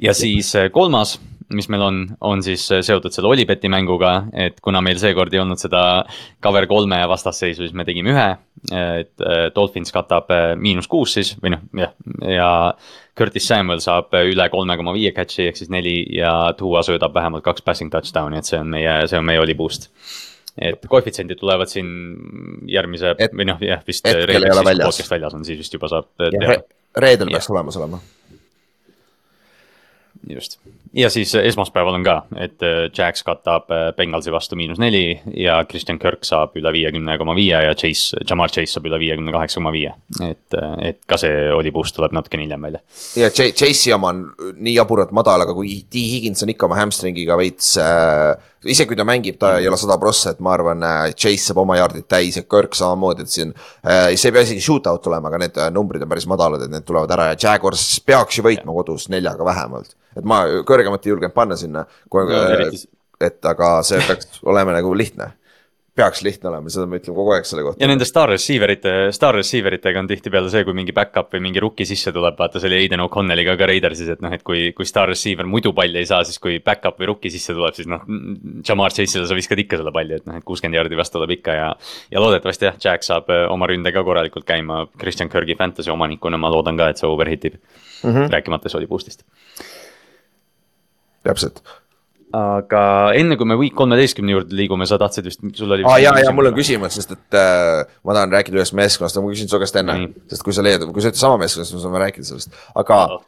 ja 0.00 0.16
siis 0.16 0.54
kolmas 0.72 1.18
mis 1.54 1.68
meil 1.72 1.82
on, 1.82 1.98
on 2.20 2.42
siis 2.44 2.66
seotud 2.68 3.14
selle 3.14 3.30
Olibeti 3.30 3.70
mänguga, 3.72 4.12
et 4.36 4.58
kuna 4.64 4.82
meil 4.84 4.98
seekord 5.00 5.32
ei 5.32 5.40
olnud 5.40 5.60
seda 5.60 5.82
cover 6.44 6.66
kolme 6.68 7.00
vastasseisu, 7.08 7.64
siis 7.64 7.76
me 7.76 7.86
tegime 7.88 8.12
ühe. 8.12 8.28
et 8.74 9.22
Dolphins 9.54 9.94
katab 9.94 10.32
äh, 10.34 10.52
miinus 10.58 10.88
kuus 10.90 11.12
siis 11.14 11.36
või 11.38 11.52
noh, 11.54 11.60
jah, 11.78 11.92
ja 12.26 12.48
Curtis 13.18 13.46
Samuel 13.46 13.78
saab 13.80 14.16
üle 14.18 14.48
kolme 14.50 14.76
koma 14.76 14.96
viie 14.96 15.12
catch'i 15.14 15.46
ehk 15.46 15.60
siis 15.60 15.70
neli 15.70 16.00
ja 16.16 16.32
Tua 16.58 16.82
söödab 16.82 17.14
vähemalt 17.14 17.46
kaks 17.46 17.62
passing 17.62 17.92
touchdown'i, 17.92 18.42
et 18.42 18.50
see 18.50 18.58
on 18.58 18.74
meie, 18.74 18.98
see 19.06 19.20
on 19.20 19.28
meie 19.28 19.40
Oli 19.40 19.54
boost 19.58 19.92
et 20.58 20.86
koefitsiendid 20.90 21.38
tulevad 21.38 21.70
siin 21.70 21.88
järgmise 22.66 23.14
et, 23.14 23.34
või 23.34 23.46
noh, 23.46 23.62
jah 23.62 23.82
vist. 23.86 24.06
hetkel 24.06 24.42
ei 24.42 24.52
ole 24.52 24.64
väljas. 24.72 25.04
väljas 25.10 25.38
on, 25.38 25.46
siis 25.46 25.62
vist 25.62 25.78
juba 25.78 25.90
saab. 25.92 26.10
reedel 26.98 27.30
peaks 27.30 27.50
olemas 27.54 27.78
olema 27.78 28.02
just, 30.28 30.58
ja 30.92 31.10
siis 31.10 31.34
esmaspäeval 31.34 31.94
on 31.98 32.04
ka, 32.04 32.16
et 32.36 32.62
äh, 32.62 32.88
Jax 32.98 33.22
katab 33.26 33.70
äh, 33.70 33.90
Bengalsi 33.96 34.32
vastu 34.32 34.56
miinus 34.56 34.78
neli 34.78 35.20
ja 35.36 35.58
Christian 35.68 35.98
Kirk 35.98 36.24
saab 36.24 36.56
üle 36.58 36.72
viiekümne 36.72 37.18
koma 37.18 37.34
viie 37.36 37.60
ja 37.64 37.74
Chase, 37.74 38.20
Jamar 38.28 38.52
Chase 38.52 38.72
saab 38.72 38.88
üle 38.88 39.00
viiekümne 39.00 39.32
kaheksa 39.34 39.60
koma 39.60 39.72
viie. 39.74 39.92
et, 40.24 40.54
äh, 40.54 40.76
et 40.90 41.00
ka 41.06 41.18
see 41.20 41.50
oli 41.54 41.72
boost 41.74 41.96
tuleb 41.96 42.14
natukene 42.16 42.46
hiljem 42.46 42.68
välja. 42.68 42.80
ja 43.16 43.30
Chase'i 43.30 43.92
oma 43.94 44.12
on 44.14 44.22
nii 44.56 44.76
jaburalt 44.78 45.12
madal, 45.16 45.44
aga 45.44 45.56
kui 45.56 45.82
T 45.90 46.04
Higgins 46.14 46.42
on 46.46 46.54
ikka 46.54 46.68
oma 46.68 46.80
hamstringiga 46.80 47.36
veits 47.38 47.76
äh,. 47.82 48.34
isegi 48.64 48.88
kui 48.90 48.98
ta 48.98 49.06
mängib, 49.06 49.38
ta 49.38 49.56
ei 49.58 49.68
ole 49.68 49.76
sada 49.78 49.98
prossa, 50.00 50.32
et 50.32 50.40
ma 50.40 50.54
arvan 50.56 50.82
äh,, 50.82 51.12
Chase 51.14 51.50
saab 51.50 51.62
oma 51.64 51.78
jaardid 51.78 52.08
täis 52.08 52.40
ja 52.40 52.46
Kirk 52.48 52.74
samamoodi, 52.78 53.26
et 53.26 53.34
siin 53.34 53.54
äh,. 53.84 54.14
see 54.16 54.32
ei 54.32 54.38
pea 54.38 54.48
isegi 54.48 54.64
shootout 54.64 55.04
tulema, 55.04 55.28
aga 55.28 55.44
need 55.44 55.62
numbrid 55.74 56.02
on 56.06 56.10
päris 56.10 56.28
madalad, 56.30 56.64
et 56.64 56.72
need 56.72 56.88
tulevad 56.88 57.12
ära 57.18 57.32
ja 57.32 57.40
Jaguars 57.48 57.86
peaks 58.06 58.40
ju 58.40 58.46
võitma 58.46 58.74
kodus 58.80 59.10
neljaga 59.12 59.44
vähemalt 59.44 59.96
et 60.18 60.26
ma 60.26 60.40
kõrgemat 60.78 61.06
ei 61.06 61.14
julgenud 61.14 61.34
panna 61.36 61.58
sinna, 61.58 61.84
et 63.18 63.52
aga 63.52 63.74
see 63.86 64.00
peaks 64.06 64.40
olema 64.50 64.78
nagu 64.78 64.94
lihtne 64.94 65.32
peaks 65.98 66.22
lihtne 66.22 66.50
olema, 66.52 66.70
seda 66.72 66.86
me 66.88 67.00
ütleme 67.00 67.16
kogu 67.16 67.32
aeg 67.34 67.46
selle 67.48 67.64
kohta. 67.66 67.80
ja 67.82 67.88
nende 67.90 68.06
star 68.06 68.30
receiver 68.30 68.70
ite, 68.70 68.92
star 69.14 69.34
receiver 69.36 69.74
itega 69.78 70.02
on 70.02 70.08
tihtipeale 70.10 70.50
see, 70.52 70.62
kui 70.66 70.76
mingi 70.76 70.94
back-up 70.94 71.32
või 71.34 71.42
mingi 71.48 71.62
rookie 71.62 71.86
sisse 71.88 72.12
tuleb, 72.14 72.36
vaata 72.38 72.62
see 72.62 72.70
oli 72.70 72.82
Aiden 72.84 73.02
O'Connelliga 73.02 73.56
ka 73.58 73.68
Raidersis, 73.70 74.12
et 74.14 74.22
noh, 74.24 74.34
et 74.34 74.44
kui, 74.46 74.68
kui 74.76 74.88
star 74.88 75.10
receiver 75.10 75.48
muidu 75.48 75.72
palli 75.76 76.02
ei 76.02 76.08
saa, 76.08 76.20
siis 76.28 76.38
kui 76.42 76.60
back-up 76.64 77.00
või 77.02 77.10
rookie 77.12 77.32
sisse 77.34 77.56
tuleb, 77.56 77.74
siis 77.78 77.90
noh. 77.90 78.04
Jamar 78.66 78.94
Chase'ile 78.94 79.26
sa 79.28 79.38
viskad 79.38 79.58
ikka 79.62 79.80
selle 79.80 79.92
palli, 79.94 80.20
et 80.20 80.28
noh, 80.28 80.38
et 80.38 80.46
kuuskümmend 80.46 80.78
jaardi 80.78 80.98
vastu 80.98 81.18
tuleb 81.18 81.34
ikka 81.38 81.56
ja. 81.58 81.72
ja 82.14 82.22
loodetavasti 82.22 82.70
jah, 82.70 82.78
Jack 82.84 83.06
saab 83.06 83.32
äh, 83.34 83.46
oma 83.50 83.68
ründe 83.70 83.92
ka 83.94 84.04
korralikult 84.06 84.46
käima, 84.48 84.84
Christian 85.00 85.32
Kirgi 85.32 85.58
fantasy 85.58 85.90
omanikuna 85.94 86.38
ma 86.38 86.52
loodan 86.52 86.78
ka, 86.78 86.92
et 86.92 87.02
see 87.02 87.10
overhit 87.10 87.50
ib 87.50 87.58
mm. 87.58 88.12
-hmm. 88.12 88.30
rääkimata 88.36 88.70
Soli 88.70 88.86
boost'ist 88.86 89.26
täpselt 91.28 91.62
aga 92.34 92.80
enne 93.16 93.38
kui 93.40 93.48
me 93.48 93.56
week 93.56 93.74
kolmeteistkümne 93.78 94.34
juurde 94.34 94.56
liigume, 94.56 94.86
sa 94.88 94.98
tahtsid 95.00 95.28
vist, 95.28 95.40
sul 95.56 95.72
oli. 95.72 95.86
aa 95.86 95.94
ah, 95.94 96.02
ja, 96.02 96.12
ja 96.20 96.32
mul 96.34 96.50
on 96.50 96.56
küsimus, 96.56 96.98
sest 96.98 97.14
et 97.14 97.38
äh, 97.38 97.88
ma 98.04 98.16
tahan 98.16 98.34
rääkida 98.36 98.60
ühest 98.60 98.76
meeskonnast, 98.76 99.16
ma 99.22 99.32
küsin 99.32 99.48
su 99.48 99.60
käest 99.60 99.76
enne 99.80 99.94
mm., 99.96 100.26
sest 100.32 100.44
kui 100.44 100.56
sa 100.56 100.64
leiad, 100.64 100.84
kui 100.92 101.04
sa 101.04 101.12
ütled 101.12 101.20
sama 101.20 101.38
meeskonnast, 101.40 101.72
siis 101.72 101.78
me 101.78 101.84
saame 101.86 102.02
rääkida 102.04 102.28
sellest, 102.28 102.58
aga 102.76 102.98
oh. 103.14 103.22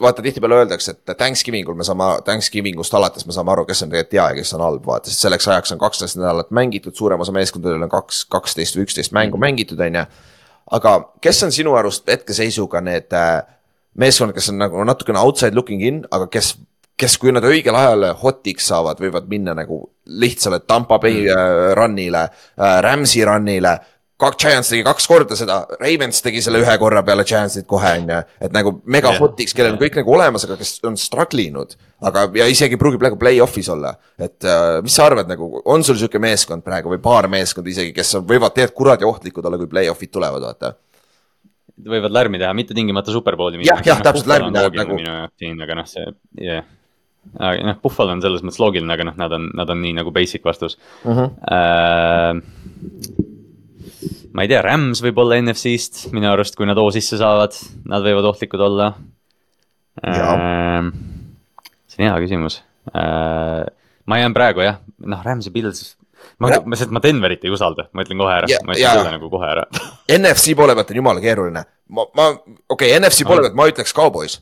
vaata, 0.00 0.24
tihtipeale 0.24 0.62
öeldakse, 0.62 0.94
et 0.96 1.12
Thanksgiving 1.12 1.68
ul 1.68 1.76
me 1.76 1.84
saame, 1.84 2.08
Thanksgivingust 2.24 2.96
alates 2.96 3.28
me 3.28 3.36
saame 3.36 3.52
aru, 3.52 3.66
kes 3.68 3.84
on 3.84 3.92
tegelikult 3.92 4.16
hea 4.16 4.28
ja 4.30 4.38
kes 4.38 4.54
on 4.56 4.64
halb, 4.64 4.86
vaata, 4.88 5.12
sest 5.12 5.26
selleks 5.26 5.48
ajaks 5.52 5.74
on 5.76 5.82
kaksteist 5.82 6.20
nädalat 6.20 6.54
mängitud, 6.56 6.96
suurem 6.96 7.20
osa 7.20 7.34
meeskondadel 7.36 7.84
on 7.84 7.92
kaks, 7.92 8.22
kaksteist 8.32 8.78
või 8.78 8.86
üksteist 8.88 9.12
mängu 9.16 9.36
mm. 9.36 9.44
mängitud, 9.44 9.82
on 9.84 10.00
ju. 10.00 10.06
aga 10.78 10.94
kes 11.20 11.42
on 11.44 11.52
sinu 11.52 11.76
arust 11.76 12.08
hetkeseisuga 12.08 12.80
need 12.86 13.12
äh, 13.12 13.42
meeskonnad, 14.00 14.32
kes 14.36 14.48
on 14.54 14.60
nagu 14.64 14.88
natukene 14.88 15.20
outside 15.20 15.56
looking 15.56 15.84
in, 15.84 16.00
aga 16.08 16.30
kes 16.32 16.54
kes, 17.00 17.18
kui 17.20 17.34
nad 17.34 17.44
õigel 17.44 17.76
ajal 17.76 18.08
hot'iks 18.22 18.70
saavad, 18.70 19.00
võivad 19.02 19.28
minna 19.30 19.54
nagu 19.56 19.82
lihtsale 20.06 20.62
Tampa 20.64 20.98
Bay 21.02 21.26
mm. 21.26 21.74
run'ile 21.76 22.24
äh,, 22.24 22.78
Rams'i 22.84 23.24
run'ile. 23.26 23.74
kaks, 24.16 24.38
Giants 24.40 24.70
tegi 24.72 24.84
kaks 24.86 25.08
korda 25.10 25.36
seda, 25.36 25.58
Ravens 25.80 26.22
tegi 26.24 26.40
selle 26.44 26.62
ühe 26.62 26.76
korra 26.80 27.02
peale 27.04 27.24
Giantsit 27.28 27.66
kohe, 27.68 27.90
on 28.00 28.14
ju. 28.14 28.20
et 28.40 28.54
nagu 28.54 28.78
mega 28.84 29.12
yeah. 29.12 29.20
hot'iks, 29.20 29.52
kellel 29.56 29.74
on 29.74 29.82
kõik 29.82 29.98
nagu 30.00 30.14
olemas, 30.16 30.46
aga 30.48 30.56
kes 30.60 30.78
on 30.88 30.96
struggle 31.00 31.44
inud. 31.44 31.76
aga, 32.00 32.24
ja 32.40 32.46
isegi 32.48 32.78
pruugib 32.80 33.04
nagu 33.04 33.20
play-off'is 33.20 33.68
olla. 33.74 33.92
et 34.16 34.48
äh, 34.48 34.80
mis 34.86 34.96
sa 34.96 35.10
arvad 35.10 35.28
nagu, 35.28 35.50
on 35.64 35.84
sul 35.84 36.00
sihuke 36.00 36.22
meeskond 36.22 36.64
praegu 36.64 36.94
või 36.94 37.02
paar 37.04 37.28
meeskonda 37.28 37.72
isegi, 37.74 37.92
kes 37.96 38.14
on, 38.20 38.26
võivad 38.30 38.56
tegelikult 38.56 38.80
kuradi 38.80 39.08
ohtlikud 39.08 39.44
olla, 39.44 39.60
kui 39.60 39.68
play-off'id 39.74 40.14
tulevad, 40.16 40.48
vaata 40.48 40.72
võivad 41.76 42.08
lärmi 42.08 42.38
teha, 42.40 42.54
mitte 42.56 42.72
tingimata 42.72 43.12
superbowli. 43.12 43.60
jah, 43.68 43.84
jah, 43.84 44.00
täpselt 44.00 44.32
lärmi 44.32 44.48
teha 44.54 44.72
nagu. 44.72 44.96
minu 44.96 45.12
jaoks 45.12 45.44
siin, 45.44 45.60
aga 45.60 45.76
noh, 45.76 45.92
see, 45.92 46.08
jah 46.40 46.62
yeah 46.62 46.75
noh, 47.34 47.78
Buffalo 47.82 48.14
on 48.14 48.22
selles 48.24 48.42
mõttes 48.44 48.60
loogiline, 48.62 48.92
aga 48.92 49.04
noh, 49.08 49.16
nad 49.18 49.32
on, 49.36 49.48
nad 49.56 49.70
on 49.72 49.82
nii 49.82 49.94
nagu 49.98 50.12
basic 50.14 50.44
vastus 50.46 50.78
uh. 51.04 51.10
-huh. 51.10 51.28
Uh, 51.46 52.34
ma 54.36 54.44
ei 54.44 54.50
tea, 54.52 54.62
Rams 54.64 55.02
võib 55.04 55.18
olla 55.22 55.38
NFC-st 55.40 56.12
minu 56.16 56.30
arust, 56.30 56.56
kui 56.58 56.68
nad 56.68 56.78
hoo 56.80 56.90
sisse 56.94 57.18
saavad, 57.20 57.56
nad 57.88 58.04
võivad 58.04 58.26
ohtlikud 58.32 58.60
olla 58.68 58.86
uh,. 60.04 60.90
see 61.88 62.02
on 62.02 62.08
hea 62.08 62.16
küsimus 62.24 62.60
uh,. 62.92 63.64
ma 64.06 64.20
jään 64.20 64.36
praegu 64.36 64.66
jah, 64.66 64.80
noh, 65.04 65.22
Rams'i 65.24 65.52
Pils 65.54 65.96
ma, 66.38 66.50
ma, 66.64 66.76
sest 66.76 66.92
ma 66.94 67.00
Denverit 67.04 67.44
ei 67.44 67.52
usalda, 67.52 67.88
ma 67.92 68.04
ütlen 68.04 68.20
kohe 68.20 68.34
ära, 68.34 68.46
ma 68.64 68.76
ütlen 68.76 69.00
selle 69.00 69.14
nagu 69.16 69.30
kohe 69.32 69.48
ära 69.52 69.64
NFC 70.20 70.56
poole 70.58 70.76
pealt 70.76 70.92
on 70.92 71.00
jumala 71.02 71.24
keeruline, 71.24 71.64
ma, 71.88 72.08
ma, 72.16 72.28
okei 72.32 72.92
okay,, 72.92 72.98
NFC 73.00 73.28
poole 73.28 73.46
pealt 73.46 73.56
ma 73.58 73.68
ütleks 73.70 73.96
Cowboys, 73.96 74.40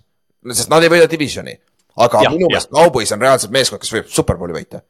sest 0.53 0.73
nad 0.73 0.83
ei 0.85 0.93
võida 0.93 1.11
divisioni 1.11 1.55
aga 1.97 2.25
ja, 2.27 2.33
minu 2.35 2.51
meelest 2.51 2.73
Cowboys 2.75 3.13
on 3.15 3.23
reaalselt 3.23 3.55
meeskond, 3.55 3.83
kes 3.83 3.95
võib 3.95 4.11
superbowli 4.11 4.57
võita. 4.57 4.83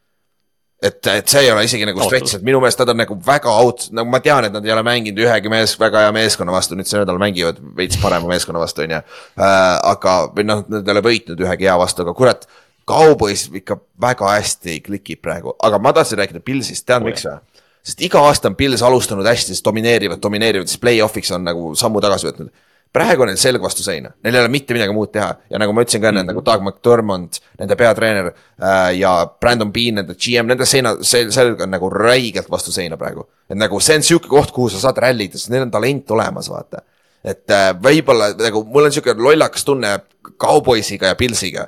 et, 0.85 0.99
et 1.09 1.31
see 1.31 1.45
ei 1.47 1.51
ole 1.53 1.65
isegi 1.65 1.87
nagu 1.89 2.03
stretch, 2.05 2.39
et 2.39 2.45
minu 2.45 2.61
meelest 2.63 2.81
nad 2.83 2.93
on 2.93 3.01
nagu 3.01 3.17
väga 3.27 3.53
out, 3.63 3.87
nagu 3.97 4.11
ma 4.11 4.21
tean, 4.25 4.49
et 4.49 4.53
nad 4.53 4.67
ei 4.67 4.75
ole 4.75 4.83
mänginud 4.87 5.23
ühegi 5.25 5.53
mees, 5.53 5.77
väga 5.81 6.07
hea 6.07 6.13
meeskonna 6.17 6.53
vastu, 6.53 6.77
nüüd 6.77 6.91
see 6.91 7.01
nädal 7.01 7.21
mängivad 7.21 7.63
veits 7.79 8.01
parema 8.03 8.29
meeskonna 8.29 8.61
vastu, 8.61 8.85
on 8.85 8.97
ju. 8.97 9.01
Äh, 9.39 9.47
aga, 9.95 10.19
või 10.35 10.49
noh, 10.49 10.61
nad 10.69 10.85
ei 10.85 10.97
ole 10.97 11.05
võitnud 11.07 11.41
ühegi 11.47 11.71
hea 11.71 11.79
vastu, 11.81 12.05
aga 12.05 12.17
kurat. 12.17 12.47
Cowboys 12.85 13.47
ikka 13.49 13.79
väga 14.01 14.35
hästi 14.35 14.83
klikib 14.85 15.23
praegu, 15.25 15.55
aga 15.65 15.79
ma 15.81 15.95
tahtsin 15.97 16.21
rääkida 16.21 16.43
Pilsist, 16.45 16.85
tead 16.85 17.07
miks 17.07 17.25
või? 17.25 17.39
sest 17.85 18.03
iga 18.05 18.21
aasta 18.29 18.51
on 18.51 18.57
Pils 18.57 18.83
alustanud 18.85 19.25
hästi, 19.29 19.53
siis 19.53 19.65
domineerivad, 19.65 20.21
domineerivad, 20.21 20.69
siis 20.69 20.81
play-off'iks 20.81 21.33
on 21.37 21.45
nagu 21.49 21.73
sammu 21.81 22.01
tagasi 22.05 22.29
võtnud 22.29 22.53
praegu 22.95 23.24
on 23.24 23.30
neil 23.32 23.40
selg 23.40 23.62
vastu 23.62 23.82
seina, 23.82 24.12
neil 24.22 24.36
ei 24.36 24.45
ole 24.45 24.53
mitte 24.55 24.74
midagi 24.76 24.95
muud 24.95 25.11
teha 25.14 25.32
ja 25.51 25.61
nagu 25.61 25.74
ma 25.74 25.82
ütlesin 25.82 26.03
ka 26.03 26.11
enne 26.12 26.22
mm 26.22 26.28
-hmm. 26.28 26.30
nagu 26.30 26.45
Doug 26.47 26.62
McDermott, 26.62 27.40
nende 27.59 27.76
peatreener 27.76 28.30
äh, 28.30 28.95
ja 28.99 29.14
Brandon 29.40 29.72
Bean, 29.72 29.99
nende 30.01 30.14
GM, 30.14 30.47
nende 30.47 30.66
seina, 30.66 30.95
selg 31.03 31.61
on 31.61 31.70
nagu 31.74 31.90
räigelt 31.90 32.51
vastu 32.51 32.72
seina 32.72 32.97
praegu. 32.97 33.26
et 33.51 33.59
nagu 33.59 33.80
see 33.80 33.97
on 33.97 34.03
sihuke 34.03 34.28
koht, 34.28 34.53
kuhu 34.53 34.68
sa 34.70 34.78
saad 34.78 34.99
rällida, 34.99 35.38
sest 35.38 35.51
neil 35.51 35.66
on 35.66 35.70
talent 35.70 36.11
olemas, 36.11 36.51
vaata. 36.51 36.82
et 37.24 37.51
äh, 37.51 37.74
võib-olla 37.74 38.34
nagu 38.38 38.64
mul 38.64 38.84
on 38.84 38.92
sihuke 38.92 39.14
lollakas 39.18 39.64
tunne 39.64 39.99
Cowboysiga 40.38 41.07
ja 41.07 41.14
Pilsiga 41.14 41.66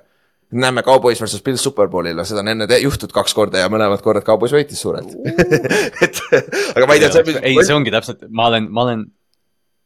näeme 0.50 0.82
Cowboys 0.82 1.20
versus 1.20 1.42
Pils 1.42 1.62
Superbowlil, 1.62 2.24
seda 2.24 2.40
on 2.40 2.48
enne 2.48 2.78
juhtunud 2.78 3.12
kaks 3.12 3.34
korda 3.34 3.58
ja 3.58 3.68
mõlemad 3.72 4.02
korrad 4.02 4.24
Cowboys 4.24 4.54
võitis 4.54 4.78
suurelt 4.80 5.10
et 6.04 6.22
aga 6.76 6.86
ma 6.86 6.94
ei 6.94 7.02
tea, 7.02 7.10
see. 7.12 7.38
ei, 7.42 7.58
see 7.66 7.74
ongi 7.74 7.90
täpselt, 7.90 8.22
ma 8.30 8.46
olen, 8.52 8.70
ma 8.70 8.86
olen 8.86 9.06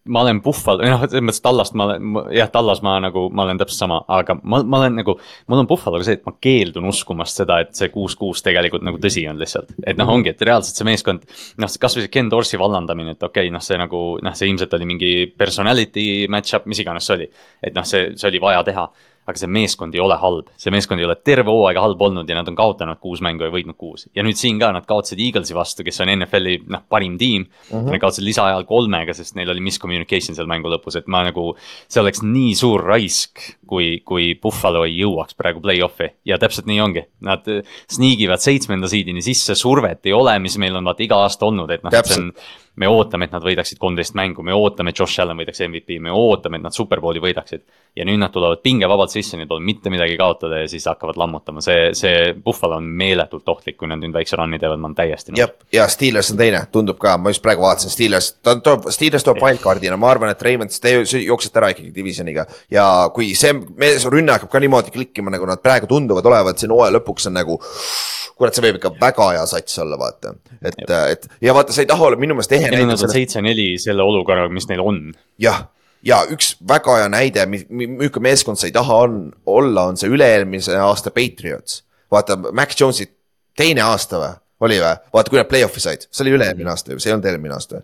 ma 0.08 0.22
olen 0.22 0.40
Buffalo, 0.42 0.80
noh, 0.86 1.02
selles 1.04 1.24
mõttes 1.26 1.42
Tallast 1.44 1.74
ma 1.76 1.86
olen, 1.90 2.14
jah, 2.32 2.48
Tallas 2.52 2.80
ma 2.84 2.94
nagu, 3.04 3.26
ma 3.36 3.44
olen 3.44 3.58
täpselt 3.60 3.82
sama, 3.82 3.98
aga 4.08 4.38
ma, 4.40 4.62
ma 4.64 4.80
olen 4.80 4.96
nagu. 5.02 5.16
mul 5.50 5.60
on 5.60 5.68
Buffaloga 5.68 6.06
see, 6.06 6.16
et 6.16 6.24
ma 6.24 6.32
keeldun 6.40 6.88
uskumast 6.88 7.42
seda, 7.42 7.60
et 7.64 7.74
see 7.76 7.90
kuus-kuus 7.92 8.40
tegelikult 8.46 8.86
nagu 8.86 9.00
tõsi 9.02 9.26
on 9.28 9.40
lihtsalt. 9.40 9.74
et 9.84 10.00
noh, 10.00 10.08
ongi, 10.08 10.32
et 10.32 10.46
reaalselt 10.48 10.80
see 10.80 10.88
meeskond, 10.88 11.28
noh, 11.60 11.76
kasvõi 11.84 12.06
see 12.06 12.14
Ken 12.14 12.32
Dorsi 12.32 12.60
vallandamine, 12.60 13.16
et 13.18 13.28
okei 13.28 13.50
okay,, 13.50 13.54
noh, 13.54 13.64
see 13.64 13.76
nagu, 13.80 14.02
noh, 14.24 14.36
see 14.36 14.48
ilmselt 14.48 14.78
oli 14.78 14.88
mingi 14.88 15.12
personality 15.36 16.08
match-up, 16.32 16.64
mis 16.70 16.80
iganes 16.80 17.06
see 17.10 17.18
oli. 17.18 17.30
et 17.60 17.76
noh, 17.76 17.84
see, 17.84 18.14
see 18.16 18.30
oli 18.32 18.40
vaja 18.40 18.64
teha 18.64 18.88
aga 19.28 19.40
see 19.40 19.50
meeskond 19.52 19.94
ei 19.94 20.00
ole 20.02 20.16
halb, 20.20 20.48
see 20.60 20.72
meeskond 20.72 21.00
ei 21.02 21.06
ole 21.06 21.16
terve 21.20 21.52
hooaega 21.52 21.82
halb 21.84 22.00
olnud 22.06 22.28
ja 22.28 22.36
nad 22.38 22.48
on 22.50 22.56
kaotanud 22.58 23.00
kuus 23.02 23.22
mängu 23.24 23.44
ja 23.46 23.52
võitnud 23.52 23.76
kuus. 23.78 24.06
ja 24.16 24.24
nüüd 24.26 24.38
siin 24.38 24.58
ka 24.60 24.70
nad 24.74 24.86
kaotasid 24.88 25.20
Eaglesi 25.20 25.56
vastu, 25.56 25.84
kes 25.86 26.00
on 26.02 26.12
NFL-i 26.14 26.56
noh, 26.72 26.84
parim 26.88 27.18
tiim 27.20 27.44
mm. 27.44 27.70
-hmm. 27.70 27.90
Nad 27.90 28.00
kaotasid 28.02 28.24
lisaajal 28.24 28.64
kolmega, 28.68 29.14
sest 29.14 29.36
neil 29.36 29.50
oli 29.50 29.60
miscommunication 29.64 30.36
seal 30.36 30.48
mängu 30.50 30.70
lõpus, 30.72 30.96
et 30.98 31.06
ma 31.06 31.22
nagu. 31.26 31.54
see 31.88 32.00
oleks 32.00 32.22
nii 32.22 32.54
suur 32.54 32.84
raisk, 32.86 33.40
kui, 33.66 34.00
kui 34.04 34.34
Buffalo 34.34 34.84
ei 34.84 34.96
jõuaks 34.98 35.36
praegu 35.36 35.60
play-off'i 35.60 36.10
ja 36.24 36.38
täpselt 36.38 36.66
nii 36.66 36.80
ongi. 36.80 37.04
Nad 37.20 37.46
sniigivad 37.90 38.40
seitsmenda 38.40 38.88
seedini 38.88 39.22
sisse, 39.22 39.54
survet 39.54 40.06
ei 40.06 40.12
ole, 40.12 40.38
mis 40.38 40.56
meil 40.58 40.76
on 40.76 40.84
vaata 40.84 41.02
iga 41.02 41.22
aasta 41.24 41.46
olnud, 41.46 41.70
et 41.70 41.82
noh, 41.84 41.90
see 41.90 42.18
on 42.18 42.32
me 42.80 42.88
ootame, 42.88 43.28
et 43.28 43.34
nad 43.34 43.44
võidaksid 43.44 43.78
kolmteist 43.80 44.14
mängu, 44.16 44.42
me 44.46 44.54
ootame, 44.56 44.92
et 44.92 45.00
Josh 45.00 45.20
Allan 45.20 45.38
võidaks 45.40 45.60
MVP, 45.66 45.98
me 46.00 46.12
ootame, 46.16 46.56
et 46.56 46.64
nad 46.64 46.76
superbowli 46.76 47.20
võidaksid. 47.22 47.62
ja 47.96 48.04
nüüd 48.06 48.20
nad 48.22 48.30
tulevad 48.30 48.60
pingevabalt 48.62 49.10
sisse, 49.10 49.34
neil 49.36 49.48
pole 49.50 49.64
mitte 49.66 49.90
midagi 49.90 50.14
kaotada 50.16 50.60
ja 50.60 50.68
siis 50.70 50.84
hakkavad 50.86 51.16
lammutama, 51.18 51.60
see, 51.64 51.88
see 51.98 52.30
Buffalo 52.44 52.76
on 52.78 52.86
meeletult 52.86 53.48
ohtlik, 53.50 53.76
kui 53.80 53.90
nad 53.90 53.98
nüüd 53.98 54.14
väikse 54.14 54.38
run'i 54.38 54.60
teevad, 54.62 54.78
ma 54.78 54.88
olen 54.88 54.94
täiesti 55.00 55.34
nõus. 55.34 55.56
ja 55.74 55.88
Steelers 55.90 56.30
on 56.30 56.38
teine, 56.38 56.60
tundub 56.72 57.00
ka, 57.02 57.16
ma 57.18 57.34
just 57.34 57.42
praegu 57.42 57.66
vaatasin, 57.66 57.92
Steelers, 57.92 58.30
ta 58.46 58.54
toob, 58.62 58.86
Steelers 58.94 59.26
toob 59.26 59.42
wildcard'ina, 59.42 59.98
ma 59.98 60.12
arvan, 60.14 60.30
et 60.30 60.46
Raymond, 60.46 60.78
te 60.80 60.94
jooksete 61.02 61.60
ära 61.60 61.72
ikkagi 61.74 61.90
divisioniga. 61.96 62.46
ja 62.70 62.86
kui 63.14 63.34
see 63.34 63.58
mees 63.58 64.06
rünne 64.06 64.38
hakkab 64.38 64.54
ka 64.54 64.62
niimoodi 64.62 64.94
klikkima, 64.94 65.34
nagu 65.34 65.50
nad 65.50 65.60
praegu 65.60 65.90
tunduvad 65.90 66.30
olevat 66.30 66.62
siin 66.62 66.72
hooaja 66.72 66.94
lõpuks 67.00 67.26
on 67.28 67.38
nagu 67.42 67.58
kurat, 68.40 68.56
see 68.56 68.64
võib 68.64 68.78
ikka 68.78 68.92
väga 69.00 69.26
hea 69.34 69.42
sats 69.48 69.78
olla, 69.82 69.98
vaata. 70.00 70.32
et, 70.64 70.78
et 70.88 71.26
ja 71.44 71.54
vaata, 71.56 71.74
sa 71.76 71.84
ei 71.84 71.88
taha 71.90 72.08
olla 72.08 72.20
minu 72.20 72.36
meelest 72.36 72.54
ehe 72.56 72.69
näide. 72.70 72.86
Neil 72.86 72.96
on 72.96 73.12
seitse-neli 73.14 73.68
selle 73.82 74.06
olukorraga, 74.06 74.52
mis 74.54 74.68
neil 74.70 74.82
on. 74.84 75.02
jah, 75.40 75.64
ja 76.06 76.22
üks 76.32 76.54
väga 76.68 76.96
hea 77.02 77.12
näide, 77.12 77.46
milline 77.46 78.24
meeskond 78.24 78.60
sa 78.60 78.68
ei 78.68 78.74
taha 78.76 79.02
on, 79.06 79.22
olla, 79.46 79.88
on 79.90 80.00
see 80.00 80.10
üle-eelmise 80.12 80.76
aasta 80.80 81.12
Patriots. 81.14 81.82
vaata, 82.10 82.36
Mac 82.52 82.74
Jones'i 82.78 83.08
teine 83.56 83.84
aasta 83.84 84.20
või, 84.20 84.34
oli 84.66 84.80
või? 84.82 84.96
vaata, 85.12 85.32
kui 85.32 85.40
nad 85.40 85.50
play-off'i 85.50 85.82
said, 85.82 86.08
see 86.10 86.24
oli 86.26 86.36
üle-eelmine 86.38 86.72
aasta 86.72 86.94
ju, 86.94 87.02
see 87.02 87.12
ei 87.12 87.16
olnud 87.16 87.30
eelmine 87.30 87.56
aasta 87.56 87.82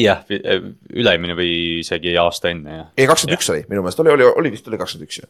jah, 0.00 0.24
üle-eelmine 0.30 1.36
või 1.38 1.52
isegi 1.82 2.16
aasta 2.20 2.50
enne, 2.50 2.80
jah. 2.80 2.88
ei, 2.96 3.06
kakskümmend 3.10 3.38
üks 3.38 3.52
oli, 3.54 3.66
minu 3.70 3.84
meelest 3.84 4.02
oli, 4.02 4.14
oli, 4.16 4.26
oli 4.42 4.54
vist 4.56 4.68
oli 4.70 4.80
kakskümmend 4.80 5.10
üks 5.10 5.20
ju 5.20 5.28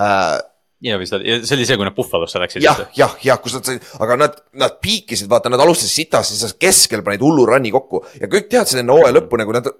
äh, 0.00 0.40
ja 0.84 0.98
vist 1.00 1.16
oli, 1.16 1.38
see 1.42 1.56
oli 1.56 1.66
see, 1.68 1.78
kui 1.80 1.86
nad 1.88 1.96
Buffalosse 1.96 2.40
läksid. 2.42 2.64
jah, 2.64 2.84
jah, 2.96 3.16
jah, 3.24 3.40
kus 3.42 3.56
nad 3.56 3.68
said, 3.68 3.84
aga 4.04 4.18
nad, 4.20 4.38
nad 4.60 4.78
piikisid, 4.84 5.30
vaata, 5.30 5.52
nad 5.52 5.62
alustasid 5.64 6.04
sitast, 6.04 6.34
siis 6.36 6.56
keskel 6.60 7.04
panid 7.06 7.24
hullu 7.24 7.46
run'i 7.48 7.72
kokku 7.74 8.04
ja 8.20 8.30
kõik 8.30 8.50
teadsid 8.52 8.82
enne 8.82 8.96
hooaja 8.96 9.16
lõppu 9.16 9.40
nagu 9.40 9.56
nad 9.56 9.70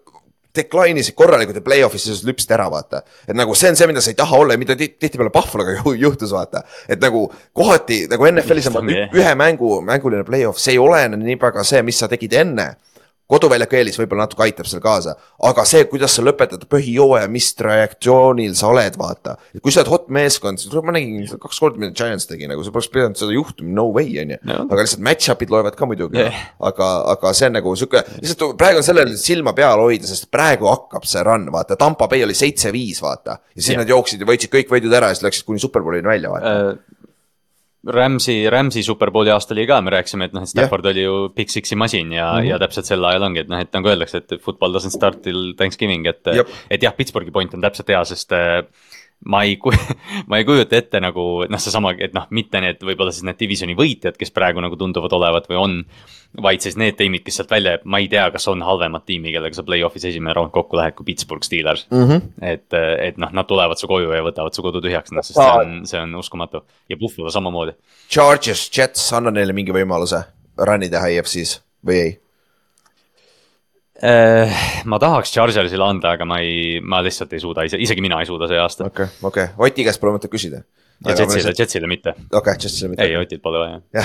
decline 0.55 1.03
isid 1.03 1.17
korralikult 1.19 1.59
ja 1.59 1.65
play-off'is 1.67 2.07
siis 2.07 2.23
lüpsid 2.27 2.53
ära, 2.55 2.69
vaata. 2.71 3.03
et 3.27 3.35
nagu 3.37 3.57
see 3.59 3.73
on 3.73 3.79
see, 3.79 3.89
mida 3.91 4.03
sa 4.05 4.13
ei 4.13 4.19
taha 4.19 4.39
olla 4.39 4.55
ja 4.55 4.63
mida 4.63 4.77
tihtipeale 4.79 5.33
Buffaloga 5.35 5.77
juhtus, 6.05 6.33
vaata. 6.35 6.65
et 6.89 7.03
nagu 7.03 7.27
kohati 7.53 8.05
nagu 8.11 8.29
NFL-is 8.31 8.71
on 8.71 8.93
ühe 8.95 9.35
mängu, 9.39 9.77
mänguline 9.85 10.25
play-off, 10.27 10.63
see 10.63 10.77
ei 10.77 10.83
olene 10.83 11.19
nii 11.21 11.39
väga 11.43 11.67
see, 11.67 11.83
mis 11.87 11.99
sa 12.01 12.11
tegid 12.11 12.39
enne 12.45 12.75
koduväljaku 13.31 13.79
eelis 13.79 13.97
võib-olla 13.97 14.27
natuke 14.27 14.45
aitab 14.45 14.69
seal 14.69 14.83
kaasa, 14.85 15.15
aga 15.49 15.65
see, 15.69 15.85
kuidas 15.89 16.13
sa 16.17 16.25
lõpetad 16.25 16.67
põhijooaja, 16.71 17.29
mis 17.33 17.51
trajektsioonil 17.57 18.53
sa 18.59 18.69
oled, 18.73 18.99
vaata. 19.01 19.37
kui 19.63 19.73
sa 19.73 19.81
oled 19.81 19.93
hot 19.93 20.11
meeskond, 20.13 20.61
siis 20.61 20.75
ma 20.85 20.95
nägin 20.95 21.25
kaks 21.41 21.61
korda, 21.63 21.81
mida 21.81 21.97
Giants 21.97 22.29
tegi, 22.29 22.49
nagu 22.51 22.65
sa 22.65 22.75
poleks 22.75 22.91
pidanud 22.93 23.21
seda 23.21 23.35
juhtuma, 23.37 23.73
no 23.79 23.87
way, 23.97 24.13
on 24.21 24.35
ju. 24.37 24.41
aga 24.45 24.81
lihtsalt 24.83 25.05
match-up'id 25.09 25.55
loevad 25.55 25.79
ka 25.79 25.89
muidugi 25.89 26.21
yeah., 26.21 26.51
aga, 26.65 26.91
aga 27.15 27.33
see 27.37 27.49
on 27.49 27.57
nagu 27.61 27.77
sihuke, 27.81 28.05
lihtsalt 28.21 28.59
praegu 28.61 28.83
on 28.83 28.87
sellel 28.87 29.15
silma 29.21 29.57
peal 29.57 29.81
hoida, 29.81 30.09
sest 30.11 30.29
praegu 30.35 30.69
hakkab 30.69 31.09
see 31.09 31.25
run, 31.25 31.49
vaata, 31.55 31.79
Tampa 31.81 32.11
Bay 32.13 32.27
oli 32.27 32.37
seitse-viis, 32.37 33.01
vaata. 33.05 33.41
ja 33.55 33.61
siis 33.61 33.73
yeah. 33.73 33.85
nad 33.85 33.95
jooksid 33.95 34.21
ja 34.21 34.29
võitsid 34.29 34.53
kõik 34.53 34.77
võidud 34.77 34.93
ära 35.01 35.13
ja 35.13 35.17
siis 35.17 35.25
läksid 35.31 35.49
kuni 35.49 35.63
superbowlini 35.65 36.13
välja, 36.13 36.35
vaata 36.35 36.59
uh 36.61 36.93
Rams'i, 37.87 38.37
Rams'i 38.51 38.83
superbowli 38.85 39.33
aasta 39.33 39.55
oli 39.55 39.67
ka, 39.69 39.81
me 39.85 39.93
rääkisime, 39.93 40.29
et 40.29 40.37
noh, 40.37 40.45
et 40.47 40.51
Stafford 40.51 40.87
yeah. 40.87 40.95
oli 40.95 41.05
ju 41.05 41.29
Big 41.37 41.53
Six'i 41.53 41.77
masin 41.77 42.13
ja 42.13 42.33
mm, 42.33 42.39
-hmm. 42.39 42.51
ja 42.51 42.59
täpselt 42.59 42.89
sel 42.89 43.05
ajal 43.05 43.29
ongi, 43.29 43.41
et 43.45 43.49
noh, 43.49 43.61
et 43.61 43.73
nagu 43.77 43.89
öeldakse, 43.89 44.23
et 44.23 44.37
football 44.41 44.77
doesn't 44.77 44.97
start 44.97 45.23
till 45.23 45.55
Thanksgiving, 45.59 46.07
et 46.07 46.33
yep.. 46.35 46.49
et 46.71 46.83
jah, 46.83 46.95
Pittsburghi 46.97 47.31
point 47.31 47.55
on 47.55 47.61
täpselt 47.61 47.89
hea, 47.89 48.05
sest 48.05 48.33
äh, 48.33 48.63
ma 49.25 49.43
ei, 49.45 49.59
ma 50.29 50.39
ei 50.39 50.45
kujuta 50.45 50.77
ette 50.77 51.01
nagu 51.03 51.45
noh, 51.49 51.61
seesama, 51.61 51.95
et 51.99 52.15
noh, 52.17 52.27
mitte 52.35 52.61
need 52.63 52.83
võib-olla 52.85 53.15
siis 53.15 53.27
need 53.27 53.39
divisioni 53.41 53.77
võitjad, 53.79 54.19
kes 54.21 54.35
praegu 54.35 54.63
nagu 54.65 54.79
tunduvad 54.81 55.13
olevat 55.17 55.49
või 55.51 55.61
on. 55.61 55.81
vaid 56.43 56.65
siis 56.65 56.75
need 56.75 56.97
tiimid, 56.99 57.23
kes 57.23 57.37
sealt 57.39 57.53
välja 57.53 57.77
jääb, 57.77 57.85
ma 57.87 58.01
ei 58.03 58.09
tea, 58.11 58.25
kas 58.35 58.49
on 58.51 58.63
halvemat 58.67 59.05
tiimi, 59.07 59.31
kellega 59.31 59.55
sa 59.55 59.63
play-off'is 59.63 60.09
esimene 60.09 60.33
round 60.35 60.51
kokku 60.51 60.75
lähed 60.77 60.97
kui 60.99 61.07
Pittsburgh 61.07 61.47
Steelers 61.47 61.87
mm. 61.91 62.09
-hmm. 62.09 62.25
et, 62.43 62.75
et 63.07 63.21
noh, 63.23 63.31
nad 63.31 63.47
tulevad 63.47 63.79
su 63.79 63.87
koju 63.87 64.11
ja 64.11 64.25
võtavad 64.27 64.57
su 64.57 64.63
kodu 64.63 64.83
tühjaks, 64.83 65.15
noh, 65.15 65.23
sest 65.23 65.39
see 65.39 65.61
on, 65.61 65.87
see 65.87 66.01
on 66.01 66.15
uskumatu 66.19 66.65
ja 66.89 66.97
Buffalo 66.97 67.31
samamoodi. 67.31 67.77
Chargers, 68.11 68.67
Jets, 68.79 69.13
anna 69.13 69.31
neile 69.31 69.55
mingi 69.55 69.73
võimaluse 69.73 70.25
run'i 70.59 70.91
teha 70.91 71.15
EFC-s 71.15 71.61
või 71.87 72.01
ei? 72.03 72.19
Äh, 74.05 74.51
ma 74.85 74.99
tahaks 75.01 75.33
Chargersile 75.33 75.85
anda, 75.87 76.11
aga 76.19 76.27
ma 76.29 76.37
ei, 76.45 76.81
ma 76.85 76.99
lihtsalt 77.05 77.31
ei 77.33 77.41
suuda 77.41 77.65
ise, 77.65 77.79
isegi 77.81 78.03
mina 78.05 78.19
ei 78.21 78.29
suuda 78.29 78.49
see 78.51 78.59
aasta. 78.61 78.91
okei 78.91 79.07
okay,, 79.07 79.21
okei 79.31 79.47
okay., 79.49 79.71
Oti 79.71 79.87
käest 79.87 80.01
pole 80.03 80.13
mõtet 80.19 80.33
küsida. 80.33 80.61
ja 81.07 81.15
Jetsile, 81.17 81.55
Jetsile 81.57 81.89
mitte. 81.89 82.13
okei 82.13 82.39
okay,, 82.43 82.59
Jetsile 82.61 82.91
mitte. 82.93 83.07
ei, 83.07 83.17
Otil 83.17 83.41
pole 83.41 83.63
vaja 83.63 83.79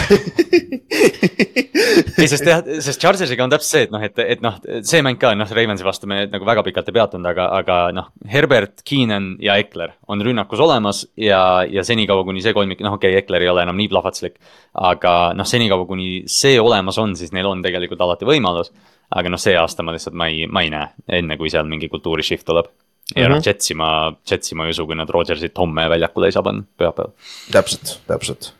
ei, 2.21 2.27
sest 2.31 2.47
jah, 2.47 2.63
sest 2.79 3.01
Chargersiga 3.01 3.43
on 3.43 3.51
täpselt 3.51 3.71
see, 3.73 3.81
et 3.87 3.91
noh, 3.91 4.05
et, 4.07 4.21
et 4.37 4.45
noh, 4.45 4.55
see 4.87 5.01
mäng 5.03 5.19
ka 5.19 5.33
noh, 5.35 5.51
Ravensi 5.57 5.83
vastu 5.83 6.07
me 6.07 6.21
nagu 6.31 6.47
väga 6.47 6.63
pikalt 6.69 6.91
ei 6.91 6.95
peatunud, 6.95 7.27
aga, 7.33 7.49
aga 7.57 7.79
noh, 7.95 8.07
Herbert, 8.31 8.85
Keenan 8.87 9.33
ja 9.43 9.57
Ekler 9.59 9.97
on 10.07 10.23
rünnakus 10.23 10.63
olemas 10.63 11.01
ja, 11.19 11.41
ja 11.67 11.83
senikaua, 11.83 12.23
kuni 12.27 12.45
see 12.45 12.55
kolmik, 12.55 12.85
noh, 12.85 12.95
okei 12.95 13.11
okay,, 13.17 13.25
Ekler 13.25 13.43
ei 13.43 13.51
ole 13.51 13.67
enam 13.67 13.75
nii 13.79 13.91
plahvatuslik. 13.91 14.39
aga 14.79 15.17
noh, 15.35 15.49
senikaua, 15.49 15.83
kuni 15.89 16.23
see 16.31 16.55
olemas 16.61 17.01
on, 17.03 17.17
siis 17.19 17.35
neil 17.35 17.51
on 17.51 17.65
tegelikult 17.67 18.07
alati 18.07 18.29
võimalus 18.29 18.71
aga 19.15 19.31
noh, 19.31 19.41
see 19.41 19.55
aasta 19.57 19.85
ma 19.85 19.95
lihtsalt, 19.95 20.17
ma 20.17 20.29
ei, 20.29 20.45
ma 20.47 20.63
ei 20.65 20.71
näe, 20.73 20.91
enne 21.19 21.37
kui 21.39 21.49
seal 21.49 21.69
mingi 21.69 21.89
kultuuri 21.89 22.25
shift 22.25 22.45
tuleb. 22.49 22.69
ja 23.15 23.27
noh 23.27 23.37
mm 23.37 23.39
-hmm., 23.39 23.47
Jetsi 23.47 23.73
ma, 23.73 24.13
Jetsi 24.31 24.55
ma 24.55 24.65
ei 24.65 24.75
usu, 24.75 24.85
kui 24.85 24.95
nad 24.95 25.09
Rodgersit 25.09 25.57
homme 25.57 25.89
väljakule 25.89 26.27
ei 26.27 26.31
saa 26.31 26.43
panna, 26.43 26.63
pühapäeval. 26.77 27.13
täpselt, 27.51 27.99
täpselt. 28.07 28.53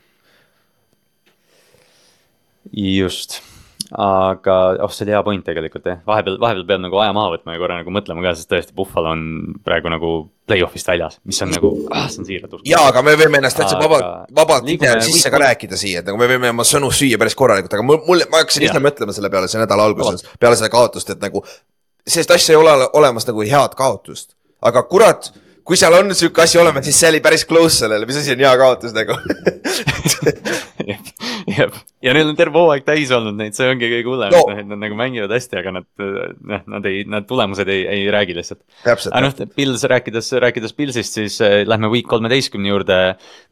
just 2.74 3.42
aga 3.98 4.56
oh, 4.84 4.92
see 4.94 5.06
oli 5.06 5.16
hea 5.16 5.22
point 5.26 5.46
tegelikult 5.46 5.86
jah, 5.86 6.02
vahepeal, 6.06 6.38
vahepeal 6.42 6.66
peab 6.70 6.82
nagu 6.84 7.00
aja 7.02 7.14
maha 7.16 7.32
võtma 7.34 7.56
ja 7.56 7.62
korra 7.62 7.80
nagu 7.80 7.94
mõtlema 7.94 8.22
ka, 8.22 8.36
sest 8.38 8.52
tõesti 8.52 8.76
Buffalo 8.78 9.16
on 9.16 9.24
praegu 9.66 9.90
nagu 9.90 10.12
play-off'ist 10.50 10.90
väljas, 10.90 11.20
mis 11.30 11.40
on 11.46 11.52
nagu 11.54 11.72
ah,, 11.94 12.08
see 12.12 12.24
on 12.24 12.28
siiralt 12.28 12.54
uskumatu. 12.58 12.72
jaa, 12.72 12.86
aga 12.92 13.04
me 13.06 13.16
võime 13.20 13.42
ennast 13.42 13.60
täitsa 13.60 13.80
vabalt, 13.80 14.30
vabalt 14.36 14.70
ide 14.74 14.94
sisse 15.06 15.32
ka 15.34 15.42
rääkida 15.42 15.80
siia, 15.80 16.02
et 16.02 16.10
nagu 16.10 16.20
me 16.20 16.30
võime 16.32 16.54
oma 16.54 16.66
sõnu 16.68 16.92
süüa 16.96 17.20
päris 17.22 17.38
korralikult, 17.40 17.76
aga 17.78 17.86
mul, 17.86 18.02
mul, 18.08 18.26
ma 18.32 18.44
hakkasin 18.44 18.68
ise 18.68 18.82
mõtlema 18.84 19.16
selle 19.16 19.32
peale 19.34 19.52
see 19.52 19.62
nädala 19.62 19.86
alguses, 19.90 20.26
peale 20.42 20.60
seda 20.60 20.72
kaotust, 20.74 21.14
et 21.14 21.22
nagu. 21.24 21.44
sellist 22.08 22.34
asja 22.34 22.56
ei 22.56 22.62
ole 22.62 22.76
olemas 22.98 23.28
nagu 23.30 23.46
head 23.46 23.78
kaotust, 23.78 24.34
aga 24.66 24.84
kurat 24.90 25.32
kui 25.68 25.78
seal 25.80 25.96
on 26.00 26.14
sihuke 26.16 26.44
asi 26.44 26.60
olemas, 26.62 26.86
siis 26.88 27.00
see 27.02 27.12
oli 27.14 27.22
päris 27.24 27.46
close 27.50 27.84
sellele, 27.84 28.08
mis 28.10 28.20
asi 28.22 28.34
on 28.36 28.44
hea 28.46 28.56
kaotus 28.62 28.96
nagu 28.96 29.18
jah, 31.50 31.76
ja 32.04 32.14
neil 32.16 32.30
on 32.32 32.38
terve 32.38 32.60
hooaeg 32.60 32.86
täis 32.88 33.12
olnud 33.16 33.38
neid, 33.38 33.56
see 33.58 33.68
ongi 33.70 33.90
kõige 33.92 34.10
hullem 34.10 34.34
no., 34.34 34.42
et 34.54 34.68
nad 34.68 34.82
nagu 34.82 34.98
mängivad 35.00 35.34
hästi, 35.34 35.60
aga 35.62 35.74
nad, 35.80 35.88
noh, 36.00 36.64
nad 36.76 36.88
ei, 36.90 37.04
nad 37.10 37.28
tulemused 37.30 37.70
ei, 37.72 37.86
ei 37.90 38.06
räägi 38.14 38.36
lihtsalt. 38.38 38.62
aga 38.86 39.24
noh, 39.26 39.36
Pils 39.56 39.86
rääkides, 39.92 40.32
rääkides 40.46 40.76
Pilsist, 40.78 41.18
siis 41.20 41.40
äh, 41.46 41.60
lähme 41.68 41.92
week 41.94 42.08
kolmeteistkümne 42.12 42.72
juurde. 42.72 43.00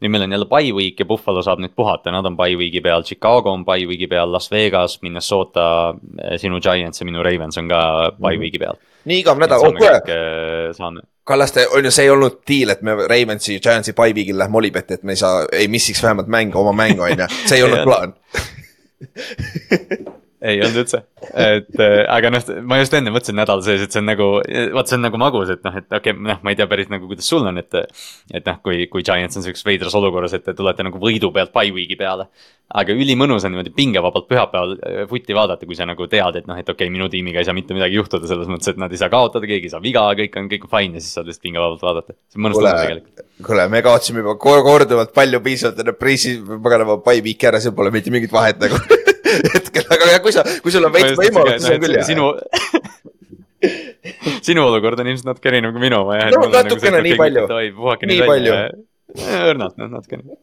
nüüd 0.02 0.14
meil 0.14 0.26
on 0.26 0.36
jälle 0.36 0.48
by 0.50 0.72
week 0.76 1.00
ja 1.02 1.08
Buffalo 1.08 1.42
saab 1.44 1.62
nüüd 1.62 1.74
puhata, 1.78 2.12
nad 2.14 2.26
on 2.28 2.38
by 2.38 2.56
week'i 2.58 2.82
peal, 2.84 3.04
Chicago 3.06 3.52
on 3.52 3.66
by 3.68 3.86
week'i 3.88 4.08
peal, 4.10 4.32
Las 4.32 4.50
Vegas, 4.52 5.00
Minnesota, 5.02 5.94
äh, 6.22 6.38
sinu 6.40 6.62
Giants 6.64 7.02
ja 7.02 7.08
minu 7.08 7.24
Ravens 7.26 7.58
on 7.60 7.70
ka 7.70 7.82
by 8.16 8.34
mhm. 8.34 8.46
week'i 8.46 8.62
peal. 8.62 8.80
nii 9.08 9.22
igav 9.22 9.38
nädal, 9.40 9.62
oh 9.64 9.76
kuule. 9.76 10.02
Äh, 10.02 10.74
saame 10.76 11.06
Kallaste, 11.28 11.66
on 11.76 11.84
ju, 11.84 11.90
see 11.92 12.06
ei 12.06 12.10
olnud 12.10 12.38
deal, 12.48 12.72
et 12.72 12.80
me 12.82 12.94
Ravensi, 13.04 13.58
Giantsi, 13.60 13.92
Pipe'iga 13.92 14.38
lähme 14.38 14.56
Olipetti, 14.62 14.96
et 14.96 15.02
me 15.04 15.12
ei 15.12 15.20
saa, 15.20 15.42
ei 15.52 15.68
missiks 15.68 16.00
vähemalt 16.02 16.30
mänge, 16.32 16.56
oma 16.56 16.72
mängu, 16.72 17.04
on 17.04 17.12
ju, 17.12 17.28
see 17.44 17.58
ei 17.60 17.66
olnud. 17.66 17.84
plaan 17.84 18.14
ei 20.38 20.60
olnud 20.62 20.84
üldse, 20.84 21.00
et 21.34 21.80
äh, 21.82 22.04
aga 22.14 22.30
noh, 22.30 22.44
ma 22.70 22.78
just 22.78 22.92
enne 22.94 23.10
mõtlesin 23.10 23.34
nädala 23.40 23.64
sees, 23.66 23.82
et 23.82 23.94
see 23.94 24.02
on 24.02 24.06
nagu, 24.06 24.28
vaat 24.76 24.90
see 24.90 24.98
on 24.98 25.02
nagu 25.02 25.18
magus, 25.18 25.50
et 25.50 25.64
noh, 25.66 25.74
et 25.80 25.88
okei 25.88 26.14
okay,, 26.14 26.26
noh, 26.28 26.38
ma 26.46 26.52
ei 26.52 26.58
tea 26.58 26.68
päris 26.70 26.90
nagu, 26.92 27.08
kuidas 27.10 27.26
sul 27.26 27.46
on, 27.48 27.58
et. 27.58 27.74
et 28.30 28.46
noh, 28.46 28.60
kui, 28.62 28.84
kui 28.92 29.02
Giants 29.06 29.38
on 29.38 29.44
sihukeses 29.44 29.66
veidras 29.66 29.96
olukorras, 29.98 30.36
et 30.38 30.44
te 30.46 30.54
tulete 30.54 30.86
nagu 30.86 31.00
võidu 31.02 31.32
pealt 31.34 31.50
by 31.54 31.72
week'i 31.74 31.98
peale. 31.98 32.28
aga 32.68 32.92
ülimõnus 32.92 33.46
on 33.48 33.54
niimoodi 33.54 33.72
pingevabalt 33.72 34.26
pühapäeval 34.28 34.74
footi 35.08 35.34
vaadata, 35.34 35.66
kui 35.66 35.74
sa 35.74 35.86
nagu 35.88 36.06
tead, 36.06 36.36
et 36.36 36.46
noh, 36.46 36.58
et 36.60 36.68
okei 36.68 36.86
okay,, 36.86 36.92
minu 36.92 37.08
tiimiga 37.08 37.40
ei 37.40 37.48
saa 37.48 37.56
mitte 37.56 37.74
midagi 37.74 37.96
juhtuda, 37.96 38.28
selles 38.28 38.50
mõttes, 38.50 38.68
et 38.70 38.78
nad 38.78 38.92
ei 38.92 39.00
saa 39.00 39.10
kaotada, 39.10 39.48
keegi 39.48 39.70
ei 39.70 39.72
saa 39.72 39.82
viga, 39.82 40.04
kõik 40.18 40.36
on, 40.36 40.50
kõik 40.52 40.68
on 40.68 40.74
fine 40.76 41.00
ja 41.00 41.02
siis 41.02 41.16
saad 41.16 41.30
lihtsalt 41.30 41.48
pingevabalt 41.48 41.82
vaadata. 41.86 42.14
see 42.28 42.38
on 42.38 42.46
mõnus 42.46 42.60
tunne 42.60 42.76
tegelikult. 42.76 43.26
kuule, 43.48 43.68
me 43.72 43.82
kaotasime 43.88 44.22
juba 44.22 44.36
korduvalt 44.44 45.16
palju 45.16 45.42
piisavalt 45.48 45.80
enne 45.82 45.96
preisi, 45.96 46.36
paganama 46.44 47.00
by 47.00 47.24
week'i 47.24 47.48
ära, 47.48 47.62
seal 47.64 47.74
pole 47.78 47.94
mitte 47.94 48.12
mingit 48.12 48.36
vahet 48.36 48.60
nagu 48.60 48.84
hetkel, 49.54 49.86
aga 49.96 50.18
kui 50.24 50.34
sa, 50.34 50.44
kui 50.64 50.74
sul 50.74 50.88
on 50.88 50.94
veits 50.94 51.16
võimalust, 51.18 51.64
siis 51.64 51.76
on 51.76 51.84
küll 51.84 51.98
hea. 51.98 52.06
sinu 52.08 52.28
sinu 54.48 54.68
olukord 54.68 55.00
on 55.02 55.10
ilmselt 55.10 55.32
natuke 55.32 55.50
erinev 55.50 55.74
kui 55.74 55.82
minu. 55.82 56.04
no 56.06 56.28
nagu 56.34 56.52
natukene 56.54 57.02
nii 57.06 57.18
palju, 57.18 57.48
nii 58.06 58.22
palju 58.28 58.60
õrnalt, 59.08 59.78
noh 59.80 59.88
natukene, 59.88 60.36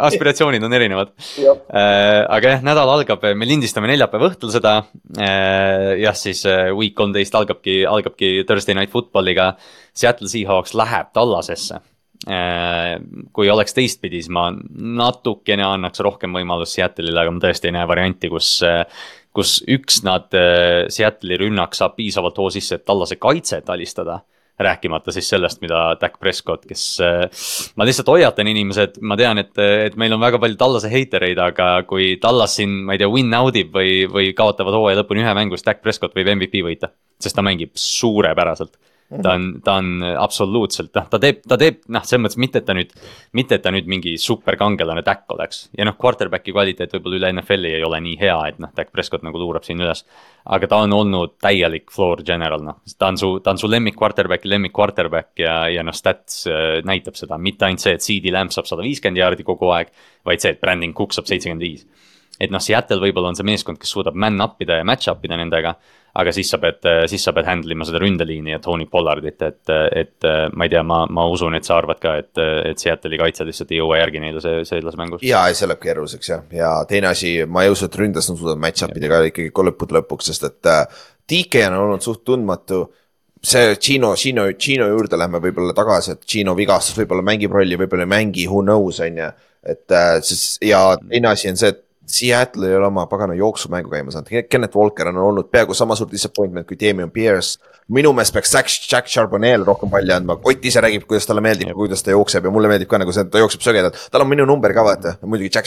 aspiratsioonid 0.00 0.64
on 0.64 0.72
erinevad 0.72 1.10
äh,. 1.12 2.22
aga 2.24 2.54
jah, 2.54 2.62
nädal 2.64 2.88
algab, 2.88 3.24
me 3.36 3.48
lindistame 3.48 3.90
neljapäeva 3.90 4.30
õhtul 4.30 4.52
seda 4.54 4.78
jah, 5.12 6.16
siis 6.16 6.40
week 6.78 6.96
kolmteist 6.98 7.36
algabki, 7.36 7.82
algabki 7.88 8.38
Thursday 8.48 8.78
Night 8.78 8.92
Footballiga. 8.94 9.52
Seattle 9.92 10.30
Seahawks 10.32 10.72
läheb 10.78 11.12
Tallasesse 11.12 11.82
kui 12.22 13.48
oleks 13.50 13.74
teistpidi, 13.74 14.20
siis 14.22 14.30
ma 14.30 14.48
natukene 14.52 15.64
annaks 15.66 16.02
rohkem 16.04 16.34
võimalust 16.38 16.78
Seattle'ile, 16.78 17.18
aga 17.24 17.32
ma 17.34 17.42
tõesti 17.42 17.70
ei 17.70 17.78
näe 17.78 17.88
varianti, 17.90 18.30
kus. 18.32 18.58
kus 19.32 19.62
üks 19.64 20.02
nad, 20.04 20.28
äh, 20.36 20.84
Seattle'i 20.92 21.38
rünnak 21.40 21.72
saab 21.74 21.94
piisavalt 21.96 22.36
hoo 22.36 22.50
sisse, 22.52 22.76
et 22.76 22.84
tallase 22.84 23.16
kaitset 23.16 23.70
alistada 23.72 24.18
rääkimata 24.62 25.12
siis 25.12 25.28
sellest, 25.32 25.60
mida 25.64 25.96
Dak 26.00 26.18
Prescott, 26.20 26.66
kes, 26.68 26.84
äh, 27.00 27.46
ma 27.76 27.86
lihtsalt 27.88 28.10
hoiatan 28.12 28.50
inimesed, 28.52 29.00
ma 29.00 29.16
tean, 29.16 29.40
et, 29.40 29.56
et 29.56 29.96
meil 29.96 30.12
on 30.12 30.20
väga 30.20 30.38
palju 30.42 30.58
Tallase 30.60 30.92
heitereid, 30.92 31.40
aga 31.40 31.70
kui 31.88 32.16
Tallas 32.22 32.58
siin, 32.60 32.82
ma 32.86 32.96
ei 32.96 33.02
tea, 33.02 33.10
win 33.10 33.32
out 33.38 33.56
ib 33.58 33.72
või, 33.74 34.02
või 34.12 34.32
kaotavad 34.36 34.76
hooaja 34.76 35.00
lõpuni 35.00 35.24
ühe 35.24 35.34
mängu, 35.38 35.58
siis 35.58 35.66
Dak 35.70 35.82
Prescott 35.82 36.16
võib 36.18 36.28
MVP 36.36 36.62
võita. 36.66 36.92
sest 37.22 37.36
ta 37.38 37.42
mängib 37.46 37.70
suurepäraselt 37.78 38.76
ta 39.22 39.34
on, 39.36 39.46
ta 39.64 39.74
on 39.80 40.04
absoluutselt, 40.16 40.92
noh, 40.96 41.06
ta 41.10 41.18
teeb, 41.20 41.42
ta 41.48 41.58
teeb, 41.60 41.80
noh, 41.92 42.04
selles 42.06 42.22
mõttes 42.24 42.38
mitte, 42.40 42.62
et 42.62 42.66
ta 42.68 42.76
nüüd, 42.76 42.92
mitte, 43.36 43.58
et 43.58 43.64
ta 43.64 43.72
nüüd 43.74 43.88
mingi 43.90 44.14
superkangelane 44.20 45.02
Dak 45.04 45.30
oleks. 45.34 45.66
ja 45.78 45.86
noh, 45.88 45.96
quarterback'i 46.00 46.54
kvaliteet 46.54 46.94
võib-olla 46.96 47.18
üle 47.18 47.32
NFL-i 47.36 47.74
ei 47.76 47.86
ole 47.86 48.00
nii 48.06 48.16
hea, 48.20 48.36
et 48.52 48.60
noh, 48.62 48.72
Dak 48.76 48.92
Prescott 48.94 49.26
nagu 49.26 49.40
luurab 49.40 49.66
siin 49.66 49.82
üles. 49.82 50.04
aga 50.44 50.66
ta 50.66 50.80
on 50.82 50.92
olnud 50.96 51.36
täielik 51.42 51.90
floor 51.94 52.22
general, 52.26 52.64
noh, 52.64 52.80
ta 52.98 53.12
on 53.12 53.20
su, 53.20 53.34
ta 53.44 53.52
on 53.52 53.60
su 53.60 53.70
lemmik 53.70 53.98
quarterback, 53.98 54.46
lemmik 54.48 54.72
quarterback 54.72 55.38
ja, 55.38 55.66
ja 55.68 55.84
noh, 55.86 55.96
stats 55.96 56.46
äh, 56.50 56.80
näitab 56.86 57.18
seda, 57.18 57.38
mitte 57.38 57.68
ainult 57.68 57.84
see, 57.84 57.96
et 57.98 58.06
CD 58.06 58.32
Lamb 58.32 58.54
saab 58.54 58.70
sada 58.70 58.86
viiskümmend 58.86 59.20
jaardi 59.20 59.46
kogu 59.46 59.70
aeg, 59.76 59.92
vaid 60.26 60.42
see, 60.42 60.56
et 60.56 60.62
Brandon 60.62 60.94
Cook 60.96 61.14
saab 61.14 61.28
seitsekümmend 61.30 61.66
viis 61.68 61.86
et 62.42 62.50
noh, 62.50 62.62
Seattle 62.62 62.98
võib-olla 63.02 63.30
on 63.30 63.38
see 63.38 63.46
meeskond, 63.46 63.78
kes 63.78 63.92
suudab 63.92 64.16
man-up 64.18 64.60
ida 64.64 64.80
ja 64.80 64.86
match-up 64.86 65.22
ida 65.26 65.36
nendega 65.38 65.76
aga 66.18 66.32
siis 66.34 66.50
sa 66.52 66.58
pead, 66.60 66.84
siis 67.08 67.22
sa 67.24 67.32
pead 67.32 67.46
handle 67.48 67.72
ima 67.72 67.86
seda 67.88 68.00
ründeliini 68.02 68.52
ja 68.52 68.60
Tony 68.60 68.84
Pollardit, 68.90 69.40
et, 69.46 69.72
et 69.96 70.26
ma 70.52 70.66
ei 70.66 70.72
tea, 70.72 70.82
ma, 70.84 71.02
ma 71.08 71.24
usun, 71.32 71.56
et 71.56 71.64
sa 71.64 71.78
arvad 71.80 72.02
ka, 72.02 72.14
et, 72.20 72.40
et 72.68 72.82
Seattle'i 72.82 73.20
kaitsjad 73.20 73.48
lihtsalt 73.48 73.72
ei 73.72 73.80
jõua 73.80 74.00
järgi 74.02 74.20
neile 74.20 74.42
see, 74.44 74.64
selles 74.68 74.98
mängus. 75.00 75.24
ja, 75.24 75.44
see 75.56 75.70
läheb 75.70 75.80
keeruliseks 75.82 76.32
jah, 76.34 76.42
ja 76.52 76.72
teine 76.88 77.08
asi, 77.12 77.38
ma 77.48 77.64
ei 77.64 77.72
usu, 77.72 77.88
et 77.88 78.00
ründes 78.00 78.28
nad 78.28 78.40
suudavad 78.40 78.60
match-up 78.60 78.96
ida 78.98 79.08
ka 79.12 79.22
ikkagi 79.30 79.68
lõppude 79.70 79.96
lõpuks, 79.98 80.28
sest 80.32 80.48
et 80.50 80.72
äh, 80.72 81.04
DK 81.32 81.68
on 81.70 81.78
olnud 81.86 82.04
suht 82.04 82.24
tundmatu 82.28 82.84
see 83.42 83.76
Gino, 83.80 84.14
Gino, 84.16 84.46
Gino 84.58 84.86
juurde 84.86 85.18
lähme 85.18 85.40
võib-olla 85.42 85.74
tagasi, 85.74 86.14
et 86.14 86.26
Gino 86.28 86.54
vigastus 86.58 86.98
võib-olla 87.00 87.24
mängib 87.26 87.54
rolli, 87.54 87.78
võib-olla 87.80 88.06
ei 88.06 88.12
mängi, 88.12 88.46
who 88.46 88.62
knows, 88.62 89.00
on 89.02 89.18
ju. 89.18 89.30
et 89.62 89.94
äh, 89.94 90.18
siis 90.22 90.58
ja 90.62 90.84
teine 91.00 91.32
asi 91.32 91.50
on 91.50 91.58
see, 91.58 91.72
et 91.74 91.82
Seattle 92.12 92.68
ei 92.68 92.76
ole 92.76 92.86
oma 92.86 93.06
pagana 93.08 93.34
jooksumängu 93.34 93.90
käima 93.90 94.12
saanud, 94.12 94.30
Kenneth 94.50 94.76
Walker 94.76 95.08
on 95.08 95.16
olnud 95.16 95.48
peaaegu 95.50 95.74
sama 95.74 95.96
suur 95.96 96.10
disappointment 96.10 96.68
kui 96.68 96.76
Damien 96.80 97.10
Pierce. 97.10 97.58
minu 97.92 98.12
meelest 98.12 98.32
peaks 98.32 98.52
Jack, 98.54 98.68
Jack 98.92 99.08
Charbonnel 99.10 99.64
rohkem 99.64 99.90
palli 99.90 100.12
andma, 100.12 100.38
Ott 100.44 100.64
ise 100.64 100.80
räägib, 100.80 101.02
kuidas 101.08 101.26
talle 101.26 101.40
meeldib, 101.44 101.72
kuidas 101.76 102.02
ta 102.02 102.14
jookseb 102.14 102.44
ja 102.44 102.50
mulle 102.50 102.68
meeldib 102.70 102.88
ka 102.88 103.00
nagu 103.00 103.12
see, 103.12 103.24
et 103.26 103.32
ta 103.32 103.42
jookseb 103.42 103.60
sögedalt. 103.60 103.98
tal 104.12 104.22
on 104.22 104.30
minu 104.30 104.46
number 104.46 104.72
ka 104.72 104.84
vaata, 104.84 105.16
muidugi 105.26 105.50
Jack 105.54 105.66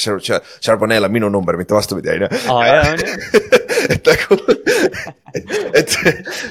Charbonnel 0.61 1.03
on 1.03 1.11
minu 1.11 1.29
number, 1.29 1.57
mitte 1.57 1.75
vastupidi, 1.75 2.09
on 2.09 2.25
ju. 2.25 3.61
et 3.89 4.09
nagu, 4.09 4.37
et, 5.79 5.95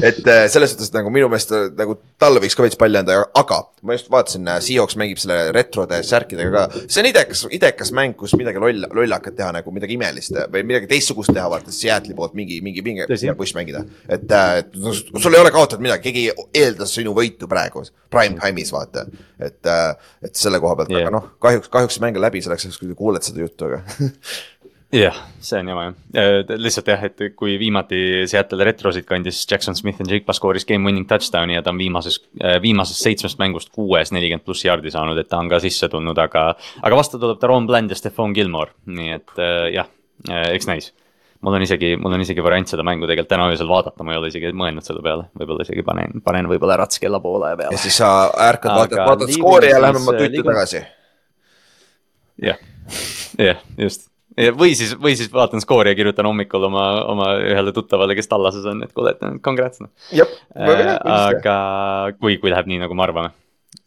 et 0.05 0.21
selles 0.53 0.75
suhtes 0.75 0.93
nagu 0.95 1.13
minu 1.13 1.29
meelest 1.33 1.53
nagu 1.79 1.97
talle 2.21 2.43
võiks 2.43 2.57
ka 2.57 2.65
veits 2.65 2.79
palli 2.81 3.01
anda, 3.01 3.17
aga 3.39 3.61
ma 3.85 3.97
just 3.97 4.11
vaatasin, 4.13 4.49
Seahawks 4.65 4.97
mängib 5.01 5.21
selle 5.21 5.51
retrode 5.55 6.01
särkidega 6.07 6.53
ka. 6.55 6.83
see 6.87 7.03
on 7.03 7.09
idekas, 7.11 7.45
idekas 7.55 7.93
mäng, 7.97 8.17
kus 8.19 8.35
midagi 8.39 8.63
loll, 8.63 8.87
lollakat 8.97 9.37
teha 9.39 9.51
nagu 9.59 9.75
midagi 9.75 9.99
imelist 9.99 10.37
või 10.53 10.65
midagi 10.69 10.89
teistsugust 10.91 11.33
teha, 11.35 11.47
vaata 11.53 11.75
Seattle'i 11.75 12.17
poolt 12.17 12.37
mingi, 12.39 12.61
mingi 12.65 12.85
pinge, 12.85 13.09
push 13.39 13.57
mängida. 13.57 13.85
et, 14.09 14.25
et 14.31 14.79
sul 14.81 15.35
ei 15.35 15.43
ole 15.43 15.53
kaotatud 15.55 15.85
midagi, 15.85 16.09
keegi 16.09 16.27
ei 16.31 16.65
eelda 16.65 16.89
sinu 16.89 17.15
võitu 17.17 17.49
praegu, 17.51 17.85
prime 18.13 18.39
time'is 18.41 18.73
vaata. 18.75 19.07
et, 19.39 19.61
et 20.25 20.39
selle 20.39 20.61
koha 20.63 20.79
pealt 20.81 20.93
yeah., 20.95 21.07
aga 21.07 21.17
noh, 21.19 21.31
kahjuks, 21.43 21.71
kahjuks 21.73 22.01
mäng 22.05 22.17
on 22.19 22.25
läbi 22.25 22.43
selleks 22.45 22.79
kui 22.81 22.95
kuuled 22.97 23.25
seda 23.27 23.45
juttu, 23.45 23.69
aga 23.69 23.83
jah, 24.95 25.17
see 25.43 25.61
on 25.61 25.71
jama 25.73 25.85
jah, 26.15 26.51
lihtsalt 26.61 26.89
jah, 26.93 27.05
et 27.09 27.23
kui 27.39 27.57
viimati 27.61 27.99
Seattle 28.31 28.67
retrosid 28.67 29.07
kandis 29.09 29.43
Jackson 29.51 29.77
Smith 29.79 30.03
and 30.03 30.11
Jigba 30.13 30.35
skooris 30.37 30.67
game 30.69 30.87
winning 30.87 31.09
touchdown'i 31.11 31.57
ja 31.57 31.63
ta 31.65 31.73
on 31.75 31.81
viimases, 31.81 32.21
äh, 32.41 32.59
viimasest 32.63 33.03
seitsmest 33.03 33.41
mängust 33.43 33.73
kuues 33.75 34.13
nelikümmend 34.15 34.47
pluss 34.47 34.65
jaardi 34.67 34.93
saanud, 34.95 35.19
et 35.21 35.31
ta 35.31 35.41
on 35.43 35.51
ka 35.51 35.61
sisse 35.65 35.91
tulnud, 35.91 36.19
aga. 36.21 36.53
aga 36.83 37.01
vastu 37.01 37.21
tuleb 37.23 37.41
ta 37.43 37.51
Ron 37.51 37.67
Bland 37.71 37.95
ja 37.95 37.99
Stefan 37.99 38.37
Gilmore, 38.37 38.77
nii 38.87 39.17
et 39.17 39.35
äh, 39.43 39.73
jah, 39.75 39.91
äh, 40.31 40.53
eks 40.55 40.71
näis 40.71 40.93
mul 41.45 41.59
on 41.59 41.67
isegi, 41.67 41.93
mul 42.01 42.15
on 42.17 42.23
isegi 42.25 42.41
variant 42.45 42.71
seda 42.71 42.87
mängu 42.87 43.05
tegelikult 43.05 43.29
täna 43.35 43.51
öösel 43.53 43.69
vaadata, 43.69 44.07
ma 44.07 44.15
ei 44.15 44.21
ole 44.21 44.31
isegi 44.31 44.55
mõelnud 44.57 44.87
selle 44.87 45.03
peale, 45.05 45.27
võib-olla 45.37 45.67
isegi 45.67 45.85
panen, 45.85 46.23
panen 46.25 46.49
võib-olla 46.49 46.79
rats 46.81 47.03
kella 47.03 47.21
poole 47.21 47.51
peale. 47.59 47.75
ja 47.77 47.83
siis 47.83 47.99
sa 48.01 48.15
ärkad, 48.47 48.79
vaatad, 48.79 49.03
vaatad 49.11 49.35
skoori 49.35 49.75
ja 49.75 49.83
lähme 49.83 50.01
oma 50.01 50.17
tutti 50.17 50.47
tagasi. 50.47 50.81
jah, 52.49 52.65
jah, 53.37 53.61
just 53.77 54.09
või 54.59 54.75
siis, 54.79 54.95
või 55.01 55.15
siis 55.19 55.31
vaatan 55.33 55.63
skoori 55.63 55.93
ja 55.93 55.99
kirjutan 55.99 56.27
hommikul 56.27 56.69
oma, 56.71 56.85
oma 57.11 57.31
ühele 57.43 57.73
tuttavale, 57.75 58.17
kes 58.19 58.31
Tallases 58.31 58.67
on, 58.71 58.83
et 58.87 58.93
kuule, 58.95 59.15
et 59.15 59.41
congrats 59.45 59.83
noh. 59.85 59.93
Äh, 60.15 60.85
aga 61.15 61.57
kui, 62.19 62.39
kui 62.43 62.53
läheb 62.53 62.71
nii, 62.71 62.83
nagu 62.85 62.99
me 62.99 63.07
arvame. 63.07 63.35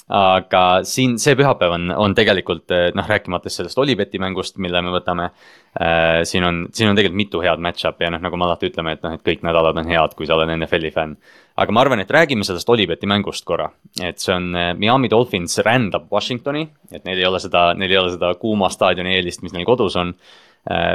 aga 0.08 0.86
siin 0.88 1.18
see 1.20 1.36
pühapäev 1.36 1.74
on, 1.76 1.90
on 1.92 2.14
tegelikult 2.16 2.72
noh, 2.96 3.08
rääkimata 3.12 3.52
sellest 3.52 3.78
Olibeti 3.78 4.22
mängust, 4.24 4.56
mille 4.64 4.82
me 4.82 4.94
võtame 4.94 5.26
äh,. 5.28 6.24
siin 6.24 6.48
on, 6.48 6.62
siin 6.72 6.90
on 6.90 6.96
tegelikult 6.96 7.20
mitu 7.20 7.42
head 7.44 7.60
match-up'i 7.60 8.08
ja 8.08 8.14
noh, 8.16 8.24
nagu 8.24 8.40
me 8.40 8.48
alati 8.48 8.72
ütleme, 8.72 8.96
et 8.96 9.04
noh, 9.04 9.18
et 9.18 9.26
kõik 9.26 9.44
nädalad 9.44 9.76
on 9.84 9.92
head, 9.92 10.16
kui 10.16 10.30
sa 10.30 10.40
oled 10.40 10.54
NFL-i 10.56 10.94
fänn 10.96 11.20
aga 11.58 11.74
ma 11.74 11.84
arvan, 11.84 12.02
et 12.02 12.12
räägime 12.14 12.46
sellest 12.46 12.70
Olibeti 12.70 13.10
mängust 13.10 13.46
korra, 13.48 13.72
et 14.04 14.22
see 14.22 14.34
on 14.36 14.52
äh, 14.56 14.74
Miami 14.78 15.10
Dolphins 15.10 15.58
rändab 15.66 16.12
Washingtoni, 16.14 16.68
et 16.94 17.06
neil 17.08 17.22
ei 17.22 17.30
ole 17.30 17.42
seda, 17.42 17.72
neil 17.78 17.94
ei 17.94 18.02
ole 18.02 18.14
seda 18.14 18.34
kuuma 18.40 18.70
staadioni 18.74 19.16
eelist, 19.18 19.42
mis 19.46 19.56
neil 19.56 19.66
kodus 19.68 19.98
on 19.98 20.14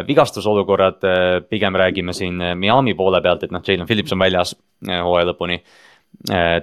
vigastusolukorrad, 0.07 1.05
äh, 1.05 1.39
pigem 1.49 1.77
räägime 1.78 2.12
siin 2.12 2.43
Miami 2.59 2.94
poole 2.94 3.23
pealt, 3.24 3.47
et 3.47 3.55
noh, 3.55 3.62
Jalen 3.66 3.89
Phillips 3.89 4.12
on 4.12 4.20
väljas 4.20 4.57
hooaja 4.89 5.32
lõpuni. 5.32 5.62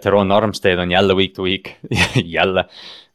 Teron 0.02 0.32
Armstead 0.32 0.78
on 0.80 0.92
jälle 0.92 1.16
week 1.18 1.34
to 1.34 1.44
week 1.44 1.72
jälle. 2.38 2.68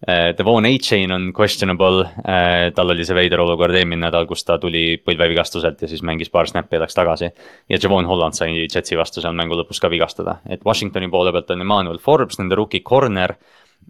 Äh, 0.08 0.34
Devon 0.38 0.64
A-Chain 0.66 1.12
on 1.12 1.32
questionable, 1.32 2.04
äh, 2.28 2.72
tal 2.74 2.90
oli 2.92 3.06
see 3.08 3.16
veider 3.16 3.40
olukord 3.40 3.72
eelmine 3.72 4.02
nädal, 4.02 4.26
kus 4.28 4.42
ta 4.44 4.58
tuli 4.60 4.98
põlvevigastuselt 5.00 5.80
ja 5.80 5.88
siis 5.88 6.02
mängis 6.04 6.28
paar 6.34 6.50
snappi 6.50 6.76
ja 6.76 6.82
läks 6.82 6.96
tagasi. 6.98 7.30
ja 7.72 7.78
Javon 7.82 8.04
Holland 8.04 8.36
sai 8.36 8.66
Jetsi 8.66 8.98
vastu 9.00 9.22
seal 9.24 9.32
mängu 9.32 9.56
lõpus 9.56 9.80
ka 9.80 9.88
vigastada, 9.88 10.40
et 10.44 10.66
Washingtoni 10.66 11.08
poole 11.08 11.32
pealt 11.32 11.54
on 11.54 11.64
Emmanuel 11.64 11.98
Forbes, 11.98 12.36
nende 12.38 12.58
rookie 12.58 12.84
corner. 12.84 13.32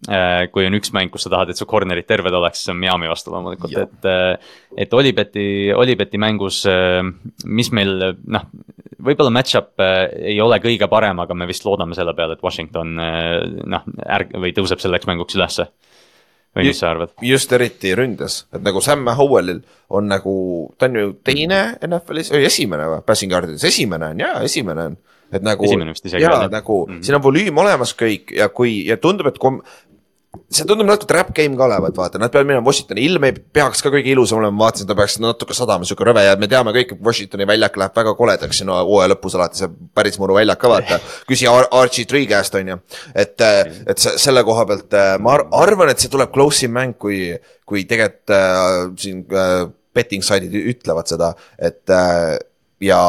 Äh, 0.04 0.50
kui 0.52 0.66
on 0.68 0.74
üks 0.76 0.90
mäng, 0.92 1.08
kus 1.12 1.24
sa 1.24 1.30
tahad, 1.32 1.48
et 1.48 1.56
su 1.56 1.64
corner'id 1.68 2.04
terved 2.04 2.34
oleks, 2.36 2.60
siis 2.60 2.72
on 2.74 2.76
Miami 2.76 3.08
vastu 3.08 3.32
loomulikult, 3.32 3.76
et. 3.80 4.08
Äh, 4.10 4.50
et 4.84 4.92
Olibeti, 4.92 5.46
Olibeti 5.72 6.20
mängus, 6.20 6.58
äh, 6.68 7.00
mis 7.46 7.70
meil 7.72 8.10
noh, 8.12 8.44
võib-olla 9.04 9.32
match-up 9.32 9.80
ei 9.80 10.36
ole 10.44 10.58
kõige 10.60 10.88
parem, 10.92 11.22
aga 11.24 11.36
me 11.36 11.48
vist 11.48 11.64
loodame 11.64 11.96
selle 11.96 12.12
peale, 12.16 12.36
et 12.36 12.44
Washington 12.44 12.92
noh, 12.96 13.88
ärg- 14.04 14.36
või 14.40 14.52
tõuseb 14.56 14.82
selleks 14.82 15.08
mänguks 15.08 15.36
ülesse 15.38 15.68
või 16.54 16.68
mis 16.68 16.80
sa 16.80 16.92
arvad? 16.92 17.14
just 17.24 17.52
eriti 17.56 17.94
ründes, 17.96 18.44
et 18.54 18.64
nagu 18.64 18.82
Sam 18.84 19.08
Howellil 19.08 19.62
on 19.94 20.08
nagu, 20.10 20.36
ta 20.78 20.90
on 20.90 21.00
ju 21.00 21.16
teine 21.26 21.64
NFL-is 21.80 22.32
või 22.34 22.46
esimene 22.48 22.92
või, 22.92 23.02
passing 23.06 23.32
yard'ides, 23.34 23.66
esimene 23.68 24.12
on 24.14 24.24
jaa, 24.24 24.36
esimene 24.46 24.88
on 24.90 25.00
et 25.34 25.44
nagu. 25.44 25.66
jaa, 25.66 26.48
nagu 26.48 26.86
mm 26.86 26.92
-hmm. 26.92 27.02
siin 27.02 27.16
on 27.18 27.22
volüüm 27.24 27.58
olemas 27.58 27.94
kõik 27.98 28.34
ja 28.36 28.48
kui 28.48 28.86
ja 28.86 28.96
tundub, 28.96 29.26
et 29.26 29.38
kom-, 29.38 29.62
see 30.54 30.66
tundub 30.68 30.88
natuke 30.88 31.10
trap 31.10 31.32
game 31.36 31.58
ka 31.58 31.66
olevat, 31.66 31.96
vaata, 31.98 32.20
nad 32.22 32.32
peavad 32.32 32.48
minema 32.48 32.66
Washingtoni, 32.66 33.04
ilm 33.08 33.26
ei 33.28 33.34
peaks 33.34 33.82
ka 33.84 33.92
kõige 33.92 34.12
ilusam 34.12 34.40
olema, 34.40 34.54
ma 34.56 34.68
vaatasin, 34.68 34.88
ta 34.88 34.96
peaks 34.98 35.18
natuke 35.22 35.56
sadama, 35.56 35.86
sihuke 35.88 36.06
rõve 36.08 36.24
ja 36.26 36.34
me 36.40 36.48
teame 36.50 36.74
kõik, 36.76 36.94
et 36.96 37.04
Washingtoni 37.08 37.48
väljak 37.48 37.78
läheb 37.80 38.00
väga 38.00 38.14
koledaks 38.18 38.60
siin 38.60 38.70
no, 38.70 38.78
hooaja 38.88 39.12
lõpus 39.14 39.36
alati, 39.38 39.62
see 39.62 39.70
päris 39.96 40.18
muru 40.22 40.38
väljak 40.38 40.60
ka 40.62 40.72
vaata. 40.72 41.00
küsi 41.28 41.48
Ar 41.50 41.68
Archie 41.82 42.08
Tree 42.10 42.28
käest, 42.30 42.56
on 42.58 42.74
ju, 42.74 42.80
et, 43.14 43.46
et 43.86 44.06
selle 44.08 44.44
koha 44.46 44.66
pealt 44.70 44.98
ma 45.22 45.38
ar 45.38 45.46
arvan, 45.64 45.92
et 45.92 46.02
see 46.02 46.12
tuleb 46.12 46.32
close 46.34 46.66
im 46.66 46.74
mäng, 46.76 46.98
kui, 47.00 47.34
kui 47.68 47.84
tegelikult 47.88 48.34
äh, 48.34 48.80
siin 49.00 49.24
äh, 49.32 49.68
betting 49.94 50.24
side'id 50.26 50.54
ütlevad 50.74 51.10
seda, 51.10 51.32
et 51.58 51.90
äh, 51.92 52.36
ja 52.84 53.00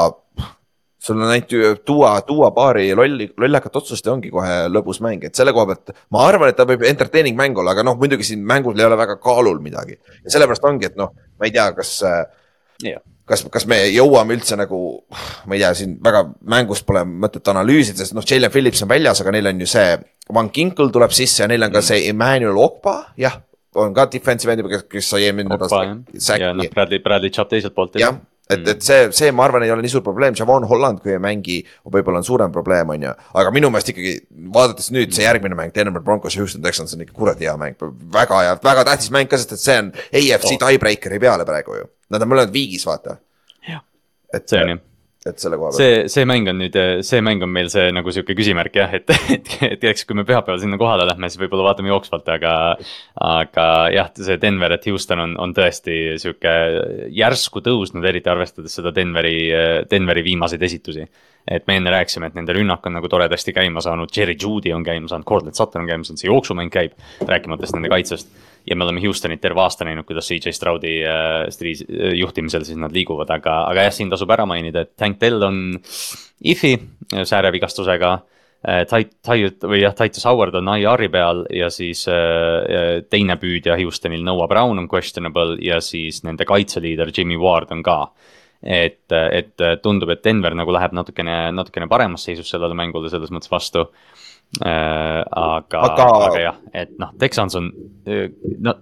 sul 1.06 1.22
on 1.22 1.30
ainult 1.30 1.84
tuua, 1.86 2.22
tuua 2.26 2.52
paari 2.52 2.88
lolli, 2.98 3.28
lollakat 3.38 3.76
otsust 3.82 4.06
ja 4.08 4.14
ongi 4.16 4.32
kohe 4.34 4.66
lõbus 4.72 5.02
mäng, 5.06 5.26
et 5.28 5.38
selle 5.38 5.54
koha 5.54 5.68
pealt 5.70 5.94
ma 6.16 6.24
arvan, 6.26 6.50
et 6.50 6.58
ta 6.58 6.66
võib 6.68 6.86
entertaining 6.90 7.38
mäng 7.38 7.58
olla, 7.62 7.76
aga 7.76 7.86
noh, 7.86 7.98
muidugi 8.00 8.26
siin 8.26 8.42
mängul 8.48 8.80
ei 8.80 8.88
ole 8.88 8.98
väga 8.98 9.20
kaalul 9.22 9.62
midagi. 9.62 10.00
ja 10.24 10.34
sellepärast 10.34 10.66
ongi, 10.66 10.90
et 10.90 10.98
noh, 10.98 11.14
ma 11.38 11.50
ei 11.50 11.54
tea, 11.54 11.68
kas 11.78 11.94
yeah. 12.82 13.04
kas, 13.30 13.46
kas 13.54 13.68
me 13.70 13.84
jõuame 13.94 14.38
üldse 14.40 14.58
nagu, 14.58 14.82
ma 15.46 15.58
ei 15.58 15.62
tea, 15.62 15.74
siin 15.78 15.98
väga 16.04 16.26
mängust 16.56 16.88
pole 16.90 17.06
mõtet 17.06 17.54
analüüsida, 17.54 18.02
sest 18.02 18.18
noh, 18.18 18.26
Jalen 18.26 18.54
Phillips 18.54 18.82
on 18.86 18.90
väljas, 18.90 19.22
aga 19.22 19.38
neil 19.38 19.54
on 19.54 19.62
ju 19.62 19.72
see, 19.78 19.98
Van 20.34 20.50
Kinkle 20.50 20.90
tuleb 20.94 21.14
sisse 21.14 21.44
ja 21.44 21.52
neil 21.52 21.68
on 21.68 21.74
ka 21.74 21.84
mm. 21.84 21.90
see 21.92 22.08
Emmanuel 22.10 22.58
Okpa, 22.66 22.96
jah, 23.22 23.44
on 23.78 23.94
ka 23.94 24.10
defensive 24.10 24.56
end, 24.56 24.66
kes 24.90 25.14
sai 25.14 25.28
eelmine 25.28 25.54
nädal. 25.54 26.00
ja 26.42 26.56
noh, 26.56 26.72
Bradley, 26.74 27.04
Bradley 27.04 27.30
Chubb 27.30 27.54
teiselt 27.54 27.78
poolt. 27.78 28.02
jah 28.02 28.18
et, 28.50 28.68
et 28.76 28.86
see, 28.86 29.10
see, 29.16 29.32
ma 29.36 29.46
arvan, 29.48 29.66
ei 29.66 29.74
ole 29.74 29.86
nii 29.86 29.94
suur 29.96 30.04
probleem, 30.06 30.36
Javon 30.38 30.68
Holland, 30.70 31.02
kui 31.04 31.16
ei 31.16 31.22
mängi, 31.22 31.60
võib-olla 31.92 32.22
on 32.22 32.28
suurem 32.28 32.54
probleem, 32.56 32.94
on 32.96 33.08
ju. 33.08 33.14
aga 33.42 33.54
minu 33.56 33.72
meelest 33.74 33.94
ikkagi 33.94 34.16
vaadates 34.56 34.92
nüüd 34.96 35.14
see 35.16 35.26
järgmine 35.28 35.58
mäng, 35.58 35.74
Denver 35.76 36.04
Broncos 36.06 36.38
ja 36.38 36.44
Houston 36.44 36.64
Texans 36.66 36.94
on 36.96 37.06
ikka 37.06 37.18
kuradi 37.18 37.50
hea 37.50 37.58
mäng, 37.62 37.78
väga 38.14 38.42
hea, 38.46 38.58
väga 38.64 38.88
tähtis 38.92 39.14
mäng 39.16 39.32
ka, 39.32 39.42
sest 39.42 39.58
et 39.58 39.64
see 39.66 39.78
on 39.84 39.94
AFC 39.94 40.52
oh. 40.54 40.60
tiebreaker'i 40.68 41.22
peale 41.22 41.48
praegu 41.48 41.80
ju. 41.82 41.88
Nad 42.14 42.22
on 42.22 42.34
mõlemad 42.34 42.54
viigis, 42.54 42.86
vaata. 42.86 43.18
et 44.36 44.50
see 44.50 44.62
on 44.62 44.76
jah 44.76 44.84
et 45.26 45.42
selle 45.42 45.58
koha 45.58 45.72
pealt. 45.72 45.80
see, 45.80 46.02
see 46.12 46.26
mäng 46.30 46.50
on 46.52 46.60
nüüd, 46.62 46.76
see 47.06 47.22
mäng 47.26 47.44
on 47.46 47.50
meil 47.50 47.70
see 47.74 47.90
nagu 47.96 48.14
sihuke 48.14 48.36
küsimärk 48.38 48.78
jah, 48.78 48.94
et, 48.94 49.10
et, 49.36 49.52
et 49.66 49.86
eks, 49.90 50.06
kui 50.06 50.18
me 50.18 50.26
pühapäeval 50.28 50.62
sinna 50.62 50.78
kohale 50.82 51.08
lähme, 51.10 51.30
siis 51.32 51.42
võib-olla 51.42 51.72
vaatame 51.72 51.90
jooksvalt, 51.90 52.30
aga. 52.36 52.56
aga 53.26 53.68
jah, 53.96 54.12
see 54.28 54.38
Denver, 54.42 54.76
et 54.76 54.86
Houston 54.90 55.24
on, 55.24 55.38
on 55.42 55.56
tõesti 55.58 56.18
sihuke 56.22 56.54
järsku 57.16 57.64
tõusnud, 57.66 58.06
eriti 58.06 58.30
arvestades 58.30 58.76
seda 58.78 58.94
Denveri, 58.96 59.38
Denveri 59.90 60.26
viimaseid 60.26 60.66
esitusi. 60.70 61.08
et 61.46 61.68
me 61.70 61.76
enne 61.78 61.92
rääkisime, 61.94 62.32
et 62.32 62.38
nende 62.38 62.54
rünnak 62.58 62.86
on 62.90 62.96
nagu 62.98 63.10
toredasti 63.10 63.54
käima 63.54 63.82
saanud, 63.82 64.10
Jerry 64.10 64.34
Judy 64.34 64.72
on 64.74 64.84
käima 64.84 65.08
saanud, 65.08 65.26
Cortland 65.30 65.58
Sutton 65.58 65.84
on 65.84 65.90
käima 65.90 66.06
saanud, 66.06 66.22
see 66.22 66.30
jooksumäng 66.32 66.74
käib, 66.74 66.96
rääkimata 67.22 67.68
siis 67.68 67.78
nende 67.78 67.92
kaitsest 67.94 68.34
ja 68.68 68.76
me 68.76 68.84
oleme 68.84 69.02
Houstonit 69.04 69.42
terve 69.42 69.62
aasta 69.62 69.86
näinud, 69.86 70.06
kuidas 70.08 70.28
CJ 70.30 70.54
Stroudi 70.56 70.96
äh, 71.06 71.46
äh, 71.46 72.14
juhtimisel 72.20 72.66
siis 72.66 72.80
nad 72.82 72.94
liiguvad, 72.94 73.30
aga, 73.38 73.62
aga 73.70 73.88
jah, 73.88 73.94
siin 73.94 74.12
tasub 74.12 74.32
ära 74.34 74.46
mainida, 74.50 74.86
et 74.86 74.96
Tank 74.98 75.20
Dell 75.22 75.44
on 75.46 75.60
ifi 76.44 76.76
äh, 76.78 77.24
säärevigastusega 77.24 78.14
äh,. 78.16 78.86
Tait-, 78.90 79.14
Tait- 79.22 79.68
või 79.70 79.84
jah, 79.84 79.94
Titus 79.98 80.26
Howard 80.26 80.56
on 80.58 80.72
IR-i 80.74 81.10
peal 81.14 81.44
ja 81.54 81.70
siis 81.70 82.08
äh, 82.10 83.04
teine 83.10 83.38
püüdja 83.42 83.78
Houstonil, 83.82 84.24
Noah 84.26 84.50
Brown 84.50 84.82
on 84.82 84.90
questionable 84.90 85.60
ja 85.62 85.82
siis 85.82 86.24
nende 86.26 86.48
kaitseliider 86.50 87.14
Jimmy 87.14 87.38
Ward 87.38 87.74
on 87.76 87.86
ka 87.86 88.00
et, 88.66 89.12
et 89.14 89.62
tundub, 89.84 90.10
et 90.10 90.24
Denver 90.26 90.56
nagu 90.58 90.74
läheb 90.74 90.96
natukene, 90.98 91.52
natukene 91.54 91.86
paremas 91.92 92.24
seisus 92.26 92.50
sellele 92.50 92.74
mängule 92.74 93.12
selles 93.14 93.30
mõttes 93.30 93.52
vastu 93.52 93.86
aga, 94.62 95.80
aga, 95.82 96.10
aga 96.30 96.42
jah, 96.42 96.60
et 96.74 96.94
noh, 97.02 97.12
Texans 97.20 97.56
on, 97.60 97.72
äh, 98.06 98.30
no 98.60 98.76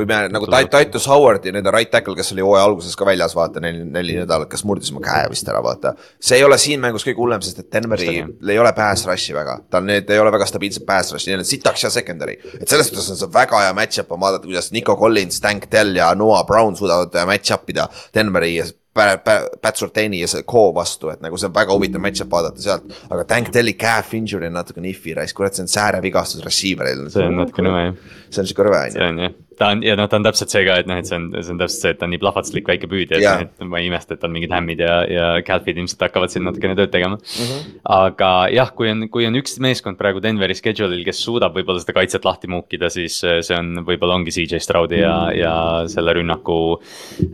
kui 0.00 0.08
me 0.08 0.20
nagu 0.32 0.48
Titus 0.72 1.06
Howard 1.10 1.44
ja 1.46 1.52
nende 1.54 1.72
right 1.74 1.90
tackle, 1.92 2.16
kes 2.18 2.32
oli 2.34 2.44
hooaja 2.44 2.64
alguses 2.68 2.96
ka 2.98 3.06
väljas, 3.08 3.34
vaata 3.36 3.62
neli, 3.62 3.84
neli 3.84 4.16
nädalat, 4.22 4.48
kes 4.50 4.64
murdis 4.68 4.92
oma 4.94 5.02
käe 5.04 5.28
vist 5.32 5.48
ära, 5.50 5.62
vaata. 5.64 5.94
see 6.20 6.40
ei 6.40 6.46
ole 6.46 6.58
siin 6.60 6.80
mängus 6.82 7.04
kõige 7.06 7.20
hullem, 7.20 7.44
sest 7.44 7.62
et 7.62 7.70
Denveril 7.72 8.32
ei 8.48 8.58
ole 8.62 8.72
pass 8.76 9.06
rush'i 9.08 9.36
väga, 9.36 9.60
tal 9.72 9.86
need 9.86 10.10
ei 10.10 10.22
ole 10.22 10.32
väga 10.34 10.48
stabiilsed 10.48 10.86
pass 10.88 11.14
rush'i, 11.14 11.32
neil 11.32 11.44
on 11.44 11.48
sitaks 11.48 11.86
ja 11.86 11.92
secondary. 11.92 12.38
et 12.56 12.68
selles 12.68 12.90
mõttes 12.90 13.12
on 13.12 13.20
see 13.20 13.32
väga 13.34 13.64
hea 13.66 13.76
match-up 13.76 14.12
on 14.16 14.24
vaadata, 14.24 14.48
kuidas 14.48 14.72
Nico 14.74 14.96
Collins, 15.00 15.40
Tank 15.44 15.70
Dell 15.72 15.96
ja 16.00 16.12
Noah 16.18 16.44
Brown 16.48 16.76
suudavad 16.78 17.16
match-up 17.28 17.68
ida 17.70 17.88
Denveri 18.14 18.56
Pat 18.92 19.76
Surtaini 19.78 20.18
ja 20.20 20.28
see 20.28 20.42
Ko 20.48 20.70
vastu, 20.74 21.12
et 21.12 21.20
nagu 21.22 21.38
see 21.38 21.46
on 21.46 21.54
väga 21.54 21.74
huvitav 21.76 22.02
match-up 22.02 22.32
vaadata 22.32 22.62
sealt. 22.62 22.88
aga 23.06 23.24
Tank 23.24 23.52
Telli 23.54 23.76
calf 23.78 24.14
injury 24.18 24.48
on 24.50 24.56
natuke 24.58 24.82
nihvi 24.82 25.14
raisk, 25.14 25.36
kurat, 25.38 25.54
see 25.54 25.62
on 25.62 25.70
säärevigastus 25.70 26.42
receiver'il. 26.42 27.06
see 27.14 27.28
on 27.28 27.38
natuke 27.38 27.62
nõme 27.62 27.84
jah. 27.84 28.16
See 28.30 28.42
on 28.42 28.50
siuke 28.50 28.66
rõve 28.66 28.80
on 28.80 28.88
ju. 28.88 28.96
see 28.96 29.08
on 29.08 29.20
jah, 29.24 29.34
ta 29.60 29.70
on 29.74 29.82
ja 29.84 29.96
noh, 29.98 30.08
ta 30.10 30.18
on 30.20 30.26
täpselt 30.26 30.54
see 30.54 30.62
ka, 30.66 30.76
et 30.82 30.88
noh, 30.90 31.00
et 31.00 31.08
see 31.08 31.18
on, 31.18 31.26
see 31.36 31.54
on 31.54 31.60
täpselt 31.60 31.84
see, 31.84 31.92
et 31.94 32.00
ta 32.00 32.06
on 32.06 32.12
nii 32.14 32.22
plahvatuslik 32.22 32.70
väike 32.70 32.90
püüdja, 32.90 33.18
et, 33.18 33.26
noh, 33.26 33.44
et 33.48 33.68
ma 33.72 33.80
ei 33.82 33.90
imesta, 33.90 34.16
et 34.16 34.24
on 34.26 34.34
mingid 34.34 34.54
hämmid 34.54 34.82
ja, 34.84 34.94
ja 35.10 35.26
calf'id 35.46 35.80
ilmselt 35.80 36.06
hakkavad 36.06 36.32
siin 36.32 36.46
natukene 36.48 36.78
tööd 36.78 36.92
tegema 36.94 37.18
mm. 37.18 37.50
-hmm. 37.50 37.76
aga 37.98 38.32
jah, 38.54 38.72
kui 38.76 38.90
on, 38.92 39.08
kui 39.12 39.28
on 39.28 39.38
üks 39.40 39.58
meeskond 39.62 40.00
praegu 40.00 40.22
Denveri 40.24 40.56
schedule'il, 40.58 41.04
kes 41.06 41.22
suudab 41.26 41.58
võib-olla 41.58 41.82
seda 41.82 41.96
kaitset 41.98 42.26
lahti 42.28 42.50
muukida, 42.50 42.90
siis 42.92 43.20
see 43.20 43.58
on, 43.58 43.84
võib-olla 43.86 44.18
ongi 44.20 44.34
CJ 44.34 44.62
Stroudi 44.64 45.02
ja, 45.02 45.14
ja 45.36 45.54
selle 45.90 46.16
rünnaku 46.20 46.60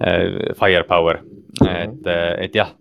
äh, 0.00 0.54
firepower 0.58 1.22
et, 1.64 2.08
et 2.44 2.56
jah, 2.56 2.72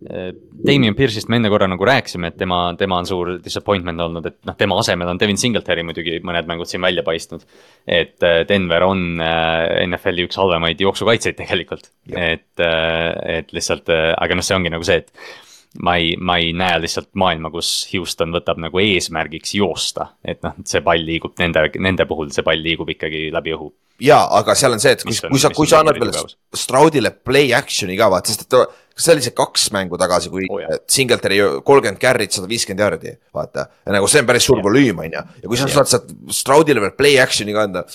Damien 0.65 0.95
Pierce'ist 0.97 1.29
me 1.31 1.39
enne 1.39 1.51
korra 1.53 1.67
nagu 1.71 1.87
rääkisime, 1.87 2.31
et 2.31 2.37
tema, 2.39 2.59
tema 2.79 2.99
on 2.99 3.07
suur 3.07 3.31
disappointment 3.43 4.01
olnud, 4.07 4.27
et 4.27 4.37
noh, 4.47 4.57
tema 4.59 4.77
asemel 4.81 5.13
on 5.13 5.21
Devin 5.21 5.39
Singletary 5.39 5.85
muidugi 5.87 6.19
mõned 6.25 6.49
mängud 6.49 6.69
siin 6.69 6.83
välja 6.83 7.05
paistnud. 7.07 7.45
et 7.87 8.23
äh, 8.23 8.41
Denver 8.49 8.83
on 8.87 9.21
äh, 9.23 9.85
NFL-i 9.85 10.27
üks 10.27 10.39
halvemaid 10.41 10.81
jooksukaitseid 10.81 11.39
tegelikult, 11.39 11.91
et, 12.11 12.47
et 12.59 13.55
lihtsalt, 13.55 13.89
aga 13.89 14.37
noh, 14.37 14.45
see 14.45 14.57
ongi 14.57 14.73
nagu 14.73 14.87
see, 14.87 15.03
et 15.03 15.44
ma 15.83 15.95
ei, 15.99 16.15
ma 16.17 16.37
ei 16.41 16.51
näe 16.55 16.79
lihtsalt 16.83 17.09
maailma, 17.19 17.51
kus 17.53 17.71
Houston 17.91 18.33
võtab 18.35 18.59
nagu 18.61 18.79
eesmärgiks 18.81 19.55
joosta, 19.57 20.11
et 20.25 20.41
noh, 20.45 20.55
see 20.67 20.83
pall 20.85 21.03
liigub 21.03 21.35
nende, 21.41 21.67
nende 21.83 22.07
puhul 22.09 22.31
see 22.33 22.45
pall 22.45 22.61
liigub 22.61 22.89
ikkagi 22.95 23.27
läbi 23.33 23.55
õhu. 23.55 23.71
ja, 24.03 24.21
aga 24.39 24.55
seal 24.55 24.75
on 24.75 24.83
see, 24.83 24.95
et 24.95 25.03
kui, 25.07 25.17
kui 25.29 25.41
sa, 25.41 25.51
kui 25.55 25.69
sa 25.69 25.81
annad 25.83 25.99
veel 26.01 26.13
Stroudile 26.55 27.11
play 27.15 27.53
action'i 27.57 27.97
ka 27.99 28.09
vaata, 28.11 28.31
sest 28.31 28.45
et 28.45 28.57
kas 28.95 29.07
see 29.07 29.15
oli 29.15 29.25
see 29.25 29.35
kaks 29.35 29.67
mängu 29.75 29.99
tagasi, 29.99 30.31
kui 30.31 30.47
oh, 30.47 30.77
Singletary 30.91 31.41
kolmkümmend 31.67 31.99
carry't, 31.99 32.35
sada 32.35 32.47
viiskümmend 32.51 32.85
jardi, 32.85 33.17
vaata. 33.35 33.67
ja 33.83 33.97
nagu 33.97 34.07
see 34.11 34.23
on 34.23 34.29
päris 34.29 34.47
suur 34.47 34.63
volüüm, 34.63 35.03
on 35.03 35.19
ju, 35.19 35.25
ja 35.43 35.51
kui 35.51 35.59
sa 35.59 35.67
saad 35.71 35.91
sealt 35.91 36.15
Stroudile 36.35 36.83
veel 36.83 36.95
play 36.95 37.19
action'i 37.23 37.55
ka 37.55 37.67
anda 37.67 37.85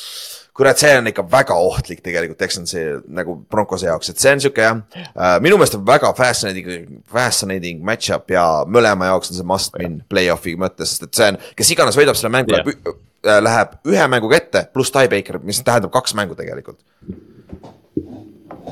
kurat, 0.60 0.80
see 0.80 0.92
on 0.98 1.08
ikka 1.10 1.24
väga 1.32 1.56
ohtlik 1.56 2.02
tegelikult 2.04 2.40
Texansi 2.40 2.82
nagu 3.08 3.36
Broncose 3.50 3.88
jaoks, 3.88 4.12
et 4.12 4.22
see 4.22 4.34
on 4.34 4.42
sihuke 4.44 4.64
jah 4.64 4.78
uh,. 4.78 5.36
minu 5.44 5.58
meelest 5.60 5.78
on 5.78 5.84
väga 5.86 6.12
fascinating, 6.18 7.00
fascinating 7.10 7.84
match-up 7.86 8.30
ja 8.32 8.46
mõlema 8.68 9.10
jaoks 9.12 9.32
on 9.32 9.40
see 9.40 9.48
must 9.48 9.78
win 9.80 10.00
play-off'i 10.12 10.56
mõttes, 10.60 10.94
sest 10.94 11.08
et 11.08 11.20
see 11.20 11.30
on, 11.32 11.40
kes 11.58 11.74
iganes 11.76 11.98
võidab 11.98 12.18
selle 12.18 12.32
mängu 12.36 12.54
yeah., 12.54 12.66
läheb, 12.66 12.98
äh, 13.24 13.40
läheb 13.46 13.76
ühe 13.92 14.08
mänguga 14.12 14.40
ette, 14.40 14.66
pluss 14.74 14.92
tiebaker, 14.94 15.40
mis 15.44 15.62
tähendab 15.64 15.94
kaks 15.96 16.16
mängu 16.18 16.38
tegelikult 16.38 16.80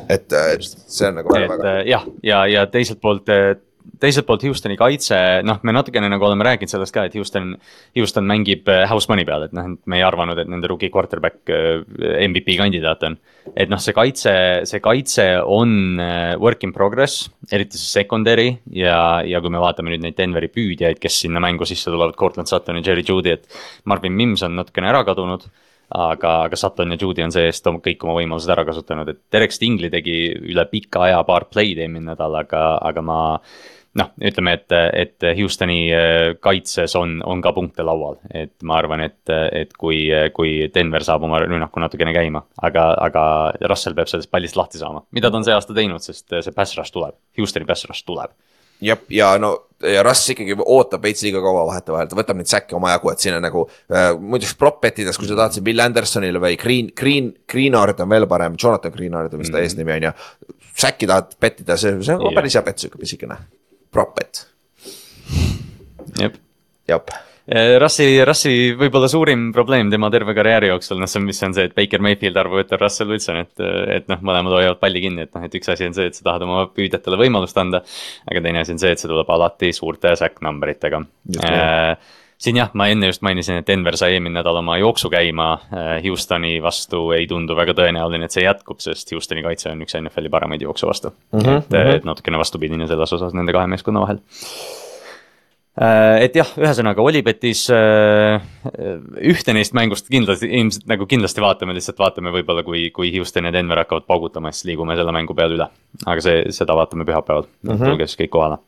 et, 0.09 0.33
äh, 0.33 0.53
et 0.57 0.65
see 0.69 1.09
on 1.09 1.19
nagu 1.21 1.33
väga, 1.33 1.55
väga. 1.55 1.73
jah, 1.89 2.05
ja, 2.23 2.45
ja, 2.45 2.45
ja 2.59 2.67
teiselt 2.73 3.01
poolt 3.05 3.29
teiselt 4.01 4.27
poolt 4.29 4.45
Houstoni 4.47 4.77
kaitse, 4.79 5.17
noh, 5.47 5.59
me 5.67 5.75
natukene 5.75 6.11
nagu 6.11 6.27
oleme 6.29 6.47
rääkinud 6.47 6.71
sellest 6.71 6.95
ka, 6.95 7.07
et 7.09 7.17
Houston, 7.19 7.55
Houston 7.97 8.27
mängib 8.29 8.69
äh, 8.73 8.85
house 8.91 9.11
money 9.11 9.27
peal, 9.29 9.47
et 9.49 9.55
noh, 9.57 9.71
me 9.89 10.01
ei 10.01 10.05
arvanud, 10.07 10.39
et 10.39 10.51
nende 10.51 10.71
rookie 10.71 10.91
quarterback 10.95 11.53
äh, 11.53 11.83
MVP 12.27 12.59
kandidaat 12.61 13.07
on. 13.09 13.19
et 13.57 13.71
noh, 13.73 13.81
see 13.81 13.97
kaitse, 13.97 14.33
see 14.69 14.83
kaitse 14.85 15.29
on 15.45 16.03
äh, 16.05 16.35
work 16.41 16.67
in 16.67 16.75
progress, 16.77 17.29
eriti 17.53 17.81
see 17.81 18.03
secondary 18.03 18.51
ja, 18.77 19.23
ja 19.27 19.41
kui 19.45 19.53
me 19.53 19.63
vaatame 19.63 19.95
nüüd 19.95 20.05
neid 20.05 20.19
Denveri 20.19 20.51
püüdjaid, 20.53 21.01
kes 21.03 21.23
sinna 21.25 21.43
mängu 21.43 21.69
sisse 21.69 21.91
tulevad, 21.91 22.17
Cortland 22.19 22.51
Sutton 22.51 22.81
ja 22.81 22.91
Jerry 22.91 23.07
Judy, 23.09 23.39
et 23.39 23.49
Marvin 23.89 24.17
Mims 24.17 24.45
on 24.47 24.59
natukene 24.59 24.93
ära 24.93 25.05
kadunud 25.09 25.49
aga, 25.95 26.35
aga 26.45 26.57
Sutton 26.57 26.93
ja 26.93 26.99
Judy 27.01 27.25
on 27.25 27.33
see-eest 27.33 27.69
kõik 27.85 28.05
oma 28.05 28.19
võimalused 28.19 28.53
ära 28.53 28.65
kasutanud, 28.69 29.09
et 29.09 29.21
Derek 29.33 29.55
Stingley 29.55 29.91
tegi 29.93 30.19
üle 30.37 30.65
pika 30.71 31.07
aja 31.07 31.23
paar 31.29 31.49
play'd 31.49 31.81
eelmine 31.81 32.13
nädal, 32.13 32.37
aga, 32.43 32.65
aga 32.85 33.05
ma 33.05 33.21
noh, 33.99 34.11
ütleme, 34.31 34.55
et, 34.59 34.75
et 35.03 35.29
Houstoni 35.39 35.79
kaitses 36.45 36.95
on, 36.99 37.19
on 37.27 37.43
ka 37.45 37.53
punkte 37.57 37.87
laual, 37.87 38.19
et 38.31 38.55
ma 38.63 38.79
arvan, 38.79 39.03
et, 39.07 39.21
et 39.53 39.73
kui, 39.79 40.05
kui 40.35 40.69
Denver 40.75 41.05
saab 41.07 41.27
oma 41.29 41.41
rünnaku 41.45 41.83
natukene 41.83 42.15
käima, 42.17 42.45
aga, 42.63 42.91
aga 43.09 43.25
Russell 43.71 43.97
peab 43.99 44.11
sellest 44.11 44.31
pallist 44.31 44.59
lahti 44.59 44.81
saama, 44.81 45.05
mida 45.17 45.31
ta 45.31 45.41
on 45.41 45.47
see 45.47 45.57
aasta 45.57 45.77
teinud, 45.77 46.05
sest 46.05 46.31
see 46.31 46.55
pass 46.55 46.79
rush 46.79 46.95
tuleb, 46.95 47.19
Houstoni 47.39 47.69
pass 47.69 47.89
rush 47.91 48.07
tuleb 48.07 48.37
jah, 48.81 48.99
ja 49.11 49.33
no 49.39 49.53
ja 49.83 50.03
Russ 50.03 50.33
ikkagi 50.33 50.57
ootab 50.59 51.05
veits 51.07 51.23
liiga 51.23 51.43
kaua 51.43 51.65
vahetevahel, 51.69 52.09
ta 52.11 52.19
võtab 52.19 52.39
neid 52.41 52.51
säkke 52.51 52.75
omajagu, 52.79 53.13
et 53.13 53.23
siin 53.23 53.37
on 53.37 53.45
nagu 53.47 53.65
äh,. 53.91 54.11
muideks 54.19 54.57
prop 54.59 54.81
betides, 54.83 55.19
kui 55.19 55.31
sa 55.31 55.39
tahtsid 55.39 55.67
Bill 55.67 55.83
Andersonile 55.85 56.43
või 56.43 56.59
Green, 56.61 56.91
Green, 56.99 57.31
Greenard 57.51 58.01
on 58.03 58.11
veel 58.11 58.27
parem, 58.31 58.59
Jonathan 58.59 58.95
Greenard 58.95 59.35
on 59.35 59.45
vist 59.45 59.53
ta 59.53 59.59
mm 59.59 59.63
-hmm. 59.63 59.71
eesnimi 59.71 59.97
on 59.97 60.09
ju. 60.09 60.13
Säkki 60.79 61.07
tahad 61.07 61.35
bettida, 61.41 61.77
see, 61.77 62.03
see 62.03 62.15
on 62.15 62.35
päris 62.35 62.55
hea 62.55 62.63
bet, 62.63 62.79
sihuke 62.79 62.99
pisikene 62.99 63.39
prop 63.95 64.15
bet. 64.19 64.45
jep. 66.19 66.39
jah 66.89 67.25
Eh, 67.49 67.79
Russi, 67.81 68.05
Russi 68.29 68.51
võib-olla 68.77 69.09
suurim 69.09 69.47
probleem 69.57 69.89
tema 69.89 70.11
terve 70.13 70.35
karjääri 70.37 70.69
jooksul, 70.69 70.99
noh, 71.01 71.09
see 71.09 71.17
on, 71.23 71.25
mis 71.31 71.39
on 71.47 71.55
see, 71.57 71.65
et 71.71 71.75
Baker 71.79 72.03
Mayfield 72.05 72.37
on 72.43 72.75
Russell 72.75 73.15
Wilson, 73.15 73.39
et, 73.41 73.63
et 73.95 74.11
noh, 74.13 74.21
mõlemad 74.21 74.53
hoiavad 74.53 74.81
palli 74.83 75.01
kinni, 75.07 75.25
et 75.25 75.33
noh, 75.33 75.47
et 75.49 75.57
üks 75.57 75.73
asi 75.73 75.87
on 75.89 75.97
see, 75.97 76.11
et 76.11 76.19
sa 76.19 76.27
tahad 76.27 76.45
oma 76.45 76.67
püüdjatele 76.77 77.17
võimalust 77.17 77.57
anda. 77.57 77.81
aga 78.29 78.43
teine 78.45 78.61
asi 78.61 78.77
on 78.77 78.83
see, 78.83 78.93
et 78.93 79.01
see 79.01 79.09
tuleb 79.09 79.33
alati 79.33 79.73
suurte 79.73 80.13
sack 80.21 80.45
number 80.45 80.75
itega. 80.75 81.01
Äh, 81.41 81.95
siin 82.39 82.57
jah, 82.61 82.71
ma 82.79 82.87
enne 82.93 83.11
just 83.11 83.23
mainisin, 83.27 83.61
et 83.61 83.67
Denver 83.67 83.97
sai 83.99 84.15
eelmine 84.17 84.39
nädal 84.39 84.61
oma 84.61 84.79
jooksu 84.79 85.11
käima 85.11 85.53
äh, 85.59 85.93
Houstoni 86.05 86.59
vastu, 86.63 87.11
ei 87.17 87.27
tundu 87.31 87.57
väga 87.59 87.75
tõenäoline, 87.79 88.29
et 88.29 88.35
see 88.35 88.47
jätkub, 88.47 88.83
sest 88.85 89.11
Houstoni 89.15 89.43
kaitse 89.47 89.73
on 89.73 89.83
üks 89.83 89.99
NFL-i 89.99 90.31
paremaid 90.33 90.63
jooksu 90.63 90.91
vastu 90.91 91.11
mm. 91.11 91.39
-hmm, 91.39 91.63
et, 91.65 91.71
mhm. 91.71 91.95
et 92.01 92.05
natukene 92.09 92.39
vastupidine 92.39 92.87
selles 92.87 93.13
osas 93.19 93.35
nende 93.35 93.57
kahe 93.57 93.67
meeskonna 93.67 94.07
vahel 94.07 94.23
Äh, 95.79 96.25
et 96.27 96.35
jah, 96.35 96.49
ühesõnaga 96.59 97.03
Olipetis 97.05 97.69
äh, 97.71 98.41
ühte 99.31 99.55
neist 99.55 99.77
mängust 99.79 100.09
kindlasti, 100.11 100.49
ilmselt 100.59 100.89
nagu 100.91 101.07
kindlasti 101.07 101.43
vaatame, 101.45 101.77
lihtsalt 101.77 102.01
vaatame 102.03 102.33
võib-olla, 102.35 102.65
kui, 102.67 102.89
kui 102.95 103.13
Houston 103.15 103.47
ja 103.47 103.53
Denver 103.55 103.85
hakkavad 103.85 104.09
paugutama, 104.09 104.51
siis 104.51 104.67
liigume 104.73 104.97
selle 104.99 105.15
mängu 105.15 105.37
peale 105.39 105.55
üle. 105.55 105.69
aga 106.03 106.25
see, 106.25 106.41
seda 106.57 106.75
vaatame 106.75 107.07
pühapäeval 107.07 107.47
mm, 107.47 107.71
-hmm. 107.71 107.85
tulge 107.85 108.09
siis 108.11 108.19
kõik 108.25 108.35
kohale. 108.35 108.59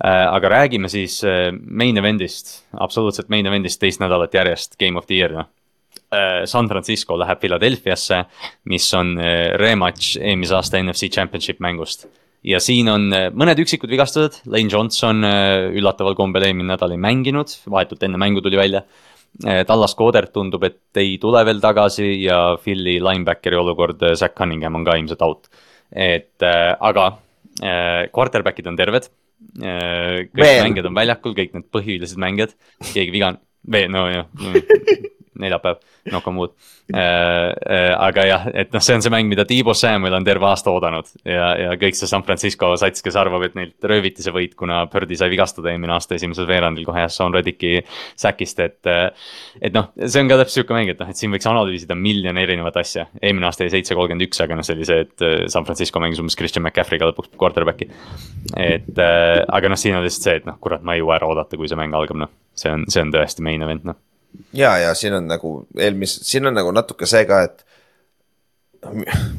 Äh, 0.00 0.26
aga 0.26 0.48
räägime 0.48 0.88
siis 0.88 1.20
main 1.60 1.98
event'ist, 2.00 2.62
absoluutselt 2.72 3.28
main 3.28 3.46
event'ist 3.46 3.80
teist 3.80 4.00
nädalat 4.00 4.34
järjest, 4.34 4.78
Game 4.80 4.98
of 4.98 5.08
the 5.10 5.18
Year 5.18 5.36
noh. 5.36 5.50
San 6.50 6.66
Francisco 6.66 7.14
läheb 7.18 7.38
Philadelphiasse, 7.38 8.24
mis 8.70 8.86
on 8.98 9.12
rematch 9.62 10.16
eelmise 10.18 10.56
aasta 10.58 10.80
NFC 10.82 11.06
Championship 11.10 11.60
mängust 11.62 12.08
ja 12.46 12.60
siin 12.62 12.88
on 12.92 13.08
äh, 13.14 13.28
mõned 13.36 13.60
üksikud 13.62 13.90
vigastused, 13.92 14.40
Lane 14.50 14.72
Johnson 14.72 15.24
äh, 15.26 15.68
üllataval 15.76 16.16
kombel 16.18 16.46
eelmine 16.48 16.72
nädal 16.72 16.94
ei 16.94 17.00
mänginud, 17.00 17.52
vahetult 17.70 18.04
enne 18.06 18.20
mängu 18.20 18.42
tuli 18.44 18.58
välja. 18.60 18.84
Äh, 19.44 19.62
Dallas 19.68 19.94
Codert 19.98 20.32
tundub, 20.34 20.64
et 20.66 21.00
ei 21.00 21.16
tule 21.22 21.42
veel 21.46 21.60
tagasi 21.62 22.12
ja 22.24 22.40
Philly 22.62 22.98
linebackeri 23.02 23.58
olukord, 23.60 24.04
Zack 24.18 24.36
Cunningham 24.38 24.80
on 24.80 24.86
ka 24.88 24.96
ilmselt 24.98 25.26
out. 25.26 25.50
et 25.90 26.38
aga 26.46 27.04
quarterback'id 28.14 28.68
on 28.70 28.76
terved. 28.78 29.08
Kõik 29.60 30.42
Veel. 30.42 30.64
mängijad 30.64 30.90
on 30.90 30.98
väljakul, 30.98 31.36
kõik 31.36 31.54
need 31.56 31.70
põhilised 31.74 32.20
mängijad, 32.20 32.54
keegi 32.92 33.14
viga, 33.14 33.34
veel, 33.70 33.90
no 33.92 34.06
jah 34.10 34.28
neljapäev, 35.42 35.80
knock 36.10 36.30
on 36.30 36.40
wood 36.40 36.54
äh,. 36.94 37.00
Äh, 37.70 37.92
aga 37.94 38.24
jah, 38.26 38.46
et 38.54 38.72
noh, 38.74 38.82
see 38.82 38.96
on 38.96 39.04
see 39.04 39.12
mäng, 39.12 39.28
mida 39.30 39.44
Tiibo 39.48 39.74
Samuel 39.76 40.14
on 40.16 40.26
terve 40.26 40.46
aasta 40.48 40.72
oodanud 40.72 41.08
ja, 41.24 41.50
ja 41.58 41.74
kõik 41.80 41.98
see 41.98 42.08
San 42.10 42.24
Francisco 42.26 42.72
sats, 42.80 43.04
kes 43.04 43.18
arvab, 43.18 43.44
et 43.46 43.56
neilt 43.58 43.90
rööviti 43.90 44.24
see 44.24 44.34
võit, 44.34 44.56
kuna 44.58 44.82
Birdi 44.90 45.18
sai 45.18 45.30
vigastada 45.32 45.70
eelmine 45.72 45.94
aasta 45.94 46.16
esimesel 46.16 46.48
veerandil 46.50 46.86
kohe 46.88 47.06
Sean 47.12 47.34
Redicki 47.34 47.78
säkist, 48.18 48.60
et. 48.64 48.90
et 49.60 49.74
noh, 49.74 49.90
see 50.00 50.22
on 50.22 50.30
ka 50.30 50.40
täpselt 50.40 50.60
sihuke 50.60 50.76
mäng, 50.76 50.90
et 50.92 51.00
noh, 51.00 51.10
et 51.10 51.20
siin 51.20 51.32
võiks 51.34 51.48
analüüsida 51.50 51.96
miljon 51.98 52.38
erinevat 52.40 52.76
asja. 52.80 53.06
eelmine 53.22 53.48
aasta 53.48 53.64
oli 53.64 53.74
seitse 53.74 53.96
kolmkümmend 53.98 54.26
üks, 54.28 54.42
aga 54.44 54.58
noh, 54.58 54.66
see 54.66 54.76
oli 54.76 54.88
see, 54.88 55.06
et 55.06 55.26
äh, 55.26 55.38
San 55.52 55.66
Francisco 55.68 56.02
mängis 56.02 56.20
umbes 56.22 56.38
Christian 56.38 56.66
McCaffrey'ga 56.66 57.10
lõpuks 57.10 57.32
quarterback'i. 57.40 57.90
et 58.56 59.02
äh, 59.06 59.40
aga 59.48 59.72
noh, 59.72 59.80
siin 59.80 59.98
on 59.98 60.06
lihtsalt 60.06 60.28
see, 60.28 60.38
et 60.42 60.48
noh, 60.48 60.58
kurat, 60.62 60.84
ma 60.84 60.96
ei 60.96 61.04
jõua 61.04 61.18
ära 61.18 61.30
oodata, 61.30 61.60
kui 61.60 61.70
see 61.70 61.80
mäng 61.80 61.96
algab, 61.96 62.20
noh, 62.26 62.32
see 62.58 62.72
on, 62.74 62.86
see 62.90 63.04
on 63.04 63.14
tõesti 63.14 63.46
main 63.46 63.68
event, 63.68 63.88
noh 63.92 64.00
ja, 64.56 64.76
ja 64.78 64.94
siin 64.98 65.16
on 65.18 65.28
nagu 65.30 65.54
eelmis-, 65.78 66.20
siin 66.26 66.46
on 66.50 66.56
nagu 66.56 66.72
natuke 66.74 67.08
see 67.08 67.26
ka, 67.28 67.42
et 67.48 67.66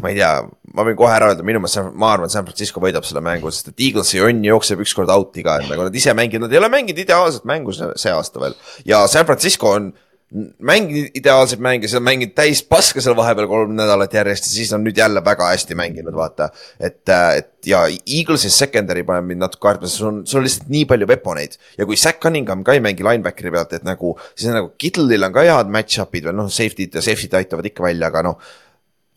ma 0.01 0.11
ei 0.11 0.19
tea, 0.19 0.31
ma 0.75 0.85
võin 0.85 0.97
kohe 0.99 1.13
ära 1.15 1.31
öelda, 1.31 1.45
minu 1.45 1.61
meelest, 1.63 1.89
ma 1.97 2.11
arvan, 2.13 2.29
San 2.29 2.45
Francisco 2.45 2.83
võidab 2.83 3.07
selle 3.07 3.23
mängu, 3.25 3.49
sest 3.53 3.71
et 3.71 3.83
Eaglesi 3.87 4.19
jonn 4.19 4.43
jookseb 4.45 4.83
ükskord 4.85 5.09
out'i 5.13 5.43
ka, 5.45 5.57
et 5.59 5.71
nagu 5.71 5.87
nad 5.87 5.97
ise 5.97 6.13
mängivad, 6.17 6.45
nad 6.45 6.53
ei 6.53 6.61
ole 6.61 6.69
mänginud 6.73 7.01
ideaalset 7.01 7.47
mängu 7.49 7.73
see 7.73 8.13
aasta 8.13 8.43
veel. 8.43 8.57
ja 8.85 9.01
San 9.09 9.25
Francisco 9.25 9.73
on 9.79 9.91
mänginud 10.31 11.11
ideaalseid 11.17 11.59
mänge, 11.59 11.89
sa 11.91 11.99
mängid 11.99 12.31
täis 12.35 12.61
paska 12.63 13.01
seal 13.03 13.15
vahepeal 13.17 13.49
kolm 13.51 13.73
nädalat 13.75 14.13
järjest 14.15 14.45
ja 14.47 14.51
siis 14.53 14.71
on 14.75 14.85
nüüd 14.85 14.97
jälle 14.97 15.19
väga 15.25 15.49
hästi 15.51 15.75
mänginud, 15.75 16.15
vaata. 16.15 16.49
et, 16.79 17.09
äh, 17.09 17.37
et 17.41 17.67
ja 17.67 17.81
Eaglesi 17.89 18.49
secondary 18.49 19.03
paneb 19.03 19.27
mind 19.27 19.43
natuke 19.43 19.61
kartma, 19.67 19.91
sul 19.91 20.07
on, 20.07 20.21
sul 20.25 20.39
on 20.39 20.47
lihtsalt 20.47 20.69
nii 20.71 20.85
palju 20.87 21.07
veponeid. 21.07 21.57
ja 21.77 21.85
kui 21.85 21.99
Zack 21.99 22.21
Cunningham 22.23 22.63
ka 22.63 22.73
ei 22.73 22.79
mängi 22.79 23.03
linebackeri 23.03 23.51
pealt, 23.51 23.73
et 23.73 23.83
nagu, 23.83 24.15
siis 24.35 24.47
on 24.49 24.59
nagu 24.61 24.71
Kittle'il 24.79 25.27
on 25.27 25.33
ka 25.35 25.43
head 25.43 25.71
match-up'id 25.75 26.29
veel, 26.29 26.37
noh, 26.37 26.47
safety'd 26.47 26.95
ja 26.95 27.03
safety'd 27.03 27.35
aitavad 27.41 27.67
ikka 27.67 27.83
välja, 27.83 28.07
aga 28.07 28.23
noh 28.31 28.39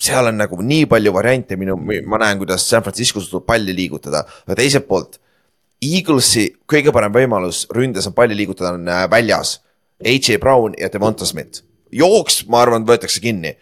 seal 0.05 0.27
on 0.27 0.36
nagu 0.36 0.59
nii 0.59 0.89
palju 0.91 1.12
variante, 1.15 1.57
minu, 1.57 1.77
ma 1.78 2.19
näen, 2.19 2.41
kuidas 2.41 2.66
San 2.66 2.82
Francisco 2.82 3.23
suudab 3.23 3.47
palli 3.47 3.73
liigutada, 3.73 4.24
aga 4.49 4.57
teiselt 4.59 4.89
poolt. 4.89 5.20
Eaglesi 5.85 6.49
kõige 6.66 6.91
parem 6.93 7.15
võimalus 7.15 7.69
ründes 7.73 8.11
on 8.11 8.16
palli 8.16 8.35
liigutada 8.35 8.74
on 8.74 8.89
äh, 8.89 9.07
väljas 9.11 9.61
AJ 10.05 10.39
Brown 10.43 10.74
ja 10.78 10.90
Devonta 10.93 11.26
Smith. 11.26 11.62
jooks, 11.94 12.44
ma 12.51 12.64
arvan, 12.64 12.86
võetakse 12.86 13.22
kinni. 13.22 13.55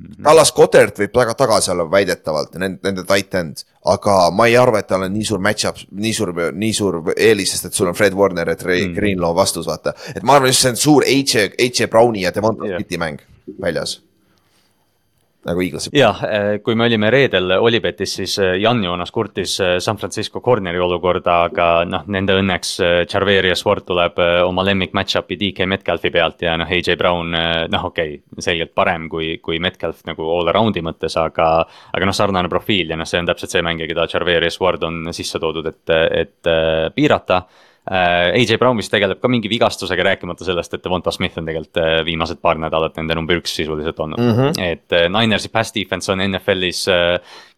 Dallas 0.00 0.52
Goddard 0.56 0.96
võib 0.96 1.12
taga, 1.12 1.34
tagasi 1.36 1.72
olla 1.74 1.84
väidetavalt, 1.90 2.54
nende, 2.56 2.78
nende 2.86 3.02
tight 3.04 3.34
end, 3.36 3.64
aga 3.84 4.14
ma 4.32 4.46
ei 4.48 4.56
arva, 4.56 4.80
et 4.80 4.88
tal 4.88 5.04
on 5.04 5.12
nii 5.12 5.26
suur 5.28 5.42
match-up, 5.44 5.82
nii 5.92 6.12
suur, 6.16 6.32
nii 6.56 6.76
suur 6.76 7.00
eelis, 7.16 7.52
sest 7.52 7.68
et 7.68 7.76
sul 7.76 7.90
on 7.90 7.98
Fred 7.98 8.16
Warner 8.16 8.48
ja 8.48 8.56
Trey 8.56 8.86
mm. 8.86 8.94
Greenlaw 8.96 9.36
vastus, 9.36 9.68
vaata. 9.68 9.92
et 10.14 10.22
ma 10.24 10.38
arvan, 10.38 10.54
just 10.54 10.64
see 10.64 10.72
on 10.72 10.80
suur 10.80 11.04
AJ, 11.04 11.50
AJ 11.60 11.90
Browni 11.92 12.24
ja 12.24 12.32
Devonta 12.32 12.64
Smithi 12.64 12.96
yeah. 12.96 13.04
mäng 13.04 13.26
väljas 13.60 13.98
nagu 15.44 15.62
Eaglesi. 15.62 15.90
jah, 15.96 16.20
eh, 16.24 16.58
kui 16.62 16.74
me 16.74 16.84
olime 16.84 17.10
reedel 17.10 17.54
Olipetis, 17.56 18.12
siis 18.18 18.36
eh, 18.38 18.56
Jan 18.60 18.82
Joonas 18.84 19.12
kurtis 19.14 19.56
eh, 19.60 19.78
San 19.80 19.96
Francisco 19.96 20.40
corner'i 20.44 20.80
olukorda, 20.80 21.36
aga 21.48 21.68
noh, 21.88 22.04
nende 22.12 22.36
õnneks 22.40 22.74
Charverius 23.08 23.64
Ward 23.66 23.86
tuleb 23.88 24.20
oma 24.44 24.64
lemmik 24.66 24.92
match-up'i 24.96 25.38
DK 25.40 25.68
Metcalfi 25.70 26.12
pealt 26.12 26.44
ja 26.44 26.56
noh, 26.60 26.68
AJ 26.68 26.98
Brown, 27.00 27.32
noh, 27.72 27.88
okei 27.88 28.18
okay,, 28.18 28.44
selgelt 28.44 28.74
parem 28.76 29.08
kui, 29.12 29.32
kui 29.42 29.60
Metcalf 29.62 30.04
nagu 30.08 30.28
all 30.34 30.52
around'i 30.52 30.84
mõttes, 30.84 31.16
aga. 31.20 31.50
aga 31.94 32.06
noh, 32.06 32.16
sarnane 32.16 32.50
profiil 32.52 32.92
ja 32.92 33.00
noh, 33.00 33.08
see 33.08 33.22
on 33.22 33.30
täpselt 33.30 33.54
see 33.54 33.64
mängija, 33.64 33.88
keda 33.90 34.08
Charverius 34.10 34.60
Ward 34.60 34.84
on 34.86 35.08
sisse 35.16 35.40
toodud, 35.40 35.66
et, 35.70 35.96
et 36.20 36.52
piirata 36.94 37.44
AJ 37.90 38.58
Brown 38.60 38.78
vist 38.78 38.92
tegeleb 38.92 39.18
ka 39.18 39.28
mingi 39.30 39.50
vigastusega, 39.50 40.04
rääkimata 40.06 40.46
sellest, 40.46 40.76
et 40.76 40.84
Devonta 40.84 41.10
Smith 41.10 41.40
on 41.40 41.48
tegelikult 41.48 41.80
äh, 41.82 41.98
viimased 42.06 42.38
paar 42.42 42.60
nädalat 42.62 43.00
nende 43.00 43.16
number 43.18 43.40
üks 43.40 43.56
sisuliselt 43.58 43.98
olnud 43.98 44.22
mm. 44.22 44.36
-hmm. 44.36 44.62
et 44.62 44.94
äh, 44.94 45.08
Ninersi 45.10 45.50
pass 45.50 45.74
defense 45.74 46.12
on 46.12 46.22
NFL-is 46.22 46.84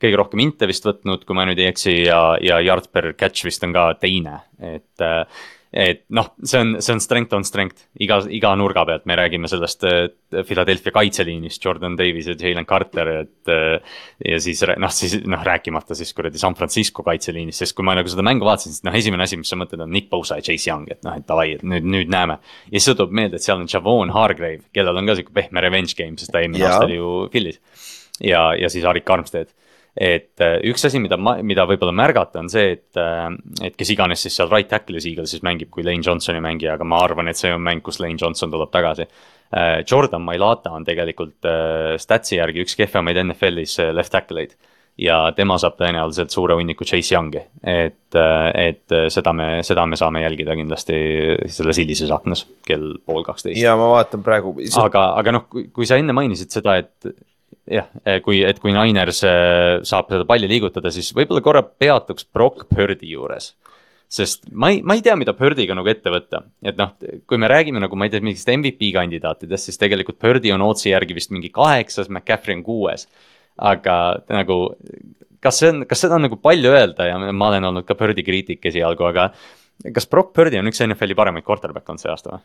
kõige 0.00 0.16
rohkem 0.16 0.40
inte 0.46 0.66
vist 0.70 0.86
võtnud, 0.88 1.26
kui 1.28 1.36
ma 1.36 1.44
nüüd 1.48 1.60
ei 1.60 1.68
eksi 1.68 1.98
ja, 2.06 2.36
ja 2.40 2.60
yard 2.64 2.88
per 2.92 3.12
catch 3.12 3.44
vist 3.44 3.64
on 3.64 3.76
ka 3.76 3.92
teine, 4.00 4.40
et 4.60 5.04
et 5.72 6.02
noh, 6.12 6.26
see 6.44 6.60
on, 6.60 6.74
see 6.84 6.92
on 6.92 7.00
strength 7.00 7.32
on 7.32 7.46
strength 7.48 7.86
iga, 8.04 8.18
iga 8.28 8.50
nurga 8.60 8.84
pealt, 8.88 9.06
me 9.08 9.16
räägime 9.16 9.48
sellest 9.48 9.86
Philadelphia 10.44 10.92
kaitseliinist, 10.92 11.64
Jordan 11.64 11.96
Davis 11.96 12.28
ja 12.28 12.36
Jalen 12.36 12.68
Carter, 12.68 13.08
et. 13.22 13.52
ja 14.28 14.40
siis 14.44 14.60
noh, 14.68 14.92
siis 14.92 15.16
noh, 15.24 15.40
rääkimata 15.48 15.96
siis 15.96 16.12
kuradi 16.16 16.40
San 16.40 16.56
Francisco 16.58 17.04
kaitseliinist, 17.06 17.64
sest 17.64 17.76
kui 17.78 17.86
ma 17.88 17.96
nagu 17.96 18.12
seda 18.12 18.24
mängu 18.26 18.44
vaatasin, 18.48 18.76
siis 18.76 18.84
noh, 18.84 18.98
esimene 19.00 19.24
asi, 19.24 19.40
mis 19.40 19.48
sa 19.48 19.56
mõtled, 19.60 19.80
on 19.80 19.92
Nick 19.92 20.10
Bosa 20.12 20.38
ja 20.40 20.44
Chase 20.44 20.68
Young, 20.68 20.92
et 20.92 21.00
noh, 21.06 21.16
et 21.16 21.26
davai, 21.28 21.48
et 21.56 21.64
nüüd, 21.64 21.88
nüüd 21.88 22.12
näeme. 22.12 22.36
ja 22.68 22.76
siis 22.76 22.92
tuleb 22.92 23.16
meelde, 23.16 23.40
et 23.40 23.46
seal 23.46 23.62
on 23.62 23.70
Javon 23.72 24.12
Hargrave, 24.12 24.66
kellel 24.76 25.00
on 25.00 25.08
ka 25.08 25.16
sihuke 25.16 25.32
pehme 25.40 25.64
revenge 25.64 25.96
game, 25.96 26.20
sest 26.20 26.34
ta 26.34 26.44
eelmine 26.44 26.68
aasta 26.68 26.84
oli 26.84 27.00
ju 27.00 27.10
Philly's. 27.32 27.60
ja, 28.20 28.50
ja 28.60 28.68
siis 28.72 28.84
Arik 28.84 29.08
Armstead 29.08 29.48
et 29.92 30.40
äh, 30.40 30.56
üks 30.70 30.86
asi, 30.88 31.00
mida 31.02 31.18
ma, 31.20 31.34
mida 31.44 31.66
võib-olla 31.68 31.92
märgata, 31.96 32.40
on 32.40 32.48
see, 32.52 32.72
et, 32.78 32.96
äh, 33.00 33.28
et 33.68 33.76
kes 33.76 33.92
iganes 33.92 34.24
siis 34.24 34.38
seal 34.38 34.48
right 34.48 34.70
tackle'is 34.70 35.06
Eaglesis 35.10 35.44
mängib, 35.44 35.68
kui 35.72 35.84
Lane 35.84 36.04
Johnsoni 36.04 36.40
mängija, 36.44 36.78
aga 36.78 36.86
ma 36.88 37.02
arvan, 37.04 37.28
et 37.28 37.40
see 37.40 37.52
on 37.52 37.62
mäng, 37.64 37.84
kus 37.84 38.00
Lane 38.00 38.16
Johnson 38.20 38.52
tuleb 38.52 38.72
tagasi. 38.72 39.08
Äh, 39.52 39.82
Jordan 39.84 40.24
Mailata 40.24 40.72
on 40.72 40.86
tegelikult 40.88 41.48
statsi 42.00 42.38
järgi 42.38 42.64
üks 42.64 42.78
kehvemaid 42.78 43.20
NFL-is 43.26 43.80
left 43.92 44.14
tackle'eid 44.14 44.56
ja 45.00 45.18
tema 45.36 45.56
saab 45.60 45.78
tõenäoliselt 45.78 46.32
suure 46.32 46.56
hunniku 46.58 46.84
Chase 46.84 47.14
Young'i, 47.14 47.40
et, 47.64 48.16
et 48.60 48.94
seda 49.12 49.32
me, 49.36 49.46
seda 49.64 49.86
me 49.88 49.96
saame 49.96 50.20
jälgida 50.20 50.52
kindlasti 50.56 50.98
selles 51.48 51.80
hilises 51.80 52.12
aknas 52.12 52.44
kell 52.68 52.98
pool 53.00 53.24
kaksteist. 53.24 53.56
ja 53.60 53.72
ma 53.80 53.88
vaatan 53.94 54.24
praegu. 54.24 54.52
aga, 54.84 55.06
aga 55.20 55.36
noh, 55.38 55.46
kui 55.48 55.88
sa 55.88 55.96
enne 56.00 56.12
mainisid 56.16 56.52
seda, 56.52 56.76
et 56.84 57.08
jah, 57.72 57.88
eh, 58.04 58.20
kui, 58.24 58.42
et 58.46 58.60
kui 58.62 58.74
Niners 58.74 59.22
eh, 59.28 59.80
saab 59.88 60.12
seda 60.12 60.26
palli 60.28 60.50
liigutada, 60.50 60.92
siis 60.94 61.12
võib-olla 61.16 61.42
korra 61.44 61.62
peatuks 61.64 62.26
Brock 62.28 62.68
Purdy 62.72 63.12
juures. 63.14 63.52
sest 64.12 64.44
ma 64.52 64.68
ei, 64.68 64.82
ma 64.84 64.92
ei 64.92 65.00
tea, 65.00 65.14
mida 65.16 65.32
Birdiga 65.32 65.72
nagu 65.72 65.88
ette 65.88 66.10
võtta, 66.12 66.42
et 66.60 66.76
noh, 66.76 66.90
kui 67.26 67.38
me 67.40 67.48
räägime 67.48 67.80
nagu 67.80 67.96
ma 67.96 68.04
ei 68.04 68.12
tea, 68.12 68.20
mingist 68.20 68.50
MVP 68.52 68.90
kandidaatidest, 68.92 69.70
siis 69.70 69.80
tegelikult 69.80 70.18
Birdi 70.20 70.52
on 70.52 70.64
Otsi 70.66 70.90
järgi 70.90 71.16
vist 71.16 71.32
mingi 71.32 71.48
kaheksas, 71.48 72.10
McCaffrey 72.12 72.58
on 72.58 72.66
kuues. 72.66 73.06
aga 73.56 73.96
nagu, 74.32 74.58
kas 75.40 75.58
see 75.60 75.72
on, 75.72 75.86
kas 75.88 76.04
seda 76.04 76.16
on 76.16 76.26
nagu 76.26 76.36
palju 76.40 76.72
öelda 76.72 77.08
ja 77.08 77.16
ma 77.32 77.48
olen 77.48 77.70
olnud 77.70 77.88
ka 77.88 77.96
Birdi 77.96 78.24
kriitik 78.26 78.68
esialgu, 78.68 79.08
aga 79.08 79.30
kas 79.94 80.08
Brock 80.08 80.36
Birdi 80.36 80.60
on 80.60 80.68
üks 80.68 80.84
NFL-i 80.84 81.16
paremaid 81.16 81.48
quarterback 81.48 81.88
olnud 81.88 82.04
see 82.04 82.12
aasta 82.12 82.36
või? 82.36 82.44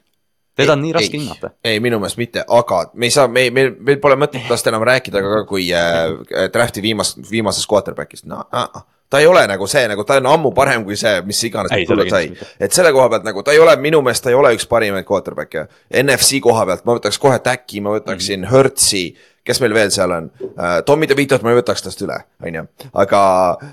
Teda 0.57 0.73
on 0.73 0.81
nii 0.81 0.93
raske 0.95 1.17
hinnata. 1.17 1.53
ei, 1.63 1.79
minu 1.83 1.99
meelest 2.01 2.17
mitte, 2.17 2.43
aga 2.47 2.83
me 2.93 3.07
ei 3.07 3.13
saa, 3.13 3.27
me, 3.31 3.47
meil, 3.53 3.73
meil 3.79 4.01
pole 4.03 4.17
mõtet 4.19 4.45
tast 4.49 4.67
enam 4.67 4.85
rääkida 4.87 5.21
ka 5.23 5.41
kui 5.49 5.69
äh, 5.75 6.49
draft'i 6.53 6.81
viimast, 6.81 7.19
viimasest 7.31 7.69
quarterback'ist, 7.69 8.25
no 8.29 8.41
uh, 8.49 8.81
ta 9.09 9.19
ei 9.19 9.27
ole 9.27 9.45
nagu 9.47 9.67
see, 9.67 9.85
nagu 9.87 10.03
ta 10.03 10.17
on 10.19 10.27
ammu 10.33 10.51
parem 10.55 10.83
kui 10.87 10.97
see, 10.99 11.21
mis 11.27 11.39
iganes 11.47 11.71
tulnud 11.87 12.11
sai. 12.11 12.31
et 12.59 12.75
selle 12.75 12.91
koha 12.95 13.09
pealt 13.13 13.27
nagu 13.27 13.43
ta 13.43 13.55
ei 13.55 13.61
ole, 13.63 13.75
minu 13.83 14.01
meelest 14.05 14.25
ta 14.25 14.33
ei 14.33 14.37
ole 14.39 14.53
üks 14.57 14.67
parimaid 14.69 15.07
quarterback'e. 15.07 15.67
NFC 16.03 16.41
koha 16.43 16.65
pealt 16.67 16.85
ma 16.85 16.97
võtaks 16.97 17.19
kohe 17.21 17.39
Täki, 17.43 17.81
ma 17.81 17.95
võtaksin 17.95 18.41
mm 18.41 18.45
-hmm. 18.45 18.51
Hertzi, 18.51 19.03
kes 19.47 19.61
meil 19.63 19.73
veel 19.73 19.91
seal 19.95 20.11
on 20.11 20.31
uh,? 20.41 20.79
Tommy 20.85 21.07
DeVitot 21.07 21.43
ma 21.43 21.53
ei 21.53 21.61
võtaks 21.61 21.83
tast 21.83 22.01
üle, 22.01 22.19
on 22.43 22.61
ju, 22.61 22.65
aga 22.93 23.21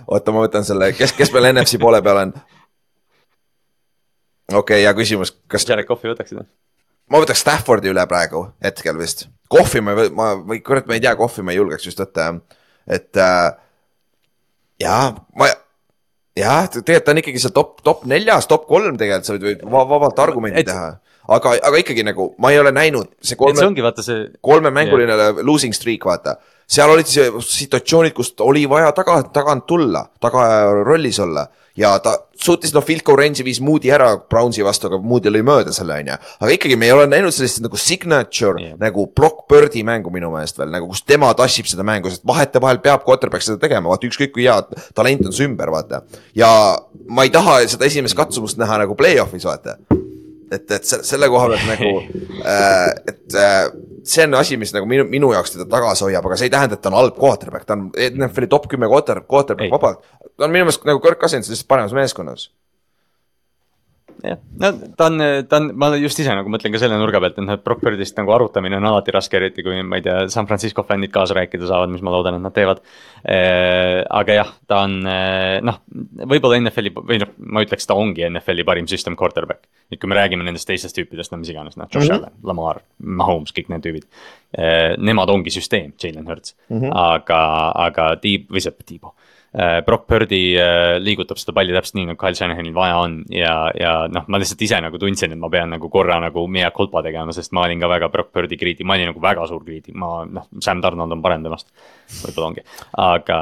oota, 0.06 0.32
ma 0.32 0.46
võtan 0.46 0.64
selle, 0.64 0.92
kes, 0.92 1.12
kes 1.12 1.32
meil 1.32 1.52
NFC 1.52 1.80
poole 1.80 2.02
peal 2.02 2.26
on? 2.26 2.34
okei 4.52 4.58
okay,, 4.58 4.82
hea 4.82 4.94
küsimus, 4.94 5.34
kas. 5.48 5.66
Jared 5.68 5.88
Cough'i 5.88 6.12
võtaksid 6.12 6.38
või? 6.38 6.46
Ma 7.10 7.20
võtaks 7.22 7.42
Staffordi 7.44 7.90
üle 7.92 8.04
praegu, 8.10 8.46
hetkel 8.64 8.98
vist. 9.00 9.28
kohvi 9.52 9.82
ma 9.84 9.96
ma, 10.16 10.30
või 10.40 10.62
kurat, 10.64 10.88
ma 10.88 10.96
ei 10.96 11.04
tea, 11.04 11.14
kohvi 11.18 11.44
ma 11.44 11.54
ei 11.54 11.60
julgeks 11.60 11.90
just 11.90 12.00
võtta, 12.00 12.30
et 12.86 13.20
äh, 13.20 13.50
jaa, 14.82 15.12
ma, 15.38 15.50
jah, 16.38 16.66
tegelikult 16.70 17.06
ta 17.06 17.14
on 17.14 17.22
ikkagi 17.22 17.42
seal 17.42 17.54
top, 17.54 17.78
top 17.86 18.04
neljas, 18.10 18.48
top 18.50 18.66
kolm 18.70 18.98
tegelikult, 19.00 19.28
sa 19.28 19.36
võid 19.38 19.64
vabalt 19.74 20.22
argumenti 20.24 20.64
et, 20.64 20.70
teha. 20.70 20.88
aga, 21.36 21.54
aga 21.70 21.82
ikkagi 21.82 22.06
nagu 22.06 22.32
ma 22.42 22.52
ei 22.54 22.60
ole 22.62 22.74
näinud 22.74 23.12
see 23.22 23.38
kolme, 23.40 23.68
kolmemänguline 24.44 25.44
losing 25.46 25.76
streak, 25.76 26.06
vaata. 26.08 26.38
Seal 26.66 26.90
olid 26.90 27.08
situatsioonid, 27.08 28.14
kust 28.16 28.40
oli 28.40 28.64
vaja 28.70 28.92
taga, 28.96 29.20
tagant 29.34 29.66
tulla, 29.68 30.06
taga 30.20 30.46
rollis 30.84 31.20
olla 31.22 31.46
ja 31.76 31.90
ta 31.98 32.14
suutis, 32.38 32.72
noh, 32.74 32.84
goal 33.06 33.18
range'i 33.18 33.44
viis 33.46 33.60
Moody 33.64 33.90
ära 33.94 34.12
Brownsi 34.30 34.62
vastu, 34.64 34.88
aga 34.88 35.00
Moody 35.02 35.32
lõi 35.32 35.42
mööda 35.46 35.74
selle, 35.74 35.96
on 36.02 36.12
ju. 36.12 36.18
aga 36.46 36.54
ikkagi 36.54 36.78
me 36.78 36.86
ei 36.88 36.94
ole 36.94 37.06
näinud 37.10 37.34
sellist 37.34 37.62
nagu 37.64 37.78
signature 37.80 38.62
yeah. 38.62 38.78
nagu 38.80 39.08
Brock 39.10 39.48
Birdi 39.50 39.82
mängu 39.86 40.12
minu 40.14 40.30
meelest 40.34 40.58
veel 40.60 40.70
nagu, 40.74 40.88
kus 40.90 41.02
tema 41.06 41.32
tassib 41.38 41.68
seda 41.70 41.86
mängu, 41.86 42.12
sest 42.12 42.26
vahetevahel 42.26 42.80
peab 42.84 43.04
quarterback 43.06 43.46
seda 43.46 43.58
tegema, 43.62 43.90
vaata 43.90 44.08
ükskõik 44.10 44.34
kui 44.36 44.46
hea 44.46 44.60
talent 44.94 45.26
on 45.26 45.34
su 45.34 45.46
ümber, 45.48 45.74
vaata. 45.74 46.04
ja 46.38 46.50
ma 47.10 47.26
ei 47.26 47.34
taha 47.34 47.60
seda 47.70 47.90
esimest 47.90 48.18
katsumust 48.18 48.60
näha 48.60 48.84
nagu 48.84 48.98
play-off'is, 48.98 49.46
vaata 49.48 49.78
et, 50.56 50.66
et 50.78 50.90
selle 50.90 51.28
koha 51.32 51.50
pealt 51.52 51.68
nagu 51.68 51.90
äh,, 52.42 52.90
et 53.12 53.38
äh, 53.38 53.62
see 54.04 54.26
on 54.26 54.36
asi, 54.40 54.58
mis 54.60 54.74
nagu 54.76 54.88
minu, 54.88 55.06
minu 55.10 55.32
jaoks 55.34 55.56
teda 55.56 55.68
tagasi 55.70 56.08
hoiab, 56.08 56.26
aga 56.28 56.40
see 56.40 56.50
ei 56.50 56.54
tähenda, 56.54 56.78
et 56.78 56.84
ta 56.84 56.92
on 56.92 56.98
halb 57.00 57.16
quarterback, 57.18 57.66
ta 57.68 57.78
on 57.78 57.88
NFL-i 57.94 58.50
top 58.52 58.68
kümme 58.72 58.90
quarter, 58.90 59.22
quarterback 59.28 59.72
vabalt. 59.72 60.04
ta 60.34 60.48
on 60.48 60.52
minu 60.54 60.68
meelest 60.68 60.86
nagu 60.88 61.02
Kirk 61.04 61.22
Cousins 61.22 61.50
lihtsalt 61.50 61.70
paremas 61.70 61.96
meeskonnas 61.96 62.50
jah, 64.24 64.40
no 64.60 64.70
ta 64.98 65.08
on, 65.10 65.24
ta 65.48 65.60
on, 65.60 65.70
ma 65.80 65.90
just 66.00 66.20
ise 66.22 66.34
nagu 66.34 66.50
mõtlen 66.52 66.74
ka 66.74 66.80
selle 66.82 66.98
nurga 67.00 67.20
pealt, 67.22 67.38
et 67.38 67.46
noh, 67.46 67.58
Brock 67.64 67.84
Birdist 67.84 68.16
nagu 68.18 68.32
arutamine 68.34 68.78
on 68.78 68.88
alati 68.90 69.14
raske, 69.14 69.38
eriti 69.38 69.64
kui 69.66 69.82
ma 69.82 70.00
ei 70.00 70.04
tea, 70.06 70.26
San 70.32 70.48
Francisco 70.50 70.84
fännid 70.88 71.12
kaasa 71.14 71.36
rääkida 71.38 71.68
saavad, 71.70 71.92
mis 71.92 72.04
ma 72.04 72.14
loodan, 72.14 72.38
et 72.38 72.44
nad 72.44 72.56
teevad 72.56 72.82
aga 73.24 74.38
jah, 74.38 74.52
ta 74.68 74.82
on 74.84 74.98
noh, 75.04 75.80
võib-olla 76.28 76.60
NFL-i 76.60 76.94
või 76.96 77.20
noh, 77.22 77.34
ma 77.54 77.64
ütleks, 77.64 77.88
ta 77.88 77.96
ongi 77.98 78.26
NFL-i 78.28 78.66
parim 78.68 78.88
system 78.90 79.16
quarterback. 79.16 79.68
et 79.92 80.00
kui 80.00 80.08
me 80.08 80.16
räägime 80.16 80.44
nendest 80.44 80.66
teistest 80.68 80.96
tüüpidest, 80.96 81.32
no 81.32 81.38
mis 81.38 81.52
iganes, 81.52 81.76
noh, 81.76 81.88
Josh 81.92 82.08
mm 82.08 82.14
-hmm. 82.14 82.18
Allan, 82.18 82.32
Lamar, 82.42 82.80
Mahomes, 82.98 83.52
kõik 83.52 83.68
need 83.68 83.84
tüübid. 83.84 84.06
Nemad 84.98 85.28
ongi 85.28 85.50
süsteem, 85.50 85.92
Jalen 86.02 86.26
Hurts 86.26 86.54
mm, 86.68 86.80
-hmm. 86.80 86.90
aga, 86.92 87.72
aga 87.74 88.16
Tiib 88.16 88.48
või 88.50 88.60
see 88.60 88.70
Äh, 89.14 89.33
Brock 89.86 90.08
Purdy 90.10 90.56
äh, 90.58 90.96
liigutab 90.98 91.38
seda 91.38 91.52
palli 91.54 91.74
täpselt 91.74 91.94
nii, 92.00 92.08
nagu 92.10 92.18
Kyle 92.18 92.34
Shanahanil 92.34 92.74
vaja 92.74 92.96
on 93.04 93.20
ja, 93.30 93.52
ja 93.78 93.92
noh, 94.10 94.24
ma 94.26 94.40
lihtsalt 94.42 94.64
ise 94.66 94.80
nagu 94.82 94.98
tundsin, 94.98 95.36
et 95.36 95.38
ma 95.38 95.50
pean 95.52 95.70
nagu 95.70 95.90
korra 95.92 96.16
nagu 96.22 96.46
mea 96.50 96.72
culpa 96.74 97.04
tegema, 97.06 97.34
sest 97.36 97.54
ma 97.54 97.62
olin 97.68 97.82
ka 97.82 97.90
väga 97.92 98.08
Brock 98.10 98.32
Purdy 98.34 98.58
kriitik, 98.58 98.86
ma 98.88 98.96
olin 98.98 99.12
nagu 99.12 99.22
väga 99.22 99.46
suur 99.50 99.62
kriitik, 99.62 99.94
ma 99.94 100.24
noh, 100.26 100.48
Sam 100.58 100.82
Donald 100.82 101.14
on 101.14 101.22
parem 101.22 101.46
temast. 101.46 101.70
Võib-olla 102.24 102.48
ongi, 102.50 102.64
aga, 103.00 103.38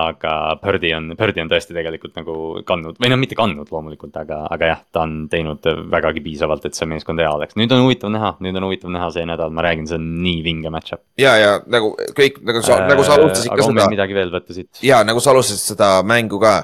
aga 0.00 0.32
Purdy 0.62 0.92
on, 0.96 1.10
Purdy 1.18 1.42
on 1.42 1.50
tõesti 1.50 1.76
tegelikult 1.76 2.16
nagu 2.18 2.36
kandnud 2.68 3.00
või 3.02 3.10
noh, 3.12 3.20
mitte 3.20 3.38
kandnud 3.38 3.70
loomulikult, 3.72 4.16
aga, 4.20 4.42
aga 4.52 4.70
jah, 4.72 4.80
ta 4.94 5.04
on 5.06 5.16
teinud 5.32 5.66
vägagi 5.92 6.22
piisavalt, 6.24 6.66
et 6.68 6.78
see 6.78 6.88
meeskond 6.90 7.22
hea 7.22 7.32
oleks. 7.32 7.58
nüüd 7.60 7.72
on 7.76 7.84
huvitav 7.84 8.12
näha, 8.14 8.32
nüüd 8.44 8.58
on 8.58 8.68
huvitav 8.68 8.92
näha 8.94 9.10
see 9.14 9.26
nädal, 9.28 9.52
ma 9.54 9.66
räägin, 9.66 9.88
see 9.90 10.00
on 10.00 10.08
nii 10.24 10.40
vinge 10.46 10.72
match-up. 10.74 11.04
ja, 11.20 11.36
ja 11.40 11.52
nagu 11.72 11.94
kõik 12.16 12.40
nagu 12.46 12.64
sa 12.64 12.80
äh,, 12.80 12.88
nagu 12.92 13.06
sa 13.06 13.18
alustasid 13.18 13.52
ka 13.52 13.68
seda. 13.68 13.88
midagi 13.92 14.16
veel 14.16 14.32
võtta 14.34 14.56
siit. 14.56 14.82
ja 14.86 15.02
nagu 15.06 15.22
sa 15.22 15.34
alustasid 15.34 15.74
seda 15.74 15.92
mängu 16.06 16.40
ka. 16.42 16.58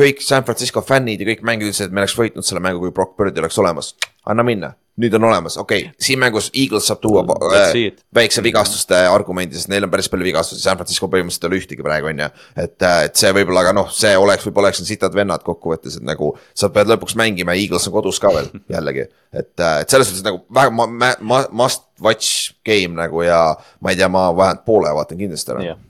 kõik 0.00 0.22
San 0.24 0.44
Francisco 0.46 0.82
fännid 0.86 1.20
ja 1.20 1.26
kõik 1.32 1.42
mängijad 1.46 1.72
ütlesid, 1.72 1.90
et 1.90 1.94
me 1.94 2.04
oleks 2.04 2.16
võitnud 2.18 2.46
selle 2.46 2.62
mängu, 2.64 2.82
kui 2.84 2.94
Brock 2.94 3.16
Bird 3.18 3.38
oleks 3.38 3.58
olemas. 3.62 3.94
anna 4.26 4.46
minna, 4.46 4.74
nüüd 5.00 5.14
on 5.14 5.24
olemas, 5.24 5.56
okei 5.60 5.84
okay., 5.84 5.94
siin 6.00 6.18
mängus 6.20 6.50
Eagles 6.54 6.88
saab 6.90 7.00
tuua 7.02 7.22
äh, 7.46 7.72
väikse 8.14 8.42
vigastuste 8.42 8.98
argumendi, 9.08 9.56
sest 9.58 9.70
neil 9.72 9.86
on 9.86 9.92
päris 9.92 10.10
palju 10.10 10.26
vigastusi, 10.26 10.62
San 10.62 10.78
Francisco 10.80 11.08
põhimõtteliselt 11.12 11.46
ei 11.46 11.50
ole 11.50 11.60
ühtegi 11.62 11.86
praegu, 11.86 12.10
on 12.10 12.22
ju. 12.24 12.30
et, 12.56 12.76
äh, 12.82 12.96
et 13.08 13.20
see 13.22 13.32
võib-olla, 13.36 13.64
aga 13.64 13.74
noh, 13.76 13.90
see 13.94 14.12
oleks, 14.18 14.46
võib-olla 14.48 14.70
oleks 14.70 14.82
sitad 14.88 15.16
vennad 15.16 15.44
kokkuvõttes, 15.46 16.00
et 16.00 16.06
nagu 16.06 16.32
sa 16.54 16.72
pead 16.74 16.90
lõpuks 16.90 17.16
mängima, 17.20 17.56
Eagles 17.58 17.86
on 17.90 17.96
kodus 17.96 18.20
ka 18.22 18.32
veel 18.34 18.50
jällegi. 18.76 19.06
et, 19.32 19.54
äh, 19.58 19.76
et 19.84 19.92
selles 19.92 20.10
suhtes 20.10 20.26
nagu 20.26 20.42
väga 20.54 20.74
ma, 20.74 20.88
ma, 20.90 21.12
ma, 21.20 21.44
must 21.62 21.86
watch 22.02 22.56
game 22.66 22.98
nagu 22.98 23.22
ja 23.24 23.44
ma 23.80 23.94
ei 23.94 24.00
tea, 24.00 24.10
ma 24.10 24.30
vähemalt 24.34 24.66
poole 24.66 24.92
vaatan 24.96 25.20
kindlasti 25.20 25.56
ära 25.56 25.70
yeah 25.70 25.86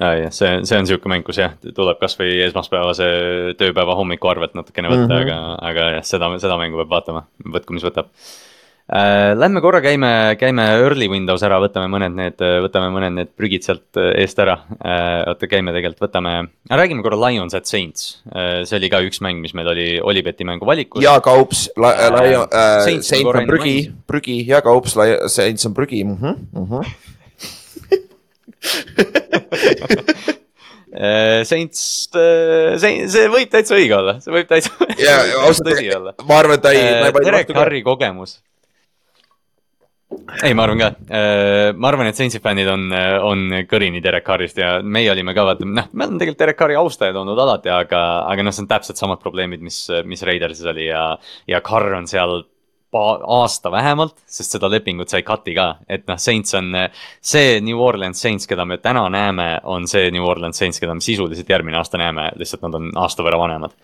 jah, 0.00 0.32
see, 0.34 0.64
see 0.68 0.80
on 0.80 0.88
sihuke 0.88 1.10
mäng, 1.10 1.26
kus 1.26 1.40
jah, 1.40 1.54
tuleb 1.76 2.00
kasvõi 2.00 2.40
esmaspäevase 2.48 3.06
tööpäeva 3.60 3.96
hommiku 3.98 4.32
arvelt 4.32 4.56
natukene 4.58 4.92
võtta 4.92 5.06
mm, 5.06 5.14
-hmm. 5.14 5.22
aga, 5.22 5.38
aga 5.70 5.86
jah, 5.98 6.10
seda, 6.14 6.32
seda 6.42 6.58
mängu 6.60 6.82
peab 6.82 6.92
vaatama, 6.98 7.24
võtku, 7.54 7.76
mis 7.76 7.86
võtab 7.86 8.10
äh,. 8.86 9.32
Lähme 9.36 9.60
korra, 9.64 9.80
käime, 9.82 10.36
käime 10.38 10.66
early 10.78 11.08
windows 11.10 11.42
ära, 11.46 11.58
võtame 11.62 11.88
mõned 11.90 12.14
need, 12.14 12.44
võtame 12.66 12.92
mõned 12.94 13.16
need 13.16 13.32
prügid 13.38 13.66
sealt 13.66 13.98
eest 14.12 14.38
ära 14.42 14.58
äh,. 14.76 15.24
oota, 15.32 15.48
käime 15.50 15.74
tegelikult, 15.74 16.04
võtame, 16.06 16.36
räägime 16.70 17.02
korra 17.06 17.18
Lions 17.26 17.56
at 17.56 17.66
Saints 17.66 18.22
äh,. 18.30 18.62
see 18.68 18.78
oli 18.78 18.92
ka 18.92 19.02
üks 19.06 19.22
mäng, 19.24 19.40
mis 19.42 19.56
meil 19.56 19.72
oli 19.72 19.88
Olibeti 20.00 20.44
mängu 20.44 20.68
valikus. 20.68 21.04
ja 21.04 21.18
Kaups, 21.24 21.68
Lion 21.76 22.46
äh,, 22.52 22.78
Saints 22.84 23.12
on 23.24 23.44
prügi, 23.48 23.76
prügi 24.06 24.42
ja 24.46 24.62
Kaups, 24.62 24.98
Saints 25.32 25.66
on 25.66 25.74
prügi 25.74 26.04
mm. 26.04 26.16
-hmm, 26.20 26.48
mm 26.52 26.72
-hmm 26.72 26.96
Äh, 26.96 27.15
Saints, 31.44 32.08
äh, 32.16 32.76
see, 32.80 33.04
see 33.12 33.28
võib 33.28 33.50
täitsa 33.52 33.76
õige 33.76 33.96
olla, 33.98 34.16
see 34.22 34.32
võib 34.32 34.48
täitsa 34.48 34.72
yeah, 35.02 35.20
tõsi 35.68 35.90
olla. 35.92 36.14
ma 36.24 36.38
arvan, 36.40 36.56
et 36.56 36.64
ta 36.64 36.72
ei 36.72 36.84
äh,. 36.86 37.10
Derek 37.20 37.52
Harri 37.56 37.82
kogemus. 37.84 38.38
ei, 40.40 40.54
ma 40.56 40.64
arvan 40.64 40.80
ka, 40.80 40.90
ma 41.76 41.90
arvan, 41.90 42.08
et 42.08 42.16
Saintsi 42.16 42.40
fännid 42.40 42.70
on, 42.72 42.88
on 43.28 43.44
kõrini 43.68 44.00
Derek 44.04 44.28
Harrist 44.32 44.56
ja 44.62 44.78
meie 44.80 45.10
olime 45.12 45.36
ka 45.36 45.44
vaata, 45.50 45.68
noh, 45.68 45.92
me 45.92 46.06
oleme 46.06 46.22
tegelikult 46.22 46.44
Derek 46.46 46.64
Harri 46.64 46.80
austajad 46.80 47.20
olnud 47.20 47.44
alati, 47.44 47.72
aga, 47.74 48.02
aga 48.32 48.46
noh, 48.46 48.56
see 48.56 48.64
on 48.64 48.72
täpselt 48.72 49.02
samad 49.02 49.20
probleemid, 49.20 49.64
mis, 49.66 49.82
mis 50.08 50.24
Raidersis 50.24 50.64
oli 50.72 50.88
ja, 50.88 51.10
ja 51.50 51.60
Carr 51.66 51.98
on 51.98 52.08
seal 52.08 52.40
aasta 53.38 53.70
vähemalt, 53.72 54.16
sest 54.30 54.56
seda 54.56 54.70
lepingut 54.72 55.12
sai 55.12 55.22
cut'i 55.26 55.54
ka, 55.56 55.68
et 55.88 56.06
noh, 56.08 56.18
Saints 56.20 56.56
on 56.58 56.72
see 57.20 57.60
New 57.64 57.80
Orleans 57.82 58.20
Saints, 58.22 58.48
keda 58.48 58.66
me 58.68 58.78
täna 58.82 59.06
näeme, 59.12 59.48
on 59.64 59.88
see 59.90 60.10
New 60.14 60.26
Orleans 60.26 60.58
Saints, 60.58 60.80
keda 60.82 60.96
me 60.96 61.04
sisuliselt 61.04 61.50
järgmine 61.50 61.78
aasta 61.80 62.00
näeme, 62.00 62.30
lihtsalt 62.40 62.66
nad 62.66 62.80
on 62.80 62.90
aasta 63.04 63.26
võrra 63.26 63.40
vanemad. 63.42 63.76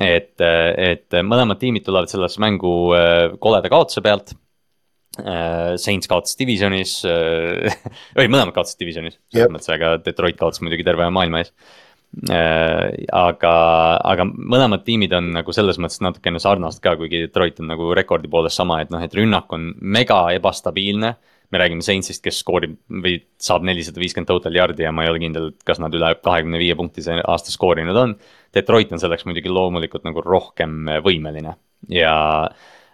et, 0.00 0.40
et 0.40 1.18
mõlemad 1.22 1.60
tiimid 1.60 1.84
tulevad 1.84 2.08
sellesse 2.08 2.40
mängu 2.40 2.72
äh, 2.96 3.36
koleda 3.38 3.72
kaotuse 3.72 4.04
pealt. 4.04 4.34
Saints 5.14 6.08
kaotas 6.10 6.34
divisionis 6.34 6.96
või 8.18 8.24
mõlemad 8.26 8.50
kaotasid 8.56 8.80
divisionis, 8.80 9.20
selles 9.30 9.52
mõttes, 9.54 9.70
aga 9.70 9.92
Detroit 10.02 10.34
kaotas 10.40 10.58
muidugi 10.58 10.82
terve 10.82 11.06
maailma 11.14 11.44
ees 11.44 11.52
aga, 12.22 13.52
aga 14.06 14.26
mõlemad 14.28 14.84
tiimid 14.86 15.12
on 15.16 15.32
nagu 15.34 15.54
selles 15.54 15.78
mõttes 15.82 16.02
natukene 16.04 16.40
sarnased 16.42 16.82
ka, 16.84 16.94
kuigi 17.00 17.24
Detroit 17.24 17.58
on 17.62 17.72
nagu 17.72 17.90
rekordi 17.96 18.30
poolest 18.30 18.60
sama, 18.60 18.80
et 18.82 18.92
noh, 18.94 19.02
et 19.02 19.14
rünnak 19.16 19.50
on 19.54 19.72
mega 19.80 20.26
ebastabiilne. 20.36 21.14
me 21.52 21.58
räägime 21.60 21.84
Saintsist, 21.86 22.22
kes 22.24 22.40
skoorib 22.42 22.72
või 22.88 23.18
saab 23.38 23.62
nelisada 23.62 24.00
viiskümmend 24.00 24.26
total 24.26 24.56
yard'i 24.56 24.82
ja 24.82 24.90
ma 24.90 25.04
ei 25.04 25.10
ole 25.12 25.20
kindel, 25.22 25.52
kas 25.64 25.78
nad 25.78 25.92
üle 25.94 26.08
kahekümne 26.24 26.58
viie 26.58 26.74
punktise 26.74 27.20
aasta 27.20 27.52
skoorinud 27.52 27.96
on. 27.96 28.14
Detroit 28.54 28.90
on 28.92 28.98
selleks 28.98 29.26
muidugi 29.28 29.52
loomulikult 29.52 30.02
nagu 30.08 30.24
rohkem 30.24 30.88
võimeline 31.04 31.54
ja 31.92 32.14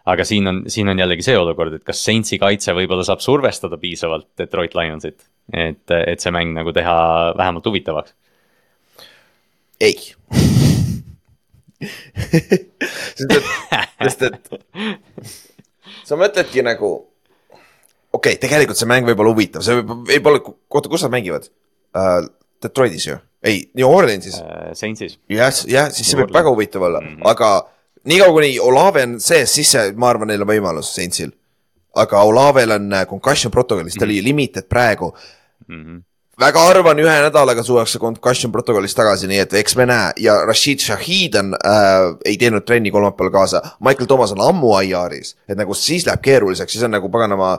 aga 0.05 0.25
siin 0.25 0.49
on, 0.51 0.63
siin 0.69 0.89
on 0.93 0.99
jällegi 0.99 1.25
see 1.25 1.39
olukord, 1.39 1.79
et 1.79 1.85
kas 1.87 2.05
Saintsi 2.05 2.41
kaitse 2.43 2.75
võib-olla 2.77 3.05
saab 3.07 3.23
survestada 3.25 3.79
piisavalt 3.81 4.29
Detroit 4.39 4.75
Lionsit, 4.77 5.25
et, 5.53 5.85
et 5.97 6.21
see 6.21 6.35
mäng 6.35 6.53
nagu 6.57 6.75
teha 6.77 6.99
vähemalt 7.39 7.69
huvitavaks 7.71 8.17
ei 9.81 9.97
sest 13.17 13.33
et, 13.33 13.45
sest 14.05 14.23
et 14.29 14.51
sa 16.05 16.19
mõtledki 16.21 16.65
nagu, 16.67 16.91
okei 18.13 18.35
okay,, 18.35 18.41
tegelikult 18.43 18.79
see 18.79 18.91
mäng 18.91 19.09
võib 19.09 19.23
olla 19.23 19.33
huvitav, 19.33 19.65
see 19.65 19.79
võib, 19.81 20.05
võib-olla, 20.11 20.43
oota, 20.45 20.93
kus 20.93 21.07
nad 21.07 21.15
mängivad 21.17 21.49
uh,? 21.49 22.29
Detroitis 22.61 23.07
ju, 23.07 23.15
ei, 23.41 23.63
New 23.79 23.89
Orleansis 23.89 24.37
uh,. 24.37 24.73
Saintsis. 24.77 25.17
jah, 25.33 25.53
jah, 25.71 25.89
siis 25.95 26.11
see 26.11 26.21
võib 26.21 26.35
väga 26.35 26.53
huvitav 26.53 26.85
olla 26.91 27.01
mm, 27.01 27.15
-hmm. 27.15 27.31
aga 27.33 27.49
niikaua 28.11 28.37
kuni 28.37 28.53
Olave 28.61 29.07
on 29.09 29.17
sees, 29.21 29.55
siis 29.55 29.73
see, 29.73 29.93
ma 29.97 30.11
arvan, 30.13 30.29
neil 30.29 30.45
on 30.45 30.53
võimalus 30.53 30.93
Saintsil. 30.93 31.33
aga 31.97 32.23
Olavel 32.23 32.77
on 32.77 32.93
äh, 32.93 33.07
concussion 33.09 33.51
protokollis, 33.51 33.95
ta 33.95 34.05
mm 34.05 34.11
-hmm. 34.11 34.21
oli 34.21 34.25
limited 34.25 34.69
praegu 34.69 35.15
mm. 35.69 35.85
-hmm 35.85 36.03
väga 36.41 36.65
harva 36.65 36.95
on 36.95 37.03
ühe 37.03 37.17
nädalaga 37.25 37.63
tuuakse 37.67 38.01
concussion 38.03 38.53
protokollist 38.53 38.97
tagasi, 38.99 39.29
nii 39.31 39.41
et 39.45 39.57
eks 39.61 39.77
me 39.79 39.87
näe 39.91 40.13
ja 40.25 40.39
Rashid 40.49 40.83
Shahid 40.85 41.37
on 41.41 41.55
äh,, 41.57 42.07
ei 42.25 42.37
teinud 42.41 42.65
trenni 42.67 42.93
kolmapäeval 42.95 43.33
kaasa. 43.35 43.63
Michael 43.85 44.09
Thomas 44.11 44.33
on 44.37 44.43
ammu 44.45 44.73
IR-is, 44.81 45.35
et 45.49 45.59
nagu 45.61 45.77
siis 45.77 46.07
läheb 46.09 46.23
keeruliseks, 46.25 46.73
siis 46.77 46.87
on 46.87 46.95
nagu 46.97 47.11
paganama 47.13 47.59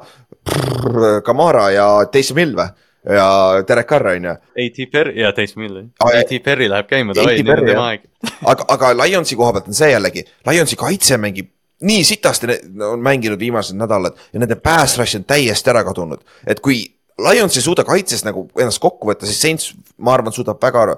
Kamara 1.25 1.69
ja 1.75 1.87
Taysom 2.11 2.41
Hill 2.41 2.57
või? 2.57 2.71
ja 3.01 3.63
Derek 3.67 3.87
Carr 3.89 4.11
on 4.11 4.25
ju. 4.29 4.35
AT 4.65 4.83
Perry 4.91 5.15
ja 5.21 5.31
Taysom 5.33 5.63
Hill, 5.65 5.79
AT 6.05 6.35
Perry 6.43 6.69
läheb 6.69 6.89
käima, 6.89 7.15
davai, 7.17 7.39
nüüd 7.41 7.55
on 7.55 7.65
tema 7.65 7.87
aeg. 7.93 8.05
aga, 8.51 8.67
aga 8.75 8.93
Lionsi 8.99 9.37
koha 9.37 9.55
pealt 9.55 9.71
on 9.71 9.77
see 9.77 9.89
jällegi, 9.93 10.25
Lionsi 10.49 10.77
kaitse 10.79 11.17
mängib 11.21 11.49
nii 11.81 12.03
sitasti 12.05 12.45
on 12.85 13.01
mänginud 13.01 13.39
viimased 13.41 13.73
nädalad 13.73 14.17
ja 14.33 14.39
nende 14.41 14.55
pass 14.61 14.99
rush 14.99 15.17
on 15.17 15.25
täiesti 15.25 15.71
ära 15.73 15.81
kadunud, 15.87 16.21
et 16.45 16.61
kui 16.61 16.83
Lions 17.29 17.57
ei 17.57 17.63
suuda 17.65 17.85
kaitses 17.87 18.23
nagu 18.27 18.45
ennast 18.59 18.81
kokku 18.81 19.09
võtta, 19.09 19.27
siis 19.29 19.41
Saints, 19.41 19.71
ma 20.01 20.15
arvan, 20.15 20.33
suudab 20.35 20.61
väga, 20.61 20.95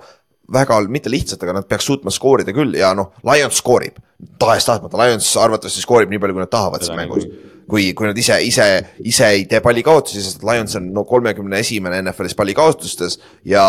väga 0.53 0.79
mitte 0.91 1.11
lihtsalt, 1.11 1.43
aga 1.45 1.57
nad 1.59 1.67
peaks 1.69 1.87
suutma 1.89 2.13
skoorida 2.13 2.53
küll 2.55 2.75
ja 2.79 2.93
noh, 2.97 3.13
Lions 3.27 3.59
skoorib. 3.61 3.99
tahes-tahtmata, 4.39 4.99
Lions 5.01 5.31
arvatavasti 5.39 5.83
skoorib 5.83 6.11
nii 6.11 6.21
palju, 6.23 6.37
kui 6.37 6.45
nad 6.45 6.53
tahavad 6.53 6.85
siin 6.85 6.99
mängus. 6.99 7.27
kui, 7.69 7.93
kui 7.95 8.09
nad 8.09 8.17
ise, 8.19 8.37
ise, 8.43 8.65
ise 9.07 9.27
ei 9.37 9.45
tee 9.47 9.61
pallikaotusi, 9.63 10.21
sest 10.23 10.43
Lions 10.43 10.75
on 10.75 10.89
no 10.93 11.05
kolmekümne 11.07 11.61
esimene 11.63 12.01
NFL-is 12.03 12.35
pallikaotustes 12.35 13.19
ja 13.47 13.63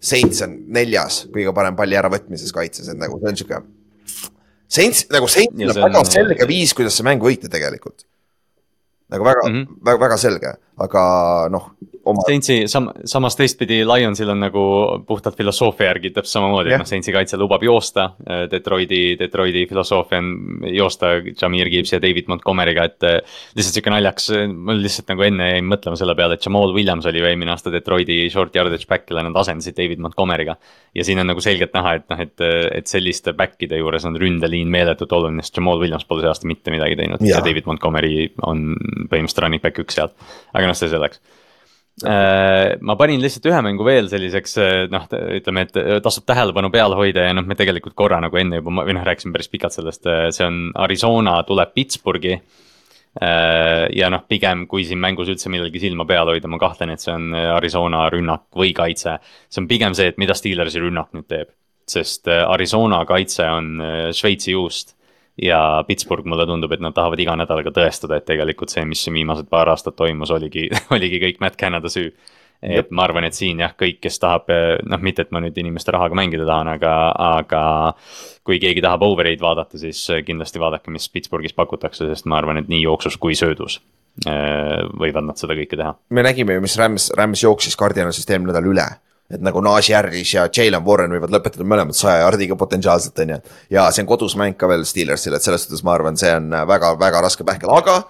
Saints 0.00 0.42
on 0.46 0.56
neljas 0.72 1.26
kõige 1.30 1.54
parem 1.54 1.76
palli 1.78 1.98
äravõtmises 1.98 2.52
kaitses, 2.56 2.88
et 2.90 2.98
nagu 2.98 3.20
see 3.20 3.30
on 3.30 3.40
sihuke. 3.40 3.62
Saints, 4.70 5.04
nagu 5.14 5.28
Saints 5.30 5.76
on 5.76 5.82
väga 5.86 6.04
selge 6.08 6.46
viis, 6.50 6.74
kuidas 6.74 6.98
see 6.98 7.06
mäng 7.06 7.22
võita 7.22 7.50
tegelikult 7.50 8.06
nagu 9.10 9.26
väga 9.26 9.48
mm, 9.48 9.54
-hmm. 9.54 9.78
väga, 9.84 10.00
väga 10.00 10.16
selge, 10.16 10.52
aga 10.80 11.02
noh 11.52 11.72
oma. 12.04 12.22
Saintsi 12.26 12.64
sam-, 12.70 12.90
samas 13.08 13.36
teistpidi 13.38 13.80
Lionsil 13.86 14.30
on 14.32 14.40
nagu 14.42 14.62
puhtalt 15.06 15.36
filosoofia 15.38 15.90
järgi 15.90 16.12
täpselt 16.14 16.38
samamoodi 16.38 16.72
et 16.72 16.82
noh, 16.82 16.88
Saintsi 16.88 17.14
kaitse 17.14 17.38
lubab 17.40 17.64
joosta. 17.64 18.10
Äh, 18.24 18.44
Detroiti, 18.50 19.00
Detroiti 19.20 19.66
filosoofia 19.70 20.20
on 20.22 20.30
joosta 20.74 21.12
Jameer 21.30 21.70
Gibbs 21.72 21.94
ja 21.94 22.00
David 22.02 22.30
Montgomery'ga, 22.32 22.86
et 22.90 23.08
äh, 23.08 23.18
lihtsalt 23.56 23.78
sihuke 23.78 23.94
naljakas, 23.94 24.30
mul 24.54 24.82
lihtsalt 24.84 25.12
nagu 25.12 25.26
enne 25.26 25.50
jäin 25.54 25.68
mõtlema 25.70 25.98
selle 26.00 26.16
peale, 26.18 26.38
et 26.38 26.46
Jamal 26.46 26.74
Williams 26.76 27.08
oli 27.10 27.22
ju 27.22 27.28
eelmine 27.28 27.54
aasta 27.54 27.72
Detroiti 27.74 28.22
short 28.32 28.56
yardage 28.56 28.88
back, 28.90 29.06
kelle 29.08 29.24
nad 29.26 29.36
asendasid 29.42 29.76
David 29.78 30.02
Montgomery'ga. 30.04 30.56
ja 30.94 31.06
siin 31.06 31.20
on 31.22 31.28
nagu 31.30 31.42
selgelt 31.44 31.74
näha, 31.76 31.94
et 32.00 32.08
noh, 32.10 32.22
et, 32.24 32.46
et 32.80 32.90
selliste 32.90 33.34
back'ide 33.38 33.78
juures 33.78 34.04
on 34.08 34.16
ründeliin 34.18 34.70
meeletult 34.70 35.12
oluline, 35.14 35.44
sest 35.44 35.60
Jamal 35.60 35.78
Williams 35.82 36.06
pole 36.08 36.24
see 36.24 36.32
aasta 36.32 36.48
mitte 36.50 36.72
midagi 36.74 36.96
teinud 36.98 37.22
ja, 37.22 37.36
ja 37.36 37.44
David 37.44 37.68
Montgomery 37.70 38.30
on 38.42 38.72
põhimõtteliselt 39.10 39.44
running 39.44 39.62
back 39.62 39.78
üks 39.82 39.94
sealt. 40.00 40.16
aga 40.50 40.69
noh, 40.70 40.78
see 40.78 40.90
selleks 40.92 41.20
Äh, 42.00 42.78
ma 42.80 42.94
panin 42.96 43.20
lihtsalt 43.20 43.44
ühe 43.50 43.58
mängu 43.60 43.84
veel 43.84 44.06
selliseks 44.08 44.54
äh, 44.62 44.70
noh, 44.88 45.04
ütleme, 45.36 45.66
et 45.66 45.74
äh, 45.76 45.98
tasub 46.00 46.24
tähelepanu 46.28 46.70
peal 46.72 46.94
hoida 46.96 47.26
ja 47.26 47.34
noh, 47.36 47.44
me 47.44 47.56
tegelikult 47.58 47.92
korra 47.98 48.22
nagu 48.24 48.38
enne 48.40 48.56
juba 48.62 48.86
või 48.86 48.94
noh, 48.96 49.04
rääkisime 49.04 49.34
päris 49.34 49.50
pikalt 49.52 49.76
sellest, 49.76 50.08
see 50.32 50.46
on 50.46 50.62
Arizona 50.80 51.40
tuleb 51.48 51.74
Pittsburghi. 51.76 52.40
ja 53.90 54.06
noh, 54.14 54.20
pigem 54.30 54.68
kui 54.70 54.84
siin 54.86 55.00
mängus 55.02 55.28
üldse 55.32 55.50
millelgi 55.50 55.80
silma 55.82 56.04
peal 56.06 56.28
hoida, 56.30 56.46
ma 56.48 56.60
kahtlen, 56.62 56.92
et 56.94 57.02
see 57.02 57.10
on 57.10 57.34
Arizona 57.34 58.04
rünnak 58.14 58.44
või 58.54 58.70
kaitse. 58.72 59.16
see 59.50 59.60
on 59.60 59.66
pigem 59.68 59.96
see, 59.98 60.06
et 60.12 60.20
mida 60.22 60.36
Steelersi 60.38 60.78
rünnak 60.78 61.10
nüüd 61.12 61.26
teeb, 61.26 61.50
sest 61.90 62.30
Arizona 62.30 63.02
kaitse 63.10 63.48
on 63.50 63.82
Šveitsi 64.14 64.54
juust 64.54 64.94
ja 65.42 65.84
Pittsburgh, 65.86 66.26
mulle 66.28 66.46
tundub, 66.46 66.72
et 66.74 66.82
nad 66.84 66.94
tahavad 66.96 67.20
iga 67.22 67.36
nädalaga 67.38 67.72
tõestada, 67.74 68.18
et 68.18 68.26
tegelikult 68.28 68.72
see, 68.72 68.84
mis 68.88 69.02
viimased 69.08 69.48
paar 69.50 69.70
aastat 69.72 69.96
toimus, 69.98 70.32
oligi, 70.34 70.68
oligi 70.96 71.22
kõik 71.24 71.40
Matt 71.40 71.58
Canada 71.60 71.90
süü. 71.92 72.12
et 72.60 72.74
Jep. 72.76 72.90
ma 72.92 73.06
arvan, 73.06 73.24
et 73.24 73.32
siin 73.32 73.62
jah, 73.62 73.72
kõik, 73.72 74.02
kes 74.04 74.18
tahab, 74.20 74.50
noh, 74.84 75.00
mitte 75.00 75.24
et 75.24 75.30
ma 75.32 75.40
nüüd 75.40 75.56
inimeste 75.56 75.94
rahaga 75.96 76.18
mängida 76.18 76.44
tahan, 76.44 76.68
aga, 76.68 76.92
aga. 77.38 77.62
kui 78.44 78.58
keegi 78.60 78.82
tahab 78.84 79.06
over'eid 79.06 79.40
vaadata, 79.40 79.80
siis 79.80 80.02
kindlasti 80.26 80.60
vaadake, 80.60 80.92
mis 80.92 81.08
Pittsburghis 81.08 81.56
pakutakse, 81.56 82.10
sest 82.10 82.28
ma 82.28 82.36
arvan, 82.36 82.60
et 82.60 82.68
nii 82.68 82.82
jooksus 82.82 83.16
kui 83.16 83.32
söödus 83.38 83.80
äh, 84.28 84.84
võivad 84.92 85.24
nad 85.24 85.40
seda 85.40 85.56
kõike 85.56 85.78
teha. 85.80 85.94
me 86.10 86.26
nägime 86.26 86.58
ju, 86.58 86.66
mis 86.66 86.76
Rams, 86.76 87.08
Rams 87.16 87.46
jooksis 87.46 87.80
Cardinalisest 87.80 88.28
eelmine 88.28 88.52
nädal 88.52 88.68
üle 88.74 88.90
et 89.30 89.42
nagu 89.46 89.62
Najee 89.62 89.94
Harris 89.96 90.34
ja 90.34 90.46
Jalen 90.50 90.84
Warren 90.86 91.12
võivad 91.14 91.34
lõpetada 91.34 91.66
mõlemad 91.66 91.96
saja 91.96 92.24
jardiga 92.24 92.56
potentsiaalselt, 92.58 93.18
on 93.22 93.34
ju. 93.36 93.42
ja 93.76 93.88
see 93.94 94.04
on 94.04 94.10
kodus 94.10 94.36
mäng 94.40 94.58
ka 94.58 94.68
veel 94.70 94.86
Steelersile, 94.88 95.38
et 95.38 95.46
selles 95.46 95.66
suhtes 95.66 95.84
ma 95.86 95.94
arvan, 95.94 96.18
see 96.20 96.32
on 96.34 96.50
väga-väga 96.68 97.22
raske 97.26 97.46
pähkel, 97.46 97.70
aga 97.74 98.00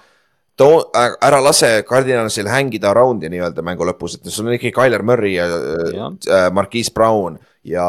too, 0.60 0.84
ära 0.96 1.40
lase 1.44 1.72
Cardinalsil 1.88 2.48
hängida 2.50 2.92
round'i 2.96 3.30
nii-öelda 3.32 3.64
mängu 3.66 3.86
lõpus, 3.88 4.18
et 4.18 4.30
sul 4.32 4.48
on 4.48 4.56
ikkagi 4.56 4.74
Tyler 4.76 5.04
Murray 5.06 5.36
ja, 5.36 5.48
ja. 5.96 6.12
Äh, 6.28 6.46
Marquise 6.54 6.92
Brown 6.94 7.38
ja 7.64 7.86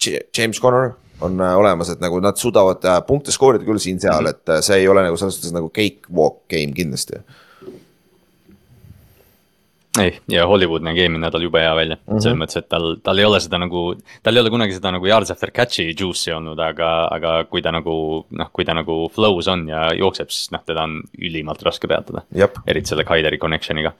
James 0.00 0.60
Connor 0.62 0.94
on 1.20 1.40
äh, 1.42 1.56
olemas, 1.58 1.90
et 1.92 2.02
nagu 2.02 2.20
nad 2.22 2.38
suudavad 2.40 2.84
äh, 2.86 3.00
punkte 3.06 3.34
skoorida 3.34 3.66
küll 3.66 3.82
siin-seal 3.82 4.26
-hmm. 4.26 4.58
et 4.58 4.64
see 4.66 4.82
ei 4.82 4.88
ole 4.88 5.04
nagu 5.06 5.18
selles 5.20 5.38
suhtes 5.38 5.54
nagu 5.56 5.70
cakewalk 5.74 6.42
game 6.50 6.74
kindlasti 6.76 7.22
ei, 9.98 10.12
ja 10.30 10.46
Hollywood 10.46 10.84
nägi 10.86 11.02
eelmine 11.02 11.24
nädal 11.26 11.42
jube 11.42 11.60
hea 11.60 11.72
välja 11.76 11.96
mm 11.96 12.02
-hmm., 12.12 12.22
selles 12.22 12.38
mõttes, 12.38 12.58
et 12.60 12.68
tal, 12.68 12.96
tal 13.02 13.18
ei 13.18 13.24
ole 13.24 13.40
seda 13.40 13.58
nagu, 13.58 13.82
tal 14.22 14.36
ei 14.36 14.42
ole 14.44 14.50
kunagi 14.50 14.76
seda 14.76 14.92
nagu 14.94 15.06
yards 15.06 15.30
after 15.30 15.50
catch'i 15.50 15.90
juice'i 16.00 16.34
olnud, 16.36 16.58
aga, 16.58 17.08
aga 17.10 17.44
kui 17.50 17.62
ta 17.62 17.72
nagu 17.74 18.26
noh, 18.30 18.50
kui 18.52 18.64
ta 18.64 18.74
nagu 18.74 19.10
flow's 19.14 19.50
on 19.50 19.68
ja 19.68 19.88
jookseb, 19.98 20.30
siis 20.30 20.52
noh, 20.52 20.62
teda 20.66 20.86
on 20.86 21.00
ülimalt 21.18 21.62
raske 21.62 21.88
peatada. 21.88 22.22
eriti 22.66 22.88
selle 22.88 23.04
Kaideri 23.04 23.38
connection'iga 23.38 23.92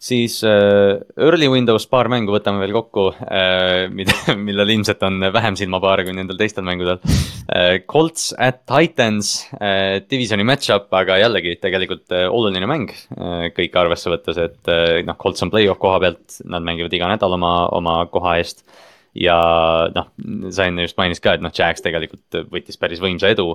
siis 0.00 0.38
äh, 0.48 0.96
early 1.20 1.48
windows 1.52 1.84
paar 1.90 2.08
mängu 2.08 2.32
võtame 2.32 2.62
veel 2.62 2.72
kokku 2.72 3.10
äh,, 3.12 3.84
mida, 3.98 4.34
millel 4.38 4.72
ilmselt 4.76 5.02
on 5.06 5.20
vähem 5.34 5.58
silmapaare 5.60 6.06
kui 6.06 6.14
nendel 6.16 6.38
teistel 6.40 6.64
mängudel 6.66 6.98
äh,. 7.52 7.82
Colts 7.90 8.30
at 8.32 8.62
Titans 8.68 9.34
äh,, 9.60 10.00
divisioni 10.00 10.46
match-up, 10.48 10.88
aga 10.96 11.20
jällegi 11.20 11.58
tegelikult 11.60 12.16
äh, 12.16 12.26
oluline 12.32 12.68
mäng 12.70 12.88
äh,. 12.90 13.50
kõike 13.56 13.82
arvesse 13.82 14.12
võttes, 14.12 14.40
et 14.40 14.72
äh, 14.72 15.00
noh, 15.06 15.18
Colts 15.20 15.44
on 15.44 15.52
play-off 15.52 15.82
koha 15.82 16.00
pealt, 16.06 16.40
nad 16.48 16.64
mängivad 16.64 16.96
iga 16.96 17.10
nädal 17.12 17.36
oma, 17.36 17.54
oma 17.76 18.00
koha 18.12 18.38
eest. 18.40 18.64
ja 19.18 19.36
noh, 19.92 20.08
sa 20.54 20.70
enne 20.70 20.88
just 20.88 20.96
mainisid 20.96 21.26
ka, 21.26 21.36
et 21.36 21.44
noh, 21.44 21.52
Jax 21.52 21.84
tegelikult 21.84 22.40
võttis 22.48 22.80
päris 22.80 23.02
võimsa 23.04 23.28
edu 23.34 23.52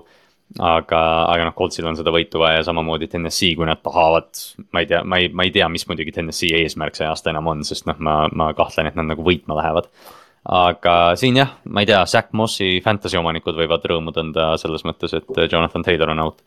aga, 0.60 1.00
aga 1.32 1.48
noh, 1.48 1.56
Coltsil 1.58 1.88
on 1.90 1.98
seda 2.00 2.14
võitu 2.16 2.40
vaja 2.42 2.62
ja 2.62 2.66
samamoodi 2.70 3.10
TNS-i, 3.12 3.54
kui 3.58 3.68
nad 3.68 3.82
tahavad, 3.84 4.30
ma 4.72 4.84
ei 4.84 4.90
tea, 4.90 5.02
ma 5.04 5.20
ei, 5.22 5.32
ma 5.34 5.48
ei 5.48 5.54
tea, 5.56 5.68
mis 5.72 5.88
muidugi 5.90 6.14
TNS-i 6.16 6.54
eesmärk 6.62 6.98
see 6.98 7.08
aasta 7.10 7.34
enam 7.34 7.50
on, 7.52 7.64
sest 7.68 7.90
noh, 7.90 7.98
ma, 8.00 8.20
ma 8.32 8.52
kahtlen, 8.58 8.90
et 8.90 9.00
nad 9.00 9.10
nagu 9.12 9.26
võitma 9.26 9.58
lähevad. 9.60 9.90
aga 10.56 11.16
siin 11.18 11.40
jah, 11.42 11.56
ma 11.66 11.82
ei 11.82 11.90
tea, 11.90 12.04
Zack 12.06 12.36
Mossi 12.38 12.78
fantasy 12.86 13.18
omanikud 13.18 13.58
võivad 13.58 13.88
rõõmu 13.90 14.14
tunda 14.14 14.54
selles 14.62 14.86
mõttes, 14.86 15.16
et 15.18 15.42
Jonathan 15.52 15.84
Taylor 15.84 16.14
on 16.14 16.22
out 16.22 16.44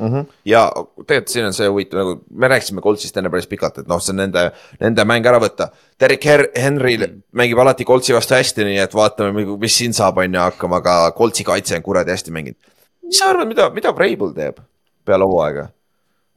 mm. 0.00 0.08
-hmm. 0.08 0.26
ja 0.44 0.64
tegelikult 1.06 1.28
siin 1.30 1.46
on 1.46 1.54
see 1.54 1.68
huvitav, 1.68 2.00
nagu 2.02 2.16
me 2.34 2.48
rääkisime 2.50 2.82
Coltsist 2.82 3.16
enne 3.16 3.30
päris 3.30 3.46
pikalt, 3.46 3.78
et 3.78 3.86
noh, 3.88 4.02
see 4.02 4.12
on 4.12 4.18
nende, 4.24 4.50
nende 4.80 5.04
mäng 5.06 5.26
ära 5.26 5.38
võtta. 5.38 5.70
Derek 6.00 6.24
Henry 6.24 6.98
mm 6.98 7.22
mängib 7.32 7.58
alati 7.62 7.84
Coltsi 7.86 8.14
vastu 8.14 8.34
hästi, 8.34 8.66
nii 8.66 8.82
et 8.82 8.94
vaatame, 8.94 9.46
mis 9.62 9.78
siin 9.78 9.94
saab, 9.94 10.18
on 10.18 10.34
ju, 10.34 10.40
hakkama, 10.40 10.82
aga 10.82 11.14
Coltsi 11.16 11.46
kaitse 11.46 11.78
on 11.78 11.86
kuradi 11.86 12.10
hästi 12.10 12.34
mänginud 12.34 12.79
mis 13.10 13.18
sa 13.20 13.32
arvad, 13.32 13.50
mida, 13.50 13.68
mida 13.74 13.92
Vrabel 13.96 14.34
teeb 14.36 14.60
peale 15.06 15.26
hooaega? 15.26 15.66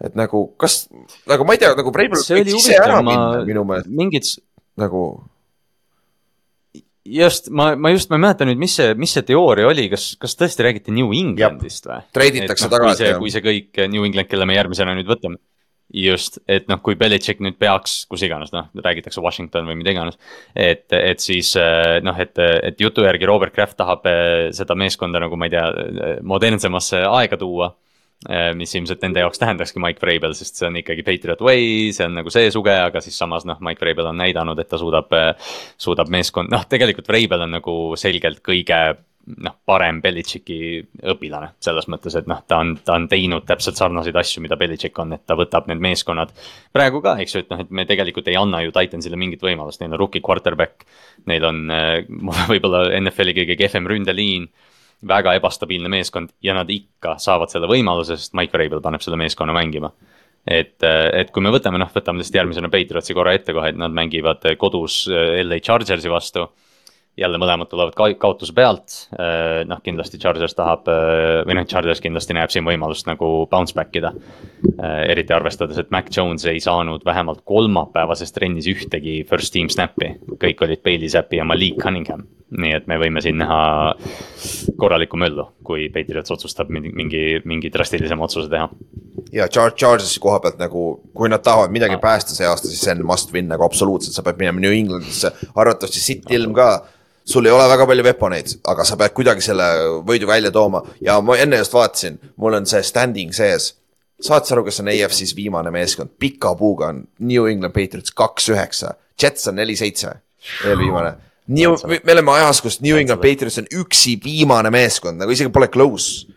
et 0.03 0.17
nagu, 0.19 0.47
kas, 0.59 0.83
nagu 1.29 1.45
ma 1.47 1.55
ei 1.55 1.61
tea, 1.61 1.75
nagu 1.77 1.93
Vrabel 1.93 2.19
võiks 2.19 2.57
ise 2.57 2.79
ära 2.79 2.99
minna 3.05 3.45
minu 3.47 3.63
meelest. 3.67 3.91
mingid. 3.93 4.27
nagu. 4.81 5.03
just, 7.05 7.49
ma, 7.53 7.73
ma 7.79 7.93
just, 7.93 8.09
ma 8.11 8.19
ei 8.19 8.25
mäleta 8.25 8.47
nüüd, 8.49 8.59
mis 8.59 8.75
see, 8.79 8.97
mis 8.99 9.13
see 9.15 9.25
teooria 9.27 9.69
oli, 9.69 9.87
kas, 9.93 10.13
kas 10.19 10.35
tõesti 10.39 10.65
räägiti 10.67 10.95
New 10.95 11.13
Englandist 11.15 11.87
või? 11.87 12.01
treiditakse 12.15 12.67
no, 12.67 12.75
tagasi. 12.75 13.13
kui 13.21 13.33
see 13.33 13.45
kõik 13.45 13.85
New 13.87 14.09
England, 14.09 14.31
kelle 14.31 14.49
me 14.49 14.57
järgmisena 14.57 14.97
nüüd 14.97 15.09
võtame 15.13 15.39
just, 15.93 16.39
et 16.49 16.67
noh, 16.71 16.79
kui 16.83 16.95
Belichik 16.99 17.41
nüüd 17.43 17.57
peaks, 17.61 18.03
kus 18.09 18.23
iganes, 18.25 18.53
noh, 18.55 18.69
räägitakse 18.73 19.21
Washington 19.23 19.67
või 19.69 19.77
mida 19.79 19.93
iganes. 19.93 20.17
et, 20.55 20.87
et 20.93 21.21
siis 21.21 21.53
noh, 22.03 22.19
et, 22.19 22.39
et 22.39 22.81
jutu 22.81 23.05
järgi 23.05 23.29
Robert 23.29 23.53
Kraft 23.53 23.77
tahab 23.77 24.07
eh, 24.09 24.49
seda 24.55 24.77
meeskonda 24.79 25.21
nagu 25.23 25.37
ma 25.37 25.49
ei 25.49 25.55
tea, 25.55 25.69
modernsemasse 26.25 27.05
aega 27.09 27.39
tuua. 27.39 27.73
Eh, 28.23 28.53
mis 28.55 28.71
ilmselt 28.71 29.01
nende 29.03 29.19
jaoks 29.19 29.41
tähendakski 29.41 29.81
Mike 29.83 29.99
Vrabel, 29.99 30.31
sest 30.37 30.55
see 30.55 30.67
on 30.69 30.77
ikkagi 30.79 31.03
Patriot 31.03 31.41
Way, 31.43 31.89
see 31.91 32.05
on 32.07 32.13
nagu 32.15 32.31
see 32.31 32.47
suge, 32.55 32.71
aga 32.71 33.01
siis 33.03 33.17
samas 33.19 33.43
noh, 33.43 33.57
Mike 33.59 33.83
Vrabel 33.83 34.07
on 34.13 34.21
näidanud, 34.21 34.61
et 34.63 34.69
ta 34.71 34.79
suudab, 34.79 35.11
suudab 35.75 36.11
meeskond, 36.13 36.47
noh, 36.53 36.63
tegelikult 36.71 37.09
Vrabel 37.11 37.43
on 37.43 37.57
nagu 37.57 37.73
selgelt 37.99 38.39
kõige 38.45 38.79
noh, 39.23 39.55
parem 39.65 40.01
Belichicki 40.03 40.57
õpilane 41.13 41.53
selles 41.63 41.87
mõttes, 41.91 42.15
et 42.19 42.27
noh, 42.29 42.41
ta 42.47 42.59
on, 42.63 42.73
ta 42.83 42.97
on 42.99 43.07
teinud 43.11 43.45
täpselt 43.47 43.79
sarnaseid 43.79 44.17
asju, 44.19 44.43
mida 44.43 44.57
Belichick 44.59 44.99
on, 44.99 45.15
et 45.15 45.23
ta 45.27 45.37
võtab 45.39 45.69
need 45.71 45.83
meeskonnad. 45.83 46.33
praegu 46.75 47.01
ka, 47.03 47.15
eks 47.23 47.35
ju, 47.35 47.43
et 47.45 47.53
noh, 47.53 47.63
et 47.63 47.71
me 47.71 47.87
tegelikult 47.89 48.27
ei 48.27 48.37
anna 48.39 48.63
ju 48.65 48.73
Titansile 48.75 49.19
mingit 49.19 49.43
võimalust, 49.43 49.81
neil 49.81 49.95
on 49.95 50.01
rookie 50.01 50.23
quarterback. 50.23 50.87
Neil 51.29 51.47
on 51.47 51.63
äh, 51.71 51.99
võib-olla 52.51 52.85
NFL-i 52.99 53.37
kõige 53.41 53.59
kehvem 53.59 53.87
ründeliin 53.89 54.49
väga 55.07 55.33
ebastabiilne 55.35 55.91
meeskond 55.91 56.31
ja 56.43 56.55
nad 56.55 56.69
ikka 56.71 57.17
saavad 57.19 57.51
selle 57.51 57.67
võimaluse, 57.67 58.15
sest 58.19 58.35
Mike 58.39 58.55
Vrabel 58.55 58.83
paneb 58.83 59.03
selle 59.03 59.19
meeskonna 59.19 59.55
mängima 59.55 59.91
et, 60.47 60.83
et 60.83 61.31
kui 61.31 61.43
me 61.43 61.51
võtame, 61.53 61.79
noh, 61.79 61.89
võtame 61.93 62.19
lihtsalt 62.19 62.41
järgmisena 62.41 62.71
Patriotsi 62.71 63.15
korra 63.15 63.35
ette 63.37 63.55
kohe, 63.55 63.71
et 63.71 63.79
nad 63.79 63.93
mängivad 63.95 64.43
kodus 64.59 65.03
äh, 65.11 65.39
LA 65.43 65.61
Chargersi 65.63 66.11
vastu. 66.11 66.47
Jälle 67.17 67.37
mõlemad 67.37 67.69
tulevad 67.69 67.93
ka 67.97 68.07
kaotuse 68.19 68.53
pealt, 68.57 68.95
äh, 69.13 69.61
noh, 69.69 69.81
kindlasti 69.85 70.17
Chargers 70.21 70.55
tahab 70.57 70.87
äh, 70.89 71.43
või 71.45 71.59
noh, 71.59 71.67
Chargers 71.69 72.01
kindlasti 72.01 72.33
näeb 72.33 72.53
siin 72.53 72.65
võimalust 72.65 73.07
nagu 73.09 73.31
bounce 73.51 73.75
back 73.77 73.95
ida. 73.95 74.13
eriti 74.83 75.33
arvestades, 75.33 75.77
et 75.77 75.91
Mac 75.91 76.07
Jones 76.11 76.45
ei 76.49 76.59
saanud 76.59 77.03
vähemalt 77.05 77.43
kolmapäevases 77.45 78.33
trennis 78.33 78.65
ühtegi 78.67 79.21
first 79.29 79.53
team 79.53 79.69
snap'i, 79.69 80.15
kõik 80.41 80.63
olid 80.65 80.81
Bailey 80.83 81.09
Zappi 81.09 81.37
ja 81.37 81.45
Malik 81.45 81.77
Cunningham. 81.83 82.25
Nii 82.53 82.73
et 82.77 82.87
me 82.89 82.97
võime 83.01 83.21
siin 83.23 83.39
näha 83.41 83.93
korralikku 84.77 85.17
möllu, 85.17 85.47
kui 85.65 85.87
Patriots 85.93 86.33
otsustab 86.35 86.69
mingi, 86.73 87.39
mingi, 87.45 87.71
drastilisema 87.73 88.25
otsuse 88.25 88.49
teha. 88.49 88.67
ja 89.33 89.47
Char-, 89.47 89.73
Charges'i 89.77 90.21
koha 90.21 90.39
pealt 90.43 90.59
nagu, 90.61 90.83
kui 91.13 91.29
nad 91.29 91.41
tahavad 91.45 91.73
midagi 91.73 91.97
päästa 92.01 92.35
see 92.35 92.47
aasta, 92.49 92.67
siis 92.69 92.81
see 92.81 92.93
on 92.93 93.05
must 93.07 93.33
win 93.33 93.47
nagu 93.49 93.65
absoluutselt, 93.65 94.15
sa 94.15 94.25
pead 94.25 94.41
minema 94.41 94.61
New 94.61 94.73
Englandisse, 94.73 95.31
arvatavasti 95.55 96.01
sitt 96.01 96.29
ilm 96.33 96.53
ka 96.57 96.69
sul 97.25 97.45
ei 97.45 97.51
ole 97.51 97.67
väga 97.71 97.87
palju 97.87 98.03
veponeid, 98.03 98.55
aga 98.67 98.85
sa 98.87 98.97
pead 98.99 99.15
kuidagi 99.15 99.45
selle 99.45 99.67
võidu 100.07 100.27
välja 100.27 100.51
tooma. 100.51 100.83
Ja 101.01 101.19
ma 101.21 101.37
enne 101.39 101.61
just 101.61 101.75
vaatasin, 101.75 102.19
mul 102.37 102.59
on 102.59 102.67
see 102.69 102.83
standing 102.83 103.33
sees. 103.35 103.73
saad 104.23 104.45
sa 104.47 104.55
aru, 104.55 104.63
kes 104.63 104.79
on 104.79 104.87
EFC-s 104.87 105.35
viimane 105.35 105.71
meeskond, 105.73 106.13
pika 106.19 106.53
puuga 106.55 106.93
on 106.93 107.01
New 107.19 107.47
England 107.49 107.73
Patriots 107.75 108.13
kaks 108.15 108.49
üheksa, 108.53 108.93
Jets 109.19 109.47
on 109.47 109.57
neli 109.59 109.75
seitse, 109.75 110.13
eelviimane 110.63 111.15
New, 111.47 111.75
me 111.91 112.13
oleme 112.13 112.31
ajas, 112.37 112.61
kus 112.63 112.77
New 112.79 112.95
England 112.95 113.19
Patriots 113.19 113.59
on 113.59 113.67
üksi 113.81 114.15
viimane 114.23 114.69
meeskond, 114.71 115.19
nagu 115.19 115.33
isegi 115.33 115.51
pole 115.51 115.67
close. 115.67 116.29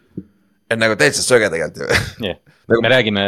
et 0.66 0.78
nagu 0.80 0.96
täitsa 0.98 1.22
söge 1.22 1.46
tegelikult 1.52 1.84
ju. 1.84 2.00
Yeah. 2.26 2.40
nagu... 2.68 2.82
me 2.82 2.90
räägime 2.90 3.22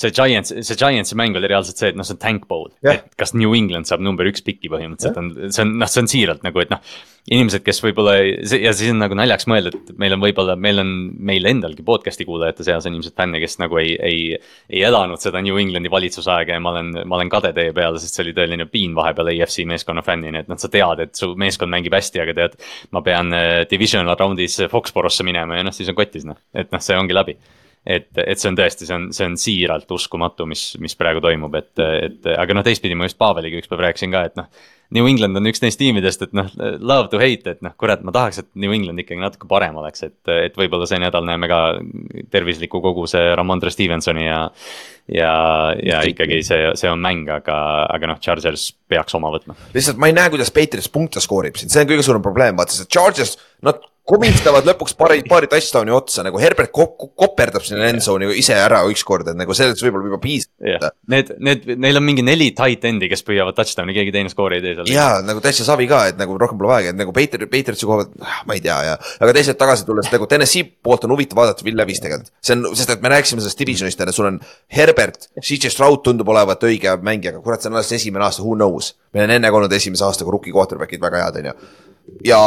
see 0.00 0.12
Giants, 0.16 0.52
see 0.66 0.78
Giantsi 0.78 1.16
mäng 1.18 1.36
oli 1.36 1.48
reaalselt 1.50 1.80
see, 1.80 1.92
et 1.92 1.98
noh, 1.98 2.06
see 2.06 2.16
on 2.16 2.20
tank 2.22 2.46
bowl 2.50 2.68
yeah.. 2.84 3.00
et 3.00 3.16
kas 3.20 3.34
New 3.36 3.52
England 3.56 3.88
saab 3.90 4.02
number 4.04 4.28
üks 4.30 4.44
piki 4.44 4.70
põhimõtteliselt 4.72 5.16
yeah. 5.16 5.46
on, 5.46 5.52
see 5.52 5.64
on 5.66 5.74
noh, 5.82 5.90
see 5.90 6.04
on 6.04 6.10
siiralt 6.10 6.46
nagu, 6.46 6.62
et 6.62 6.72
noh. 6.72 6.80
inimesed, 7.30 7.62
kes 7.66 7.82
võib-olla 7.84 8.14
ja 8.16 8.72
siis 8.76 8.94
on 8.94 9.02
nagu 9.02 9.16
naljaks 9.18 9.46
mõelda, 9.50 9.74
et 9.76 9.92
meil 10.00 10.16
on 10.16 10.22
võib-olla, 10.22 10.56
meil 10.56 10.80
on, 10.82 10.94
meil 11.30 11.48
endalgi 11.50 11.84
podcast'i 11.86 12.24
kuulajate 12.28 12.64
seas 12.66 12.88
on 12.88 12.96
ilmselt 12.96 13.18
fänne, 13.20 13.42
kes 13.42 13.58
nagu 13.60 13.80
ei, 13.82 13.92
ei. 14.00 14.40
ei 14.72 14.84
elanud 14.88 15.20
seda 15.20 15.42
New 15.44 15.60
Englandi 15.60 15.92
valitsusaega 15.92 16.56
ja 16.56 16.64
ma 16.64 16.74
olen, 16.74 16.90
ma 17.04 17.20
olen 17.20 17.32
kade 17.32 17.52
teie 17.56 17.76
peale, 17.76 18.00
sest 18.00 18.16
see 18.16 18.24
oli 18.24 18.34
tõeline 18.36 18.66
piin 18.72 18.96
vahepeal 18.96 19.34
EFC 19.34 19.68
meeskonna 19.68 20.04
fännina, 20.06 20.42
et 20.42 20.50
noh, 20.50 20.58
sa 20.60 20.72
tead, 20.72 21.04
et 21.04 21.14
su 21.20 21.34
meeskond 21.38 21.72
mängib 21.72 21.94
hästi, 21.96 22.24
aga 22.24 22.36
tead. 22.40 22.58
ma 22.96 23.04
pean 23.04 23.36
eh, 23.36 23.62
divisional 23.70 24.16
round'is 24.16 24.62
Foxborosse 24.72 25.26
minema 25.26 25.60
ja 25.60 25.68
noh, 25.68 25.76
siis 25.76 25.92
on 25.92 25.98
kotis 25.98 26.24
noh, 26.28 26.40
et 26.56 26.72
noh, 26.72 26.82
see 26.82 26.96
ongi 26.96 27.16
läbi 27.16 27.36
et, 27.86 28.10
et 28.18 28.40
see 28.40 28.50
on 28.50 28.58
tõesti, 28.58 28.88
see 28.88 28.96
on, 28.96 29.08
see 29.16 29.28
on 29.28 29.38
siiralt 29.40 29.90
uskumatu, 29.96 30.46
mis, 30.50 30.64
mis 30.82 30.96
praegu 30.98 31.22
toimub, 31.24 31.54
et, 31.60 31.72
et 31.80 32.28
aga 32.34 32.56
noh, 32.56 32.66
teistpidi 32.66 32.98
ma 32.98 33.08
just 33.08 33.18
Paveliga 33.20 33.60
ükspäev 33.60 33.86
rääkisin 33.86 34.14
ka, 34.14 34.26
et 34.28 34.38
noh. 34.40 34.50
New 34.94 35.06
England 35.06 35.38
on 35.38 35.46
üks 35.46 35.62
neist 35.62 35.78
tiimidest, 35.78 36.24
et 36.26 36.32
noh, 36.34 36.48
love 36.78 37.10
to 37.12 37.20
hate, 37.22 37.54
et 37.54 37.60
noh, 37.62 37.74
kurat, 37.78 38.02
ma 38.06 38.14
tahaks, 38.14 38.40
et 38.42 38.48
New 38.58 38.74
England 38.74 39.02
ikkagi 39.02 39.22
natuke 39.22 39.46
parem 39.50 39.78
oleks, 39.78 40.02
et, 40.08 40.18
et 40.34 40.56
võib-olla 40.58 40.88
see 40.90 40.98
nädal 41.02 41.26
näeme 41.26 41.50
ka 41.50 41.60
tervisliku 42.32 42.82
koguse 42.82 43.22
Ramondre 43.38 43.70
Stevensoni 43.70 44.26
ja. 44.26 44.40
ja, 45.06 45.34
ja 45.78 46.02
ikkagi 46.10 46.40
see, 46.46 46.72
see 46.80 46.90
on 46.90 47.02
mäng, 47.04 47.30
aga, 47.30 47.60
aga 47.86 48.10
noh, 48.10 48.18
Chargers 48.22 48.70
peaks 48.90 49.14
oma 49.18 49.30
võtma. 49.34 49.54
lihtsalt 49.76 50.00
ma 50.02 50.10
ei 50.10 50.16
näe, 50.16 50.32
kuidas 50.34 50.50
Patriots 50.54 50.90
punkte 50.90 51.22
skoorib 51.22 51.60
siin, 51.60 51.70
see 51.70 51.84
on 51.84 51.92
kõige 51.92 52.06
suurem 52.06 52.26
probleem, 52.26 52.58
vaata 52.58 52.74
see 52.74 52.90
Chargers, 52.90 53.36
nad 53.66 53.78
komistavad 54.10 54.66
lõpuks 54.66 54.94
paari, 54.98 55.22
paari 55.28 55.48
touchdown'i 55.50 55.92
otsa 55.94 56.24
nagu 56.26 56.40
Herbert 56.40 56.72
kop 56.74 56.96
koperdab 57.18 57.64
sinna 57.66 57.90
endzone'i 57.92 58.32
ise 58.40 58.56
ära 58.58 58.82
ükskord, 58.90 59.28
et 59.30 59.38
nagu 59.38 59.54
sellest 59.56 59.84
võib-olla 59.84 60.10
juba 60.10 60.20
piisab 60.22 60.66
yeah.. 60.66 60.90
Need, 61.10 61.32
need, 61.38 61.68
neil 61.80 62.00
on 62.00 62.06
mingi 62.06 62.24
neli 62.26 62.50
tight 62.56 62.86
end'i, 62.88 63.10
kes 63.12 63.22
püüavad 63.26 63.56
touchdown'i, 63.58 63.94
keegi 63.96 64.14
teine 64.14 64.32
skoori 64.32 64.58
ei 64.58 64.64
tee 64.64 64.78
seal. 64.84 64.94
ja 64.94 65.06
nagu 65.26 65.42
täitsa 65.44 65.66
savi 65.66 65.88
ka, 65.90 66.02
et 66.10 66.20
nagu 66.20 66.36
rohkem 66.40 66.58
pole 66.60 66.70
vaja, 66.72 66.94
et 66.94 66.98
nagu 66.98 67.12
Peeter, 67.16 67.44
Peetersi 67.50 67.88
koha 67.88 68.02
pealt, 68.02 68.14
ah, 68.24 68.40
ma 68.48 68.56
ei 68.56 68.64
tea 68.64 68.78
ja. 68.86 68.94
aga 69.20 69.34
teised 69.36 69.58
tagasi 69.60 69.86
tulles 69.88 70.10
nagu 70.12 70.28
Tennessee 70.30 70.64
poolt 70.84 71.04
on 71.08 71.14
huvitav 71.16 71.42
vaadata 71.42 71.66
Will 71.66 71.78
Levis 71.80 72.02
tegelikult. 72.04 72.32
see 72.44 72.56
on, 72.56 72.70
sest 72.78 72.94
et 72.96 73.04
me 73.04 73.12
rääkisime 73.12 73.44
sellest 73.44 73.60
divisionist, 73.60 74.02
sul 74.16 74.30
on 74.32 74.40
Herbert, 74.76 75.30
CJ 75.40 75.74
Stroud 75.74 76.02
tundub 76.06 76.28
olevat 76.32 76.64
õige 76.68 76.96
mängija, 77.04 77.34
aga 77.36 77.44
kurat, 77.44 77.62
see 77.62 77.72
on 77.72 77.78
alles 77.78 77.92
esimene 77.98 78.26
aasta, 78.26 78.44
who 78.46 78.56
knows. 78.58 78.94
meil 79.14 79.28
on 79.28 79.36
enne 79.36 79.54
olnud 79.60 79.72
esimese 79.76 80.06
aastaga 80.06 80.32
rookie 80.32 80.54
quarterback'id 80.54 81.02
väga 81.02 81.24
head, 81.26 81.40
on 81.42 81.52
ju 81.52 81.56
ja 82.24 82.40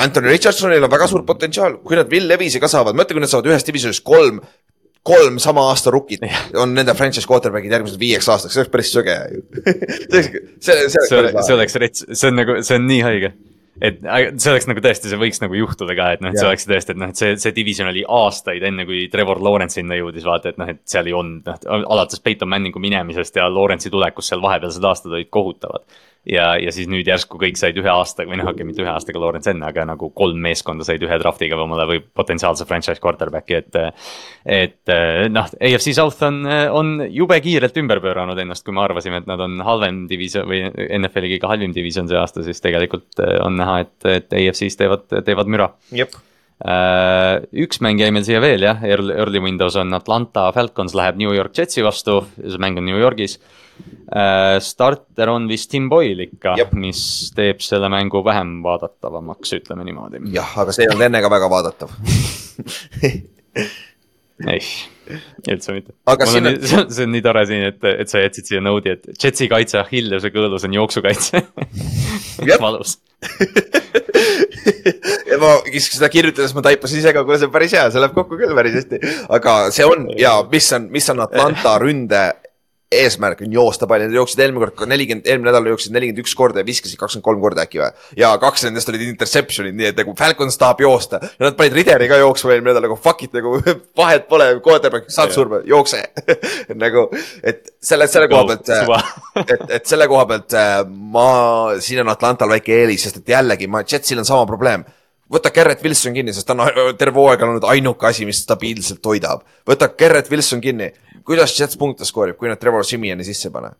Anthony 0.00 0.28
Richardsonil 0.28 0.84
on 0.84 0.92
väga 0.92 1.08
suur 1.10 1.24
potentsiaal, 1.28 1.78
kui 1.84 1.98
nad 1.98 2.10
Will 2.12 2.28
Levis'i 2.30 2.60
ka 2.62 2.70
saavad, 2.70 2.96
mõtle, 2.98 3.16
kui 3.16 3.24
nad 3.24 3.32
saavad 3.32 3.50
ühes 3.50 3.66
divisionis 3.66 4.00
kolm, 4.04 4.40
kolm 5.06 5.38
sama 5.40 5.64
aasta 5.70 5.92
rookit 5.92 6.24
on 6.60 6.74
nende 6.76 6.94
franchise 6.98 7.28
quarterback'id 7.28 7.72
järgmiseks 7.72 8.00
viieks 8.00 8.28
aastaks, 8.32 8.56
see 8.56 8.62
oleks 8.64 8.72
päris 8.72 8.90
söge. 8.92 9.16
Ju 9.34 9.44
see, 10.12 10.24
see, 10.60 10.74
see, 10.88 11.06
see 11.08 11.20
oleks, 11.20 11.46
see 11.46 11.56
oleks 11.56 11.78
rets-, 11.80 12.04
see 12.10 12.28
on 12.28 12.36
nagu, 12.42 12.58
see 12.66 12.76
on 12.80 12.86
nii 12.90 13.06
haige. 13.06 13.32
Et 13.80 13.96
see 14.04 14.50
oleks 14.50 14.66
nagu 14.68 14.82
tõesti, 14.84 15.08
see 15.08 15.16
võiks 15.16 15.40
nagu 15.40 15.56
juhtuda 15.56 15.94
ka, 15.96 16.10
et 16.12 16.20
noh, 16.20 16.34
et 16.34 16.40
see 16.40 16.48
oleks 16.48 16.66
tõesti, 16.68 16.92
et 16.92 17.00
noh, 17.00 17.12
et 17.14 17.20
see, 17.20 17.30
see 17.40 17.54
division 17.56 17.88
oli 17.88 18.02
aastaid 18.04 18.66
enne, 18.68 18.84
kui 18.84 19.06
Trevor 19.12 19.40
Lawrence 19.40 19.78
sinna 19.78 19.96
jõudis, 19.96 20.26
vaata, 20.28 20.52
et 20.52 20.60
noh, 20.60 20.68
et 20.68 20.82
seal 20.90 21.08
ei 21.08 21.16
olnud, 21.16 21.48
noh, 21.48 21.86
alates 21.94 22.20
Peyton 22.20 22.50
Manningu 22.50 22.82
minemisest 22.82 23.40
ja 23.40 23.48
Lawrence'i 23.48 23.92
tulekust 23.94 24.34
seal 24.34 24.44
vahepealsed 24.44 24.84
aastad 24.84 25.16
olid 25.16 25.32
kohutavad 25.32 25.86
ja, 26.28 26.52
ja 26.60 26.72
siis 26.74 26.88
nüüd 26.90 27.08
järsku 27.08 27.38
kõik 27.40 27.58
said 27.58 27.78
ühe 27.80 27.88
aastaga 27.90 28.30
või 28.30 28.40
noh, 28.40 28.50
okei 28.50 28.60
okay,, 28.60 28.68
mitte 28.68 28.82
ühe 28.84 28.92
aastaga 28.92 29.22
Lawrence 29.22 29.50
enne, 29.52 29.64
aga 29.70 29.86
nagu 29.88 30.10
kolm 30.16 30.40
meeskonda 30.44 30.84
said 30.86 31.02
ühe 31.04 31.18
draft'iga 31.22 31.58
omale 31.60 31.86
või 31.88 32.00
potentsiaalse 32.02 32.66
franchise 32.68 33.00
quarterback'i, 33.02 33.60
et. 33.60 33.78
et 34.44 34.94
noh, 35.32 35.48
AFC 35.60 35.94
South 35.96 36.20
on, 36.26 36.42
on 36.76 36.92
jube 37.08 37.38
kiirelt 37.44 37.76
ümber 37.80 38.02
pööranud 38.04 38.38
ennast, 38.40 38.64
kui 38.66 38.76
me 38.76 38.84
arvasime, 38.84 39.22
et 39.22 39.30
nad 39.30 39.40
on 39.40 39.60
halvem 39.64 40.04
division 40.10 40.48
või 40.48 40.64
NFL-i 41.00 41.36
kõige 41.36 41.52
halvim 41.54 41.76
division 41.76 42.08
see 42.10 42.18
aasta, 42.20 42.44
siis 42.46 42.60
tegelikult 42.64 43.22
on 43.40 43.56
näha, 43.60 43.78
et, 43.86 44.10
et 44.10 44.36
AFC-s 44.42 44.80
teevad, 44.80 45.06
teevad 45.26 45.50
müra. 45.50 45.70
üks 47.64 47.80
mäng 47.80 48.02
jäi 48.02 48.10
meil 48.12 48.26
siia 48.26 48.42
veel 48.44 48.66
jah, 48.66 48.82
early 48.84 49.40
windows 49.40 49.78
on 49.80 49.96
Atlanta 49.96 50.50
Falcons 50.52 50.92
läheb 50.94 51.16
New 51.16 51.32
York 51.32 51.56
Jetsi 51.56 51.84
vastu, 51.86 52.20
see 52.36 52.60
mäng 52.60 52.76
on 52.76 52.84
New 52.84 53.00
Yorgis 53.00 53.38
starter 54.64 55.30
on 55.30 55.46
vist 55.50 55.70
Tim 55.70 55.88
Boyle 55.90 56.26
ikka, 56.26 56.56
mis 56.74 57.02
teeb 57.36 57.60
selle 57.62 57.90
mängu 57.92 58.24
vähem 58.26 58.56
vaadatavamaks, 58.64 59.54
ütleme 59.60 59.86
niimoodi. 59.86 60.24
jah, 60.34 60.56
aga 60.64 60.74
see 60.74 60.86
ei 60.86 60.92
olnud 60.94 61.06
enne 61.06 61.22
ka 61.22 61.30
väga 61.30 61.50
vaadatav 61.52 61.94
ei, 64.50 64.60
üldse 65.50 65.74
mitte. 65.76 65.94
On, 66.06 66.26
see, 66.32 66.40
on, 66.40 66.90
see 66.90 67.06
on 67.06 67.14
nii 67.14 67.22
tore 67.24 67.44
siin, 67.48 67.66
et, 67.70 67.86
et 67.92 68.10
sa 68.10 68.22
jätsid 68.22 68.50
siia 68.50 68.64
node'i, 68.64 68.96
et 68.96 69.24
Jetsi 69.24 69.48
kaitse 69.50 69.80
Achilleuse 69.82 70.32
kõõlus 70.34 70.66
on 70.68 70.76
jooksukaitse 70.80 71.44
valus 72.64 72.98
ja 75.30 75.38
ma 75.40 75.56
seda 75.84 76.08
kirjutades 76.12 76.54
ma 76.56 76.64
taipasin 76.64 77.02
ise 77.02 77.12
ka, 77.14 77.24
kuule 77.24 77.38
see 77.40 77.48
on 77.48 77.54
päris 77.54 77.74
hea, 77.76 77.86
see 77.92 78.02
läheb 78.02 78.14
kokku 78.16 78.38
küll 78.40 78.54
päris 78.56 78.78
hästi. 78.80 79.00
aga 79.36 79.56
see 79.74 79.86
on 79.88 80.08
ja 80.18 80.38
mis 80.50 80.70
on, 80.76 80.88
mis 80.92 81.10
on 81.12 81.24
Atlanta 81.26 81.76
ründe 81.82 82.22
eesmärk 82.90 83.44
on 83.44 83.52
joosta 83.54 83.86
palju, 83.86 84.08
nad 84.08 84.16
jooksid 84.18 84.40
eelmine 84.42 84.66
kord 84.66 84.90
nelikümmend, 84.90 85.26
eelmine 85.30 85.52
nädal 85.52 85.68
jooksid 85.70 85.94
nelikümmend 85.94 86.24
üks 86.24 86.32
korda 86.34 86.62
ja 86.62 86.66
viskasid 86.66 86.98
kakskümmend 86.98 87.26
kolm 87.26 87.42
korda 87.44 87.62
äkki 87.62 87.78
või. 87.78 87.90
ja 88.18 88.32
kaks 88.42 88.64
nendest 88.66 88.90
olid 88.90 89.04
interception'id, 89.06 89.76
nii 89.78 89.90
et 89.92 90.00
nagu 90.00 90.14
Falcons 90.18 90.58
tahab 90.58 90.82
joosta. 90.82 91.20
Ja 91.22 91.46
nad 91.46 91.58
panid 91.58 91.78
Rideri 91.78 92.10
ka 92.10 92.18
jooksma 92.18 92.56
eelmine 92.56 92.72
nädal 92.72 92.88
nagu 92.88 92.98
fuck 92.98 93.22
it 93.22 93.36
nagu 93.36 93.54
vahet 94.00 94.26
pole, 94.30 94.50
quarterback 94.64 95.10
saad 95.14 95.30
surma, 95.34 95.62
jookse. 95.66 96.02
Nagu, 96.80 97.06
et 97.46 97.68
selle, 97.82 98.06
selle 98.10 98.26
koha 98.30 98.46
pealt, 98.48 98.70
et, 99.54 99.64
et 99.78 99.86
selle 99.86 100.06
koha 100.10 100.24
pealt 100.30 100.54
äh, 100.58 100.80
ma, 100.86 101.28
siin 101.82 102.02
on 102.02 102.10
Atlantal 102.10 102.50
väike 102.50 102.74
eelis, 102.82 103.06
sest 103.06 103.20
et 103.22 103.36
jällegi 103.36 103.68
ma, 103.70 103.84
Jetsil 103.86 104.18
on 104.22 104.26
sama 104.26 104.46
probleem 104.50 104.84
võta 105.32 105.52
Garrett 105.54 105.84
Wilson 105.84 106.16
kinni, 106.16 106.34
sest 106.34 106.48
ta 106.48 106.56
on 106.56 106.96
terve 106.98 107.20
hooaeg 107.20 107.44
olnud 107.46 107.66
ainuke 107.70 108.08
asi, 108.10 108.26
mis 108.28 108.42
stabiilselt 108.44 109.02
toidab. 109.02 109.44
võta 109.68 109.90
Garrett 109.98 110.30
Wilson 110.30 110.60
kinni, 110.60 110.90
kuidas 111.24 111.54
Jets 111.58 111.78
punkte 111.80 112.08
skoorib, 112.08 112.38
kui 112.40 112.50
nad 112.50 112.60
Trevor 112.60 112.86
Simiani 112.86 113.26
sisse 113.26 113.48
ei 113.48 113.54
pane? 113.54 113.74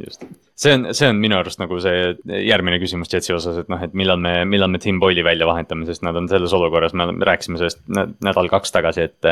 Just, 0.00 0.24
see 0.56 0.72
on, 0.72 0.86
see 0.96 1.08
on 1.08 1.18
minu 1.20 1.36
arust 1.36 1.60
nagu 1.60 1.78
see 1.84 2.14
järgmine 2.46 2.78
küsimus 2.80 3.10
Jetsi 3.12 3.34
osas, 3.36 3.58
et 3.60 3.68
noh, 3.72 3.80
et 3.84 3.92
millal 3.98 4.20
me, 4.20 4.32
millal 4.48 4.70
me 4.72 4.80
Tim 4.82 5.00
Boyle'i 5.02 5.24
välja 5.26 5.48
vahetame, 5.48 5.84
sest 5.88 6.04
nad 6.06 6.16
on 6.16 6.28
selles 6.30 6.54
olukorras, 6.56 6.94
me 6.96 7.08
rääkisime 7.28 7.60
sellest 7.60 7.82
nädal-kaks 8.24 8.72
tagasi, 8.74 9.08
et. 9.10 9.30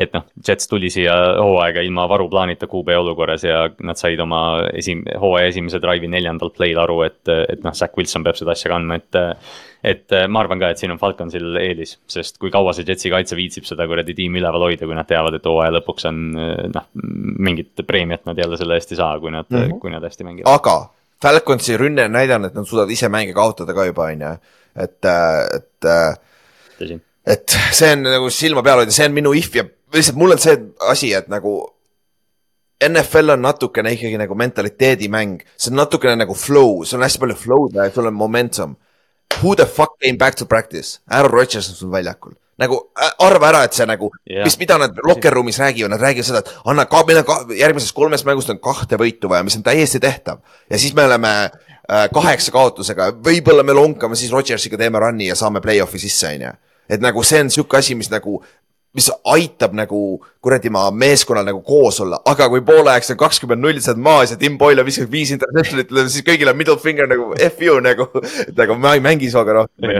et 0.00 0.14
noh, 0.14 0.26
Jets 0.46 0.70
tuli 0.70 0.90
siia 0.92 1.14
hooaega 1.40 1.82
ilma 1.86 2.06
varuplaanita 2.10 2.68
QB 2.70 2.94
olukorras 3.00 3.44
ja 3.46 3.64
nad 3.86 3.98
said 3.98 4.20
oma 4.22 4.42
esim-, 4.76 5.04
hooaja 5.20 5.50
esimese 5.50 5.80
drive'i 5.82 6.10
neljandal 6.10 6.52
play'l 6.54 6.78
aru, 6.84 7.00
et, 7.08 7.20
et 7.28 7.66
noh, 7.66 7.74
Zack 7.76 7.98
Wilson 7.98 8.26
peab 8.26 8.38
seda 8.38 8.54
asja 8.54 8.70
kandma, 8.72 9.00
et 9.00 9.20
et 9.84 10.12
äh, 10.12 10.26
ma 10.28 10.42
arvan 10.44 10.60
ka, 10.60 10.70
et 10.72 10.80
siin 10.80 10.92
on 10.94 11.00
Falconsil 11.00 11.56
eelis, 11.60 11.96
sest 12.10 12.38
kui 12.42 12.52
kaua 12.52 12.74
see 12.76 12.86
Jetsi 12.88 13.12
kaitse 13.12 13.38
viitsib 13.38 13.66
seda 13.68 13.86
kuradi 13.90 14.14
tiimi 14.18 14.42
üleval 14.42 14.66
hoida, 14.68 14.86
kui 14.88 14.96
nad 14.98 15.08
teavad, 15.08 15.38
et 15.38 15.48
hooaja 15.48 15.74
lõpuks 15.78 16.08
on 16.10 16.22
äh, 16.36 16.54
noh, 16.74 16.88
mingit 17.48 17.84
preemiat 17.88 18.26
nad 18.28 18.38
jälle 18.38 18.60
selle 18.60 18.78
eest 18.80 18.94
ei 18.94 19.00
saa, 19.00 19.18
kui 19.22 19.32
nad 19.34 19.48
mm, 19.48 19.66
-hmm. 19.66 19.82
kui 19.82 19.92
nad 19.94 20.04
hästi 20.04 20.28
mängivad. 20.28 20.52
aga 20.52 20.78
Falconsi 21.22 21.76
rünne 21.76 22.04
on 22.08 22.16
näidanud, 22.16 22.48
et 22.48 22.54
nad 22.56 22.64
suudavad 22.64 22.90
ise 22.90 23.08
mänge 23.08 23.34
kaotada 23.36 23.74
ka 23.76 23.84
juba, 23.84 24.08
on 24.08 24.20
ju, 24.20 24.36
et, 24.76 25.04
et. 25.04 25.90
tõsi. 26.80 27.00
et 27.26 27.58
see 27.72 27.92
on 27.92 28.08
nagu 28.08 28.30
silma 28.30 28.62
peal 28.62 28.84
hoida, 28.84 28.92
see 28.92 29.08
on 29.08 29.12
minu 29.12 29.34
if 29.36 29.54
ja 29.54 29.64
lihtsalt 29.92 30.16
mul 30.16 30.32
on 30.32 30.40
see 30.40 30.56
asi, 30.88 31.12
et 31.14 31.28
nagu 31.28 31.58
NFL 32.80 33.34
on 33.34 33.42
natukene 33.44 33.92
ikkagi 33.92 34.18
nagu 34.20 34.36
mentaliteedimäng, 34.38 35.42
see 35.56 35.72
on 35.72 35.82
natukene 35.82 36.16
nagu 36.22 36.34
flow, 36.34 36.80
sul 36.84 37.00
on 37.00 37.04
hästi 37.04 37.20
palju 37.20 37.36
flow'd 37.36 37.76
ja 37.76 37.90
sul 37.92 38.08
on 38.08 38.16
momentum. 38.16 38.76
Who 39.42 39.56
the 39.56 39.66
fuck 39.66 39.96
came 40.02 40.18
back 40.20 40.36
to 40.36 40.46
practice? 40.46 41.00
Aaron 41.10 41.32
Rodgers 41.32 41.68
on 41.70 41.74
sul 41.74 41.92
väljakul. 41.92 42.36
nagu 42.60 42.76
arva 43.24 43.48
ära, 43.48 43.60
et 43.64 43.76
see 43.76 43.86
nagu 43.88 44.10
yeah., 44.28 44.44
mis, 44.44 44.58
mida 44.60 44.76
nad 44.80 44.98
locker 45.06 45.32
room'is 45.32 45.56
räägivad, 45.62 45.94
nad 45.94 46.02
räägivad 46.02 46.26
seda, 46.28 46.42
et 46.44 46.50
anna 46.68 46.84
ka, 46.90 47.00
meil 47.08 47.22
on 47.22 47.26
ka, 47.28 47.36
järgmisest 47.56 47.94
kolmest 47.96 48.26
mängust 48.28 48.52
on 48.52 48.60
kahte 48.60 48.98
võitu 49.00 49.30
vaja, 49.32 49.46
mis 49.46 49.56
on 49.56 49.64
täiesti 49.64 50.00
tehtav. 50.02 50.42
ja 50.68 50.80
siis 50.80 50.92
me 50.96 51.06
oleme 51.08 51.30
äh, 51.48 52.04
kaheksa 52.12 52.52
kaotusega, 52.52 53.14
võib-olla 53.24 53.64
me 53.64 53.76
lonkame 53.76 54.18
siis 54.18 54.32
Rodgersiga 54.34 54.76
teeme 54.80 55.00
run'i 55.00 55.30
ja 55.30 55.38
saame 55.40 55.64
play-off'i 55.64 56.02
sisse, 56.02 56.34
on 56.34 56.44
ju. 56.50 56.52
et 56.92 57.00
nagu 57.00 57.24
see 57.24 57.40
on 57.46 57.52
sihuke 57.54 57.80
asi, 57.80 57.96
mis 57.96 58.12
nagu 58.12 58.42
mis 58.96 59.06
aitab 59.30 59.74
nagu 59.78 60.00
kuradi 60.42 60.70
ma 60.72 60.86
meeskonnal 60.90 61.44
nagu 61.46 61.60
koos 61.62 62.00
olla, 62.02 62.18
aga 62.26 62.48
kui 62.50 62.62
poolajaks 62.66 63.12
on 63.14 63.18
kakskümmend 63.20 63.62
null, 63.62 63.78
sa 63.84 63.92
oled 63.92 64.02
maas 64.02 64.32
ja 64.32 64.38
Tim 64.40 64.56
Boyle 64.58 64.82
viskab 64.86 65.12
viis 65.12 65.30
interception'it, 65.34 65.92
siis 66.10 66.24
kõigil 66.26 66.50
on 66.50 66.58
middle 66.58 66.80
finger 66.80 67.06
nagu 67.10 67.28
F 67.36 67.62
you 67.62 67.76
nagu, 67.84 68.08
et 68.46 68.56
nagu 68.58 68.78
ma 68.80 68.96
ei 68.96 69.04
mängi 69.04 69.30
sinuga 69.30 69.60
rohkem. 69.60 69.94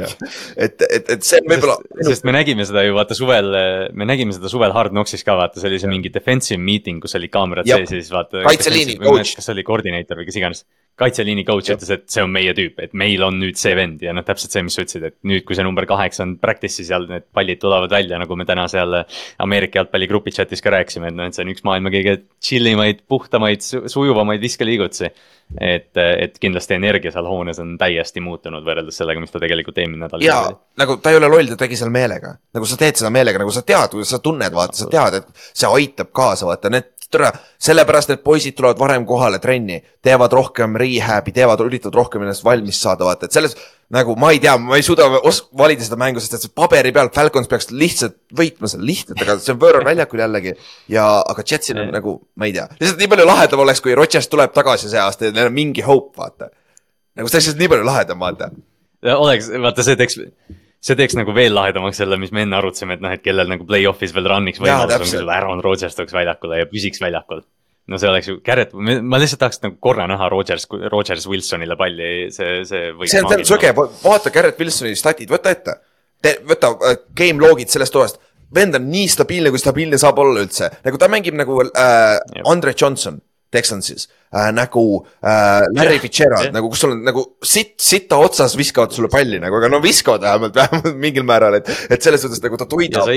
et, 0.56 0.86
et, 0.88 1.14
et 1.16 1.26
see 1.26 1.38
on 1.38 1.52
võib-olla. 1.52 1.78
sest 2.08 2.26
me 2.26 2.34
nägime 2.34 2.66
seda 2.66 2.82
ju 2.86 2.96
vaata 2.96 3.14
suvel, 3.18 3.54
me 3.94 4.10
nägime 4.10 4.34
seda 4.34 4.50
suvel 4.50 4.74
Hard 4.74 4.96
Knocksis 4.96 5.22
ka 5.28 5.38
vaata, 5.38 5.62
see 5.62 5.70
oli 5.70 5.82
see 5.82 5.92
mingi 5.92 6.10
defensive 6.14 6.58
meeting, 6.58 6.98
kus 7.04 7.14
olid 7.20 7.34
kaamerad 7.36 7.70
sees 7.70 7.86
ja 7.86 7.92
siis 7.94 8.10
vaata. 8.14 8.42
kaitseliini 8.48 8.98
coach. 8.98 9.36
kas 9.38 9.52
oli 9.54 9.66
koordinaator 9.66 10.22
või 10.22 10.30
kes 10.32 10.40
iganes 10.40 10.66
kaitseliini 11.00 11.44
coach 11.48 11.72
ütles, 11.72 11.90
et 11.94 12.08
see 12.12 12.24
on 12.24 12.32
meie 12.32 12.52
tüüp, 12.56 12.80
et 12.84 12.96
meil 12.98 13.22
on 13.24 13.38
nüüd 13.40 13.58
see 13.60 13.72
vend 13.76 14.02
ja 14.04 14.12
noh, 14.16 14.24
täpselt 14.26 14.52
see, 14.52 14.64
mis 14.66 14.76
sa 14.76 14.84
ütlesid, 14.84 15.06
et 15.08 15.16
nüüd, 15.26 15.44
kui 15.48 15.56
see 15.56 15.64
number 15.64 15.86
kaheksa 15.88 16.26
on 16.26 16.34
practice'is 16.42 16.90
ja 16.92 17.00
need 17.04 17.28
pallid 17.36 17.60
tulevad 17.62 17.92
välja, 17.92 18.18
nagu 18.20 18.36
me 18.36 18.46
täna 18.48 18.66
seal 18.80 18.96
Ameerika 19.44 19.80
jalgpalli 19.80 20.08
grupi 20.10 20.34
chat'is 20.34 20.64
ka 20.64 20.74
rääkisime, 20.74 21.10
et 21.10 21.18
noh, 21.18 21.28
et 21.28 21.36
see 21.36 21.44
on 21.46 21.52
üks 21.52 21.64
maailma 21.66 21.92
kõige 21.92 22.16
chill 22.42 22.72
imaid, 22.72 23.04
puhtamaid, 23.10 23.64
sujuvamaid 23.64 24.42
viskeliigutusi. 24.42 25.12
et, 25.60 25.90
et 25.98 26.36
kindlasti 26.38 26.76
energia 26.76 27.10
seal 27.10 27.26
hoones 27.26 27.58
on 27.58 27.72
täiesti 27.78 28.22
muutunud 28.22 28.62
võrreldes 28.62 29.00
sellega, 29.00 29.18
mis 29.18 29.32
ta 29.34 29.40
tegelikult 29.42 29.80
eelmine 29.82 30.04
nädal. 30.04 30.22
ja 30.22 30.44
nagu 30.78 30.96
ta 31.02 31.10
ei 31.10 31.18
ole 31.18 31.30
loll, 31.30 31.50
ta 31.50 31.58
tegi 31.64 31.78
seal 31.80 31.90
meelega, 31.90 32.36
nagu 32.54 32.68
sa 32.70 32.78
teed 32.78 33.00
seda 33.00 33.10
meelega, 33.10 33.42
nagu 33.42 33.50
sa 33.54 33.64
tead, 33.66 33.98
sa 34.06 34.22
tunned, 34.22 34.54
vaata, 34.54 34.78
sa 34.78 34.86
tead, 34.90 35.20
et 35.20 35.44
see 35.50 35.70
aitab 35.80 36.14
kaasa, 36.14 36.46
vaata 36.46 36.70
need 36.70 36.94
tere, 37.10 37.32
sellepärast 37.58 38.12
need 38.12 38.22
poisid 38.22 38.54
tulevad 38.54 38.78
varem 38.78 39.06
kohale 39.08 39.40
trenni, 39.42 39.80
teevad 40.02 40.32
rohkem 40.38 40.78
rehab'i, 40.78 41.34
teevad, 41.34 41.62
üritavad 41.66 41.98
rohkem 41.98 42.24
ennast 42.26 42.46
valmis 42.46 42.80
saada, 42.82 43.08
vaata, 43.08 43.26
et 43.26 43.34
selles 43.34 43.56
nagu 43.94 44.14
ma 44.20 44.30
ei 44.34 44.38
tea, 44.42 44.54
ma 44.62 44.78
ei 44.78 44.84
suuda 44.86 45.08
valida 45.58 45.84
seda 45.86 45.98
mängu, 46.00 46.22
sest 46.22 46.36
et 46.38 46.44
see 46.44 46.54
paberi 46.54 46.92
peal 46.94 47.10
Falcons 47.14 47.50
peaks 47.50 47.70
lihtsalt 47.74 48.16
võitma 48.38 48.70
seal 48.70 48.84
lihtsalt, 48.86 49.18
aga 49.24 49.36
see 49.42 49.54
on 49.54 49.60
võõral 49.62 49.86
väljakul 49.88 50.22
jällegi. 50.22 50.54
ja, 50.94 51.06
aga 51.32 51.44
Jetsil 51.46 51.82
on 51.82 51.92
nagu, 51.96 52.16
ma 52.38 52.46
ei 52.46 52.54
tea, 52.56 52.68
lihtsalt 52.78 53.02
nii 53.02 53.10
palju 53.10 53.26
lahedam 53.26 53.64
oleks, 53.66 53.82
kui 53.84 53.96
Rodgers 53.98 54.30
tuleb 54.30 54.54
tagasi 54.54 54.92
see 54.92 55.02
aasta 55.02 55.28
ja 55.28 55.36
neil 55.36 55.50
on 55.50 55.56
mingi 55.58 55.84
hope, 55.86 56.14
vaata. 56.20 56.52
nagu 57.18 57.26
see 57.26 57.40
oleks 57.40 57.50
lihtsalt 57.50 57.62
nii 57.64 57.72
palju 57.74 57.90
lahedam, 57.90 58.22
vaata. 58.22 58.50
oleks, 59.16 59.50
vaata 59.66 59.86
see 59.86 59.98
teeks 59.98 60.20
see 60.80 60.96
teeks 60.96 61.16
nagu 61.18 61.34
veel 61.36 61.54
lahedamaks 61.56 61.98
selle, 62.00 62.16
mis 62.20 62.32
me 62.32 62.44
enne 62.46 62.56
arutasime, 62.56 62.96
et 62.96 63.02
noh, 63.04 63.12
et 63.12 63.22
kellel 63.24 63.50
nagu 63.50 63.66
play-off'is 63.68 64.14
veel 64.16 64.30
run'iks 64.32 64.62
võimalus 64.62 64.96
on, 64.96 65.04
kui 65.04 65.18
sul 65.18 65.32
Aaron 65.34 65.64
Rodgers 65.64 65.98
tuleks 65.98 66.14
väljakule 66.16 66.62
ja 66.62 66.68
püsiks 66.70 67.02
väljakul. 67.02 67.42
No 67.90 67.98
see 67.98 68.10
oleks 68.10 68.30
ju, 68.30 68.38
Garrett, 68.46 68.74
ma 68.74 69.20
lihtsalt 69.20 69.42
tahaks 69.42 69.62
nagu 69.64 69.78
korra 69.82 70.06
näha 70.10 70.28
Rodgers, 70.32 70.66
Rodgers 70.92 71.26
Wilsonile 71.30 71.76
palli, 71.78 72.10
see, 72.34 72.60
see 72.68 72.90
see 73.10 73.22
on 73.22 73.30
täpselt 73.32 73.50
sõge, 73.54 73.72
vaata 73.76 74.32
Garrett 74.34 74.60
Wilsoni 74.62 74.94
statid, 74.98 75.30
võta 75.32 75.54
ette. 75.54 75.78
võta 76.46 76.74
uh, 76.76 76.98
game 77.16 77.42
log'id 77.42 77.72
sellest 77.72 77.94
toast, 77.96 78.20
vend 78.54 78.78
on 78.78 78.86
nii 78.92 79.08
stabiilne, 79.10 79.50
kui 79.50 79.62
stabiilne 79.62 79.98
saab 80.00 80.20
olla 80.22 80.44
üldse, 80.44 80.70
nagu 80.86 81.00
ta 81.00 81.10
mängib 81.10 81.36
nagu 81.38 81.58
äh, 81.66 82.16
Andre 82.50 82.74
Johnson 82.76 83.18
Texansis 83.50 84.06
äh, 84.30 84.52
nagu 84.54 85.06
äh, 85.22 85.66
Larry 85.74 85.98
Fitzgerald 85.98 86.54
nagu 86.54 86.70
kus 86.70 86.84
sul 86.84 86.92
on 86.94 87.00
nagu 87.06 87.24
sitt, 87.42 87.74
sita 87.82 88.20
otsas 88.22 88.54
viskavad 88.58 88.94
sulle 88.94 89.10
palli 89.10 89.40
nagu, 89.42 89.58
aga 89.58 89.70
no 89.72 89.80
viskavad 89.82 90.22
vähemalt, 90.22 90.54
vähemalt 90.60 91.00
mingil 91.02 91.26
määral, 91.26 91.58
et, 91.58 91.70
et 91.90 92.02
selles 92.02 92.22
suhtes 92.22 92.42
nagu 92.44 92.60
ta 92.60 92.68
tuidab. 92.70 93.10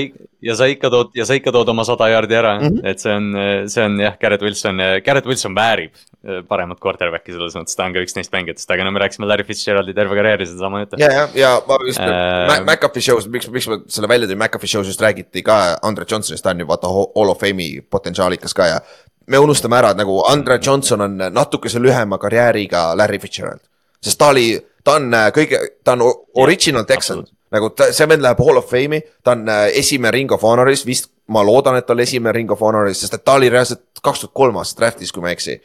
ja 0.44 0.56
sa 0.58 0.66
ikka 0.70 0.90
tood, 0.90 1.12
ja 1.14 1.26
sa 1.28 1.38
ikka 1.38 1.54
tood 1.54 1.70
oma 1.70 1.86
sada 1.86 2.10
jaardi 2.10 2.38
ära 2.40 2.56
mm, 2.58 2.66
-hmm. 2.66 2.90
et 2.90 3.04
see 3.04 3.14
on, 3.14 3.30
see 3.70 3.86
on 3.86 4.00
jah, 4.02 4.18
Garrett 4.20 4.42
Wilson, 4.42 4.82
Garrett 5.06 5.30
Wilson 5.30 5.54
väärib 5.54 5.94
äh, 5.94 6.42
paremat 6.48 6.82
quarterback'i 6.82 7.36
selles 7.36 7.54
mõttes, 7.60 7.78
ta 7.78 7.86
on 7.86 7.94
ka 7.94 8.02
üks 8.02 8.18
neist 8.18 8.34
mängijatest, 8.34 8.74
aga 8.74 8.84
no 8.84 8.90
me 8.90 9.04
rääkisime 9.04 9.30
Larry 9.30 9.46
Fitzgeraldi 9.46 9.94
terve 9.94 10.18
karjääri 10.18 10.50
sedasama 10.50 10.82
juttu. 10.82 10.98
ja, 10.98 11.12
ja, 11.14 11.28
ja 11.38 11.54
ma 11.68 11.78
just 11.86 12.02
äh... 12.02 12.58
McAfee 12.66 13.06
show's, 13.06 13.30
miks, 13.30 13.46
miks 13.54 13.70
ma 13.70 13.78
selle 13.86 14.10
välja 14.10 14.26
tõin, 14.26 14.42
McAfee 14.42 14.74
show's 14.74 14.90
just 14.90 15.00
räägiti 15.00 15.46
ka 15.46 15.78
Andre 15.82 16.10
Johnsonist, 16.10 16.42
ta 16.42 16.50
on 16.50 16.66
ju 16.66 16.66
vaata 16.74 16.90
Hall 16.90 17.30
of 17.30 17.38
Fame'i 17.38 17.78
potentsiaalikas 17.86 18.54
ka 18.56 18.72
ja 18.74 18.82
me 19.26 19.38
unustame 19.38 19.78
ära, 19.78 19.92
et 19.92 20.00
nagu 20.00 20.20
Andre 20.28 20.58
Johnson 20.62 21.04
on 21.04 21.16
natukese 21.32 21.80
lühema 21.82 22.18
karjääriga 22.18 22.92
Larry 22.96 23.18
Fitzgerald. 23.18 23.60
sest 24.04 24.18
ta 24.18 24.28
oli, 24.28 24.58
ta 24.84 24.98
on 24.98 25.14
äh, 25.14 25.30
kõige, 25.32 25.60
ta 25.84 25.94
on 25.96 26.04
original 26.42 26.84
Texan, 26.84 27.24
nagu 27.54 27.70
ta, 27.72 27.88
see 27.92 28.08
vend 28.08 28.24
läheb 28.24 28.40
Hall 28.44 28.60
of 28.60 28.68
Fame'i, 28.70 29.00
ta 29.24 29.32
on 29.32 29.48
äh, 29.48 29.66
esimene 29.80 30.12
Ring 30.12 30.32
of 30.32 30.44
Honoris, 30.44 30.84
vist 30.86 31.10
ma 31.32 31.40
loodan, 31.44 31.78
et 31.78 31.86
ta 31.86 31.94
oli 31.96 32.04
esimene 32.04 32.34
Ring 32.36 32.50
of 32.52 32.60
Honoris, 32.60 33.00
sest 33.00 33.16
et 33.16 33.24
ta 33.24 33.38
oli 33.38 33.48
reaalselt 33.52 33.86
kaks 34.04 34.24
tuhat 34.24 34.34
kolm 34.36 34.58
aastat 34.60 34.82
draft'is, 34.82 35.12
kui 35.12 35.24
ma 35.24 35.32
ei 35.32 35.38
eksi. 35.38 35.60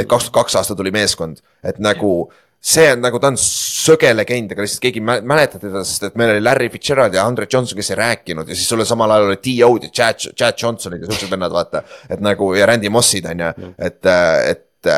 et 0.00 0.08
kaks 0.08 0.30
tuhat 0.30 0.38
kaks 0.40 0.56
aastat 0.62 0.80
tuli 0.80 0.92
meeskond, 0.94 1.42
et 1.64 1.78
nagu 1.82 2.14
see 2.60 2.86
on 2.92 3.04
nagu, 3.04 3.20
ta 3.20 3.32
on 3.32 3.36
söge 3.80 4.10
legend, 4.14 4.52
aga 4.54 4.64
lihtsalt 4.64 4.82
keegi 4.84 5.00
ei 5.00 5.24
mäleta 5.32 5.60
teda, 5.62 5.82
sest 5.86 6.08
et 6.10 6.18
meil 6.20 6.34
oli 6.34 6.42
Larry 6.44 6.68
Fitzgerald 6.72 7.16
ja 7.16 7.24
Andre 7.28 7.46
Johnson, 7.50 7.78
kes 7.78 7.92
ei 7.92 7.98
rääkinud 8.00 8.50
ja 8.50 8.56
siis 8.56 8.68
sul 8.70 8.84
samal 8.88 9.14
ajal 9.14 9.30
oli 9.30 9.40
T.O.'d 9.44 9.88
ja 9.88 9.94
Chad, 9.94 10.30
Chad 10.34 10.60
Johnsonid 10.62 11.04
ja 11.04 11.10
siuksed 11.10 11.32
vennad, 11.32 11.54
vaata. 11.54 11.82
et 12.10 12.22
nagu 12.24 12.52
ja 12.56 12.68
Randy 12.70 12.90
Mossid 12.92 13.28
on 13.30 13.44
ju, 13.44 13.70
et, 13.78 14.10
et 14.50 14.90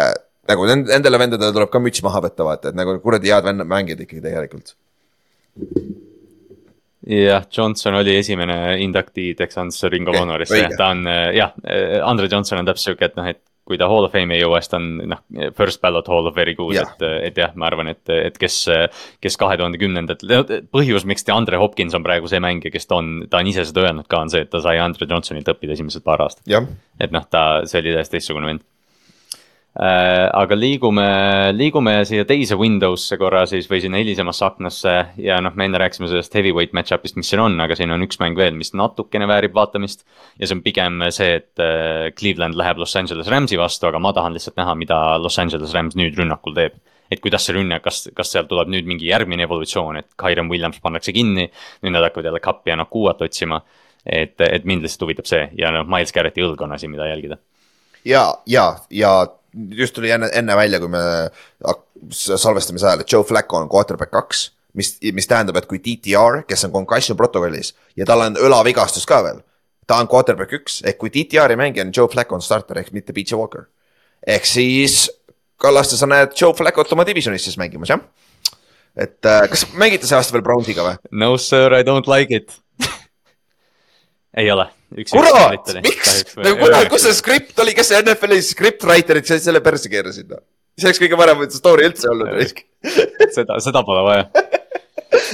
nagu 0.50 0.68
nendele 0.70 1.20
vendadele 1.20 1.54
tuleb 1.54 1.72
ka 1.72 1.82
müts 1.82 2.02
maha 2.06 2.24
võtta, 2.26 2.46
vaata, 2.48 2.72
et 2.72 2.78
nagu 2.78 2.96
kuradi 3.04 3.32
head 3.32 3.46
vennad 3.46 3.70
mängijad 3.70 4.02
ikkagi 4.06 4.24
tegelikult. 4.24 4.74
jah, 7.06 7.46
Johnson 7.52 8.00
oli 8.00 8.16
esimene 8.18 8.59
inductee 8.82 9.36
Texans 9.38 9.82
Ring 9.92 10.09
of 10.10 10.18
Honorisse, 10.18 10.66
ta 10.78 10.92
on 10.96 11.06
jah, 11.36 11.54
Andre 12.02 12.28
Johnson 12.30 12.62
on 12.62 12.68
täpselt 12.70 12.92
sihuke, 12.92 13.10
et 13.10 13.18
noh, 13.20 13.30
et 13.30 13.42
kui 13.72 13.80
ta 13.80 13.88
Hall 13.90 14.06
of 14.06 14.14
Fame'i 14.14 14.38
ei 14.38 14.44
jõua, 14.44 14.60
siis 14.62 14.72
ta 14.72 14.78
on 14.80 14.88
noh, 15.12 15.22
first 15.58 15.82
ballot 15.82 16.08
Hall 16.12 16.28
of 16.30 16.36
Very 16.36 16.54
good, 16.58 16.76
et, 16.78 17.04
et 17.30 17.40
jah, 17.42 17.54
ma 17.58 17.68
arvan, 17.70 17.90
et, 17.92 18.02
et 18.12 18.36
kes, 18.40 18.58
kes 19.24 19.40
kahe 19.40 19.58
tuhande 19.60 19.80
kümnendad, 19.80 20.24
põhjus, 20.74 21.06
miks 21.08 21.26
Andre 21.32 21.60
Hopkins 21.62 21.96
on 21.98 22.04
praegu 22.04 22.30
see 22.30 22.42
mängija, 22.42 22.74
kes 22.74 22.90
ta 22.90 23.00
on, 23.00 23.14
ta 23.32 23.40
on 23.40 23.50
ise 23.50 23.64
seda 23.68 23.86
öelnud 23.88 24.08
ka, 24.10 24.22
on 24.26 24.32
see, 24.32 24.44
et 24.44 24.52
ta 24.52 24.60
sai 24.64 24.78
Andre 24.82 25.08
Johnsonilt 25.08 25.48
õppida 25.54 25.76
esimesed 25.76 26.04
paar 26.06 26.24
aastat. 26.26 26.44
et 27.02 27.14
noh, 27.14 27.24
ta, 27.30 27.62
see 27.68 27.80
oli 27.82 27.96
täiesti 27.96 28.18
teistsugune 28.18 28.52
vend 28.52 28.66
aga 29.72 30.56
liigume, 30.56 31.04
liigume 31.56 31.94
siia 32.04 32.26
teise 32.28 32.58
Windows'e 32.60 33.16
korra 33.16 33.46
siis 33.48 33.64
või 33.70 33.80
sinna 33.80 34.02
hilisemasse 34.02 34.44
aknasse 34.44 34.92
ja 35.24 35.38
noh, 35.40 35.54
me 35.56 35.64
enne 35.64 35.80
rääkisime 35.80 36.10
sellest 36.10 36.34
heavyweight 36.36 36.74
match-up'ist, 36.76 37.16
mis 37.16 37.30
siin 37.32 37.40
on, 37.40 37.56
aga 37.64 37.76
siin 37.78 37.94
on 37.94 38.04
üks 38.04 38.20
mäng 38.20 38.36
veel, 38.36 38.52
mis 38.58 38.74
natukene 38.76 39.28
väärib 39.30 39.56
vaatamist. 39.56 40.04
ja 40.38 40.46
see 40.46 40.58
on 40.58 40.62
pigem 40.62 41.00
see, 41.08 41.40
et 41.40 41.64
äh, 41.64 42.12
Cleveland 42.12 42.58
läheb 42.60 42.84
Los 42.84 42.96
Angeles 43.00 43.32
Rams'i 43.32 43.56
vastu, 43.60 43.88
aga 43.88 43.98
ma 44.02 44.12
tahan 44.12 44.36
lihtsalt 44.36 44.60
näha, 44.60 44.76
mida 44.76 45.00
Los 45.18 45.40
Angeles 45.40 45.72
Rams 45.72 45.96
nüüd 45.96 46.20
rünnakul 46.20 46.56
teeb. 46.58 46.76
et 47.12 47.20
kuidas 47.20 47.44
see 47.44 47.56
rünne, 47.56 47.80
kas, 47.84 48.06
kas 48.16 48.30
sealt 48.32 48.48
tuleb 48.48 48.68
nüüd 48.72 48.86
mingi 48.88 49.08
järgmine 49.08 49.44
evolutsioon, 49.44 49.98
et 50.00 50.14
Kyron 50.20 50.48
Williams 50.48 50.80
pannakse 50.80 51.12
kinni, 51.12 51.50
nüüd 51.84 51.92
nad 51.92 52.04
hakkavad 52.04 52.28
jälle 52.28 52.40
Cupi 52.44 52.72
ja 52.72 52.76
Nakuat 52.76 53.24
otsima. 53.24 53.62
et, 54.04 54.40
et 54.40 54.64
mind 54.64 54.82
lihtsalt 54.82 55.06
huvitab 55.06 55.28
see 55.30 55.46
ja 55.56 55.70
noh, 55.72 55.88
Miles 55.88 56.12
Garrett'i 56.12 56.44
õlg 56.44 56.60
on 56.60 56.72
asi, 56.76 56.88
mida 56.88 57.08
jälgida. 57.08 57.40
ja, 58.04 58.34
ja, 58.46 58.74
ja 58.90 59.12
just 59.52 59.94
tuli 59.94 60.10
enne, 60.10 60.30
enne 60.34 60.56
välja, 60.56 60.80
kui 60.80 60.90
me 60.92 61.02
salvestamise 62.10 62.88
ajal, 62.88 63.04
et 63.04 63.12
Joe 63.12 63.24
Flacco 63.26 63.60
on 63.60 63.70
quarterback 63.72 64.12
kaks, 64.14 64.44
mis, 64.78 64.94
mis 65.14 65.28
tähendab, 65.28 65.58
et 65.60 65.68
kui 65.70 65.80
DTR, 65.82 66.42
kes 66.48 66.66
on 66.68 66.74
concussion 66.74 67.18
protokollis 67.18 67.74
ja 67.98 68.06
tal 68.08 68.24
on 68.24 68.38
õlavigastus 68.40 69.06
ka 69.08 69.20
veel, 69.26 69.42
ta 69.86 70.00
on 70.00 70.10
quarterback 70.10 70.54
üks, 70.56 70.80
ehk 70.86 71.00
kui 71.00 71.12
DTR-i 71.12 71.58
mängija 71.58 71.86
on 71.86 71.94
Joe 71.94 72.10
Flacco 72.12 72.38
on 72.38 72.44
starter 72.44 72.80
ehk 72.80 72.92
mitte 72.96 73.14
PJ 73.16 73.38
Walker. 73.38 73.68
ehk 74.26 74.46
siis 74.48 75.04
Kallaste, 75.62 75.94
sa 75.94 76.08
näed 76.10 76.32
Joe 76.34 76.56
Flacco't 76.58 76.90
oma 76.96 77.06
divisionis 77.06 77.44
siis 77.46 77.58
mängimas, 77.60 77.92
jah? 77.92 78.00
et 78.96 79.24
äh, 79.24 79.46
kas 79.48 79.66
mängite 79.78 80.08
see 80.08 80.16
aasta 80.18 80.34
veel 80.34 80.44
Brownsiga 80.44 80.84
või? 80.86 80.96
No 81.12 81.36
sir, 81.40 81.72
I 81.76 81.86
don't 81.86 82.08
like 82.10 82.34
it 82.34 82.56
ei 84.40 84.50
ole. 84.52 84.66
Kurat, 85.10 85.74
miks, 85.85 86.16
nagu 86.39 86.82
kus 86.93 87.06
see 87.09 87.19
skript 87.19 87.62
oli, 87.64 87.77
kes 87.77 87.93
see 87.93 88.02
NFL-i 88.02 88.43
scriptwriter'id 88.47 89.31
selle 89.35 89.62
persse 89.64 89.93
keerasid, 89.93 90.31
noh? 90.32 90.43
see 90.78 90.89
oleks 90.89 91.02
kõige 91.02 91.20
parem 91.20 91.47
story 91.52 91.89
üldse 91.90 92.10
olnud. 92.12 92.60
seda, 93.36 93.60
seda 93.62 93.85
pole 93.86 94.05
vaja 94.09 94.27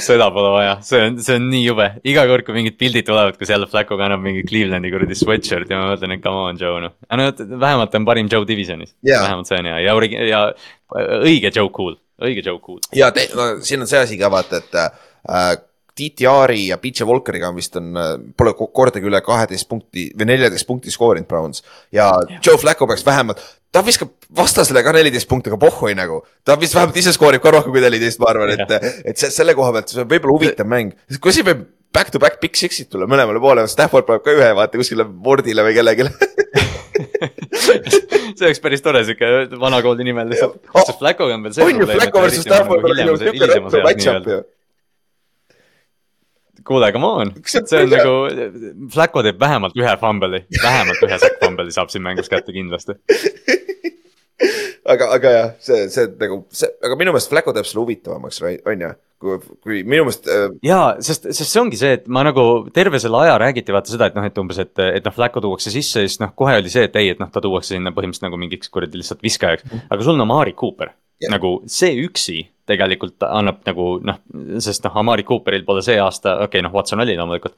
seda 0.02 0.28
pole 0.34 0.50
vaja, 0.52 0.74
see 0.84 1.00
on, 1.06 1.18
see 1.22 1.36
on 1.38 1.46
nii 1.52 1.62
jube, 1.62 1.86
iga 2.08 2.24
kord, 2.30 2.44
kui 2.46 2.56
mingid 2.56 2.78
pildid 2.80 3.06
tulevad, 3.06 3.36
kus 3.38 3.52
jälle 3.52 3.68
Flacco 3.70 3.98
kannab 4.00 4.22
mingi 4.24 4.42
Clevelandi 4.48 4.90
kuradi 4.92 5.16
sweatshirt 5.18 5.70
ja 5.70 5.80
ma 5.80 5.92
mõtlen, 5.92 6.16
et 6.16 6.24
come 6.24 6.42
on, 6.48 6.58
Joe 6.60 6.82
noh. 6.84 6.94
aga 7.08 7.20
no 7.20 7.60
vähemalt 7.62 7.94
on 7.98 8.08
parim 8.08 8.30
Joe 8.32 8.46
divisionis 8.48 8.94
yeah., 9.06 9.22
vähemalt 9.24 9.50
see 9.50 9.60
on 9.60 9.70
hea 9.70 9.78
ja, 9.86 9.94
ja, 9.94 10.26
ja 10.34 11.22
õige 11.22 11.52
Joe 11.54 11.70
Cool, 11.74 11.98
õige 12.24 12.44
Joe 12.46 12.58
Cool. 12.64 12.82
ja 12.98 13.10
te, 13.14 13.28
no, 13.38 13.50
siin 13.66 13.84
on 13.84 13.90
see 13.90 14.02
asi 14.02 14.18
ka 14.20 14.30
vaata, 14.34 14.62
et 14.62 14.78
äh, 14.82 15.56
DTR-i 15.98 16.68
ja 16.68 16.78
PJ 16.80 17.06
Walkeriga 17.08 17.50
vist 17.56 17.76
on, 17.80 17.92
äh, 17.98 18.10
pole 18.38 18.54
kordagi 18.58 19.08
üle 19.08 19.20
kaheteist 19.24 19.68
punkti 19.70 20.08
või 20.18 20.30
neljateist 20.32 20.68
punkti 20.68 20.94
skoorinud 20.94 21.28
Browns. 21.28 21.64
ja 21.92 22.10
Joe 22.44 22.58
Flacco 22.58 22.86
peaks 22.86 23.06
vähemalt, 23.06 23.42
ta 23.72 23.82
viskab 23.84 24.12
vastasele 24.36 24.82
ka 24.84 24.92
neliteist 24.96 25.28
punkti, 25.28 25.50
aga 25.52 25.60
pohhui 25.66 25.94
nagu. 25.98 26.22
ta 26.44 26.56
vist 26.60 26.76
vähemalt 26.76 26.96
ise 26.96 27.12
skoorib 27.16 27.42
ka 27.42 27.50
rohkem 27.54 27.74
kui 27.74 27.82
neliteist, 27.84 28.20
ma 28.22 28.30
arvan, 28.32 28.54
et, 28.54 28.92
et 29.12 29.26
selle 29.26 29.54
koha 29.58 29.74
pealt 29.76 29.92
see 29.92 30.02
on 30.04 30.10
võib-olla 30.10 30.38
huvitav 30.38 30.70
mäng. 30.70 30.94
kui 31.20 31.34
siin 31.34 31.46
võib 31.48 31.66
back 31.92 32.12
to 32.12 32.20
back 32.22 32.40
big 32.40 32.56
six'id 32.56 32.90
tulla 32.92 33.08
mõlemale 33.10 33.40
poole, 33.42 33.66
Stafford 33.70 34.06
paneb 34.08 34.24
ka 34.24 34.34
ühe, 34.36 34.50
vaata 34.56 34.80
kuskile 34.80 35.06
Wardile 35.24 35.64
või 35.66 35.76
kellelegi 35.78 36.08
see 38.38 38.46
oleks 38.46 38.60
päris 38.62 38.84
tore, 38.84 39.02
sihuke 39.06 39.58
vanakooli 39.60 40.06
nimel 40.06 40.30
lihtsalt 40.32 40.60
oh,. 40.74 40.94
Flaccoga 41.00 41.36
on 41.36 41.46
veel 41.46 41.56
see 41.56 41.64
probleem. 41.64 41.82
on 41.82 41.88
ju, 41.88 41.98
Flacco 41.98 42.22
versus 42.24 42.46
Stafford 42.46 42.88
on 42.88 43.02
ju 43.02 43.18
niuke 43.24 43.50
rõõm 43.52 43.68
match-up 43.88 44.30
ju 44.32 44.38
kuule, 46.68 46.90
come 46.94 47.08
on, 47.08 47.32
see 47.48 47.82
on 47.82 47.92
nagu, 47.92 48.14
Flacco 48.92 49.24
teeb 49.26 49.40
vähemalt 49.40 49.76
ühe 49.78 49.94
fumble'i, 50.00 50.44
vähemalt 50.62 51.02
ühe 51.06 51.20
sack 51.20 51.40
fumble'i 51.42 51.74
saab 51.74 51.92
siin 51.92 52.04
mängus 52.04 52.30
kätte 52.32 52.54
kindlasti. 52.54 52.98
Aga, 54.88 55.08
aga 55.16 55.30
jah, 55.34 55.48
see, 55.60 55.84
see 55.92 56.06
nagu 56.20 56.38
see, 56.54 56.68
aga 56.84 56.96
minu 56.96 57.12
meelest 57.12 57.28
Flacco 57.32 57.52
teeb 57.52 57.66
selle 57.68 57.82
huvitavamaks, 57.82 58.38
on 58.40 58.84
ju? 58.84 58.90
Kui, 59.18 59.34
kui 59.66 59.80
minu 59.82 60.04
meelest 60.06 60.28
äh.... 60.30 60.44
ja, 60.62 60.78
sest, 61.02 61.26
sest 61.34 61.50
see 61.50 61.60
ongi 61.60 61.80
see, 61.80 61.96
et 61.98 62.06
ma 62.06 62.22
nagu 62.24 62.44
terve 62.74 63.00
selle 63.02 63.18
aja 63.24 63.34
räägiti 63.42 63.74
vaata 63.74 63.90
seda, 63.90 64.08
et 64.08 64.16
noh, 64.16 64.28
et 64.28 64.38
umbes, 64.40 64.60
et, 64.62 64.72
et 64.84 65.04
noh, 65.04 65.14
Flacco 65.14 65.42
tuuakse 65.42 65.72
sisse 65.74 66.04
ja 66.04 66.10
siis 66.10 66.22
noh, 66.22 66.30
kohe 66.38 66.54
oli 66.60 66.70
see, 66.72 66.86
et 66.86 66.96
ei, 67.00 67.10
et 67.12 67.20
noh, 67.20 67.30
ta 67.34 67.42
tuuakse 67.44 67.74
sinna 67.74 67.90
põhimõtteliselt 67.96 68.28
nagu 68.28 68.38
mingiks 68.40 68.70
kuradi 68.72 69.02
lihtsalt 69.02 69.26
viskajaks. 69.26 69.66
aga 69.88 69.98
sul 70.06 70.14
on 70.14 70.24
Amari 70.24 70.54
Cooper. 70.56 70.94
Yeah., 71.18 71.34
nagu 71.34 71.56
see 71.66 71.98
üksi 72.04 72.44
tegelikult 72.68 73.24
annab 73.26 73.62
nagu 73.66 73.86
noh, 74.04 74.20
sest 74.62 74.84
noh, 74.86 74.96
Amari 75.00 75.24
Cooperil 75.28 75.64
pole 75.66 75.82
see 75.84 75.98
aasta, 76.02 76.36
okei 76.44 76.58
okay, 76.58 76.64
noh, 76.66 76.74
Watson 76.74 77.02
oli 77.04 77.16
loomulikult. 77.18 77.56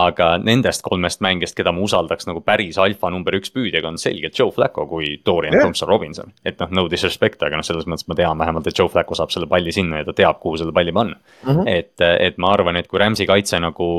aga 0.00 0.28
nendest 0.38 0.84
kolmest 0.86 1.22
mängijast, 1.24 1.56
keda 1.58 1.72
ma 1.74 1.82
usaldaks 1.82 2.28
nagu 2.28 2.44
päris 2.46 2.78
alfa 2.78 3.10
number 3.10 3.34
üks 3.40 3.50
püüdjaga, 3.54 3.90
on 3.90 3.98
selgelt 3.98 4.38
Joe 4.38 4.52
Flacco 4.54 4.86
kui 4.90 5.16
Dorian 5.26 5.56
yeah. 5.56 5.64
Thompson 5.64 5.90
Robinson. 5.90 6.32
et 6.44 6.60
noh, 6.62 6.70
no 6.78 6.86
disrespect, 6.92 7.42
aga 7.42 7.58
noh, 7.58 7.66
selles 7.66 7.88
mõttes 7.90 8.06
ma 8.10 8.18
tean 8.18 8.38
vähemalt, 8.38 8.70
et 8.70 8.78
Joe 8.78 8.92
Flacco 8.92 9.18
saab 9.18 9.34
selle 9.34 9.50
palli 9.50 9.74
sinna 9.74 10.02
ja 10.02 10.08
ta 10.08 10.16
teab, 10.16 10.40
kuhu 10.42 10.60
selle 10.60 10.76
palli 10.76 10.94
panna 10.94 11.16
mm. 11.16 11.50
-hmm. 11.50 11.68
et, 11.68 12.06
et 12.30 12.38
ma 12.38 12.54
arvan, 12.54 12.76
et 12.76 12.88
kui 12.88 13.02
Rams'i 13.02 13.26
kaitse 13.26 13.60
nagu 13.60 13.90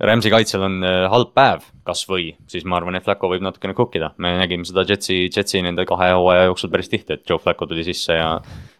Rams'i 0.00 0.30
kaitsel 0.32 0.64
on 0.66 0.80
äh, 0.82 1.04
halb 1.10 1.30
päev, 1.36 1.62
kasvõi, 1.86 2.32
siis 2.50 2.64
ma 2.66 2.80
arvan, 2.80 2.98
et 2.98 3.04
Flacco 3.06 3.28
võib 3.30 3.44
natukene 3.46 3.76
cook 3.78 3.94
ida, 3.94 4.10
me 4.18 4.32
nägime 4.40 4.66
seda 4.66 4.82
Jetsi, 4.88 5.28
Jetsi 5.30 5.62
nende 5.62 5.86
kahe 5.86 6.10
hooaja 6.16 6.48
jooksul 6.48 6.72
päris 6.72 6.90
tihti, 6.90 7.14
et 7.14 7.30
Joe 7.30 7.38
Flacco 7.38 7.68
tuli 7.70 7.86
sisse 7.86 8.18
ja. 8.18 8.28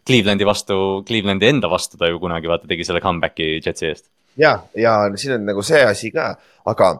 Clevelandi 0.04 0.44
vastu, 0.44 0.76
Clevelandi 1.06 1.48
enda 1.48 1.70
vastu 1.72 1.96
ta 1.96 2.10
ju 2.10 2.18
kunagi 2.20 2.50
vaata 2.50 2.68
tegi 2.68 2.84
selle 2.84 3.00
comeback'i 3.00 3.60
Jetsi 3.64 3.86
eest. 3.88 4.10
ja, 4.36 4.58
ja 4.76 4.98
siin 5.14 5.38
on 5.38 5.46
nagu 5.46 5.62
see 5.62 5.84
asi 5.86 6.10
ka, 6.12 6.32
aga 6.66 6.90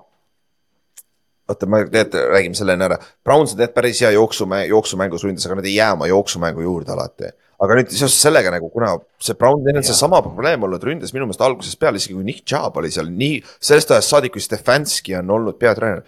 oota, 1.51 1.67
ma 1.69 1.83
tegelikult 1.85 2.21
räägime 2.33 2.57
selle 2.57 2.79
enne 2.79 2.87
ära. 2.87 3.01
Browns 3.27 3.53
on 3.53 3.59
tegelikult 3.59 3.81
päris 3.83 4.01
hea 4.01 4.15
jooksumäng, 4.15 4.69
jooksumängus 4.71 5.27
ründas, 5.27 5.45
aga 5.49 5.59
nad 5.59 5.69
ei 5.69 5.75
jää 5.75 5.93
oma 5.99 6.09
jooksumängu 6.09 6.65
juurde 6.65 6.95
alati 6.95 7.35
aga 7.63 7.79
nüüd 7.79 7.93
seoses 7.93 8.17
sellega 8.27 8.53
nagu, 8.55 8.69
kuna 8.73 8.95
see 9.23 9.37
Brown, 9.39 9.63
neil 9.65 9.79
on 9.81 9.87
seesama 9.87 10.21
probleem 10.25 10.67
olnud 10.67 10.83
ründes 10.85 11.15
minu 11.15 11.29
meelest 11.29 11.45
algusest 11.45 11.79
peale, 11.81 12.01
isegi 12.01 12.17
kui 12.17 12.27
Nick 12.27 12.45
Chubb 12.49 12.81
oli 12.81 12.93
seal 12.95 13.11
nii, 13.13 13.41
sellest 13.63 13.95
ajast 13.95 14.15
saadik, 14.15 14.35
kui 14.37 14.45
Stefanski 14.45 15.17
on 15.21 15.33
olnud 15.39 15.59
peatreener. 15.61 16.05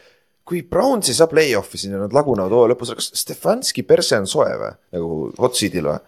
kui 0.46 0.60
Browns 0.62 1.08
ei 1.10 1.16
saa 1.18 1.26
play-off'i 1.26 1.78
siin 1.80 1.96
ja 1.96 2.04
nad 2.04 2.12
lagunevad 2.14 2.52
hooaja 2.54 2.70
lõpus, 2.70 2.92
kas 2.94 3.10
Stefanski 3.18 3.82
perse 3.82 4.18
on 4.20 4.28
soe 4.30 4.52
või, 4.60 4.76
nagu 4.94 5.16
hot 5.42 5.58
seat'il 5.58 5.88
või? 5.90 5.98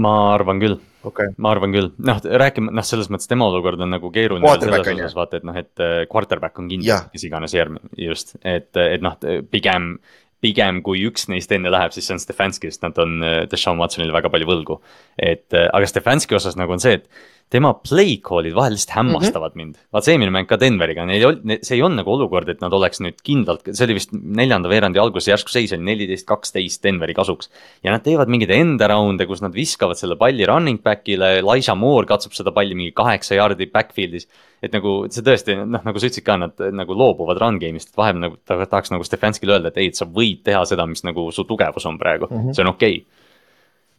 ma 0.00 0.14
arvan 0.36 0.60
küll. 0.62 0.78
Okay., 1.00 1.30
ma 1.40 1.54
arvan 1.54 1.72
küll, 1.72 1.88
noh, 2.04 2.18
rääkima, 2.20 2.74
noh, 2.76 2.84
selles 2.84 3.08
mõttes 3.08 3.30
tema 3.30 3.46
olukord 3.48 3.80
on 3.80 3.88
nagu 3.88 4.10
keeruline 4.12 4.50
selles 4.60 4.90
osas 4.92 5.14
vaata, 5.16 5.38
et 5.40 5.46
noh, 5.48 5.56
et 5.56 5.80
äh, 5.80 6.02
quarterback 6.10 6.60
on 6.60 6.68
kindlasti 6.68 7.16
kes 7.16 7.24
iganes 7.24 7.54
järgmine, 7.56 7.88
just, 7.96 8.34
et, 8.44 8.68
et 8.76 9.00
noh, 9.00 9.16
pigem 9.48 9.94
pigem 10.40 10.80
kui 10.84 11.02
üks 11.08 11.28
neist 11.28 11.52
enne 11.52 11.72
läheb, 11.72 11.92
siis 11.94 12.08
see 12.08 12.16
on 12.16 12.22
Stefanski, 12.22 12.70
sest 12.72 12.84
nad 12.86 12.98
on 13.02 13.18
äh, 13.24 13.42
Deshaun 13.50 13.80
Watsonile 13.80 14.14
väga 14.16 14.32
palju 14.32 14.48
võlgu. 14.48 14.80
et 15.18 15.52
äh, 15.56 15.68
aga 15.72 15.88
Stefanski 15.88 16.38
osas 16.38 16.56
nagu 16.60 16.72
on 16.76 16.82
see, 16.82 17.00
et 17.00 17.08
tema 17.50 17.72
play 17.82 18.18
call'id 18.22 18.54
vahel 18.54 18.76
lihtsalt 18.76 18.92
hämmastavad 18.94 19.54
mm 19.56 19.60
-hmm. 19.60 19.64
mind. 19.64 19.78
vaat 19.92 20.06
see 20.06 20.14
eelmine 20.14 20.30
mäng 20.30 20.46
ka 20.46 20.58
Denveriga, 20.60 21.04
neil 21.06 21.18
ei 21.18 21.26
olnud, 21.26 21.64
see 21.66 21.76
ei 21.76 21.82
olnud 21.82 22.00
nagu 22.00 22.12
olukord, 22.14 22.48
et 22.48 22.60
nad 22.62 22.72
oleks 22.72 23.02
nüüd 23.02 23.18
kindlalt, 23.26 23.66
see 23.74 23.86
oli 23.88 23.96
vist 23.98 24.14
neljanda 24.14 24.70
veerandi 24.70 25.02
alguses, 25.02 25.28
järsku 25.32 25.50
seis 25.50 25.74
oli 25.74 25.82
neliteist, 25.88 26.26
kaksteist 26.28 26.82
Denveri 26.86 27.14
kasuks. 27.14 27.50
ja 27.82 27.90
nad 27.90 28.04
teevad 28.06 28.30
mingeid 28.30 28.54
enda 28.54 28.86
raunde, 28.88 29.26
kus 29.26 29.42
nad 29.42 29.54
viskavad 29.54 29.98
selle 29.98 30.16
palli 30.16 30.46
running 30.46 30.78
back'ile, 30.82 31.42
Liza 31.42 31.74
Moore 31.74 32.06
katsub 32.06 32.32
seda 32.38 32.52
palli 32.52 32.74
mingi 32.74 32.92
kaheksa 32.92 33.34
jaardi 33.34 33.66
backfield'is. 33.66 34.28
et 34.62 34.72
nagu 34.72 35.06
see 35.10 35.22
tõesti, 35.24 35.56
noh, 35.64 35.82
nagu 35.82 35.98
sa 35.98 36.06
ütlesid 36.06 36.24
ka, 36.24 36.36
nad 36.36 36.66
nagu 36.72 36.94
loobuvad 36.94 37.38
run 37.40 37.58
game'ist, 37.58 37.90
et 37.90 37.96
vahepeal 37.96 38.20
nagu 38.20 38.36
tahaks 38.46 38.90
nagu 38.90 39.04
Stefanskile 39.04 39.56
öelda, 39.56 39.68
et 39.68 39.78
ei, 39.78 39.88
et 39.88 39.96
sa 39.96 40.04
võid 40.04 40.44
teha 40.44 40.64
seda, 40.64 40.86
mis 40.86 41.02
nagu 41.02 41.30
su 41.32 41.44
tugevus 41.48 41.86
on 41.86 41.98
praegu 41.98 42.28
mm, 42.30 42.36
-hmm. 42.36 42.54
see 42.54 42.62
on 42.62 42.70
okei 42.76 42.96
okay 43.00 43.19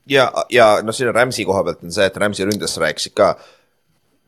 ja, 0.10 0.28
ja 0.50 0.68
noh, 0.84 0.96
siin 0.96 1.12
on 1.12 1.18
Rams'i 1.18 1.46
koha 1.48 1.64
pealt 1.66 1.84
on 1.86 1.94
see, 1.94 2.06
et 2.08 2.22
Rams'i 2.22 2.48
ründes 2.48 2.76
sa 2.76 2.86
rääkisid 2.86 3.18
ka. 3.18 3.34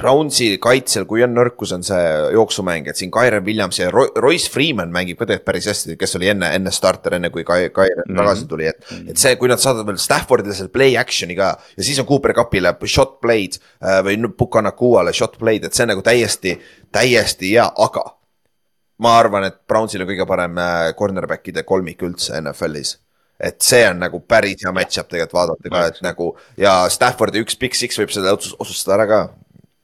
Brownsi 0.04 0.58
kaitsel, 0.60 1.06
kui 1.08 1.22
on 1.24 1.32
nõrkus, 1.38 1.70
on 1.76 1.84
see 1.86 2.00
jooksumäng, 2.34 2.88
et 2.90 2.98
siin 2.98 3.12
Kyren 3.14 3.44
Williams 3.46 3.78
ja 3.78 3.92
Royce 3.94 4.50
Freeman 4.52 4.90
mängib 4.92 5.20
ka 5.20 5.28
tegelikult 5.30 5.46
päris 5.48 5.68
hästi, 5.70 5.96
kes 6.02 6.18
oli 6.18 6.32
enne, 6.34 6.50
enne 6.58 6.74
starter, 6.76 7.14
enne 7.16 7.30
kui 7.32 7.46
Kyren 7.46 7.70
mm 7.70 8.02
-hmm. 8.10 8.18
tagasi 8.18 8.48
tuli, 8.50 8.68
et. 8.68 8.84
et 9.08 9.18
see, 9.18 9.36
kui 9.40 9.48
nad 9.48 9.62
saadavad 9.62 9.94
veel 9.94 10.02
Staffordile 10.02 10.54
selle 10.54 10.74
play 10.74 10.98
action'i 10.98 11.38
ka 11.38 11.54
ja 11.78 11.84
siis 11.84 12.00
on 12.00 12.10
Cooper 12.10 12.34
Cupile 12.34 12.76
shot 12.86 13.20
play'd 13.22 13.60
äh, 13.62 14.02
või 14.04 14.18
Pukanakuale 14.38 15.14
shot 15.14 15.38
play'd, 15.38 15.66
et 15.66 15.74
see 15.74 15.84
on 15.84 15.94
nagu 15.94 16.02
täiesti, 16.02 16.60
täiesti 16.92 17.54
hea, 17.54 17.72
aga. 17.78 18.04
ma 18.98 19.18
arvan, 19.20 19.44
et 19.44 19.68
Brownsil 19.68 20.02
on 20.02 20.08
kõige 20.08 20.26
parem 20.26 20.58
äh, 20.58 20.94
cornerback'ide 20.96 21.64
kolmik 21.64 22.02
üldse 22.02 22.42
NFL-is 22.42 23.03
et 23.44 23.60
see 23.66 23.84
on 23.90 24.00
nagu 24.04 24.22
päris 24.30 24.64
hea 24.64 24.72
match-up 24.76 25.10
tegelikult 25.12 25.36
vaadata 25.40 25.74
ka, 25.74 25.84
et 25.92 26.00
nagu 26.06 26.30
ja 26.60 26.78
Staffordi 26.94 27.44
üks 27.44 27.58
big 27.60 27.76
six 27.78 28.00
võib 28.00 28.14
seda 28.16 28.36
otsustada 28.36 29.00
ära 29.00 29.10
ka 29.10 29.20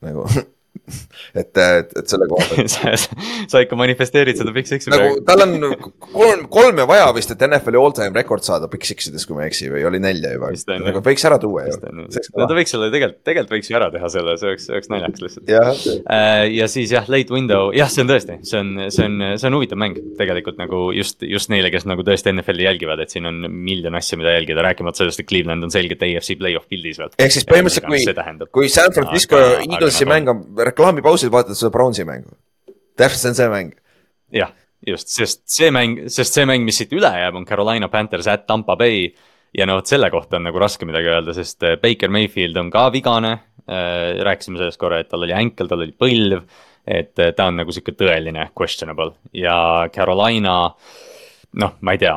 nagu 0.06 0.27
et, 1.41 1.51
et, 1.51 1.93
et 2.01 2.11
selle 2.11 2.27
koha 2.29 2.47
pealt 2.49 2.73
sa, 3.51 3.63
ikka 3.63 3.77
manifesteerid 3.79 4.39
seda 4.39 4.53
Big 4.55 4.69
Six'i 4.69 4.93
nagu 4.93 5.19
tal 5.27 5.45
on 5.45 5.55
kolm, 6.11 6.45
kolme 6.51 6.85
vaja 6.89 7.09
vist, 7.15 7.33
et 7.33 7.45
NFL-i 7.45 7.79
all 7.79 7.95
time 7.95 8.15
rekord 8.17 8.45
saada 8.45 8.69
Big 8.71 8.85
Six 8.87 9.11
ides, 9.11 9.25
kui 9.27 9.37
ma 9.37 9.45
ei 9.45 9.51
eksi 9.51 9.69
või 9.71 9.85
oli 9.89 10.01
nelja 10.03 10.33
juba. 10.35 10.51
nagu 10.85 11.03
võiks 11.05 11.25
ära 11.29 11.39
tuua 11.41 11.67
ju. 11.67 11.77
no 11.93 12.49
ta 12.49 12.57
võiks 12.57 12.73
selle 12.73 12.89
tegelikult, 12.93 13.21
tegelikult 13.27 13.55
võiks 13.57 13.71
ju 13.71 13.79
ära 13.79 13.89
teha 13.93 14.11
selle, 14.13 14.35
see 14.41 14.51
oleks, 14.51 14.67
see 14.67 14.75
oleks 14.75 14.91
naljakas 14.93 15.25
lihtsalt. 15.25 15.51
ja, 15.51 15.63
äh, 16.15 16.45
ja 16.55 16.69
siis 16.71 16.93
jah, 16.95 17.07
late 17.11 17.33
window, 17.35 17.73
jah, 17.75 17.91
see 17.91 18.05
on 18.05 18.11
tõesti, 18.11 18.39
see 18.47 18.61
on, 18.61 18.73
see 18.93 19.07
on, 19.07 19.17
see 19.41 19.49
on 19.49 19.59
huvitav 19.59 19.81
mäng 19.81 19.99
tegelikult 20.19 20.59
nagu 20.61 20.89
just, 20.95 21.23
just 21.25 21.51
neile, 21.53 21.71
kes 21.73 21.87
nagu 21.89 22.05
tõesti 22.05 22.33
NFL-i 22.33 22.67
jälgivad, 22.67 23.03
et 23.03 23.13
siin 23.13 23.29
on 23.29 23.45
miljon 23.49 23.97
asja, 23.99 24.19
mida 24.19 24.33
jälgida, 24.35 24.63
rääkimata 24.65 25.03
sellest, 25.03 25.23
et 25.23 25.29
Cleveland 25.29 25.67
on 25.67 25.73
selgelt 25.73 26.03
AFC 26.05 26.37
play-off 26.39 26.69
pildis 26.71 26.99
veel. 27.01 27.13
ehk 27.19 27.35
siis 27.35 27.47
põhimõtteliselt, 27.49 28.45
kui, 28.49 28.49
kui 28.59 28.73
San 28.73 28.93
Francisco 28.95 29.39
Eaglesi 29.59 30.07
mäng 30.09 30.31
on 30.31 30.43
reklaamipausil 30.80 31.31
vaatad 31.31 31.57
seda 31.60 31.72
Brownsi 31.73 32.06
mängu. 32.07 32.31
täpselt 32.97 33.22
see 33.22 33.30
on 33.30 33.35
see 33.35 33.49
mäng. 33.51 33.73
jah, 34.31 34.53
just, 34.88 35.11
sest 35.11 35.43
see 35.51 35.72
mäng, 35.76 36.07
sest 36.07 36.38
see 36.38 36.45
mäng, 36.47 36.64
mis 36.64 36.80
siit 36.80 36.93
üle 36.95 37.11
jääb, 37.11 37.35
on 37.35 37.45
Carolina 37.45 37.89
Panthers 37.91 38.27
at 38.27 38.47
Tampa 38.47 38.77
Bay. 38.80 39.10
ja 39.53 39.65
no 39.65 39.80
vot 39.80 39.89
selle 39.89 40.11
kohta 40.14 40.38
on 40.38 40.47
nagu 40.47 40.60
raske 40.61 40.85
midagi 40.85 41.11
öelda, 41.11 41.34
sest 41.34 41.64
äh, 41.64 41.76
Baker 41.81 42.10
Mayfield 42.10 42.57
on 42.57 42.72
ka 42.72 42.89
vigane 42.93 43.34
äh,. 43.68 44.23
rääkisime 44.23 44.57
sellest 44.57 44.80
korra, 44.80 44.99
et 44.99 45.10
tal 45.10 45.26
oli 45.26 45.35
änkel, 45.35 45.68
tal 45.68 45.84
oli 45.84 45.91
põlv. 45.91 46.47
et 46.88 47.19
äh, 47.19 47.34
ta 47.35 47.49
on 47.51 47.60
nagu 47.60 47.76
sihuke 47.76 47.97
tõeline 47.99 48.49
questionable 48.56 49.11
ja 49.34 49.89
Carolina 49.93 50.57
äh, 50.65 51.09
noh, 51.57 51.73
ma 51.81 51.93
ei 51.95 51.99
tea, 52.01 52.13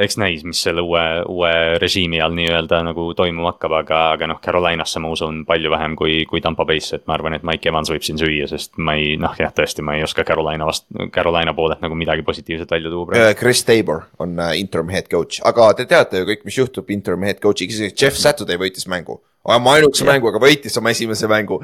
eks 0.00 0.16
näis, 0.20 0.44
mis 0.48 0.60
selle 0.64 0.80
uue, 0.84 1.02
uue 1.28 1.50
režiimi 1.80 2.22
all 2.24 2.32
nii-öelda 2.36 2.80
nagu 2.86 3.10
toimuma 3.16 3.52
hakkab, 3.52 3.74
aga, 3.82 4.00
aga 4.14 4.28
noh, 4.30 4.40
Carolinasse 4.42 5.02
ma 5.02 5.10
usun 5.12 5.42
palju 5.48 5.72
vähem 5.72 5.96
kui, 5.98 6.22
kui 6.30 6.40
Tampa 6.44 6.64
Bay'sse, 6.68 7.00
et 7.00 7.06
ma 7.08 7.18
arvan, 7.18 7.36
et 7.36 7.44
Mike 7.46 7.68
Evans 7.68 7.92
võib 7.92 8.06
siin 8.06 8.20
süüa, 8.20 8.48
sest 8.48 8.78
ma 8.80 8.96
ei, 8.96 9.14
noh 9.20 9.36
jah, 9.36 9.52
tõesti, 9.56 9.84
ma 9.84 9.98
ei 9.98 10.06
oska 10.06 10.24
Carolina 10.28 10.68
vast-, 10.68 10.88
Carolina 11.12 11.52
poolelt 11.56 11.84
nagu 11.84 11.98
midagi 11.98 12.24
positiivset 12.26 12.72
välja 12.72 12.92
tuua 12.92 13.10
praegu. 13.10 13.28
Äh, 13.28 13.36
Chris 13.36 13.64
Tabor 13.68 14.06
on 14.22 14.38
uh, 14.40 14.54
interim 14.56 14.92
head 14.94 15.12
coach, 15.12 15.42
aga 15.44 15.68
te 15.76 15.88
teate 15.90 16.24
ju 16.24 16.30
kõik, 16.32 16.48
mis 16.48 16.60
juhtub 16.62 16.92
interim 16.96 17.28
head 17.28 17.42
coach'iga, 17.44 17.76
isegi 17.76 17.96
Jeff 18.06 18.16
Saturday 18.20 18.60
võitis 18.60 18.88
mängu 18.88 19.20
oma 19.54 19.76
ainukese 19.76 20.04
yeah. 20.04 20.12
mängu, 20.14 20.30
aga 20.30 20.40
võitis 20.42 20.76
oma 20.80 20.90
esimese 20.90 21.28
mängu. 21.30 21.60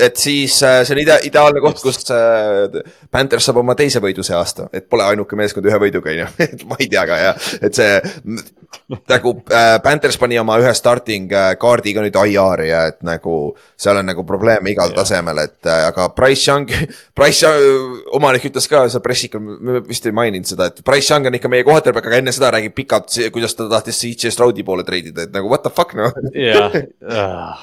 et, 0.00 0.16
siis 0.20 0.56
äh, 0.62 0.82
see 0.84 0.96
on 0.96 1.00
ide 1.02 1.16
ideaalne 1.28 1.62
koht, 1.64 1.80
kus 1.82 2.02
äh, 2.12 2.82
Panthers 3.12 3.48
saab 3.48 3.62
oma 3.62 3.76
teise 3.78 4.02
võidu 4.04 4.24
see 4.26 4.36
aasta, 4.36 4.68
et 4.72 4.88
pole 4.90 5.06
ainuke 5.06 5.38
meeskond 5.38 5.66
ühe 5.68 5.80
võiduga, 5.80 6.12
on 6.12 6.22
ju, 6.24 6.28
et 6.46 6.64
ma 6.68 6.78
ei 6.80 6.90
tea 6.92 7.06
ka 7.08 7.20
jah, 7.20 7.48
et 7.64 7.80
see. 7.80 7.92
nagu 9.08 9.34
äh, 9.54 9.76
Panthers 9.84 10.18
pani 10.20 10.38
oma 10.40 10.58
ühe 10.60 10.72
starting 10.76 11.32
kaardiga 11.60 12.02
nüüd 12.04 12.16
IR-i 12.18 12.68
ja 12.68 12.84
et 12.90 13.00
nagu 13.06 13.54
seal 13.80 14.00
on 14.00 14.08
nagu 14.10 14.24
probleeme 14.28 14.72
igal 14.74 14.92
yeah. 14.92 14.98
tasemel, 15.00 15.40
et 15.46 15.70
aga 15.70 16.10
Price 16.16 16.50
Young, 16.50 16.68
Price 17.18 17.46
Young, 17.46 18.04
omanik 18.18 18.50
ütles 18.50 18.68
ka 18.70 18.84
seal 18.92 19.04
pressikul, 19.04 19.40
me 19.40 19.80
vist 19.88 20.04
ei 20.06 20.16
maininud 20.16 20.50
seda, 20.50 20.68
et 20.68 20.84
Price 20.84 21.12
Young 21.12 21.30
on 21.30 21.38
ikka 21.40 21.52
meie 21.52 21.64
quarterback, 21.66 22.10
aga 22.10 22.20
enne 22.20 22.34
seda 22.34 22.52
räägib 22.54 22.76
pikalt, 22.76 23.16
kuidas 23.32 23.56
ta 23.56 23.70
tahtis 23.70 24.02
CJ 24.02 24.34
Stroudi 24.34 24.66
poole 24.66 24.84
treidida, 24.86 25.24
et 25.24 25.34
nagu 25.34 25.48
what 25.48 25.64
the 25.64 25.72
fuck 25.72 25.94
noh. 25.96 26.12
jah, 26.34 26.74
Ugh. 27.14 27.58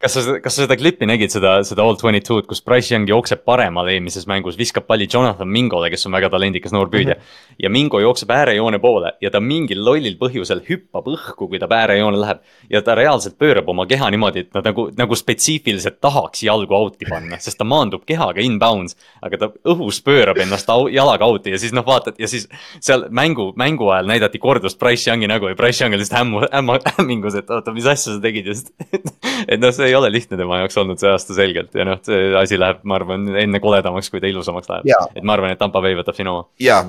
Kas 0.00 0.14
sa, 0.16 0.36
kas 0.40 0.56
sa 0.56 0.64
seda 0.64 0.76
klippi 0.80 1.04
nägid, 1.08 1.32
seda, 1.32 1.58
seda 1.66 1.84
all 1.84 1.98
twenty 2.00 2.22
two'd, 2.24 2.46
kus 2.48 2.62
Price 2.64 2.88
Young 2.92 3.04
jookseb 3.08 3.42
paremal 3.44 3.88
eelmises 3.92 4.24
mängus, 4.30 4.56
viskab 4.56 4.86
palli 4.88 5.04
Jonathan 5.10 5.48
Mingole, 5.48 5.90
kes 5.92 6.06
on 6.08 6.14
väga 6.16 6.30
talendikas 6.32 6.72
noor 6.72 6.88
püüdja 6.92 7.18
mm. 7.18 7.20
-hmm. 7.20 7.56
ja 7.60 7.70
Mingo 7.70 8.00
jookseb 8.00 8.30
äärejoone 8.32 8.78
poole 8.80 9.12
ja 9.20 9.30
ta 9.30 9.40
mingil 9.44 9.84
lollil 9.84 10.16
põhjusel 10.16 10.62
hüppab 10.68 11.10
õhku, 11.12 11.48
kui 11.48 11.60
ta 11.60 11.68
äärejoone 11.68 12.20
läheb. 12.20 12.38
ja 12.70 12.82
ta 12.82 12.94
reaalselt 12.94 13.36
pöörab 13.38 13.68
oma 13.68 13.86
keha 13.86 14.10
niimoodi, 14.10 14.40
et 14.40 14.50
ta 14.50 14.62
nagu, 14.64 14.88
nagu 14.96 15.16
spetsiifiliselt 15.16 16.00
tahaks 16.00 16.42
jalgu 16.42 16.74
out'i 16.74 17.04
panna, 17.08 17.38
sest 17.38 17.58
ta 17.58 17.64
maandub 17.64 18.04
kehaga 18.06 18.40
inbounds. 18.40 18.96
aga 19.22 19.36
ta 19.36 19.52
õhus 19.64 20.00
pöörab 20.04 20.38
ennast 20.38 20.68
jalaga 20.90 21.24
out'i 21.24 21.50
ja 21.50 21.58
siis 21.58 21.72
noh, 21.72 21.84
vaatad 21.84 22.14
ja 22.18 22.28
siis 22.28 22.48
seal 22.80 23.06
mängu, 23.10 23.52
mängu 23.56 23.90
ajal 23.90 24.06
näidati 24.06 24.38
kordust 24.38 24.78
Price 24.78 25.10
Youngi 25.10 25.28
nägu 25.28 25.48
ja 25.48 25.54
Price 25.54 25.84
Young 25.84 25.94
oli 25.94 26.00
lihtsalt 26.00 26.18
hämmu, 26.18 26.78
hämmingus, 26.96 27.34
et 27.34 27.50
oota, 27.50 27.72
mis 27.72 27.84
asja 27.86 28.14
sa 28.14 28.20
tegid 28.20 28.46
just 28.46 28.72
et 29.52 29.60
noh, 29.60 29.72
see 29.74 29.89
ei 29.90 29.98
ole 29.98 30.12
lihtne 30.12 30.38
tema 30.40 30.62
jaoks 30.62 30.80
olnud 30.80 31.02
see 31.02 31.10
aasta 31.10 31.36
selgelt 31.36 31.76
ja 31.76 31.86
noh, 31.88 32.00
see 32.06 32.32
asi 32.38 32.58
läheb, 32.60 32.82
ma 32.88 32.98
arvan, 33.00 33.28
enne 33.42 33.60
koledamaks, 33.62 34.10
kui 34.10 34.22
ta 34.22 34.30
ilusamaks 34.30 34.70
läheb. 34.70 34.90
et 35.14 35.22
ma 35.26 35.36
arvan, 35.36 35.54
et 35.54 35.60
Tampa 35.60 35.82
Bay 35.84 35.98
võtab 35.98 36.18
siin 36.18 36.30
oma. 36.32 36.46
ja, 36.62 36.82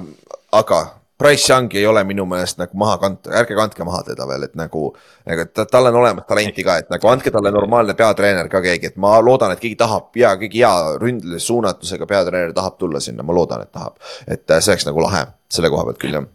aga 0.56 0.82
Price 1.22 1.54
Youngi 1.54 1.78
ei 1.78 1.86
ole 1.86 2.02
minu 2.04 2.24
meelest 2.26 2.58
nagu 2.58 2.78
maha 2.82 2.96
kanta, 2.98 3.30
ärge 3.38 3.54
kandke 3.54 3.86
maha 3.86 4.00
teda 4.08 4.26
veel, 4.26 4.48
et 4.48 4.56
nagu. 4.58 4.88
nagu 5.30 5.46
ta, 5.54 5.68
tal 5.70 5.92
on 5.92 6.00
olemas 6.00 6.26
talenti 6.26 6.66
ka, 6.66 6.80
et 6.82 6.90
nagu 6.90 7.12
andke 7.12 7.30
talle 7.34 7.52
normaalne 7.54 7.94
peatreener 8.00 8.50
ka 8.50 8.62
keegi, 8.64 8.90
et 8.90 8.98
ma 8.98 9.20
loodan, 9.22 9.54
et 9.54 9.62
keegi 9.62 9.78
tahab 9.78 10.18
ja 10.18 10.34
keegi 10.42 10.64
hea 10.64 10.98
ründlise 11.04 11.46
suunatusega 11.46 12.10
peatreener 12.10 12.56
tahab 12.58 12.80
tulla 12.82 13.04
sinna, 13.04 13.22
ma 13.28 13.38
loodan, 13.38 13.62
et 13.68 13.72
tahab. 13.72 14.02
et 14.26 14.50
äh, 14.50 14.64
see 14.66 14.74
oleks 14.74 14.90
nagu 14.90 15.06
lahe 15.06 15.28
selle 15.50 15.70
koha 15.70 15.86
pealt 15.92 16.02
küll 16.02 16.18
jah. 16.18 16.26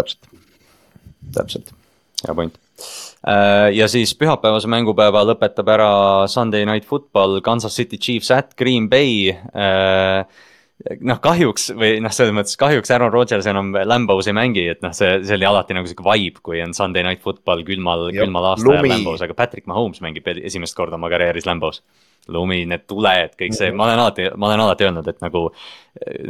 täpselt, 0.00 0.32
täpselt, 1.36 1.74
hea 2.24 2.34
point 2.40 2.56
ja 3.22 3.86
siis 3.88 4.14
pühapäevase 4.18 4.66
mängupäeva 4.66 5.20
lõpetab 5.28 5.68
ära 5.70 5.90
Sunday 6.26 6.66
Night 6.66 6.88
Football, 6.88 7.40
Kansas 7.40 7.76
City 7.78 7.98
Chiefs 7.98 8.32
at 8.34 8.56
Green 8.58 8.88
Bay. 8.90 9.30
Äh, 9.30 10.50
noh, 11.06 11.18
kahjuks 11.22 11.70
või 11.78 11.96
noh, 12.02 12.12
selles 12.14 12.34
mõttes 12.36 12.58
kahjuks 12.60 12.92
Aaron 12.94 13.12
Rodgers 13.14 13.48
enam 13.50 13.72
Lambos 13.86 14.28
ei 14.30 14.36
mängi, 14.36 14.66
et 14.74 14.84
noh, 14.84 14.94
see, 14.96 15.18
see 15.26 15.36
oli 15.38 15.48
alati 15.48 15.76
nagu 15.76 15.88
sihuke 15.88 16.06
vibe, 16.06 16.42
kui 16.44 16.62
on 16.64 16.74
Sunday 16.76 17.04
Night 17.06 17.22
Football 17.24 17.64
külmal, 17.66 18.08
külmal 18.14 18.52
aastal 18.52 18.80
Lambos, 18.82 19.22
aga 19.24 19.36
Patrick 19.38 19.68
Mahomes 19.70 20.02
mängib 20.04 20.28
esimest 20.34 20.78
korda 20.78 20.98
oma 21.00 21.12
karjääris 21.12 21.48
Lambos. 21.48 21.82
Lumi, 22.30 22.60
need 22.70 22.84
tuled, 22.86 23.32
kõik 23.34 23.54
see, 23.56 23.72
ma 23.74 23.88
olen 23.88 23.98
alati, 23.98 24.28
ma 24.38 24.46
olen 24.46 24.60
alati 24.62 24.86
öelnud, 24.86 25.08
et 25.10 25.24
nagu 25.24 25.40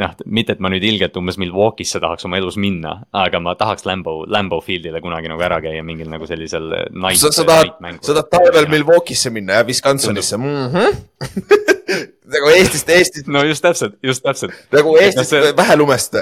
noh, 0.01 0.15
mitte, 0.24 0.55
et 0.57 0.62
ma 0.65 0.70
nüüd 0.73 0.87
ilgelt 0.89 1.19
umbes 1.20 1.37
Milwaukee'sse 1.37 2.01
tahaks 2.01 2.24
oma 2.24 2.41
elus 2.41 2.57
minna, 2.57 2.95
aga 3.12 3.43
ma 3.45 3.53
tahaks 3.61 3.85
Lambo, 3.85 4.23
Lambo 4.24 4.62
Fieldile 4.65 5.03
kunagi 5.05 5.29
nagu 5.29 5.45
ära 5.45 5.61
käia 5.61 5.85
mingil 5.85 6.09
nagu 6.09 6.24
sellisel. 6.29 6.73
sa, 7.12 7.45
tahad, 7.45 7.77
sa 8.01 8.16
tahad 8.16 8.33
talvel 8.33 8.70
Milwaukee'sse 8.73 9.35
minna 9.37 9.61
ja 9.61 9.69
Wisconsinisse. 9.69 10.41
Mm? 10.41 11.77
nagu 12.31 12.53
Eestist, 12.55 12.89
Eestist. 12.89 13.27
no 13.27 13.43
just 13.47 13.65
täpselt, 13.65 13.99
just 14.03 14.23
täpselt. 14.23 14.55
nagu 14.73 14.97
Eestist 15.01 15.35
see... 15.35 15.55
vähe 15.59 15.77
lumest 15.77 16.15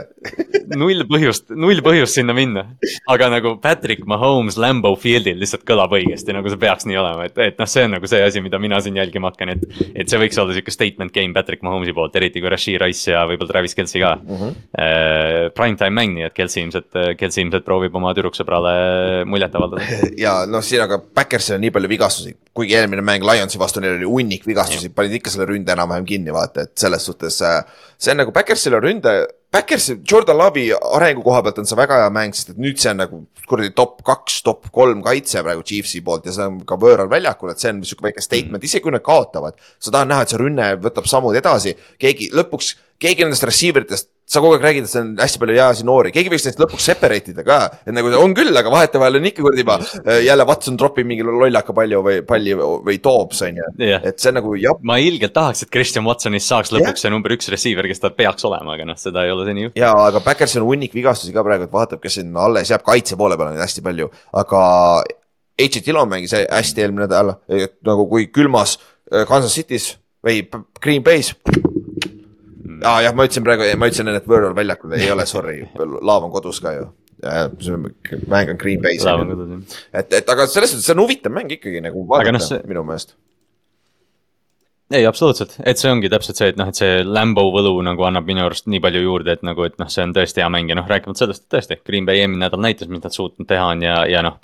null 0.78 1.04
põhjust, 1.08 1.50
null 1.58 1.82
põhjust 1.84 2.18
sinna 2.18 2.34
minna. 2.36 2.64
aga 3.10 3.30
nagu 3.32 3.54
Patrick 3.62 4.06
Mahomes 4.08 4.58
Lambo 4.60 4.92
Fieldil 5.00 5.40
lihtsalt 5.40 5.64
kõlab 5.68 5.94
õigesti, 5.96 6.34
nagu 6.36 6.50
see 6.50 6.60
peaks 6.60 6.86
nii 6.88 6.98
olema, 7.00 7.26
et, 7.28 7.38
et 7.50 7.60
noh, 7.60 7.68
see 7.70 7.86
on 7.86 7.96
nagu 7.96 8.10
see 8.10 8.22
asi, 8.24 8.42
mida 8.44 8.60
mina 8.62 8.80
siin 8.82 8.98
jälgima 9.00 9.30
hakkan, 9.32 9.54
et. 9.56 9.64
et 9.94 10.10
see 10.10 10.20
võiks 10.20 10.38
olla 10.40 10.54
sihuke 10.56 10.74
statement 10.74 11.14
game 11.14 11.34
Patrick 11.36 11.64
Mahomes'i 11.66 11.94
poolt, 11.96 12.16
eriti 12.20 12.42
kui 12.42 12.52
Rashid 12.52 12.80
Rice 12.82 13.12
ja 13.12 13.24
võib-olla 13.28 13.54
Travis 13.54 13.76
Kelci 13.78 14.02
ka 14.02 14.16
mm. 14.20 14.36
-hmm. 14.36 14.58
Uh, 14.80 15.50
Primetime 15.56 15.94
mäng, 15.94 16.14
nii 16.16 16.26
et 16.28 16.34
Kelci 16.34 16.62
ilmselt, 16.62 16.88
Kelci 17.18 17.42
ilmselt 17.42 17.64
proovib 17.66 17.94
oma 17.98 18.12
tüdruksõbrale 18.16 19.24
muljet 19.28 19.54
avaldada. 19.54 20.00
ja 20.24 20.44
noh, 20.48 20.62
siin 20.64 20.84
aga 20.84 21.00
Backersil 21.00 21.58
on 21.58 21.64
nii 21.64 21.74
palju 21.74 21.90
vigastusi, 21.90 22.34
kuigi 22.56 22.76
eelmine 22.78 23.04
mäng 23.04 23.26
Lionsi 23.26 23.58
vastu, 23.60 23.82
neil 23.82 23.98
oli 23.98 24.08
hunnik 24.08 24.46
vigastusi, 24.46 24.92
panid 24.94 25.18
ikka 25.18 25.32
selle 25.34 25.48
ründe 25.50 25.74
enam-vähem 25.90 26.08
kinni, 26.08 26.32
vaata, 26.34 26.64
et 26.64 26.78
selles 26.78 27.04
suhtes 27.06 27.42
äh, 27.42 27.60
see 27.98 28.14
on 28.14 28.22
nagu 28.22 28.32
Backersile 28.34 28.80
ründe, 28.80 29.18
Backers, 29.50 29.88
Jordan 30.06 30.38
Love'i 30.38 30.68
arengu 30.94 31.24
koha 31.26 31.40
pealt 31.42 31.56
on 31.58 31.66
see 31.66 31.78
väga 31.78 31.96
hea 32.04 32.10
mäng, 32.14 32.34
sest 32.38 32.52
et 32.52 32.58
nüüd 32.62 32.78
see 32.78 32.92
on 32.92 33.00
nagu 33.02 33.16
kuradi 33.50 33.72
top 33.74 33.96
kaks, 34.06 34.36
top 34.46 34.68
kolm 34.70 35.00
kaitse 35.02 35.42
praegu 35.42 35.64
Chiefsi 35.66 36.04
poolt 36.06 36.28
ja 36.28 36.34
see 36.36 36.46
on 36.46 36.60
ka 36.66 36.78
võõral 36.78 37.10
väljakul, 37.10 37.50
et 37.50 37.58
see 37.58 37.72
on 37.74 37.80
sihuke 37.82 38.06
väike 38.06 38.22
statement, 38.22 38.62
isegi 38.62 38.84
kui 38.84 38.94
nad 38.94 39.02
kaotavad. 39.02 39.58
sa 39.82 39.90
tahad 39.90 40.12
näha, 40.12 40.22
et 40.22 40.30
see 40.30 40.38
rünne 40.38 40.68
võtab 40.84 41.10
sammud 41.10 41.34
edasi, 41.34 41.74
keegi 41.98 42.30
lõpuks, 42.30 42.76
keegi 43.02 43.26
nendest 43.26 43.48
receiver 43.50 43.82
itest 43.88 44.12
sa 44.30 44.42
kogu 44.42 44.54
aeg 44.54 44.64
räägid, 44.64 44.86
et 44.86 44.92
see 44.92 45.00
on 45.02 45.10
hästi 45.18 45.40
palju 45.42 45.56
heasi 45.58 45.86
noori, 45.86 46.12
keegi 46.14 46.30
võiks 46.30 46.44
neist 46.46 46.60
lõpuks 46.62 46.84
separate 46.86 47.32
ida 47.32 47.44
ka, 47.46 47.58
et 47.82 47.94
nagu 47.96 48.12
on 48.20 48.34
küll, 48.36 48.54
aga 48.56 48.70
vahetevahel 48.70 49.18
on 49.18 49.26
ikka 49.30 49.42
kuradi 49.42 49.64
juba 49.64 49.78
äh, 49.82 50.20
jälle 50.26 50.46
Watson 50.46 50.76
tropib 50.78 51.08
mingi 51.08 51.26
lollaka 51.26 51.74
palju 51.74 52.02
või 52.06 52.20
palli 52.26 52.54
või 52.54 52.98
toobs 53.02 53.42
on 53.46 53.58
ju 53.58 53.70
et 53.80 54.22
see 54.22 54.34
nagu 54.36 54.54
jah. 54.60 54.78
ma 54.86 55.00
ilgelt 55.02 55.34
tahaks, 55.34 55.64
et 55.66 55.72
Christian 55.74 56.06
Watsonist 56.06 56.50
saaks 56.50 56.70
lõpuks 56.74 56.92
yeah. 56.92 57.02
see 57.02 57.14
number 57.14 57.34
üks 57.34 57.50
receiver, 57.50 57.88
kes 57.90 58.02
ta 58.04 58.12
peaks 58.14 58.46
olema, 58.46 58.76
aga 58.76 58.86
noh, 58.92 58.98
seda 59.00 59.26
ei 59.26 59.34
ole 59.34 59.48
seni 59.48 59.66
juhtunud. 59.66 59.82
ja, 59.82 59.94
aga 60.06 60.22
Backersil 60.24 60.62
on 60.62 60.70
hunnik 60.70 60.94
vigastusi 60.94 61.34
ka 61.34 61.44
praegu, 61.46 61.66
et 61.66 61.74
vaatab, 61.74 62.02
kes 62.04 62.20
sinna 62.20 62.46
alles 62.46 62.70
jääb, 62.70 62.86
kaitse 62.86 63.18
poole 63.18 63.38
peal 63.40 63.50
on 63.50 63.58
neid 63.58 63.66
hästi 63.66 63.86
palju, 63.86 64.12
aga. 64.42 64.60
H.J. 65.60 65.82
Dillon 65.84 66.08
mängis 66.08 66.32
hästi 66.32 66.80
eelmine 66.80 67.04
nädal, 67.04 67.34
nagu 67.84 68.06
kui 68.08 68.30
külmas 68.32 68.78
äh, 69.12 69.26
Kansas 69.28 69.52
City's 69.58 69.90
või 70.24 70.46
Green 70.80 71.04
Bay's 71.04 71.34
aa 72.82 72.96
ah, 72.96 73.00
jah, 73.04 73.14
ma 73.16 73.26
ütlesin 73.28 73.46
praegu, 73.46 73.68
ma 73.78 73.88
ütlesin 73.90 74.10
enne, 74.10 74.20
et 74.22 74.28
Võõral 74.30 74.56
väljakul 74.56 74.96
ei 74.98 75.10
ole, 75.12 75.26
sorry, 75.28 75.62
laav 75.78 76.28
on 76.28 76.34
kodus 76.34 76.60
ka 76.64 76.74
ju. 76.76 76.90
mäng 77.20 78.52
on 78.54 78.60
Green 78.60 78.80
Bay's. 78.80 79.04
et, 79.92 80.12
et 80.12 80.30
aga 80.32 80.46
selles 80.48 80.72
suhtes 80.72 80.86
see 80.86 80.94
on 80.96 81.02
huvitav 81.04 81.34
mäng 81.36 81.52
ikkagi 81.52 81.82
nagu 81.84 82.06
vaadata 82.08 82.38
no, 82.38 82.40
see... 82.44 82.62
minu 82.68 82.84
meelest 82.88 83.12
ei, 84.90 85.04
absoluutselt, 85.06 85.52
et 85.62 85.78
see 85.78 85.90
ongi 85.92 86.08
täpselt 86.10 86.40
see, 86.40 86.48
et 86.50 86.56
noh, 86.58 86.70
et 86.72 86.78
see 86.80 87.04
Lambo 87.06 87.44
võlu 87.54 87.76
nagu 87.86 88.02
annab 88.08 88.26
minu 88.26 88.42
arust 88.42 88.66
nii 88.66 88.80
palju 88.82 89.04
juurde, 89.04 89.36
et 89.36 89.44
nagu, 89.46 89.62
et 89.68 89.76
noh, 89.78 89.86
see 89.92 90.02
on 90.02 90.14
tõesti 90.16 90.42
hea 90.42 90.48
mäng 90.50 90.72
ja 90.72 90.74
noh, 90.80 90.88
rääkimata 90.90 91.22
sellest, 91.22 91.44
et 91.44 91.54
tõesti, 91.54 91.78
Green 91.86 92.08
Bay 92.08 92.24
eelmine 92.24 92.42
nädal 92.42 92.64
näitas, 92.64 92.90
mis 92.90 93.04
nad 93.04 93.14
suutnud 93.14 93.46
teha 93.46 93.68
on 93.70 93.84
ja, 93.86 94.00
ja 94.10 94.24
noh 94.26 94.40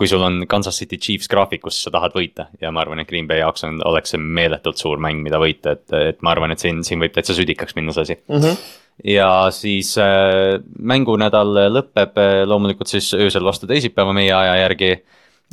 kui 0.00 0.08
sul 0.08 0.22
on 0.24 0.46
Kansas 0.48 0.78
City 0.80 0.96
Chiefs 0.96 1.28
graafikus, 1.28 1.82
sa 1.84 1.92
tahad 1.92 2.14
võita 2.16 2.46
ja 2.60 2.70
ma 2.72 2.80
arvan, 2.80 3.02
et 3.02 3.08
Green 3.10 3.28
Bay 3.28 3.42
jaoks 3.42 3.66
on, 3.68 3.82
oleks 3.84 4.14
see 4.14 4.20
meeletult 4.20 4.80
suur 4.80 5.00
mäng, 5.02 5.20
mida 5.20 5.36
võita, 5.42 5.76
et, 5.76 5.84
et 5.92 6.22
ma 6.24 6.32
arvan, 6.32 6.54
et 6.54 6.62
siin, 6.62 6.80
siin 6.86 7.02
võib 7.02 7.12
täitsa 7.12 7.36
südikaks 7.36 7.76
minna 7.76 7.92
see 7.92 8.06
asi 8.08 8.20
mm. 8.20 8.38
-hmm 8.46 8.78
ja 9.04 9.48
siis 9.54 9.94
äh, 9.98 10.58
mängunädal 10.76 11.54
lõpeb 11.72 12.18
äh, 12.20 12.42
loomulikult 12.44 12.90
siis 12.90 13.14
öösel 13.16 13.46
vastu 13.46 13.68
teisipäeva 13.70 14.12
meie 14.12 14.32
aja 14.36 14.58
järgi 14.60 14.90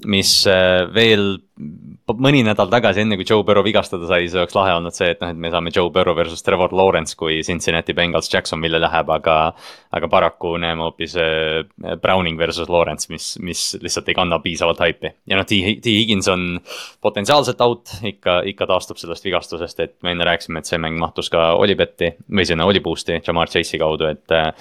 mis 0.06 0.32
äh, 0.46 0.86
veel 0.94 1.40
mõni 2.22 2.44
nädal 2.46 2.70
tagasi, 2.70 3.02
enne 3.02 3.18
kui 3.18 3.26
Joe 3.28 3.42
Burrow 3.44 3.66
vigastada 3.66 4.06
sai, 4.08 4.28
see 4.30 4.40
oleks 4.40 4.54
lahe 4.54 4.76
olnud 4.78 4.94
see, 4.94 5.10
et 5.16 5.22
noh, 5.24 5.32
et 5.34 5.40
me 5.42 5.50
saame 5.52 5.72
Joe 5.74 5.90
Burrow 5.94 6.16
versus 6.16 6.44
Trevor 6.46 6.74
Lawrence, 6.78 7.16
kui 7.18 7.40
Cincinnati 7.44 7.96
Bengals 7.98 8.30
Jacksonville 8.32 8.80
läheb, 8.82 9.10
aga. 9.14 9.38
aga 9.98 10.10
paraku 10.12 10.54
näeme 10.62 10.84
hoopis 10.84 11.16
äh, 11.18 11.64
Browning 12.04 12.38
versus 12.38 12.70
Lawrence, 12.70 13.08
mis, 13.10 13.32
mis 13.42 13.62
lihtsalt 13.82 14.10
ei 14.12 14.18
kanna 14.18 14.38
piisavalt 14.44 14.84
haipi. 14.84 15.14
ja 15.26 15.40
noh, 15.40 15.48
T, 15.48 15.58
T 15.82 15.94
Higgins 15.96 16.28
on 16.30 16.60
potentsiaalselt 17.02 17.62
out, 17.66 17.96
ikka, 18.06 18.42
ikka 18.52 18.68
taastub 18.70 19.00
sellest 19.02 19.26
vigastusest, 19.26 19.80
et 19.80 19.96
me 20.06 20.14
enne 20.14 20.28
rääkisime, 20.28 20.62
et 20.62 20.70
see 20.70 20.78
mäng 20.82 21.00
mahtus 21.02 21.32
ka 21.34 21.54
Olipetti 21.58 22.14
või 22.30 22.46
sinna 22.46 22.68
Oliboost'i, 22.70 23.22
Jamar 23.26 23.50
Chase'i 23.50 23.82
kaudu, 23.82 24.12
et. 24.12 24.28
Äh, 24.36 24.52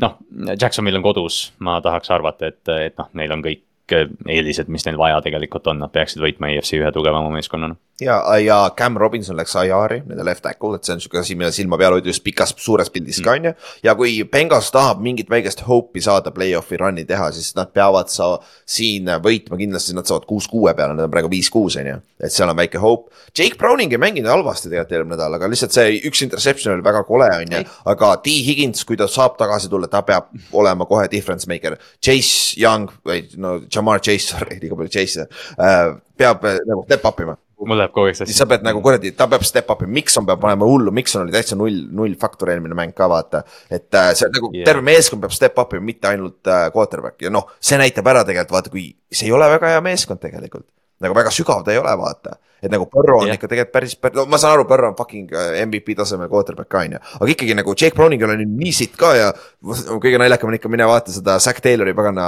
noh, 0.00 0.16
Jacksonville 0.54 1.00
on 1.00 1.04
kodus, 1.04 1.42
ma 1.58 1.80
tahaks 1.84 2.12
arvata, 2.14 2.48
et, 2.52 2.62
et 2.70 2.96
noh, 3.00 3.10
neil 3.18 3.34
on 3.34 3.42
kõik 3.44 3.64
eelised, 3.92 4.68
mis 4.68 4.86
neil 4.86 4.98
vaja 5.00 5.20
tegelikult 5.24 5.66
on, 5.70 5.80
nad 5.82 5.92
peaksid 5.94 6.22
võitma 6.22 6.52
EFC 6.54 6.78
ühe 6.80 6.92
tugevama 6.94 7.32
meeskonnana 7.34 7.76
ja, 8.00 8.16
ja 8.38 8.58
Cam 8.76 8.96
Robinson 8.96 9.36
läks 9.38 9.54
IR-i, 9.60 10.00
nende 10.06 10.24
left 10.26 10.42
tackle, 10.44 10.78
et 10.78 10.86
see 10.86 10.94
on 10.96 11.02
sihuke 11.02 11.20
asi, 11.20 11.36
mida 11.38 11.52
silma 11.54 11.78
peal 11.80 11.96
hoida 11.96 12.10
just 12.10 12.24
pikas, 12.24 12.54
suures 12.60 12.90
pildis 12.92 13.20
mm. 13.20 13.26
ka 13.26 13.34
on 13.36 13.48
ju. 13.50 13.52
ja 13.86 13.94
kui 13.98 14.14
Bengals 14.30 14.70
tahab 14.74 15.02
mingit 15.04 15.30
väikest 15.32 15.64
hope'i 15.66 16.02
saada 16.04 16.32
play-off'i 16.34 16.78
run'i 16.80 17.04
teha, 17.08 17.30
siis 17.36 17.52
nad 17.58 17.72
peavad 17.76 18.10
sa 18.12 18.32
siin 18.68 19.10
võitma, 19.24 19.58
kindlasti 19.60 19.96
nad 19.96 20.08
saavad 20.08 20.26
kuus-kuue 20.30 20.74
peale, 20.78 20.96
nad 20.96 21.08
on 21.08 21.12
praegu 21.12 21.30
viis-kuus 21.32 21.78
on 21.80 21.90
ju. 21.92 21.98
et 22.20 22.32
seal 22.32 22.50
on 22.52 22.58
väike 22.58 22.80
hope. 22.80 23.12
Jake 23.36 23.58
Browning 23.60 23.92
ei 23.92 24.00
mänginud 24.00 24.30
halvasti 24.30 24.68
tegelikult 24.68 24.96
eelmine 24.96 25.16
nädal, 25.16 25.36
aga 25.36 25.50
lihtsalt 25.50 25.76
see 25.76 26.00
üks 26.08 26.24
interception 26.26 26.74
oli 26.74 26.86
väga 26.86 27.04
kole 27.08 27.28
on 27.36 27.56
ju. 27.56 27.62
aga 27.92 28.14
T 28.24 28.36
Higgins, 28.46 28.84
kui 28.88 28.98
ta 29.00 29.08
saab 29.10 29.38
tagasi 29.40 29.70
tulla, 29.72 29.90
ta 29.90 30.02
peab 30.06 30.32
olema 30.56 30.86
kohe 30.88 31.08
difference 31.10 31.48
maker. 31.50 31.78
Chase 32.02 32.60
Young 32.60 32.90
või 33.06 33.24
no 33.40 33.58
Jamar 33.68 34.02
Chase, 34.04 34.34
sorry, 34.34 34.58
liiga 34.62 34.78
palju 34.78 34.92
Chase'e 34.96 35.28
äh,, 35.58 35.94
peab 36.20 36.44
nagu 36.66 36.84
step 36.88 37.06
up 37.08 37.24
ima 37.24 37.36
mul 37.66 37.80
läheb 37.80 37.92
kogu 37.94 38.10
aeg 38.10 38.18
sassi. 38.18 38.36
sa 38.36 38.46
pead 38.50 38.64
nagu 38.66 38.82
kuradi, 38.84 39.12
ta 39.16 39.28
peab 39.30 39.44
step 39.46 39.70
up'i, 39.74 39.88
Mikson 39.90 40.26
peab 40.28 40.40
panema 40.42 40.68
hullu, 40.68 40.92
Mikson 40.94 41.26
oli 41.26 41.34
täitsa 41.34 41.58
null, 41.58 41.82
null 41.96 42.16
faktor 42.20 42.52
eelmine 42.54 42.76
mäng 42.78 42.94
ka 42.96 43.08
vaata. 43.10 43.42
et 43.70 43.94
äh, 43.94 44.12
see 44.18 44.30
nagu 44.32 44.52
yeah. 44.54 44.66
terve 44.68 44.84
meeskond 44.86 45.24
peab 45.24 45.34
step 45.36 45.58
up 45.60 45.74
ima, 45.76 45.86
mitte 45.92 46.10
ainult 46.10 46.50
äh, 46.50 46.68
quarterback 46.74 47.22
ja 47.22 47.32
noh, 47.32 47.48
see 47.60 47.78
näitab 47.80 48.08
ära 48.12 48.24
tegelikult 48.28 48.56
vaata, 48.58 48.72
kui 48.72 48.90
see 49.12 49.28
ei 49.28 49.34
ole 49.36 49.48
väga 49.58 49.74
hea 49.74 49.82
meeskond 49.84 50.22
tegelikult 50.22 50.68
nagu 51.00 51.16
väga 51.16 51.32
sügav 51.34 51.64
ta 51.64 51.74
ei 51.74 51.80
ole, 51.80 51.92
vaata. 51.98 52.36
Et 52.62 52.72
nagu 52.72 52.86
Burrow 52.92 53.22
on 53.22 53.28
yeah. 53.28 53.38
ikka 53.38 53.48
tegelikult 53.50 53.74
päris, 53.74 53.96
päris, 53.96 54.16
no 54.18 54.26
ma 54.30 54.40
saan 54.40 54.58
aru, 54.58 54.66
Burrow 54.68 54.92
on 54.92 54.98
fucking 54.98 55.32
äh, 55.32 55.60
MVP 55.64 55.96
tasemel 55.98 56.28
quarterback 56.32 56.70
ka 56.70 56.84
on 56.84 56.96
ju. 56.96 57.02
aga 57.20 57.30
ikkagi 57.34 57.56
nagu 57.58 57.74
Jake 57.74 57.96
Browningil 57.96 58.34
on 58.34 58.44
nii 58.44 58.72
sitt 58.74 58.96
ka 59.00 59.12
ja 59.16 59.30
kõige 59.62 60.20
naljakam 60.20 60.50
on 60.50 60.58
ikka 60.58 60.72
mine 60.72 60.86
vaata 60.88 61.14
seda 61.14 61.38
Zack 61.42 61.62
Taylori 61.64 61.94
pagana 61.96 62.26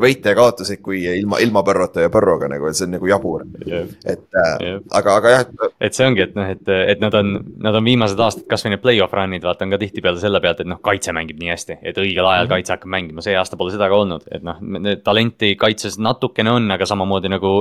võite 0.00 0.32
ja 0.32 0.38
kaotuseid, 0.38 0.82
kui 0.84 1.02
ilma, 1.08 1.40
ilma 1.44 1.62
Burrowta 1.66 2.04
ja 2.04 2.12
Burrow'ga 2.12 2.50
nagu, 2.52 2.68
et 2.68 2.78
see 2.78 2.88
on 2.88 2.94
nagu 2.96 3.10
jabur 3.10 3.44
yeah.. 3.66 3.86
et 4.04 4.24
äh, 4.24 4.54
yeah. 4.64 4.82
aga, 5.00 5.16
aga 5.20 5.34
jah. 5.34 5.46
et 5.80 5.96
see 5.96 6.06
ongi, 6.08 6.24
et 6.26 6.36
noh, 6.38 6.48
et, 6.54 6.72
et 6.94 7.02
nad 7.02 7.14
on, 7.18 7.34
nad 7.64 7.78
on 7.78 7.86
viimased 7.86 8.20
aastad, 8.24 8.46
kasvõi 8.50 8.74
need 8.74 8.84
play-off 8.84 9.16
run'id, 9.16 9.44
vaata 9.44 9.66
on 9.66 9.74
ka 9.74 9.80
tihtipeale 9.82 10.20
selle 10.22 10.40
pealt, 10.44 10.62
et 10.64 10.70
noh, 10.70 10.80
kaitse 10.84 11.14
mängib 11.16 11.40
nii 11.40 11.52
hästi, 11.52 11.78
et 11.82 12.00
õigel 12.00 12.24
ajal 12.24 12.44
mm 12.44 12.48
-hmm. 12.48 12.54
kaitse 12.54 12.74
hakkab 12.76 12.92
mängima, 12.94 13.24
see 13.24 13.36
aasta 13.38 13.58
pole 13.60 13.74
seda 13.74 13.88
ka 13.88 14.00
olnud, 14.02 14.26
et 14.32 14.44
noh, 14.46 14.60
talenti 15.04 15.54
kaitses 15.60 15.98
natukene 15.98 16.52
on, 16.52 16.70
aga 16.70 16.86
samamoodi 16.86 17.32
nagu 17.32 17.54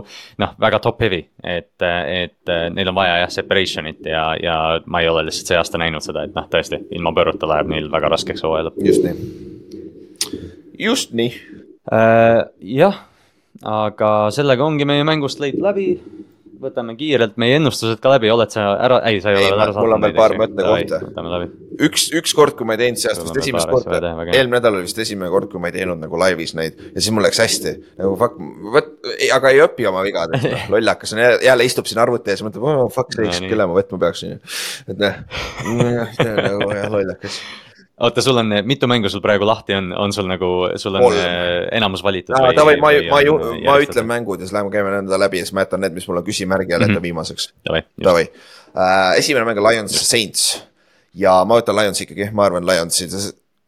noh, 0.44 0.56
väga 0.60 0.80
top 0.84 1.02
heavy, 1.02 1.24
et, 1.58 1.86
et 1.86 2.54
neil 2.74 2.92
on 2.92 2.98
vaja 2.98 3.20
jah, 3.24 3.34
separation'it 3.40 4.08
ja, 4.10 4.24
ja 4.42 4.58
ma 4.86 5.02
ei 5.04 5.10
ole 5.12 5.26
lihtsalt 5.28 5.52
see 5.52 5.60
aasta 5.60 5.82
näinud 5.82 6.06
seda, 6.06 6.26
et 6.28 6.36
noh, 6.38 6.48
tõesti 6.52 6.82
ilma 6.96 7.14
pööruta 7.18 7.50
läheb 7.50 7.72
neil 7.74 7.92
väga 7.92 8.12
raskeks 8.16 8.46
hooajal. 8.46 8.72
just 8.86 9.06
nii, 9.08 9.30
just 10.88 11.14
nii 11.18 11.34
äh,. 11.92 12.46
jah, 12.78 13.04
aga 13.64 14.14
sellega 14.36 14.66
ongi 14.66 14.88
meie 14.90 15.06
mängust 15.08 15.42
läbi 15.42 15.90
võtame 16.62 16.96
kiirelt 16.98 17.38
meie 17.42 17.58
ennustused 17.60 18.00
ka 18.04 18.12
läbi, 18.14 18.30
oled 18.34 18.52
sa 18.54 18.66
ära, 18.84 19.00
ei, 19.10 19.20
sa 19.24 19.32
ei 19.32 19.40
ole 19.40 19.46
veel 19.46 19.62
ära 19.64 19.74
saatnud. 19.74 19.84
mul 19.84 19.96
on 19.96 20.06
veel 20.06 20.16
paar 20.18 20.36
mõttekohta. 20.42 21.00
üks, 21.88 22.08
üks 22.18 22.34
kord, 22.38 22.56
kui 22.58 22.68
ma 22.68 22.78
ei 22.78 22.82
teinud 22.84 23.02
see 23.02 23.12
aasta 23.12 23.28
vist 23.28 23.42
esimest 23.44 23.72
korda, 23.72 24.14
eelmine 24.26 24.58
nädal 24.58 24.80
oli 24.80 24.88
vist 24.88 25.02
esimene 25.04 25.30
kord, 25.34 25.52
kui 25.52 25.62
ma 25.64 25.72
ei 25.72 25.78
teinud 25.78 26.02
nagu 26.02 26.22
laivis 26.22 26.56
neid 26.58 26.80
ja 26.88 26.98
siis 26.98 27.12
mul 27.16 27.28
läks 27.28 27.44
hästi. 27.44 27.76
nagu 28.02 28.16
fuck, 28.22 28.42
vot, 28.78 28.92
aga 29.38 29.54
ei 29.54 29.62
õpi 29.68 29.88
oma 29.92 30.04
vigadest, 30.08 30.50
noh, 30.50 30.66
lollakas 30.78 31.16
on 31.16 31.24
jälle, 31.24 31.40
jälle 31.46 31.70
istub 31.70 31.90
siin 31.90 32.02
arvuti 32.04 32.34
ees, 32.34 32.44
mõtleb, 32.48 32.66
oh 32.66 32.90
fuck 32.94 33.16
sakes, 33.16 33.44
kelle 33.46 33.70
ma 33.70 33.78
võtma 33.78 34.02
peaksin. 34.08 34.42
et 34.88 35.06
noh, 35.06 35.24
nagu 35.78 36.74
jah, 36.74 36.92
lollakas 36.94 37.42
oota, 37.98 38.22
sul 38.22 38.38
on, 38.38 38.54
mitu 38.68 38.88
mängu 38.88 39.10
sul 39.10 39.22
praegu 39.24 39.48
lahti 39.48 39.76
on, 39.78 39.92
on 39.98 40.14
sul 40.14 40.28
nagu, 40.30 40.52
sul 40.76 40.96
on 41.00 41.08
Olm. 41.10 41.18
Äh, 41.18 41.68
enamus 41.78 42.04
valitud? 42.04 42.36
Davai, 42.56 42.78
ma, 42.82 42.92
ma 43.12 43.22
ju, 43.26 43.38
ma 43.66 43.78
ütlen 43.84 44.08
mängud 44.10 44.42
ja 44.42 44.48
siis 44.48 44.56
lähme 44.56 44.74
käime 44.74 44.94
nende 44.94 45.20
läbi 45.20 45.42
ja 45.42 45.48
siis 45.48 45.56
ma 45.58 45.66
jätan 45.66 45.84
need, 45.86 45.98
mis 45.98 46.08
mul 46.10 46.22
on 46.22 46.28
küsimärgi 46.28 46.76
all 46.76 46.86
ette 46.86 46.94
mm 46.94 46.98
-hmm. 46.98 47.08
viimaseks. 47.10 47.54
Davai, 48.04 48.28
uh, 48.74 49.18
esimene 49.18 49.46
mäng 49.50 49.64
on 49.64 49.70
Lions 49.72 49.98
Saints 50.10 50.50
ja 51.18 51.40
ma 51.48 51.58
võtan 51.60 51.78
Lions 51.78 52.02
ikkagi, 52.04 52.30
ma 52.36 52.46
arvan 52.48 52.66
Lionsi, 52.68 53.10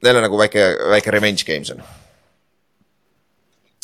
neil 0.03 0.19
on 0.19 0.25
nagu 0.27 0.39
väike, 0.39 0.69
väike 0.93 1.11
revenge 1.15 1.45
game 1.47 1.65
see 1.65 1.77
on 1.77 1.83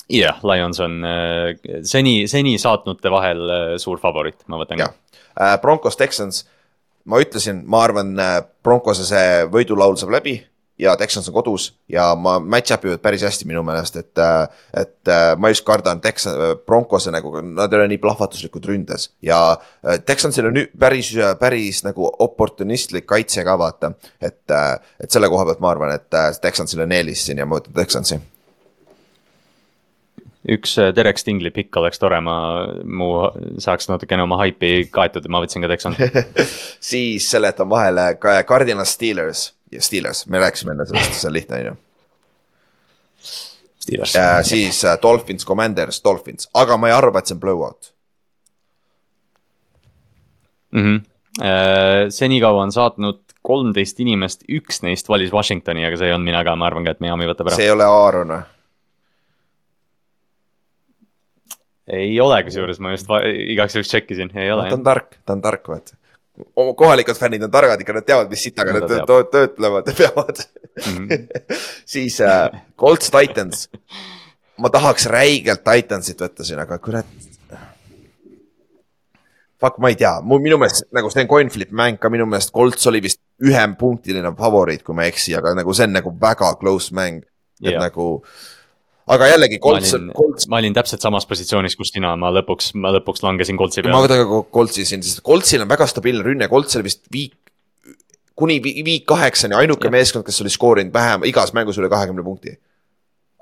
jah 0.05 0.35
yeah,, 0.37 0.41
Lions 0.45 0.79
on 0.79 0.99
äh, 1.05 1.55
seni, 1.83 2.27
seni 2.29 2.57
saatnute 2.61 3.11
vahel 3.11 3.41
äh, 3.49 3.63
suur 3.81 3.97
favoriit, 4.01 4.43
ma 4.51 4.59
võtan 4.61 4.83
ka. 4.83 4.91
Äh, 5.33 5.55
Broncos 5.61 5.97
Texans 5.97 6.43
ma 7.05 7.21
ütlesin, 7.21 7.63
ma 7.69 7.85
arvan, 7.85 8.13
äh, 8.19 8.41
Broncose 8.65 9.05
see 9.07 9.45
võidulaul 9.51 9.97
saab 9.99 10.15
läbi 10.17 10.35
ja 10.81 10.97
Texans 10.99 11.29
on 11.31 11.35
kodus 11.37 11.69
ja 11.87 12.09
ma 12.19 12.35
match-up 12.43 12.83
ivad 12.83 12.99
päris 13.03 13.23
hästi 13.23 13.47
minu 13.47 13.61
meelest, 13.63 13.95
et, 14.01 14.11
äh, 14.19 14.65
et 14.81 15.11
äh, 15.11 15.29
ma 15.39 15.51
just 15.53 15.65
kardan 15.67 16.01
Texan, 16.03 16.57
Broncose 16.65 17.13
nagu, 17.15 17.31
nad 17.45 17.71
ei 17.71 17.79
ole 17.79 17.87
nii 17.93 18.01
plahvatuslikud 18.03 18.67
ründes 18.67 19.09
ja 19.23 19.39
Texansil 20.05 20.49
on 20.49 20.61
päris, 20.79 21.13
päris 21.39 21.83
nagu 21.87 22.09
oportunistlik 22.27 23.07
kaitse 23.07 23.45
ka 23.47 23.57
vaata. 23.59 23.93
et, 24.19 24.43
et 24.99 25.11
selle 25.11 25.29
koha 25.29 25.45
pealt 25.45 25.63
ma 25.63 25.71
arvan, 25.71 25.95
et 25.95 26.41
Texansil 26.41 26.83
on 26.83 26.91
eelis 26.91 27.25
siin 27.27 27.39
ja 27.39 27.47
ma 27.47 27.61
võtan 27.61 27.77
Texansi 27.77 28.19
üks 30.51 30.75
äh, 30.81 30.91
Derek 30.95 31.19
Stingli 31.19 31.51
pikk 31.53 31.77
oleks 31.81 31.99
tore, 32.01 32.19
ma, 32.23 32.35
mu 32.85 33.09
saaks 33.61 33.89
natukene 33.89 34.25
oma 34.25 34.37
haipi 34.43 34.87
kaetud 34.93 35.25
ja 35.25 35.33
ma 35.33 35.41
võtsin 35.43 35.65
ka 35.65 35.71
Texan 35.71 35.97
siis 36.91 37.29
seletan 37.31 37.69
vahele 37.71 38.11
ka 38.21 38.37
Cardinal 38.47 38.87
Steelers 38.89 39.49
ja 39.73 39.81
Steelers, 39.81 40.25
me 40.29 40.41
rääkisime 40.43 40.75
enne 40.75 40.87
sellest, 40.89 41.17
see 41.19 41.29
on 41.31 41.35
lihtne 41.35 41.57
on 41.57 41.65
ju. 41.65 41.75
Steelers. 43.85 44.15
siis 44.49 44.83
uh, 44.85 44.95
Dolphins, 45.01 45.45
Commanders, 45.45 46.01
Dolphins, 46.03 46.49
aga 46.53 46.77
ma 46.77 46.89
ei 46.89 46.95
arva, 46.95 47.21
et 47.21 47.29
see 47.29 47.37
on 47.37 47.41
blowout 47.41 47.91
mm. 50.71 50.81
-hmm. 50.81 52.09
senikaua 52.09 52.63
on 52.63 52.71
saatnud 52.71 53.21
kolmteist 53.45 53.99
inimest, 54.01 54.43
üks 54.49 54.81
neist 54.81 55.09
valis 55.09 55.33
Washingtoni, 55.33 55.85
aga 55.85 55.97
see 55.97 56.09
ei 56.09 56.15
olnud 56.15 56.25
mina 56.25 56.41
ka, 56.45 56.55
ma 56.57 56.69
arvan 56.69 56.85
ka, 56.85 56.95
et 56.95 57.03
Miami 57.03 57.29
võtab 57.29 57.51
ära. 57.51 57.57
see 57.59 57.69
ei 57.69 57.73
ole 57.73 57.85
Aaron 57.85 58.33
või? 58.33 58.54
Ei 61.87 62.19
ole, 62.21 62.39
kusjuures 62.47 62.79
ma 62.81 62.95
just 62.95 63.11
igaks 63.51 63.77
juhuks 63.77 63.91
tšekkisin, 63.91 64.33
ei 64.37 64.51
ole. 64.51 64.69
ta 64.69 64.77
on 64.77 64.83
tark, 64.85 65.19
ta 65.25 65.35
on 65.35 65.43
tark, 65.43 65.67
vaata. 65.69 65.97
kohalikud 66.53 67.19
fännid 67.19 67.45
on 67.45 67.51
targad 67.51 67.81
ikka, 67.81 67.93
nad 67.99 68.07
teavad, 68.07 68.31
mis 68.31 68.43
sitaga 68.47 68.79
nad 68.79 68.95
töötlevad 69.31 69.91
ja 69.91 69.93
peavad 69.97 70.41
mm. 70.41 71.07
-hmm. 71.07 71.45
siis 71.93 72.21
äh, 72.21 72.49
Colts 72.77 73.11
Titans. 73.11 73.69
ma 74.57 74.69
tahaks 74.69 75.05
räigelt 75.05 75.63
Titansit 75.63 76.21
võtta 76.21 76.43
siin, 76.43 76.59
aga 76.59 76.77
kurat. 76.79 77.05
Fuck, 79.61 79.77
ma 79.79 79.89
ei 79.89 79.95
tea, 79.95 80.21
minu 80.21 80.57
meelest 80.57 80.89
nagu 80.91 81.09
see 81.09 81.23
on 81.23 81.27
coin 81.27 81.49
flip 81.49 81.71
mäng 81.71 81.99
ka 81.99 82.09
minu 82.09 82.25
meelest 82.25 82.51
Colts 82.51 82.87
oli 82.87 83.01
vist 83.01 83.21
ühepunktiline 83.43 84.31
favoriit, 84.37 84.83
kui 84.83 84.95
ma 84.95 85.03
ei 85.03 85.13
eksi, 85.13 85.35
aga 85.35 85.53
nagu 85.55 85.73
see 85.73 85.87
on 85.87 85.95
nagu 85.95 86.11
väga 86.21 86.55
close 86.59 86.95
mäng. 86.95 87.23
et 87.63 87.71
yeah. 87.71 87.81
nagu 87.81 88.25
aga 89.13 89.29
jällegi 89.29 89.59
Colts, 89.61 90.47
ma 90.49 90.59
olin 90.61 90.75
täpselt 90.75 91.03
samas 91.05 91.27
positsioonis, 91.29 91.77
kus 91.77 91.93
sina, 91.93 92.15
ma 92.19 92.31
lõpuks, 92.33 92.71
ma 92.81 92.91
lõpuks 92.95 93.23
langesin 93.25 93.59
Coltsi 93.59 93.83
peale. 93.83 93.93
ma 93.95 94.03
võtan 94.05 94.23
ka 94.23 94.43
Coltsi 94.55 94.85
siin, 94.87 95.03
sest 95.05 95.21
Coltsil 95.25 95.65
on 95.65 95.71
väga 95.71 95.87
stabiilne 95.89 96.25
rünne, 96.25 96.49
Colts 96.51 96.79
oli 96.79 96.87
vist 96.89 97.03
viik, 97.13 97.35
kuni 98.35 98.59
viik 98.63 99.05
kaheksani 99.09 99.57
ainuke 99.57 99.89
ja. 99.89 99.93
meeskond, 99.95 100.25
kes 100.27 100.41
oli 100.43 100.53
skoorinud 100.53 100.93
vähem, 100.95 101.27
igas 101.29 101.53
mängus 101.55 101.79
üle 101.81 101.91
kahekümne 101.91 102.25
punkti. 102.25 102.57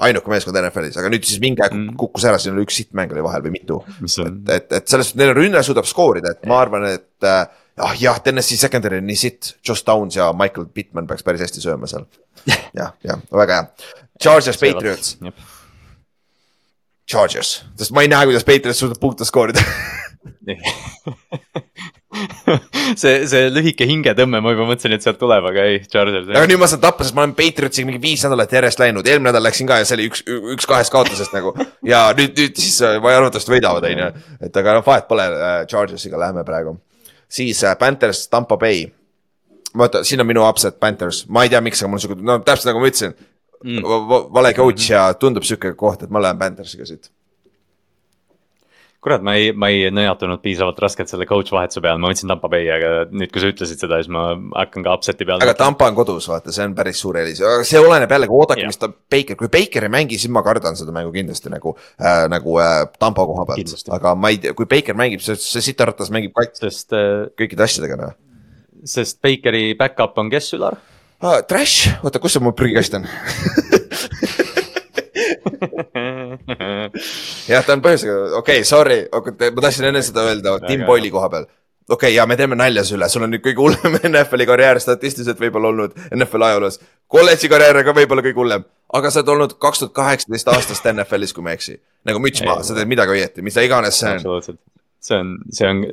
ainuke 0.04 0.32
meeskond 0.32 0.58
NFL-is, 0.60 0.98
aga 1.00 1.10
nüüd 1.14 1.24
siis 1.24 1.40
mingi 1.40 1.64
aeg 1.64 1.76
mm. 1.78 1.98
kukkus 2.02 2.26
ära, 2.28 2.40
siin 2.42 2.58
oli 2.58 2.66
üks 2.66 2.76
sittmäng 2.82 3.14
oli 3.14 3.24
vahel 3.24 3.44
või 3.46 3.54
mitu. 3.56 3.80
et, 4.04 4.50
et, 4.52 4.72
et 4.82 4.88
selles 4.90 5.14
suhtes 5.14 5.22
neil 5.22 5.36
rünne 5.38 5.62
suudab 5.64 5.88
skoorida, 5.88 6.34
et 6.34 6.50
ma 6.50 6.60
arvan, 6.60 6.90
et 6.90 7.30
äh, 7.30 7.46
ah 7.78 7.96
jah, 8.00 8.20
TNS-i 8.22 8.58
secondary 8.60 9.00
on 9.02 9.08
nii 9.08 9.18
sitt, 9.18 9.56
Josh 9.66 9.86
Downs 9.88 10.18
ja 10.18 10.32
Michael 10.38 10.68
Pittman 10.74 11.08
peaks 11.10 11.24
päris 11.26 11.46
hästi 11.46 11.64
sööma 11.64 11.90
seal. 11.90 12.06
jah, 12.80 12.94
jah, 13.06 13.22
väga 13.32 13.62
hea. 13.62 14.02
Chargers, 14.22 14.60
Patriots. 14.62 15.18
Chargers, 17.10 17.58
sest 17.80 17.96
ma 17.96 18.06
ei 18.06 18.12
näe, 18.12 18.30
kuidas 18.30 18.46
Patriots 18.48 18.84
suudab 18.84 19.02
punkte 19.02 19.28
skoorida 19.28 19.64
see, 23.02 23.24
see 23.28 23.50
lühike 23.52 23.86
hingetõmme, 23.90 24.40
ma 24.44 24.54
juba 24.54 24.68
mõtlesin, 24.70 24.96
et 24.96 25.06
sealt 25.06 25.20
tuleb, 25.22 25.46
aga 25.50 25.66
ei, 25.70 25.82
Chargers. 25.90 26.30
aga 26.30 26.46
nüüd 26.50 26.62
ma 26.62 26.70
saan 26.70 26.84
tappa, 26.84 27.06
sest 27.06 27.18
ma 27.18 27.26
olen 27.26 27.36
Patriotsiga 27.38 27.90
mingi 27.90 28.02
viis 28.04 28.24
nädalat 28.26 28.56
järjest 28.56 28.82
läinud, 28.82 29.10
eelmine 29.10 29.32
nädal 29.32 29.46
läksin 29.48 29.70
ka 29.70 29.80
ja 29.82 29.90
see 29.90 29.98
oli 29.98 30.08
üks, 30.12 30.24
üks 30.56 30.70
kahest 30.70 30.94
kaotusest 30.94 31.36
nagu. 31.36 31.54
ja 31.88 32.06
nüüd, 32.18 32.36
nüüd 32.40 32.60
siis 32.60 32.80
äh, 32.86 32.98
ma 33.04 33.14
arvatavasti 33.18 33.56
võidavad, 33.56 33.88
on 33.90 34.04
ju, 34.04 34.10
et 34.48 34.64
aga 34.64 34.78
noh, 34.80 34.86
vahet 34.86 35.08
pole, 35.10 35.28
äh, 35.28 35.60
Chargersiga 35.70 36.22
läheme 36.22 36.46
praegu. 36.48 36.78
siis 37.28 37.64
äh, 37.68 37.78
Panthers, 37.80 38.28
Tampa 38.32 38.58
Bay. 38.62 38.86
vaata, 39.78 40.04
siin 40.08 40.22
on 40.22 40.30
minu 40.30 40.48
upset 40.48 40.80
Panthers, 40.80 41.26
ma 41.28 41.44
ei 41.44 41.54
tea, 41.54 41.62
miks, 41.66 41.82
aga 41.82 41.92
mul 41.92 42.02
on 42.02 42.06
sihuke, 42.06 42.22
no 42.22 42.40
täpselt 42.46 42.72
nagu 42.72 42.84
ma 42.84 42.92
ütlesin 42.92 43.18
mm. 43.64 44.32
vale 44.36 44.54
coach 44.58 44.92
ja 44.92 45.10
tundub 45.20 45.48
sihuke 45.48 45.74
koht, 45.80 46.06
et 46.06 46.14
ma 46.14 46.22
lähen 46.24 46.40
Panthersiga 46.42 46.88
siit 46.90 47.12
kurat, 49.04 49.24
ma 49.26 49.36
ei, 49.36 49.52
ma 49.52 49.68
ei 49.72 49.90
nõjatunud 49.92 50.40
piisavalt 50.44 50.80
raskelt 50.80 51.12
selle 51.12 51.26
coach 51.28 51.52
vahetuse 51.54 51.82
peale, 51.84 52.00
ma 52.00 52.10
võtsin 52.12 52.30
Tampa 52.32 52.48
Bay, 52.52 52.70
aga 52.72 52.92
nüüd, 53.12 53.32
kui 53.34 53.44
sa 53.44 53.50
ütlesid 53.52 53.82
seda, 53.84 54.00
siis 54.00 54.12
ma 54.14 54.30
hakkan 54.56 54.86
ka 54.86 54.94
upset'i 54.96 55.28
peale. 55.28 55.44
aga 55.44 55.56
Tampa 55.60 55.90
on 55.92 55.98
kodus, 55.98 56.30
vaata, 56.32 56.54
see 56.56 56.64
on 56.64 56.76
päris 56.78 57.02
suur 57.04 57.20
eelis, 57.20 57.42
aga 57.44 57.68
see 57.68 57.82
oleneb 57.84 58.14
jällegi, 58.16 58.36
oodake, 58.38 58.68
mis 58.70 58.80
ta 58.80 58.88
Baker, 58.90 59.38
kui 59.40 59.52
Baker 59.52 59.90
ei 59.90 59.94
mängi, 59.94 60.20
siis 60.22 60.32
ma 60.34 60.44
kardan 60.46 60.80
seda 60.80 60.96
mängu 60.96 61.12
kindlasti 61.16 61.52
nagu 61.52 61.76
äh,, 61.76 62.24
nagu 62.32 62.56
äh, 62.64 62.78
Tampa 63.00 63.28
koha 63.28 63.48
pealt. 63.52 63.76
aga 64.00 64.16
ma 64.16 64.32
ei 64.32 64.40
tea, 64.46 64.56
kui 64.56 64.70
Baker 64.72 64.96
mängib, 65.00 65.24
see, 65.26 65.36
see 65.42 65.68
sitaratas 65.68 66.14
mängib 66.14 66.36
kats 66.40 66.64
sest 66.64 66.96
äh, 66.96 67.28
kõikide 67.40 67.68
asjadega, 67.68 68.00
noh. 68.00 68.18
sest 68.88 69.20
Bakeri 69.24 69.74
back-up 69.80 70.16
on 70.24 70.32
kes, 70.32 70.54
Ülar? 70.56 70.80
Ah,. 71.24 71.42
Trash, 71.48 71.90
oota, 72.04 72.20
kus 72.24 72.36
see 72.36 72.44
mu 72.44 72.52
prügikast 72.58 72.94
on 73.00 73.08
jah, 77.50 77.64
ta 77.66 77.76
on 77.76 77.84
põhjusega, 77.84 78.16
okei 78.40 78.62
okay,, 78.62 78.68
sorry, 78.68 79.00
ma 79.10 79.66
tahtsin 79.66 79.90
enne 79.90 80.02
seda 80.06 80.26
öelda 80.30 80.58
Tim 80.68 80.86
Boyle'i 80.88 81.12
koha 81.14 81.30
peal. 81.34 81.46
okei 81.48 81.96
okay,, 81.96 82.14
ja 82.16 82.26
me 82.30 82.38
teeme 82.40 82.58
nalja 82.60 82.84
sulle, 82.88 83.10
sul 83.12 83.26
on 83.28 83.34
nüüd 83.34 83.44
kõige 83.46 83.64
hullem 83.64 84.00
NFL-i 84.12 84.48
karjäär 84.50 84.82
statistiliselt 84.84 85.42
võib-olla 85.42 85.72
olnud 85.74 85.92
NFL 86.12 86.48
ajaloos. 86.50 86.80
kolledži 87.08 87.52
karjäär 87.52 87.82
on 87.82 87.88
ka 87.88 87.96
võib-olla 88.00 88.26
kõige 88.26 88.42
hullem, 88.42 88.68
aga 88.94 89.12
sa 89.12 89.22
oled 89.22 89.34
olnud 89.36 89.54
kaks 89.62 89.84
tuhat 89.84 89.96
kaheksateist 90.00 90.52
aastast 90.56 90.92
NFL-is, 90.92 91.36
kui 91.36 91.46
ma 91.46 91.54
ei 91.54 91.62
eksi. 91.62 91.80
nagu 92.10 92.24
müts 92.24 92.44
maha, 92.46 92.66
sa 92.66 92.78
teed 92.78 92.92
midagi 92.92 93.18
õieti, 93.18 93.46
mida 93.46 93.66
iganes 93.66 94.02
see 94.04 94.18
on 94.18 94.60
see 95.04 95.18
on, 95.20 95.38
see 95.52 95.68
on 95.70 95.86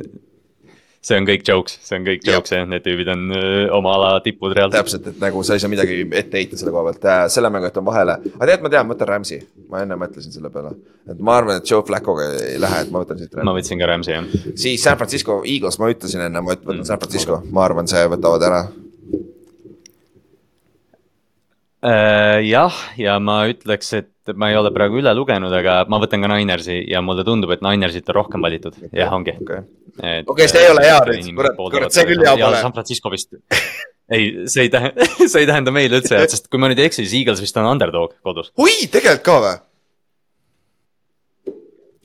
see 1.00 1.16
on 1.16 1.24
kõik 1.28 1.44
jokes, 1.48 1.78
see 1.84 1.96
on 1.96 2.04
kõik 2.04 2.26
jokes 2.28 2.52
jah, 2.52 2.66
need 2.68 2.84
tüübid 2.84 3.08
on 3.08 3.22
öö, 3.32 3.62
oma 3.72 3.94
ala 3.96 4.08
tipud 4.24 4.52
reaalselt. 4.56 4.76
täpselt, 4.76 5.06
et 5.08 5.22
nagu 5.22 5.40
sa 5.46 5.56
ei 5.56 5.62
saa 5.62 5.72
midagi 5.72 6.02
ette 6.04 6.36
heita 6.36 6.58
selle 6.60 6.74
koha 6.74 6.90
pealt 6.90 7.06
äh,, 7.08 7.22
selle 7.32 7.50
mängu 7.52 7.70
jätan 7.70 7.86
vahele. 7.86 8.18
aga 8.20 8.48
tegelikult 8.50 8.66
ma 8.66 8.72
tean, 8.74 8.88
ma 8.88 8.94
võtan 8.94 9.10
Rams'i, 9.10 9.38
ma 9.72 9.80
enne 9.86 9.96
mõtlesin 10.00 10.34
selle 10.34 10.52
peale. 10.52 10.74
et 11.08 11.22
ma 11.24 11.38
arvan, 11.40 11.62
et 11.62 11.72
Joe 11.72 11.86
Flacco'ga 11.88 12.28
ei 12.50 12.60
lähe, 12.60 12.82
et 12.84 12.92
ma 12.92 13.00
võtan 13.04 13.22
siit. 13.22 13.38
ma 13.48 13.56
võtsin 13.56 13.80
ka 13.80 13.88
Rams'i 13.88 14.12
jah. 14.12 14.28
siis 14.60 14.84
San 14.84 15.00
Francisco 15.00 15.40
Eagles, 15.40 15.80
ma 15.80 15.88
ütlesin 15.94 16.26
enne, 16.26 16.44
ma 16.44 16.52
võtan 16.52 16.82
mm. 16.82 16.90
San 16.90 17.00
Francisco, 17.00 17.40
ma 17.48 17.64
arvan, 17.64 17.88
see 17.88 18.04
võtavad 18.12 18.44
ära 18.50 18.62
äh,. 21.80 22.44
jah, 22.44 22.84
ja 23.00 23.16
ma 23.24 23.46
ütleks, 23.48 23.94
et 23.96 24.12
ma 24.38 24.50
ei 24.50 24.56
ole 24.58 24.72
praegu 24.74 25.00
üle 25.00 25.12
lugenud, 25.16 25.52
aga 25.56 25.80
ma 25.90 26.00
võtan 26.02 26.24
ka 26.24 26.30
Ninersi 26.32 26.80
ja 26.90 27.02
mulle 27.04 27.24
tundub, 27.26 27.52
et 27.54 27.62
Ninersit 27.64 28.08
on 28.12 28.18
rohkem 28.20 28.44
valitud 28.44 28.76
jah, 28.90 29.12
ongi 29.16 29.36
okei 29.40 30.50
see 30.50 30.64
ei 30.64 30.72
ole 30.72 30.84
hea 30.86 30.98
nüüd, 31.08 31.30
kurat, 31.38 31.56
kurat, 31.60 31.94
see 31.94 32.06
küll 32.08 32.24
hea 32.24 32.36
pole. 32.38 32.60
San 32.62 32.74
Francisco 32.76 33.12
vist 33.12 33.32
ei, 34.10 34.46
see 34.50 34.66
ei 34.66 34.72
tähenda, 34.72 35.08
see 35.30 35.42
ei 35.44 35.48
tähenda 35.50 35.74
meile 35.74 36.00
üldse 36.00 36.18
head, 36.18 36.32
sest 36.32 36.50
kui 36.50 36.60
ma 36.62 36.70
nüüd 36.70 36.82
ei 36.82 36.90
eksi, 36.90 37.04
siis 37.04 37.20
Eagles 37.22 37.42
vist 37.44 37.58
on 37.60 37.68
underdog 37.70 38.16
kodus. 38.26 38.52
oi, 38.58 38.86
tegelikult 38.92 39.26
ka 39.26 39.38
või? 39.46 39.56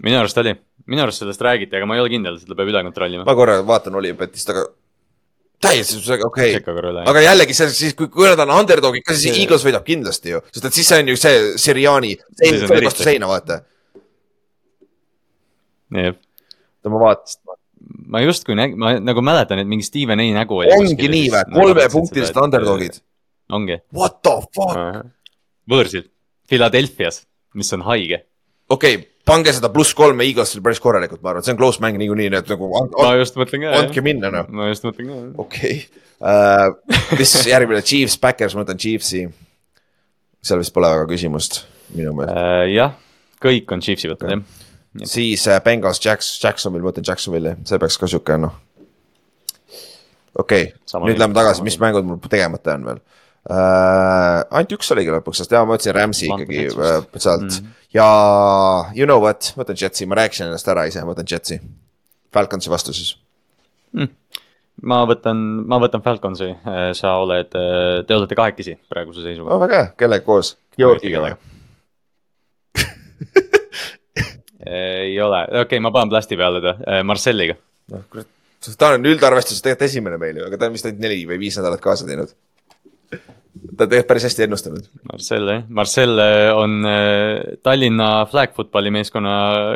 minu 0.06 0.22
arust 0.22 0.38
oli, 0.41 0.53
minu 0.91 1.06
arust 1.06 1.23
sellest 1.23 1.41
räägiti, 1.41 1.77
aga 1.77 1.89
ma 1.89 1.97
ei 1.97 2.03
ole 2.03 2.14
kindel, 2.14 2.38
seda 2.41 2.57
peab 2.57 2.69
üle 2.73 2.84
kontrollima. 2.89 3.26
ma 3.27 3.38
korra 3.38 3.60
vaatan 3.65 3.97
Olipetist, 4.02 4.52
aga 4.53 4.68
täiesti, 5.65 6.01
okei 6.25 6.57
okay., 6.59 7.03
aga 7.09 7.23
jällegi 7.25 7.55
see 7.57 7.71
siis, 7.73 7.95
kui, 7.97 8.09
kui 8.13 8.27
nad 8.29 8.41
on 8.45 8.53
underdog'id 8.59 9.05
ka, 9.05 9.15
siis 9.17 9.37
Eagles 9.41 9.65
võidab 9.67 9.85
kindlasti 9.87 10.35
ju, 10.35 10.41
sest 10.51 10.69
et 10.69 10.77
siis 10.77 10.91
see 10.91 11.01
on 11.03 11.11
ju 11.11 11.19
see 11.19 11.41
Siriani, 11.61 12.13
vastu 12.71 13.07
seina, 13.07 13.29
vaata. 13.31 13.61
jah. 15.95 16.17
ma 16.91 17.01
vaatasin, 17.07 17.57
ma 18.13 18.21
justkui 18.23 18.57
nägin, 18.57 18.79
ma 18.81 18.95
nagu 19.01 19.23
mäletan, 19.25 19.61
et 19.61 19.69
mingi 19.69 19.85
Steven 19.87 20.21
A 20.21 20.27
nägu 20.39 20.61
ongi 20.63 21.09
nii 21.11 21.31
või, 21.33 21.43
kolmepunktilised 21.55 22.39
underdog'id. 22.41 23.01
ongi. 23.53 23.81
What 23.95 24.21
the 24.25 24.37
fuck? 24.55 25.11
võõrsil, 25.69 26.07
Philadelphia's, 26.49 27.23
mis 27.57 27.73
on 27.73 27.85
haige. 27.87 28.23
okei 28.69 28.97
okay,, 28.99 29.11
pange 29.26 29.53
seda 29.56 29.72
pluss 29.73 29.95
kolme 29.97 30.26
Eaglesil 30.27 30.64
päris 30.65 30.81
korralikult, 30.84 31.22
ma 31.23 31.34
arvan, 31.34 31.45
see 31.45 31.56
on 31.56 31.61
close 31.61 31.81
mäng 31.84 31.97
niikuinii, 32.02 32.31
nii 32.34 32.41
et 32.41 32.52
nagu. 32.53 32.69
ma 32.97 33.14
just 33.19 33.39
mõtlen 33.39 33.65
ka. 33.65 33.77
andke 33.84 34.03
minna 34.06 34.31
noh. 34.34 34.52
ma 34.53 34.69
just 34.72 34.85
mõtlen 34.88 35.10
ka. 35.11 35.22
okei 35.45 35.80
uh,, 36.19 36.69
mis 37.19 37.34
järgmine, 37.53 37.81
Chiefs, 37.85 38.19
Backers, 38.22 38.57
ma 38.57 38.65
võtan 38.65 38.81
Chiefsi. 38.81 39.26
seal 40.45 40.61
vist 40.61 40.76
pole 40.76 40.91
väga 40.93 41.10
küsimust, 41.10 41.64
minu 41.95 42.14
meelest 42.19 42.38
uh,. 42.38 42.68
jah, 42.73 42.95
kõik 43.43 43.76
on 43.76 43.84
Chiefsi 43.85 44.14
võtnud 44.14 44.38
jah 44.38 44.45
siis 45.03 45.47
äh, 45.47 45.61
Bengals 45.64 45.99
Jacks, 46.06 46.43
Jacksonville, 46.43 46.84
ma 46.85 46.93
ütlen 46.93 47.06
Jacksonville'i, 47.07 47.57
see 47.68 47.80
peaks 47.81 47.97
ka 47.99 48.07
sihuke 48.07 48.38
noh. 48.39 48.53
okei 50.39 50.69
okay., 50.72 51.03
nüüd 51.03 51.19
lähme 51.19 51.35
tagasi, 51.35 51.65
mis 51.65 51.77
mängud 51.81 52.07
mul 52.07 52.22
tegemata 52.31 52.77
on 52.77 52.88
veel 52.91 53.02
uh,. 53.49 54.41
ainult 54.49 54.76
üks 54.77 54.91
oligi 54.95 55.13
lõpuks, 55.13 55.43
sest 55.43 55.55
jaa, 55.55 55.65
ma 55.67 55.77
ütlesin 55.77 55.97
Rams'i 55.97 56.30
ikkagi 56.30 56.67
uh, 56.73 56.99
sealt 57.15 57.47
mm 57.47 57.55
-hmm. 57.55 57.73
ja 57.97 58.09
you 58.97 59.09
know 59.09 59.22
what, 59.23 59.53
ma 59.55 59.63
võtan 59.63 59.80
Jetsi, 59.81 60.05
ma 60.09 60.19
rääkisin 60.22 60.47
ennast 60.47 60.67
ära 60.72 60.88
ise, 60.89 61.03
ma 61.05 61.13
võtan 61.13 61.30
Jetsi. 61.31 61.61
Falconsi 62.34 62.69
vastu 62.69 62.93
siis 62.93 63.15
mm 63.93 64.11
ma 64.84 65.01
võtan, 65.07 65.41
ma 65.69 65.80
võtan 65.80 66.03
Falconsi, 66.03 66.49
sa 66.97 67.15
oled, 67.22 67.51
te 68.07 68.15
olete 68.15 68.35
kahekesi 68.38 68.77
praeguse 68.91 69.23
seisuga 69.23 69.53
oh,. 69.55 69.61
väga 69.63 69.81
hea, 69.81 69.91
kellega 69.99 70.26
koos? 70.26 70.55
Georgiga 70.77 71.22
ei 74.65 75.15
ole, 75.22 75.43
okei 75.45 75.61
okay,, 75.61 75.80
ma 75.84 75.91
panen 75.95 76.11
plasti 76.11 76.38
peale 76.39 76.59
ta, 76.63 76.76
äh, 76.89 77.03
Marcelliga. 77.07 77.55
noh, 77.93 78.01
kurat, 78.11 78.27
ta 78.76 78.91
on 78.95 79.07
üldarvestuses 79.07 79.61
tegelikult 79.63 79.88
esimene 79.88 80.17
meil 80.22 80.41
ju, 80.41 80.47
aga 80.49 80.59
ta 80.59 80.67
on 80.67 80.76
vist 80.76 80.88
ainult 80.89 81.03
neli 81.05 81.22
või 81.30 81.38
viis 81.45 81.55
nädalat 81.59 81.84
kaasa 81.84 82.07
teinud 82.09 82.34
ta 83.76 83.86
tegelikult 83.88 84.10
päris 84.10 84.26
hästi 84.27 84.45
ennustanud. 84.45 84.88
Marcel 85.11 85.49
jah, 85.52 85.64
Marcel 85.80 86.22
äh, 86.22 86.52
on 86.56 86.77
äh, 86.90 87.57
Tallinna 87.64 88.10
flag 88.32 88.56
footballi 88.56 88.91
meeskonna 88.95 89.36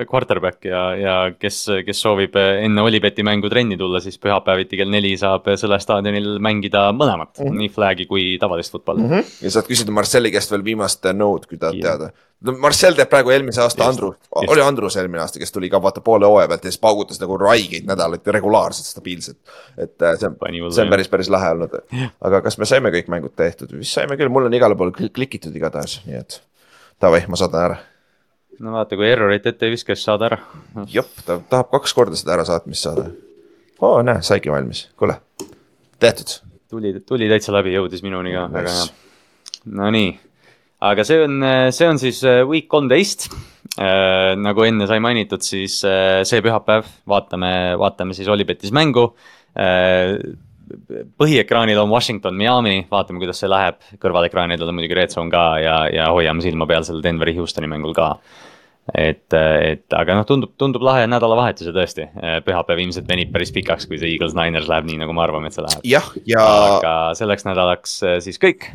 quarterback 0.10 0.70
ja, 0.70 0.84
ja 1.00 1.18
kes, 1.36 1.62
kes 1.86 2.02
soovib 2.06 2.38
enne 2.40 2.86
Olibeti 2.86 3.26
mängu 3.26 3.52
trenni 3.52 3.78
tulla, 3.80 4.02
siis 4.04 4.20
pühapäeviti 4.22 4.80
kell 4.80 4.92
neli 4.94 5.16
saab 5.20 5.48
Sõle 5.60 5.80
staadionil 5.82 6.38
mängida 6.44 6.90
mõlemat 6.96 7.40
mm, 7.40 7.46
-hmm. 7.46 7.62
nii 7.64 7.74
flag'i 7.76 8.08
kui 8.10 8.26
tavalist 8.40 8.76
football'i 8.76 9.06
mm. 9.06 9.14
-hmm. 9.14 9.38
ja 9.46 9.54
saad 9.58 9.70
küsida 9.70 9.96
Marcelli 9.96 10.32
käest 10.32 10.52
veel 10.52 10.64
viimast 10.64 11.06
nõud, 11.16 11.48
kui 11.50 11.58
tahad 11.58 11.82
teada 11.82 12.12
no 12.46 12.56
Marcel 12.62 12.96
teeb 12.98 13.10
praegu 13.12 13.34
eelmise 13.34 13.62
aasta 13.64 13.88
Andrus, 13.90 14.16
oli 14.40 14.64
Andrus 14.64 14.96
eelmine 15.00 15.22
aasta, 15.24 15.42
kes 15.42 15.52
tuli 15.52 15.70
ka 15.72 15.82
vaata 15.84 16.02
poole 16.06 16.28
hooaja 16.30 16.48
pealt 16.52 16.66
ja 16.66 16.72
siis 16.72 16.82
paugutas 16.82 17.20
nagu 17.22 17.38
raigeid 17.40 17.88
nädalaid 17.90 18.28
regulaarselt, 18.36 18.88
stabiilselt. 18.88 19.40
et 19.78 20.02
äh, 20.02 20.16
see 20.20 20.30
on, 20.30 20.38
see 20.72 20.86
on 20.86 20.94
päris, 20.94 21.12
päris 21.12 21.32
lahe 21.32 21.52
olnud. 21.56 21.76
aga 22.30 22.42
kas 22.46 22.60
me 22.62 22.68
saime 22.70 22.94
kõik 22.96 23.12
mängud 23.12 23.36
tehtud, 23.40 23.74
vist 23.80 23.98
saime 23.98 24.18
küll, 24.20 24.32
mul 24.32 24.48
on 24.48 24.56
igale 24.56 24.78
poole 24.80 24.96
klikitud 24.96 25.56
igatahes, 25.56 26.00
nii 26.08 26.20
et 26.22 26.42
davai, 27.02 27.26
ma 27.28 27.40
saadan 27.40 27.66
ära. 27.70 27.80
no 28.64 28.78
vaata, 28.78 29.00
kui 29.00 29.10
errorit 29.10 29.50
ette 29.52 29.68
ei 29.68 29.76
viska, 29.76 29.96
siis 29.96 30.08
saad 30.08 30.24
ära. 30.30 30.40
jop, 30.94 31.12
ta 31.26 31.42
tahab 31.52 31.74
kaks 31.76 31.96
korda 31.98 32.20
seda 32.20 32.38
ärasaatmist 32.38 32.88
saada. 32.88 33.10
oo, 33.82 34.00
näe, 34.06 34.24
saigi 34.24 34.52
valmis, 34.54 34.88
kuule, 35.00 35.20
tehtud. 36.00 36.40
tuli, 36.72 36.96
tuli 37.04 37.30
täitsa 37.32 37.56
läbi, 37.56 37.76
jõudis 37.76 38.06
minuni 38.06 38.36
ka, 38.38 38.48
väga 38.56 38.80
hea. 38.80 38.90
Nonii 39.76 40.14
aga 40.80 41.06
see 41.08 41.24
on, 41.26 41.46
see 41.76 41.88
on 41.88 42.00
siis 42.02 42.22
äh, 42.28 42.42
week 42.48 42.70
kolmteist 42.72 43.28
äh,. 43.80 44.36
nagu 44.40 44.64
enne 44.68 44.88
sai 44.90 45.00
mainitud, 45.04 45.44
siis 45.44 45.82
äh, 45.88 46.22
see 46.28 46.44
pühapäev 46.46 46.88
vaatame, 47.10 47.54
vaatame 47.80 48.16
siis 48.18 48.30
Olipetis 48.32 48.74
mängu 48.76 49.10
põhiekraanil 51.20 51.80
on 51.82 51.90
Washington, 51.90 52.36
Miami, 52.38 52.84
vaatame, 52.92 53.20
kuidas 53.20 53.42
see 53.42 53.50
läheb, 53.50 53.80
kõrvalekraanidel 54.00 54.70
on 54.70 54.78
muidugi 54.78 54.96
Red 54.96 55.16
Zone 55.16 55.34
ka 55.34 55.46
ja, 55.60 55.80
ja 55.92 56.12
hoiame 56.14 56.46
silma 56.46 56.68
peal 56.70 56.86
sellel 56.88 57.02
Denveri 57.04 57.34
Houstoni 57.40 57.68
mängul 57.68 57.96
ka 57.98 58.12
et, 58.94 59.34
et 59.34 59.98
aga 59.98 60.20
noh, 60.20 60.28
tundub, 60.30 60.54
tundub 60.62 60.86
lahe 60.86 61.10
nädalavahetus 61.10 61.68
ja 61.72 61.74
tõesti, 61.76 62.06
pühapäev 62.46 62.84
ilmselt 62.86 63.10
venib 63.10 63.34
päris 63.34 63.52
pikaks, 63.56 63.90
kui 63.90 64.00
see 64.00 64.14
Eagles 64.14 64.38
Niners 64.38 64.70
läheb 64.70 64.88
nii, 64.88 65.02
nagu 65.02 65.18
me 65.18 65.26
arvame, 65.26 65.50
et 65.50 65.58
see 65.58 65.66
läheb. 65.66 65.84
jah, 65.90 66.14
ja. 66.30 66.46
aga 66.78 66.96
selleks 67.18 67.50
nädalaks 67.50 68.00
siis 68.24 68.40
kõik 68.42 68.70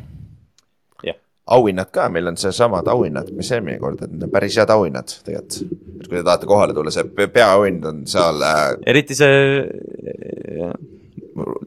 auhinnad 1.47 1.91
ka, 1.93 2.09
meil 2.09 2.31
on 2.31 2.39
seesamad 2.41 2.89
auhinnad, 2.89 3.29
mis 3.37 3.51
eelmine 3.53 3.79
kord, 3.83 4.01
et 4.03 4.13
need 4.13 4.25
on 4.27 4.33
päris 4.33 4.57
head 4.61 4.71
auhinnad 4.73 5.13
tegelikult. 5.27 5.59
et 6.01 6.09
kui 6.09 6.17
te 6.19 6.25
tahate 6.25 6.49
kohale 6.49 6.77
tulla, 6.77 6.93
see 6.95 7.29
peaauhind 7.29 7.85
on 7.91 8.03
seal 8.09 8.43
äh,. 8.49 8.67
eriti 8.87 9.17
see. 9.19 9.63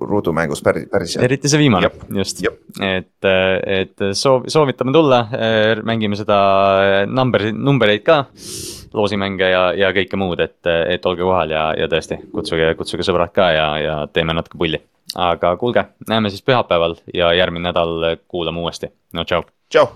ruudumängus 0.07 0.61
päris, 0.63 0.85
päris 0.87 1.17
hea. 1.17 1.25
eriti 1.27 1.49
see 1.51 1.59
viimane, 1.59 1.89
just, 2.15 2.39
et, 2.81 3.27
et 3.27 4.05
soov, 4.15 4.47
soovitame 4.47 4.93
tulla, 4.95 5.19
mängime 5.83 6.15
seda 6.15 6.37
number, 7.11 7.49
numbereid 7.51 8.05
ka 8.07 8.21
loosimänge 8.95 9.49
ja, 9.51 9.63
ja 9.75 9.91
kõike 9.95 10.19
muud, 10.19 10.39
et, 10.39 10.61
et 10.65 11.05
olge 11.05 11.25
kohal 11.27 11.51
ja, 11.51 11.69
ja 11.77 11.89
tõesti 11.91 12.21
kutsuge, 12.31 12.71
kutsuge 12.79 13.05
sõbrad 13.05 13.35
ka 13.35 13.51
ja, 13.53 13.67
ja 13.83 13.97
teeme 14.13 14.33
natuke 14.37 14.57
pulli. 14.57 14.79
Aga 15.18 15.56
kuulge, 15.57 15.85
näeme 16.10 16.30
siis 16.30 16.45
pühapäeval 16.45 16.95
ja 17.14 17.34
järgmine 17.34 17.69
nädal 17.69 18.15
kuulame 18.27 18.60
uuesti, 18.60 18.94
no 19.14 19.26
tšau. 19.26 19.44
Tchau. 19.69 19.88